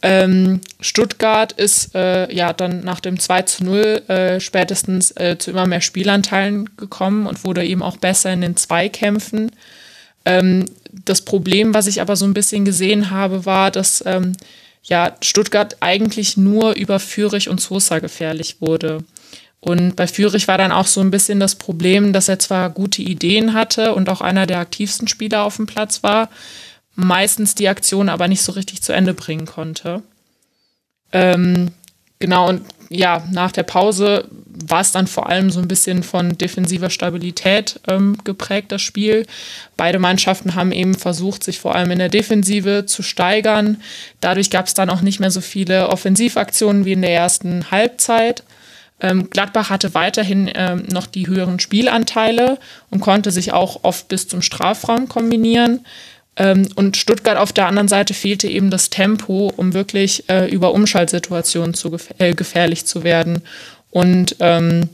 [0.00, 5.50] Ähm, Stuttgart ist äh, ja dann nach dem 2 zu 0 äh, spätestens äh, zu
[5.50, 9.50] immer mehr Spielanteilen gekommen und wurde eben auch besser in den Zweikämpfen.
[10.24, 10.66] Ähm,
[11.04, 14.34] das Problem, was ich aber so ein bisschen gesehen habe, war, dass ähm,
[14.84, 19.04] ja, Stuttgart eigentlich nur über Fürich und Sosa gefährlich wurde.
[19.60, 23.02] Und bei Fürich war dann auch so ein bisschen das Problem, dass er zwar gute
[23.02, 26.28] Ideen hatte und auch einer der aktivsten Spieler auf dem Platz war,
[26.94, 30.02] meistens die Aktion aber nicht so richtig zu Ende bringen konnte.
[31.12, 31.72] Ähm,
[32.18, 34.28] genau, und ja, nach der Pause
[34.66, 39.26] war es dann vor allem so ein bisschen von defensiver Stabilität ähm, geprägt, das Spiel.
[39.76, 43.80] Beide Mannschaften haben eben versucht, sich vor allem in der Defensive zu steigern.
[44.20, 48.42] Dadurch gab es dann auch nicht mehr so viele Offensivaktionen wie in der ersten Halbzeit.
[49.00, 52.58] Ähm, Gladbach hatte weiterhin ähm, noch die höheren Spielanteile
[52.90, 55.84] und konnte sich auch oft bis zum Strafraum kombinieren.
[56.36, 60.72] Ähm, und Stuttgart auf der anderen Seite fehlte eben das Tempo, um wirklich äh, über
[60.72, 63.42] Umschaltsituationen zu gef äh, gefährlich zu werden.
[63.90, 64.88] Und ähm,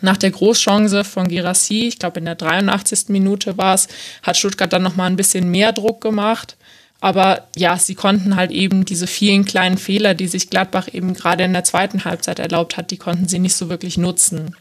[0.00, 3.08] nach der Großchance von Girassi, ich glaube in der 83.
[3.08, 3.88] Minute war es,
[4.22, 6.56] hat Stuttgart dann nochmal ein bisschen mehr Druck gemacht.
[7.00, 11.44] Aber ja, sie konnten halt eben diese vielen kleinen Fehler, die sich Gladbach eben gerade
[11.44, 14.56] in der zweiten Halbzeit erlaubt hat, die konnten sie nicht so wirklich nutzen.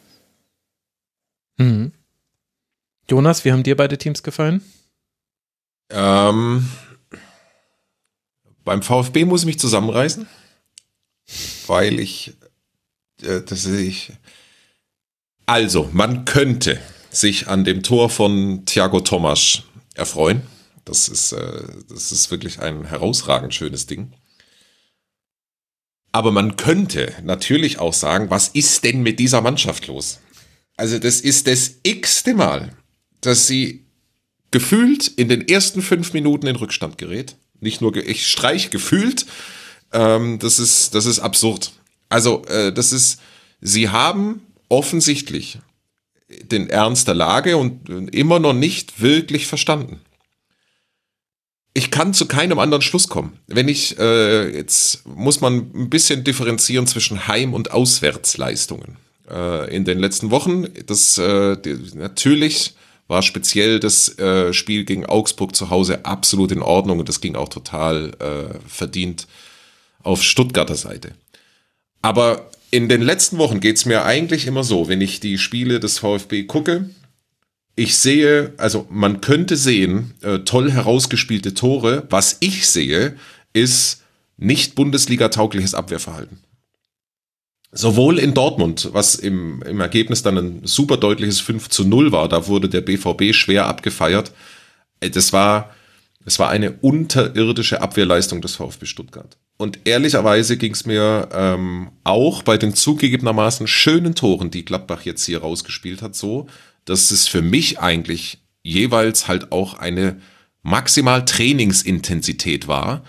[1.58, 1.94] Mhm.
[3.10, 4.62] Jonas, wie haben dir beide Teams gefallen?
[5.90, 6.70] Ähm,
[8.64, 10.28] beim VfB muss ich mich zusammenreißen,
[11.68, 12.34] weil ich,
[13.22, 14.12] äh, das ich,
[15.46, 16.80] also man könnte
[17.12, 20.42] sich an dem Tor von Thiago Thomas erfreuen.
[20.86, 24.14] Das ist, äh, das ist wirklich ein herausragend schönes Ding.
[26.12, 30.20] Aber man könnte natürlich auch sagen, was ist denn mit dieser Mannschaft los?
[30.78, 32.72] Also das ist das x-te Mal,
[33.22, 33.86] dass sie
[34.52, 37.36] gefühlt in den ersten fünf Minuten in Rückstand gerät.
[37.60, 39.26] Nicht nur, ich streich gefühlt.
[39.92, 41.74] Ähm, das ist, das ist absurd.
[42.10, 43.20] Also, äh, das ist,
[43.60, 45.60] sie haben offensichtlich
[46.30, 50.00] den Ernst der Lage und immer noch nicht wirklich verstanden.
[51.78, 53.38] Ich kann zu keinem anderen Schluss kommen.
[53.48, 58.96] Wenn ich, äh, jetzt muss man ein bisschen differenzieren zwischen Heim- und Auswärtsleistungen.
[59.30, 62.76] Äh, in den letzten Wochen, das äh, die, natürlich
[63.10, 67.36] war speziell das äh, Spiel gegen Augsburg zu Hause absolut in Ordnung und das ging
[67.36, 69.28] auch total äh, verdient
[70.02, 71.12] auf Stuttgarter Seite.
[72.02, 75.82] Aber in den letzten Wochen geht es mir eigentlich immer so, wenn ich die Spiele
[75.82, 76.90] des VfB gucke,
[77.76, 82.08] ich sehe, also man könnte sehen, äh, toll herausgespielte Tore.
[82.10, 83.18] Was ich sehe,
[83.54, 84.04] ist
[84.38, 86.40] nicht Bundesliga-taugliches Abwehrverhalten.
[87.72, 92.30] Sowohl in Dortmund, was im, im Ergebnis dann ein super deutliches 5 zu 0 war,
[92.30, 94.32] da wurde der BVB schwer abgefeiert.
[95.02, 95.76] Äh, das war,
[96.24, 99.38] das war eine unterirdische Abwehrleistung des VfB Stuttgart.
[99.58, 105.26] Und ehrlicherweise ging es mir ähm, auch bei den zugegebenermaßen schönen Toren, die Gladbach jetzt
[105.26, 106.48] hier rausgespielt hat, so,
[106.86, 110.22] dass es für mich eigentlich jeweils halt auch eine
[110.64, 113.04] maximal Trainingsintensität war,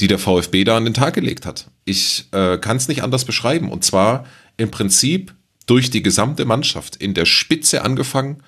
[0.00, 1.70] die der VfB da an den Tag gelegt hat.
[1.84, 3.70] Ich äh, kann es nicht anders beschreiben.
[3.70, 5.34] Und zwar im Prinzip
[5.66, 6.96] durch die gesamte Mannschaft.
[6.96, 8.42] In der Spitze angefangen,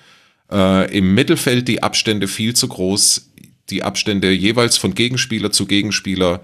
[0.51, 3.31] äh, im Mittelfeld die Abstände viel zu groß,
[3.69, 6.41] die Abstände jeweils von Gegenspieler zu Gegenspieler.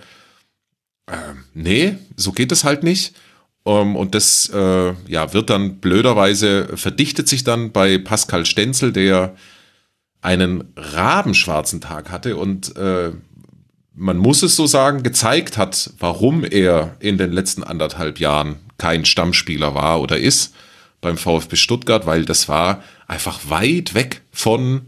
[1.07, 1.17] Äh,
[1.53, 3.15] nee, so geht es halt nicht.
[3.65, 9.35] Ähm, und das äh, ja, wird dann blöderweise, verdichtet sich dann bei Pascal Stenzel, der
[10.21, 13.11] einen rabenschwarzen Tag hatte und äh,
[13.95, 19.05] man muss es so sagen, gezeigt hat, warum er in den letzten anderthalb Jahren kein
[19.05, 20.55] Stammspieler war oder ist
[21.01, 24.83] beim VfB Stuttgart, weil das war einfach weit weg von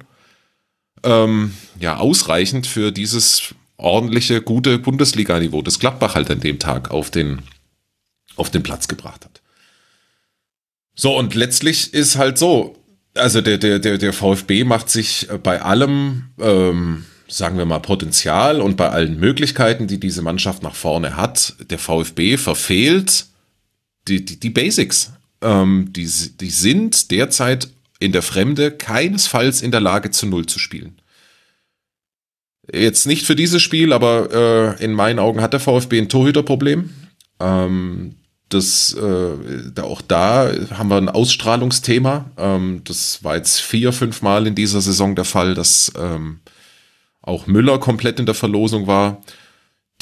[1.03, 7.11] ähm, ja ausreichend für dieses ordentliche, gute Bundesliga-Niveau, das Gladbach halt an dem Tag auf
[7.11, 7.39] den,
[8.35, 9.41] auf den Platz gebracht hat.
[10.95, 12.77] So, und letztlich ist halt so,
[13.13, 18.61] also der, der, der, der VfB macht sich bei allem ähm, sagen wir mal, Potenzial
[18.61, 23.25] und bei allen Möglichkeiten, die diese Mannschaft nach vorne hat, der VfB verfehlt
[24.07, 25.13] die, die, die Basics.
[25.41, 26.07] Ähm, die,
[26.39, 30.99] die sind derzeit in der Fremde keinesfalls in der Lage, zu Null zu spielen.
[32.71, 36.89] Jetzt nicht für dieses Spiel, aber äh, in meinen Augen hat der VfB ein Torhüterproblem.
[37.39, 38.15] Ähm,
[38.49, 42.25] das, äh, auch da haben wir ein Ausstrahlungsthema.
[42.37, 46.39] Ähm, das war jetzt vier, fünf Mal in dieser Saison der Fall, dass ähm,
[47.21, 49.21] auch Müller komplett in der Verlosung war.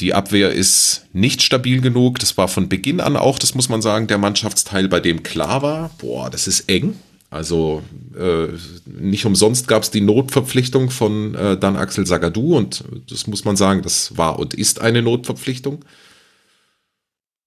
[0.00, 2.18] Die Abwehr ist nicht stabil genug.
[2.18, 5.62] Das war von Beginn an auch, das muss man sagen, der Mannschaftsteil, bei dem klar
[5.62, 6.96] war, boah, das ist eng.
[7.30, 7.82] Also
[8.16, 8.48] äh,
[8.86, 13.56] nicht umsonst gab es die Notverpflichtung von äh, dann Axel Sagadou und das muss man
[13.56, 15.84] sagen, das war und ist eine Notverpflichtung.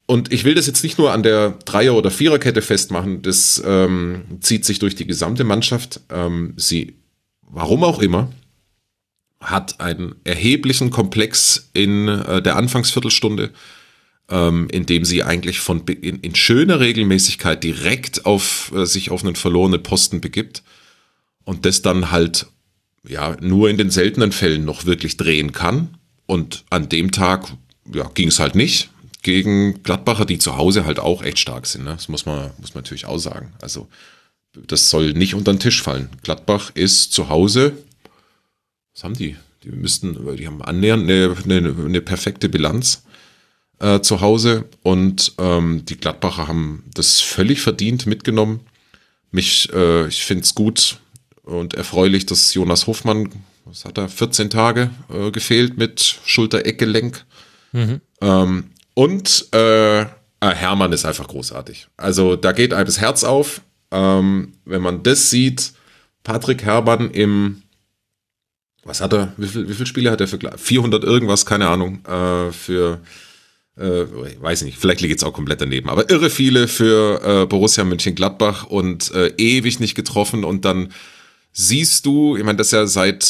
[0.08, 4.24] Und ich will das jetzt nicht nur an der Dreier- oder Viererkette festmachen, das ähm,
[4.40, 6.00] zieht sich durch die gesamte Mannschaft.
[6.10, 6.96] Ähm, sie,
[7.42, 8.32] warum auch immer,
[9.42, 13.52] hat einen erheblichen Komplex in äh, der Anfangsviertelstunde,
[14.30, 19.26] ähm, in dem sie eigentlich von in, in schöner Regelmäßigkeit direkt auf äh, sich auf
[19.26, 20.64] einen verlorenen Posten begibt
[21.44, 22.48] und das dann halt
[23.06, 25.98] ja nur in den seltenen Fällen noch wirklich drehen kann.
[26.26, 27.48] Und an dem Tag
[27.94, 28.90] ja, ging es halt nicht.
[29.28, 31.84] Gegen Gladbacher, die zu Hause halt auch echt stark sind.
[31.84, 31.92] Ne?
[31.92, 33.52] Das muss man, muss man natürlich auch sagen.
[33.62, 33.90] Also
[34.54, 36.08] das soll nicht unter den Tisch fallen.
[36.24, 37.74] Gladbach ist zu Hause,
[38.94, 39.36] was haben die?
[39.66, 43.04] Die müssten, die haben annähernd eine, eine, eine perfekte Bilanz
[43.80, 48.62] äh, zu Hause und ähm, die Gladbacher haben das völlig verdient mitgenommen.
[49.32, 51.02] Mich, äh, ich finde es gut
[51.44, 53.30] und erfreulich, dass Jonas Hofmann,
[53.66, 57.26] was hat er, 14 Tage äh, gefehlt mit Schulter-Eckgelenk.
[57.74, 58.00] Mhm.
[58.22, 60.06] Ähm, und äh,
[60.40, 61.88] ah, Hermann ist einfach großartig.
[61.98, 63.62] Also da geht einem das Herz auf,
[63.92, 65.74] ähm, wenn man das sieht.
[66.24, 67.62] Patrick Hermann im
[68.84, 72.04] was hat er, wie viele wie viel Spiele hat er für 400 irgendwas, keine Ahnung,
[72.08, 73.00] äh, für
[73.76, 74.06] äh,
[74.42, 78.66] weiß nicht, vielleicht liegt jetzt auch komplett daneben, aber irre viele für äh, Borussia Mönchengladbach
[78.66, 80.92] und äh, ewig nicht getroffen und dann
[81.60, 83.24] siehst du, ich meine, das ist ja seit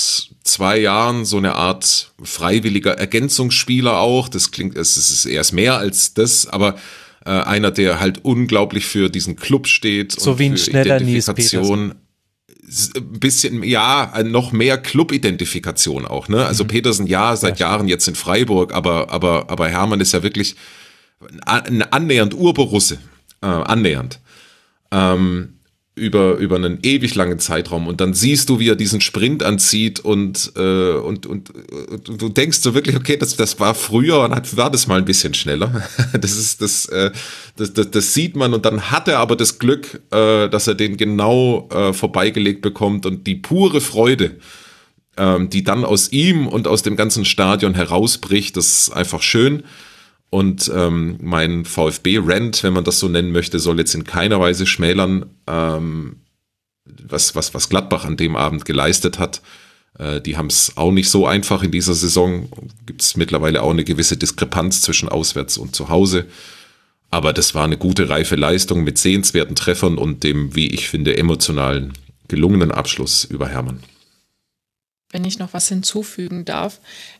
[0.43, 6.13] zwei Jahren so eine Art freiwilliger Ergänzungsspieler auch, das klingt, es ist erst mehr als
[6.13, 6.75] das, aber
[7.25, 11.95] äh, einer, der halt unglaublich für diesen Club steht so und wie ein schneller Identifikation
[12.69, 16.45] ein bisschen, ja, noch mehr Club-Identifikation auch, ne?
[16.45, 16.67] Also mhm.
[16.67, 20.57] Petersen, ja, seit ja, Jahren jetzt in Freiburg, aber, aber, aber Hermann ist ja wirklich
[21.45, 22.97] ein annähernd Urborusse,
[23.41, 24.19] äh, annähernd.
[24.91, 25.56] Ähm,
[25.97, 29.99] über, über einen ewig langen Zeitraum und dann siehst du, wie er diesen Sprint anzieht
[29.99, 34.35] und, äh, und, und, und du denkst so wirklich, okay, das, das war früher und
[34.35, 35.83] hat, war das mal ein bisschen schneller.
[36.19, 37.11] Das ist, das, äh,
[37.57, 40.75] das, das, das sieht man und dann hat er aber das Glück, äh, dass er
[40.75, 44.37] den genau äh, vorbeigelegt bekommt und die pure Freude,
[45.17, 49.63] ähm, die dann aus ihm und aus dem ganzen Stadion herausbricht, das ist einfach schön.
[50.29, 54.65] Und ähm, mein VfB-Rent, wenn man das so nennen möchte, soll jetzt in keiner Weise
[54.65, 56.17] schmälern, ähm,
[56.85, 59.41] was, was, was Gladbach an dem Abend geleistet hat.
[59.97, 62.49] Äh, die haben es auch nicht so einfach in dieser Saison.
[62.85, 66.25] Gibt es mittlerweile auch eine gewisse Diskrepanz zwischen auswärts und zu Hause.
[67.09, 71.17] Aber das war eine gute, reife Leistung mit sehenswerten Treffern und dem, wie ich finde,
[71.17, 71.93] emotionalen,
[72.27, 73.81] gelungenen Abschluss über Hermann
[75.09, 76.79] wenn ich noch was hinzufügen darf.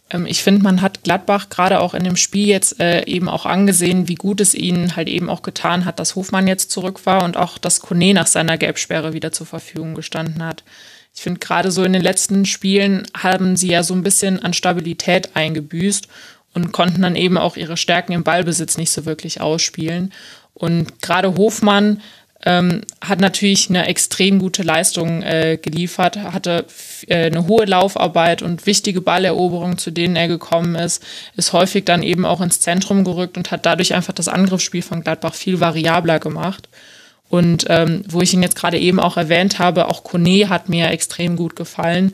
[0.10, 3.46] Ähm, ich finde, man hat Gladbach gerade auch in dem Spiel jetzt äh, eben auch
[3.46, 7.24] angesehen, wie gut es ihnen halt eben auch getan hat, dass Hofmann jetzt zurück war
[7.24, 10.64] und auch, dass Kone nach seiner Gelbsperre wieder zur Verfügung gestanden hat.
[11.14, 14.54] Ich finde, gerade so in den letzten Spielen haben sie ja so ein bisschen an
[14.54, 16.08] Stabilität eingebüßt
[16.54, 20.14] und konnten dann eben auch ihre Stärken im Ballbesitz nicht so wirklich ausspielen.
[20.54, 22.02] Und gerade Hofmann
[22.48, 26.66] ähm, hat natürlich eine extrem gute Leistung äh, geliefert, hatte
[27.08, 31.04] äh, eine hohe Laufarbeit und wichtige Balleroberungen, zu denen er gekommen ist,
[31.36, 35.02] ist häufig dann eben auch ins Zentrum gerückt und hat dadurch einfach das Angriffsspiel von
[35.02, 36.70] Gladbach viel variabler gemacht.
[37.30, 40.90] Und ähm, wo ich ihn jetzt gerade eben auch erwähnt habe, auch Kone hat mir
[40.90, 42.14] extrem gut gefallen.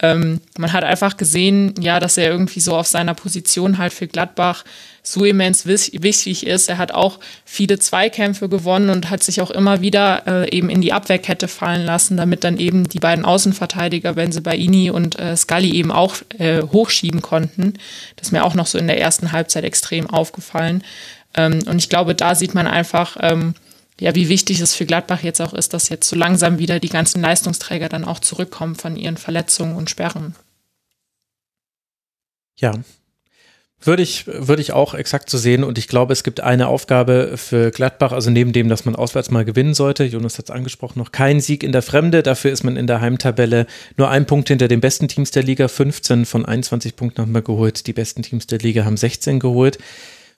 [0.00, 4.08] Ähm, man hat einfach gesehen, ja, dass er irgendwie so auf seiner Position halt für
[4.08, 4.64] Gladbach
[5.02, 6.68] so immens wichtig ist.
[6.68, 10.80] Er hat auch viele Zweikämpfe gewonnen und hat sich auch immer wieder äh, eben in
[10.80, 15.92] die Abwehrkette fallen lassen, damit dann eben die beiden Außenverteidiger, Benzebaini und äh, Scully eben
[15.92, 17.74] auch äh, hochschieben konnten.
[18.16, 20.82] Das ist mir auch noch so in der ersten Halbzeit extrem aufgefallen.
[21.36, 23.54] Ähm, und ich glaube, da sieht man einfach, ähm,
[24.00, 26.88] ja, wie wichtig es für Gladbach jetzt auch ist, dass jetzt so langsam wieder die
[26.88, 30.34] ganzen Leistungsträger dann auch zurückkommen von ihren Verletzungen und Sperren.
[32.56, 32.74] Ja,
[33.86, 35.62] würde ich, würde ich auch exakt so sehen.
[35.62, 39.30] Und ich glaube, es gibt eine Aufgabe für Gladbach, also neben dem, dass man auswärts
[39.30, 40.04] mal gewinnen sollte.
[40.04, 42.22] Jonas hat es angesprochen, noch kein Sieg in der Fremde.
[42.22, 43.66] Dafür ist man in der Heimtabelle
[43.96, 45.68] nur ein Punkt hinter den besten Teams der Liga.
[45.68, 47.86] 15 von 21 Punkten haben wir geholt.
[47.86, 49.78] Die besten Teams der Liga haben 16 geholt.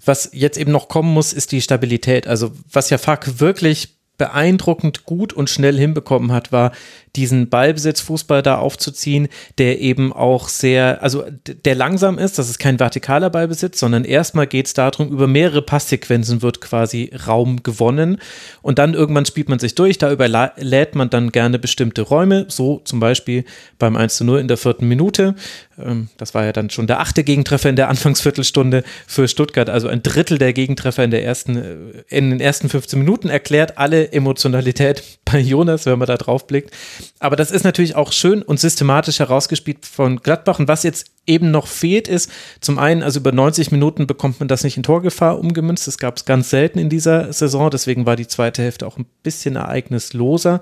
[0.04, 2.26] Was jetzt eben noch kommen muss, ist die Stabilität.
[2.26, 6.72] Also was ja Fuck wirklich beeindruckend gut und schnell hinbekommen hat, war
[7.16, 9.28] diesen Ballbesitzfußball da aufzuziehen,
[9.58, 11.24] der eben auch sehr, also
[11.64, 15.62] der langsam ist, das ist kein vertikaler Ballbesitz, sondern erstmal geht es darum, über mehrere
[15.62, 18.18] Passsequenzen wird quasi Raum gewonnen
[18.62, 22.80] und dann irgendwann spielt man sich durch, da überlädt man dann gerne bestimmte Räume, so
[22.84, 23.44] zum Beispiel
[23.78, 25.34] beim 1 zu 0 in der vierten Minute,
[25.78, 29.88] ähm, das war ja dann schon der achte Gegentreffer in der Anfangsviertelstunde für Stuttgart, also
[29.88, 31.76] ein Drittel der Gegentreffer in der ersten, äh,
[32.08, 36.70] in den ersten 15 Minuten erklärt alle Emotionalität bei Jonas, wenn man da drauf blickt.
[37.18, 40.58] Aber das ist natürlich auch schön und systematisch herausgespielt von Gladbach.
[40.58, 44.48] Und was jetzt eben noch fehlt, ist zum einen, also über 90 Minuten bekommt man
[44.48, 45.86] das nicht in Torgefahr umgemünzt.
[45.86, 47.70] Das gab es ganz selten in dieser Saison.
[47.70, 50.60] Deswegen war die zweite Hälfte auch ein bisschen ereignisloser.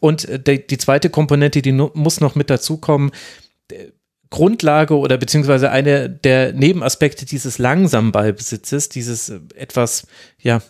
[0.00, 3.10] Und äh, die, zweite Komponente, die muss noch mit dazukommen.
[4.30, 10.06] Grundlage oder beziehungsweise eine der Nebenaspekte dieses langsamen Ballbesitzes, dieses äh, etwas,
[10.38, 10.60] ja,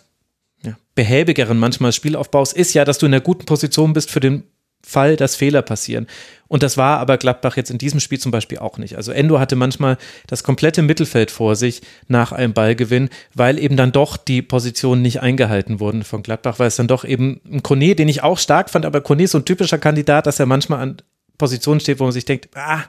[0.63, 4.43] ja, behäbigeren manchmal Spielaufbaus, ist ja, dass du in einer guten Position bist für den
[4.81, 6.07] Fall, dass Fehler passieren.
[6.47, 8.95] Und das war aber Gladbach jetzt in diesem Spiel zum Beispiel auch nicht.
[8.95, 13.91] Also Endo hatte manchmal das komplette Mittelfeld vor sich nach einem Ballgewinn, weil eben dann
[13.91, 17.93] doch die Positionen nicht eingehalten wurden von Gladbach, weil es dann doch eben ein Kone,
[17.93, 20.79] den ich auch stark fand, aber Kone ist so ein typischer Kandidat, dass er manchmal
[20.79, 20.97] an
[21.37, 22.83] Positionen steht, wo man sich denkt, ah,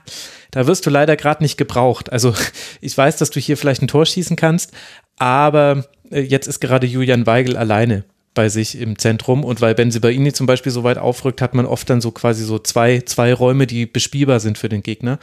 [0.51, 2.11] da wirst du leider gerade nicht gebraucht.
[2.11, 2.33] Also
[2.81, 4.71] ich weiß, dass du hier vielleicht ein Tor schießen kannst,
[5.17, 10.31] aber äh, jetzt ist gerade Julian Weigel alleine bei sich im Zentrum und weil Benzibaini
[10.33, 13.67] zum Beispiel so weit aufrückt, hat man oft dann so quasi so zwei, zwei Räume,
[13.67, 15.19] die bespielbar sind für den Gegner.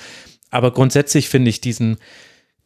[0.50, 1.96] Aber grundsätzlich finde ich diesen,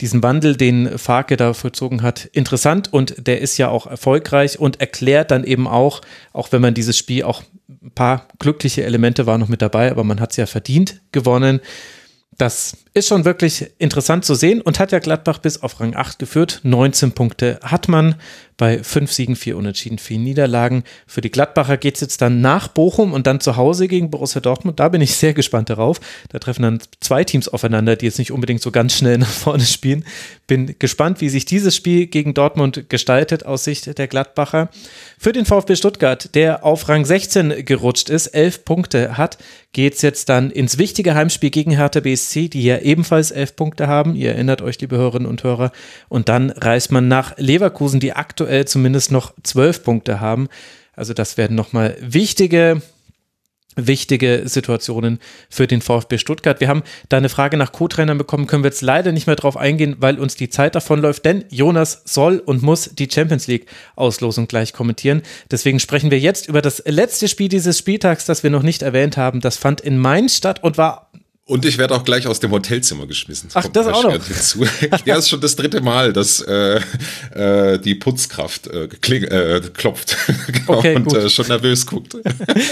[0.01, 4.81] diesen Wandel, den Farke da vollzogen hat, interessant und der ist ja auch erfolgreich und
[4.81, 6.01] erklärt dann eben auch,
[6.33, 10.05] auch wenn man dieses Spiel auch ein paar glückliche Elemente waren noch mit dabei, aber
[10.05, 11.61] man hat es ja verdient gewonnen,
[12.39, 16.19] das ist schon wirklich interessant zu sehen und hat ja Gladbach bis auf Rang 8
[16.19, 16.61] geführt.
[16.63, 18.17] 19 Punkte hat man
[18.63, 20.85] bei 5 Siegen, 4 Unentschieden, 4 Niederlagen.
[21.09, 24.41] Für die Gladbacher geht es jetzt dann nach Bochum und dann zu Hause gegen Borussia
[24.41, 24.79] Dortmund.
[24.79, 25.99] Da bin ich sehr gespannt darauf.
[26.29, 29.65] Da treffen dann zwei Teams aufeinander, die jetzt nicht unbedingt so ganz schnell nach vorne
[29.65, 30.05] spielen.
[30.47, 34.69] Bin gespannt, wie sich dieses Spiel gegen Dortmund gestaltet aus Sicht der Gladbacher.
[35.19, 39.39] Für den VfB Stuttgart, der auf Rang 16 gerutscht ist, 11 Punkte hat,
[39.73, 43.89] geht es jetzt dann ins wichtige Heimspiel gegen Hertha BSC, die ja ebenfalls 11 Punkte
[43.89, 44.15] haben.
[44.15, 45.73] Ihr erinnert euch, liebe Hörerinnen und Hörer.
[46.09, 50.49] Und dann reist man nach Leverkusen, die aktuell zumindest noch 12 Punkte haben.
[50.95, 52.83] Also das werden nochmal wichtige
[53.77, 56.61] wichtige Situationen für den VfB Stuttgart.
[56.61, 59.57] Wir haben da eine Frage nach Co-Trainern bekommen, können wir jetzt leider nicht mehr drauf
[59.57, 63.67] eingehen, weil uns die Zeit davonläuft, denn Jonas soll und muss die Champions League
[63.97, 65.23] Auslosung gleich kommentieren.
[65.51, 69.17] Deswegen sprechen wir jetzt über das letzte Spiel dieses Spieltags, das wir noch nicht erwähnt
[69.17, 69.41] haben.
[69.41, 71.11] Das fand in Mainz statt und war
[71.53, 73.51] und ich werde auch gleich aus dem Hotelzimmer geschmissen.
[73.53, 74.13] Ach, das auch noch.
[74.13, 74.65] Hinzu.
[75.05, 76.81] ja, ist schon das dritte Mal, dass äh,
[77.35, 80.17] äh, die Putzkraft äh, kling, äh, klopft
[80.47, 82.17] genau, okay, und äh, schon nervös guckt.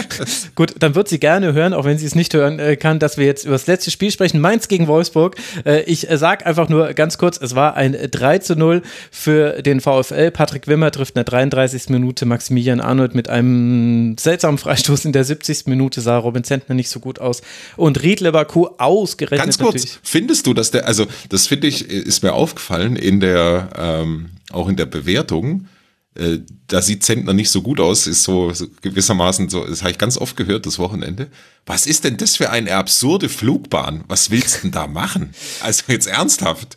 [0.55, 3.19] gut, dann wird sie gerne hören, auch wenn sie es nicht hören äh, kann, dass
[3.19, 4.41] wir jetzt über das letzte Spiel sprechen.
[4.41, 5.37] Mainz gegen Wolfsburg.
[5.85, 9.83] Ich äh, sag einfach nur ganz kurz, es war ein 3 zu 0 für den
[9.83, 10.31] VfL.
[10.31, 11.91] Patrick Wimmer trifft in der 33.
[11.91, 15.67] Minute Maximilian Arnold mit einem seltsamen Freistoß in der 70.
[15.67, 17.43] Minute, sah Robin Zentner nicht so gut aus.
[17.77, 19.41] Und Riedle Baku Doku ausgerechnet.
[19.41, 19.99] Ganz kurz, natürlich.
[20.03, 24.69] findest du, dass der, also das finde ich, ist mir aufgefallen in der, ähm, auch
[24.69, 25.67] in der Bewertung,
[26.15, 29.93] äh, da sieht Zentner nicht so gut aus, ist so, so gewissermaßen so, das habe
[29.93, 31.29] ich ganz oft gehört, das Wochenende.
[31.67, 34.05] Was ist denn das für eine absurde Flugbahn?
[34.09, 35.35] Was willst du denn da machen?
[35.61, 36.77] Also jetzt ernsthaft.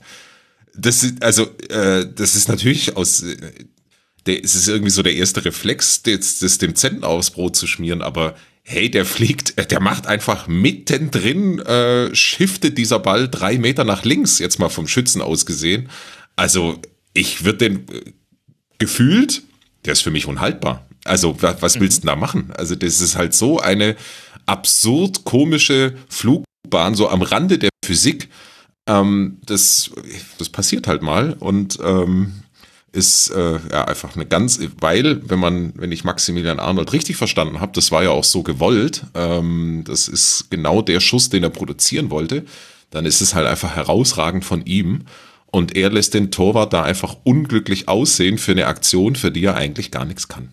[0.75, 3.37] Das ist, also, äh, das ist natürlich aus, äh,
[4.25, 7.67] der, es ist irgendwie so der erste Reflex, das, das dem Zentner aufs Brot zu
[7.67, 13.57] schmieren, aber hey, der fliegt, äh, der macht einfach mittendrin, äh, shiftet dieser Ball drei
[13.57, 15.89] Meter nach links, jetzt mal vom Schützen aus gesehen.
[16.35, 16.79] Also
[17.13, 18.13] ich würde den äh,
[18.79, 19.43] gefühlt,
[19.85, 20.87] der ist für mich unhaltbar.
[21.03, 22.51] Also was, was willst du da machen?
[22.57, 23.95] Also das ist halt so eine
[24.45, 28.29] absurd komische Flugbahn, so am Rande der Physik.
[28.87, 29.91] Ähm, das,
[30.37, 32.42] das passiert halt mal und ähm,
[32.93, 37.59] ist äh, ja einfach eine ganz, weil wenn man, wenn ich Maximilian Arnold richtig verstanden
[37.59, 41.49] habe, das war ja auch so gewollt, ähm, das ist genau der Schuss, den er
[41.49, 42.45] produzieren wollte,
[42.91, 45.05] dann ist es halt einfach herausragend von ihm
[45.47, 49.55] und er lässt den Torwart da einfach unglücklich aussehen für eine Aktion, für die er
[49.55, 50.49] eigentlich gar nichts kann.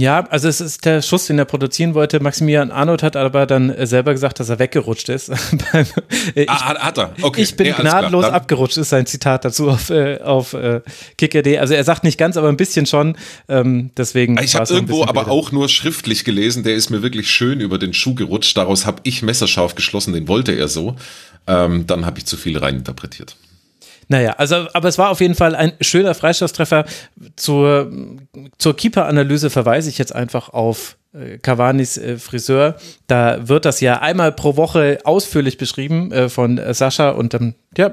[0.00, 2.20] Ja, also es ist der Schuss, den er produzieren wollte.
[2.20, 5.30] Maximilian Arnold hat aber dann selber gesagt, dass er weggerutscht ist.
[6.34, 7.14] ich, ah, hat er.
[7.20, 7.42] Okay.
[7.42, 10.80] Ich bin nee, gnadenlos abgerutscht, ist sein Zitat dazu auf, äh, auf äh,
[11.16, 11.58] Kicker.de.
[11.58, 13.16] Also er sagt nicht ganz, aber ein bisschen schon.
[13.48, 14.38] Ähm, deswegen.
[14.42, 15.32] Ich habe irgendwo aber wieder.
[15.32, 18.56] auch nur schriftlich gelesen, der ist mir wirklich schön über den Schuh gerutscht.
[18.56, 20.96] Daraus habe ich messerscharf geschlossen, den wollte er so.
[21.46, 23.36] Ähm, dann habe ich zu viel reininterpretiert.
[24.08, 26.86] Naja, also, aber es war auf jeden Fall ein schöner Freistoßtreffer.
[27.36, 27.92] Zur,
[28.56, 32.76] zur Keeper-Analyse verweise ich jetzt einfach auf äh, Cavanis äh, Friseur.
[33.06, 37.90] Da wird das ja einmal pro Woche ausführlich beschrieben äh, von Sascha und ähm, ja,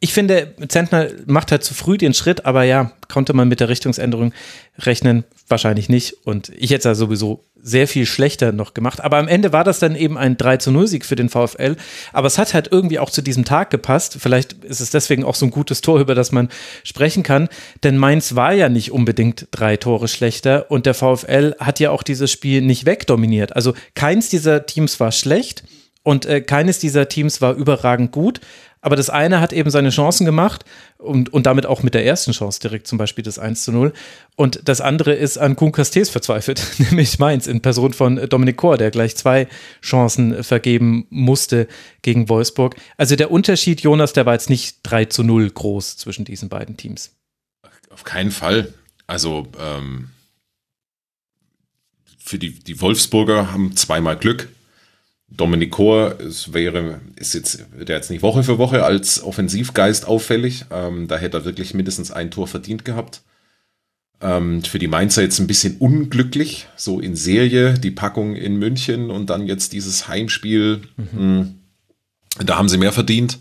[0.00, 3.68] ich finde, Zentner macht halt zu früh den Schritt, aber ja, konnte man mit der
[3.68, 4.32] Richtungsänderung
[4.78, 5.24] rechnen?
[5.48, 6.14] Wahrscheinlich nicht.
[6.24, 9.02] Und ich hätte es ja sowieso sehr viel schlechter noch gemacht.
[9.02, 11.76] Aber am Ende war das dann eben ein 3 zu 0 Sieg für den VfL.
[12.12, 14.18] Aber es hat halt irgendwie auch zu diesem Tag gepasst.
[14.20, 16.48] Vielleicht ist es deswegen auch so ein gutes Tor, über das man
[16.84, 17.48] sprechen kann.
[17.82, 20.70] Denn Mainz war ja nicht unbedingt drei Tore schlechter.
[20.70, 23.56] Und der VfL hat ja auch dieses Spiel nicht wegdominiert.
[23.56, 25.64] Also keins dieser Teams war schlecht.
[26.04, 28.40] Und äh, keines dieser Teams war überragend gut.
[28.80, 30.64] Aber das eine hat eben seine Chancen gemacht
[30.98, 33.92] und, und damit auch mit der ersten Chance direkt zum Beispiel das 1 zu 0.
[34.36, 38.76] Und das andere ist an Kuhn Castells verzweifelt, nämlich Mainz in Person von Dominik Kor,
[38.78, 39.48] der gleich zwei
[39.82, 41.66] Chancen vergeben musste
[42.02, 42.76] gegen Wolfsburg.
[42.96, 46.76] Also der Unterschied, Jonas, der war jetzt nicht 3 zu 0 groß zwischen diesen beiden
[46.76, 47.16] Teams.
[47.90, 48.72] Auf keinen Fall.
[49.06, 50.10] Also ähm,
[52.18, 54.48] für die, die Wolfsburger haben zweimal Glück.
[55.30, 60.64] Dominik Kor es wäre, ist jetzt, der jetzt nicht Woche für Woche als Offensivgeist auffällig.
[60.70, 63.22] Ähm, da hätte er wirklich mindestens ein Tor verdient gehabt.
[64.20, 69.10] Ähm, für die Mainzer jetzt ein bisschen unglücklich, so in Serie, die Packung in München
[69.10, 70.82] und dann jetzt dieses Heimspiel.
[70.96, 71.54] Mhm.
[72.44, 73.38] Da haben sie mehr verdient.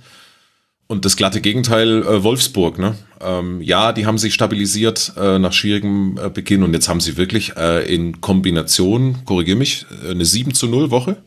[0.88, 2.96] Und das glatte Gegenteil, äh, Wolfsburg, ne?
[3.20, 7.18] Ähm, ja, die haben sich stabilisiert äh, nach schwierigem äh, Beginn und jetzt haben sie
[7.18, 11.18] wirklich äh, in Kombination, korrigier mich, äh, eine 7 zu 0 Woche.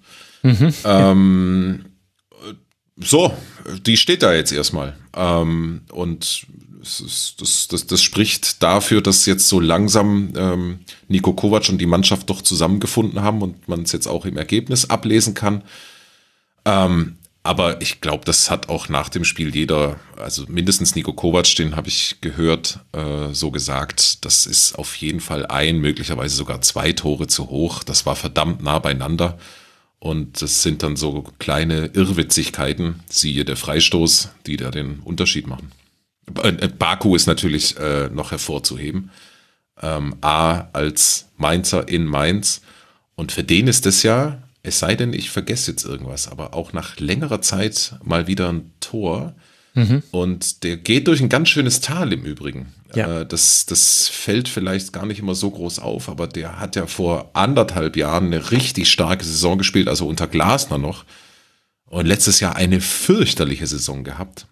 [0.43, 1.85] Ähm,
[2.97, 3.35] so,
[3.87, 4.97] die steht da jetzt erstmal.
[5.15, 6.47] Ähm, und
[6.81, 10.79] das, das, das, das, spricht dafür, dass jetzt so langsam ähm,
[11.09, 14.89] Nico Kovac und die Mannschaft doch zusammengefunden haben und man es jetzt auch im Ergebnis
[14.89, 15.63] ablesen kann.
[16.65, 21.55] Ähm, aber ich glaube, das hat auch nach dem Spiel jeder, also mindestens Nico Kovac,
[21.57, 26.61] den habe ich gehört, äh, so gesagt, das ist auf jeden Fall ein, möglicherweise sogar
[26.61, 27.83] zwei Tore zu hoch.
[27.83, 29.39] Das war verdammt nah beieinander.
[30.01, 35.71] Und das sind dann so kleine Irrwitzigkeiten, siehe der Freistoß, die da den Unterschied machen.
[36.43, 39.11] Äh, Baku ist natürlich äh, noch hervorzuheben.
[39.81, 42.63] Ähm, A als Mainzer in Mainz.
[43.15, 46.73] Und für den ist das ja es sei denn, ich vergesse jetzt irgendwas, aber auch
[46.73, 49.35] nach längerer Zeit mal wieder ein Tor.
[49.75, 50.03] Mhm.
[50.11, 52.73] Und der geht durch ein ganz schönes Tal im Übrigen.
[52.95, 53.21] Ja.
[53.21, 56.87] Äh, das, das fällt vielleicht gar nicht immer so groß auf, aber der hat ja
[56.87, 61.05] vor anderthalb Jahren eine richtig starke Saison gespielt, also unter Glasner noch.
[61.87, 64.47] Und letztes Jahr eine fürchterliche Saison gehabt,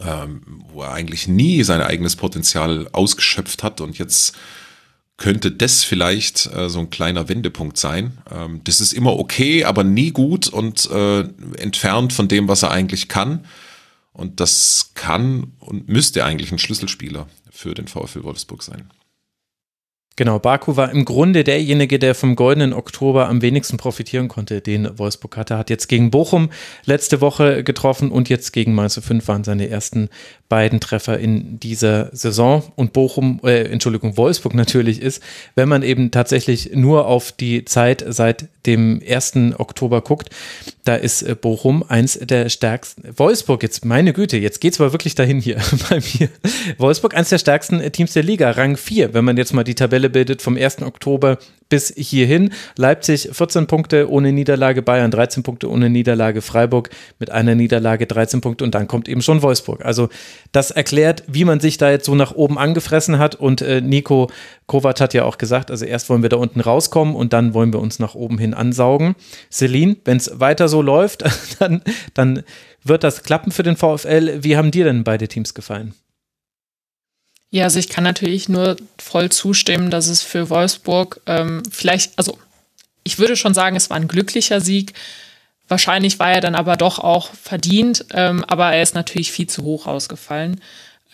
[0.00, 4.36] ähm, wo er eigentlich nie sein eigenes Potenzial ausgeschöpft hat und jetzt
[5.18, 8.18] könnte das vielleicht äh, so ein kleiner Wendepunkt sein.
[8.30, 11.20] Ähm, das ist immer okay, aber nie gut und äh,
[11.58, 13.44] entfernt von dem, was er eigentlich kann.
[14.12, 18.90] Und das kann und müsste eigentlich ein Schlüsselspieler für den VfL Wolfsburg sein.
[20.16, 24.98] Genau, Baku war im Grunde derjenige, der vom goldenen Oktober am wenigsten profitieren konnte, den
[24.98, 25.56] Wolfsburg hatte.
[25.56, 26.50] Hat jetzt gegen Bochum
[26.84, 30.10] letzte Woche getroffen und jetzt gegen Mainz 05 waren seine ersten
[30.50, 32.62] beiden Treffer in dieser Saison.
[32.76, 35.22] Und Bochum, äh, Entschuldigung, Wolfsburg natürlich ist,
[35.54, 39.34] wenn man eben tatsächlich nur auf die Zeit seit dem 1.
[39.58, 40.30] Oktober guckt,
[40.84, 43.04] da ist äh, Bochum eins der stärksten.
[43.16, 45.56] Wolfsburg, jetzt meine Güte, jetzt geht's aber wirklich dahin hier
[45.88, 46.28] bei mir.
[46.78, 50.10] Wolfsburg eins der stärksten Teams der Liga, Rang 4, wenn man jetzt mal die Tabelle
[50.10, 50.82] bildet vom 1.
[50.82, 51.38] Oktober
[51.72, 52.52] bis hierhin.
[52.76, 58.42] Leipzig 14 Punkte ohne Niederlage, Bayern 13 Punkte ohne Niederlage, Freiburg mit einer Niederlage 13
[58.42, 59.82] Punkte und dann kommt eben schon Wolfsburg.
[59.82, 60.10] Also
[60.52, 64.28] das erklärt, wie man sich da jetzt so nach oben angefressen hat und äh, Nico
[64.66, 67.72] Kovac hat ja auch gesagt, also erst wollen wir da unten rauskommen und dann wollen
[67.72, 69.14] wir uns nach oben hin ansaugen.
[69.50, 71.24] Celine, wenn es weiter so läuft,
[71.58, 71.80] dann,
[72.12, 72.42] dann
[72.84, 74.42] wird das klappen für den VfL.
[74.42, 75.94] Wie haben dir denn beide Teams gefallen?
[77.52, 82.38] Ja, also ich kann natürlich nur voll zustimmen, dass es für Wolfsburg ähm, vielleicht, also
[83.04, 84.94] ich würde schon sagen, es war ein glücklicher Sieg.
[85.68, 89.64] Wahrscheinlich war er dann aber doch auch verdient, ähm, aber er ist natürlich viel zu
[89.64, 90.62] hoch ausgefallen.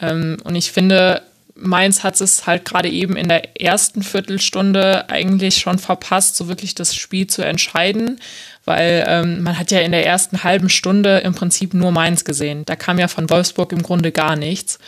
[0.00, 1.23] Ähm, und ich finde,
[1.57, 6.76] Mainz hat es halt gerade eben in der ersten Viertelstunde eigentlich schon verpasst, so wirklich
[6.76, 8.20] das Spiel zu entscheiden,
[8.65, 12.65] weil ähm, man hat ja in der ersten halben Stunde im Prinzip nur Mainz gesehen.
[12.65, 14.78] Da kam ja von Wolfsburg im Grunde gar nichts.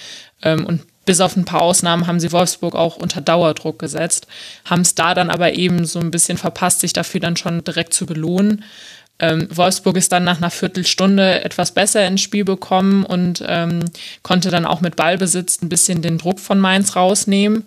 [0.43, 4.29] Ähm, und bis auf ein paar Ausnahmen haben sie Wolfsburg auch unter Dauerdruck gesetzt,
[4.65, 7.95] haben es da dann aber eben so ein bisschen verpasst, sich dafür dann schon direkt
[7.95, 8.63] zu belohnen.
[9.19, 13.87] Ähm, Wolfsburg ist dann nach einer Viertelstunde etwas besser ins Spiel bekommen und ähm,
[14.23, 17.67] konnte dann auch mit Ballbesitz ein bisschen den Druck von Mainz rausnehmen.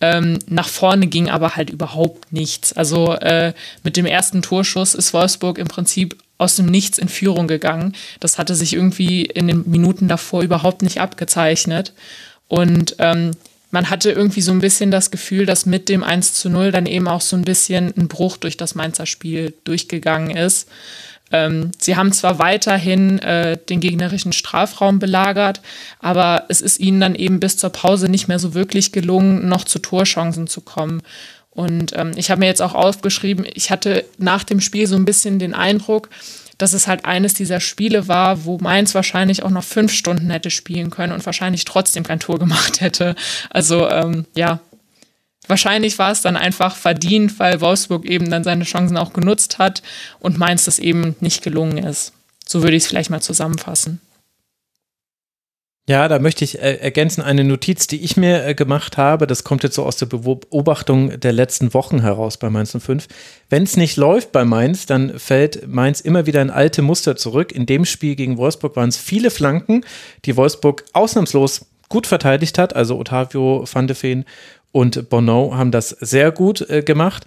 [0.00, 2.72] Ähm, nach vorne ging aber halt überhaupt nichts.
[2.72, 3.52] Also äh,
[3.82, 7.94] mit dem ersten Torschuss ist Wolfsburg im Prinzip aus dem Nichts in Führung gegangen.
[8.18, 11.92] Das hatte sich irgendwie in den Minuten davor überhaupt nicht abgezeichnet.
[12.48, 13.32] Und ähm,
[13.70, 16.86] man hatte irgendwie so ein bisschen das Gefühl, dass mit dem 1 zu 0 dann
[16.86, 20.68] eben auch so ein bisschen ein Bruch durch das Mainzer Spiel durchgegangen ist.
[21.30, 25.60] Ähm, sie haben zwar weiterhin äh, den gegnerischen Strafraum belagert,
[26.00, 29.64] aber es ist ihnen dann eben bis zur Pause nicht mehr so wirklich gelungen, noch
[29.64, 31.02] zu Torchancen zu kommen.
[31.50, 35.04] Und ähm, ich habe mir jetzt auch aufgeschrieben, ich hatte nach dem Spiel so ein
[35.04, 36.08] bisschen den Eindruck,
[36.58, 40.50] dass es halt eines dieser Spiele war, wo Mainz wahrscheinlich auch noch fünf Stunden hätte
[40.50, 43.14] spielen können und wahrscheinlich trotzdem kein Tor gemacht hätte.
[43.50, 44.60] Also ähm, ja,
[45.46, 49.82] wahrscheinlich war es dann einfach verdient, weil Wolfsburg eben dann seine Chancen auch genutzt hat
[50.18, 52.12] und Mainz das eben nicht gelungen ist.
[52.46, 54.00] So würde ich es vielleicht mal zusammenfassen.
[55.88, 59.26] Ja, da möchte ich äh, ergänzen eine Notiz, die ich mir äh, gemacht habe.
[59.26, 63.08] Das kommt jetzt so aus der Beobachtung der letzten Wochen heraus bei Mainz 05.
[63.48, 67.52] Wenn es nicht läuft bei Mainz, dann fällt Mainz immer wieder in alte Muster zurück.
[67.52, 69.82] In dem Spiel gegen Wolfsburg waren es viele Flanken,
[70.26, 74.26] die Wolfsburg ausnahmslos gut verteidigt hat, also Otavio, Van de Feen
[74.72, 77.26] und Bono haben das sehr gut äh, gemacht.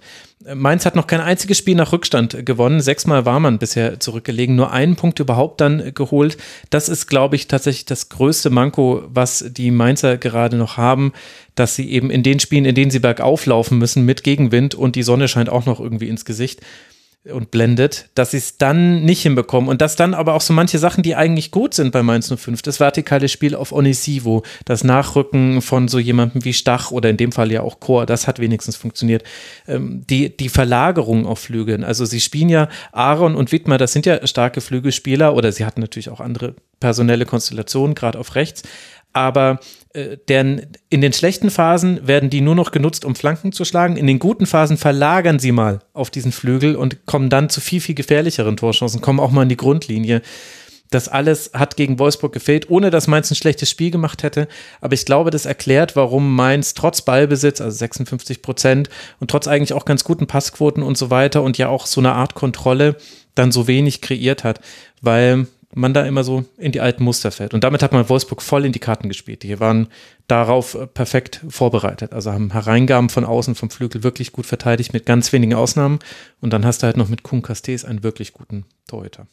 [0.54, 2.80] Mainz hat noch kein einziges Spiel nach Rückstand gewonnen.
[2.80, 6.36] Sechsmal war man bisher zurückgelegen, nur einen Punkt überhaupt dann geholt.
[6.70, 11.12] Das ist, glaube ich, tatsächlich das größte Manko, was die Mainzer gerade noch haben,
[11.54, 14.96] dass sie eben in den Spielen, in denen sie bergauf laufen müssen mit Gegenwind und
[14.96, 16.60] die Sonne scheint auch noch irgendwie ins Gesicht,
[17.30, 19.70] und blendet, dass sie es dann nicht hinbekommen.
[19.70, 22.62] Und dass dann aber auch so manche Sachen, die eigentlich gut sind bei Mainz 05,
[22.62, 27.30] das vertikale Spiel auf Onisivo, das Nachrücken von so jemandem wie Stach oder in dem
[27.30, 29.22] Fall ja auch Chor, das hat wenigstens funktioniert.
[29.68, 34.04] Ähm, die, die Verlagerung auf Flügeln, also sie spielen ja Aaron und Wittmer, das sind
[34.04, 38.64] ja starke Flügelspieler oder sie hatten natürlich auch andere personelle Konstellationen, gerade auf rechts,
[39.12, 39.60] aber
[39.94, 43.96] äh, denn in den schlechten Phasen werden die nur noch genutzt, um Flanken zu schlagen.
[43.96, 47.80] In den guten Phasen verlagern sie mal auf diesen Flügel und kommen dann zu viel,
[47.80, 50.22] viel gefährlicheren Torchancen, kommen auch mal in die Grundlinie.
[50.92, 54.46] Das alles hat gegen Wolfsburg gefehlt, ohne dass Mainz ein schlechtes Spiel gemacht hätte.
[54.82, 59.72] Aber ich glaube, das erklärt, warum Mainz trotz Ballbesitz, also 56 Prozent und trotz eigentlich
[59.72, 62.96] auch ganz guten Passquoten und so weiter und ja auch so eine Art Kontrolle
[63.34, 64.60] dann so wenig kreiert hat.
[65.00, 67.54] Weil man da immer so in die alten Muster fällt.
[67.54, 69.42] Und damit hat man Wolfsburg voll in die Karten gespielt.
[69.42, 69.88] Die waren
[70.26, 72.12] darauf äh, perfekt vorbereitet.
[72.12, 75.98] Also haben Hereingaben von außen vom Flügel wirklich gut verteidigt mit ganz wenigen Ausnahmen.
[76.40, 79.26] Und dann hast du halt noch mit Kuhn Castells einen wirklich guten Torhüter.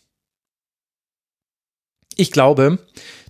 [2.16, 2.80] Ich glaube,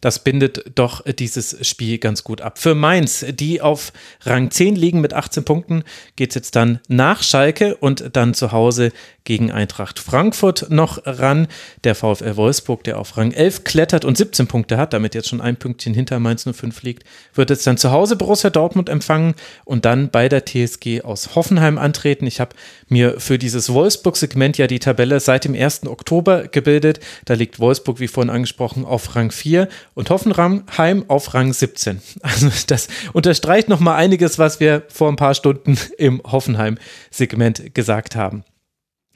[0.01, 2.59] das bindet doch dieses Spiel ganz gut ab.
[2.59, 5.83] Für Mainz, die auf Rang 10 liegen mit 18 Punkten,
[6.15, 8.91] geht es jetzt dann nach Schalke und dann zu Hause
[9.29, 11.47] gegen Eintracht Frankfurt noch ran.
[11.83, 15.39] Der VfL Wolfsburg, der auf Rang 11 klettert und 17 Punkte hat, damit jetzt schon
[15.39, 17.03] ein Pünktchen hinter Mainz 05 liegt,
[17.35, 21.77] wird jetzt dann zu Hause Borussia Dortmund empfangen und dann bei der TSG aus Hoffenheim
[21.77, 22.25] antreten.
[22.25, 22.55] Ich habe
[22.87, 25.85] mir für dieses Wolfsburg-Segment ja die Tabelle seit dem 1.
[25.85, 26.99] Oktober gebildet.
[27.25, 29.67] Da liegt Wolfsburg, wie vorhin angesprochen, auf Rang 4
[29.99, 32.01] und Hoffenheim auf Rang 17.
[32.21, 38.45] Also das unterstreicht nochmal einiges, was wir vor ein paar Stunden im Hoffenheim-Segment gesagt haben.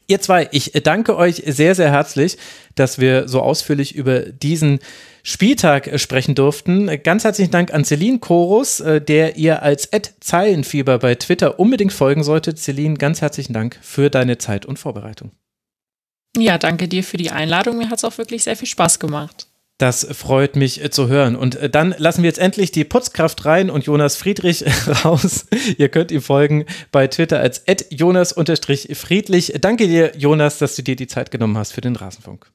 [0.08, 2.38] Ihr zwei, ich danke euch sehr, sehr herzlich,
[2.76, 4.80] dass wir so ausführlich über diesen
[5.24, 7.02] Spieltag sprechen durften.
[7.02, 9.90] Ganz herzlichen Dank an Celine Chorus, äh, der ihr als
[10.20, 12.60] Zeilenfieber bei Twitter unbedingt folgen solltet.
[12.60, 15.32] Celine, ganz herzlichen Dank für deine Zeit und Vorbereitung.
[16.38, 17.78] Ja, danke dir für die Einladung.
[17.78, 19.48] Mir hat es auch wirklich sehr viel Spaß gemacht.
[19.84, 21.36] Das freut mich äh, zu hören.
[21.36, 24.64] Und äh, dann lassen wir jetzt endlich die Putzkraft rein und Jonas Friedrich
[25.04, 25.46] raus.
[25.78, 26.64] Ihr könnt ihm folgen
[26.94, 29.54] bei Twitter als jonas-friedlich.
[29.60, 32.50] Danke dir, Jonas, dass du dir die Zeit genommen hast für den Rasenfunk.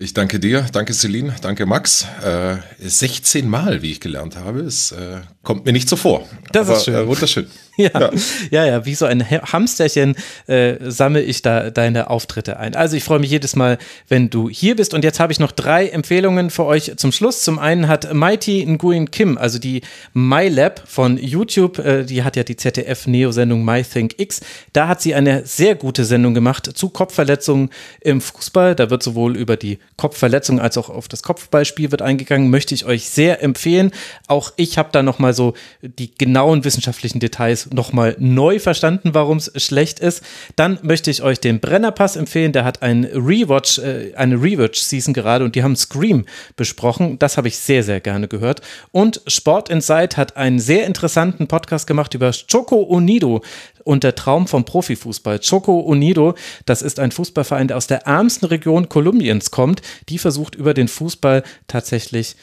[0.00, 2.08] Ich danke dir, danke Celine, danke Max.
[2.24, 6.28] Äh, 16 Mal, wie ich gelernt habe, es äh, kommt mir nicht so vor.
[6.50, 6.94] Das Aber, ist schön.
[6.96, 7.46] Äh, wunderschön.
[7.86, 8.10] Ja, ja,
[8.50, 12.74] ja, ja, wie so ein Hamsterchen äh, sammle ich da deine Auftritte ein.
[12.74, 13.76] Also ich freue mich jedes Mal,
[14.08, 14.94] wenn du hier bist.
[14.94, 17.42] Und jetzt habe ich noch drei Empfehlungen für euch zum Schluss.
[17.42, 19.82] Zum einen hat Mighty Nguyen Kim, also die
[20.14, 24.40] MyLab von YouTube, äh, die hat ja die ZDF-Neo-Sendung MyThinkX.
[24.72, 27.68] Da hat sie eine sehr gute Sendung gemacht zu Kopfverletzungen
[28.00, 28.74] im Fußball.
[28.74, 32.48] Da wird sowohl über die Kopfverletzung als auch auf das Kopfballspiel wird eingegangen.
[32.48, 33.90] Möchte ich euch sehr empfehlen.
[34.28, 39.52] Auch ich habe da nochmal so die genauen wissenschaftlichen Details nochmal neu verstanden, warum es
[39.56, 40.22] schlecht ist.
[40.56, 42.52] Dann möchte ich euch den Brennerpass empfehlen.
[42.52, 46.24] Der hat ein Rewatch, äh, eine Rewatch-Season gerade und die haben Scream
[46.56, 47.18] besprochen.
[47.18, 48.60] Das habe ich sehr, sehr gerne gehört.
[48.92, 53.42] Und Sport Insight hat einen sehr interessanten Podcast gemacht über Choco Unido
[53.86, 55.38] und der Traum vom Profifußball.
[55.38, 59.80] Choco Unido, das ist ein Fußballverein, der aus der ärmsten Region Kolumbiens kommt.
[60.08, 62.36] Die versucht über den Fußball tatsächlich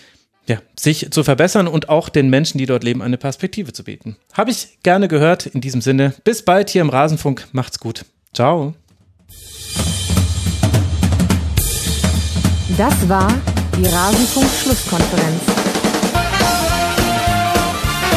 [0.48, 4.18] ja, sich zu verbessern und auch den Menschen, die dort leben, eine Perspektive zu bieten.
[4.34, 5.46] Habe ich gerne gehört.
[5.46, 7.48] In diesem Sinne, bis bald hier im Rasenfunk.
[7.52, 8.06] Macht's gut.
[8.34, 8.74] Ciao.
[12.78, 13.32] Das war
[13.78, 15.42] die Rasenfunk-Schlusskonferenz.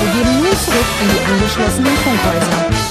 [0.00, 2.85] Wir gehen nun zurück in die angeschlossenen Funkhäuser.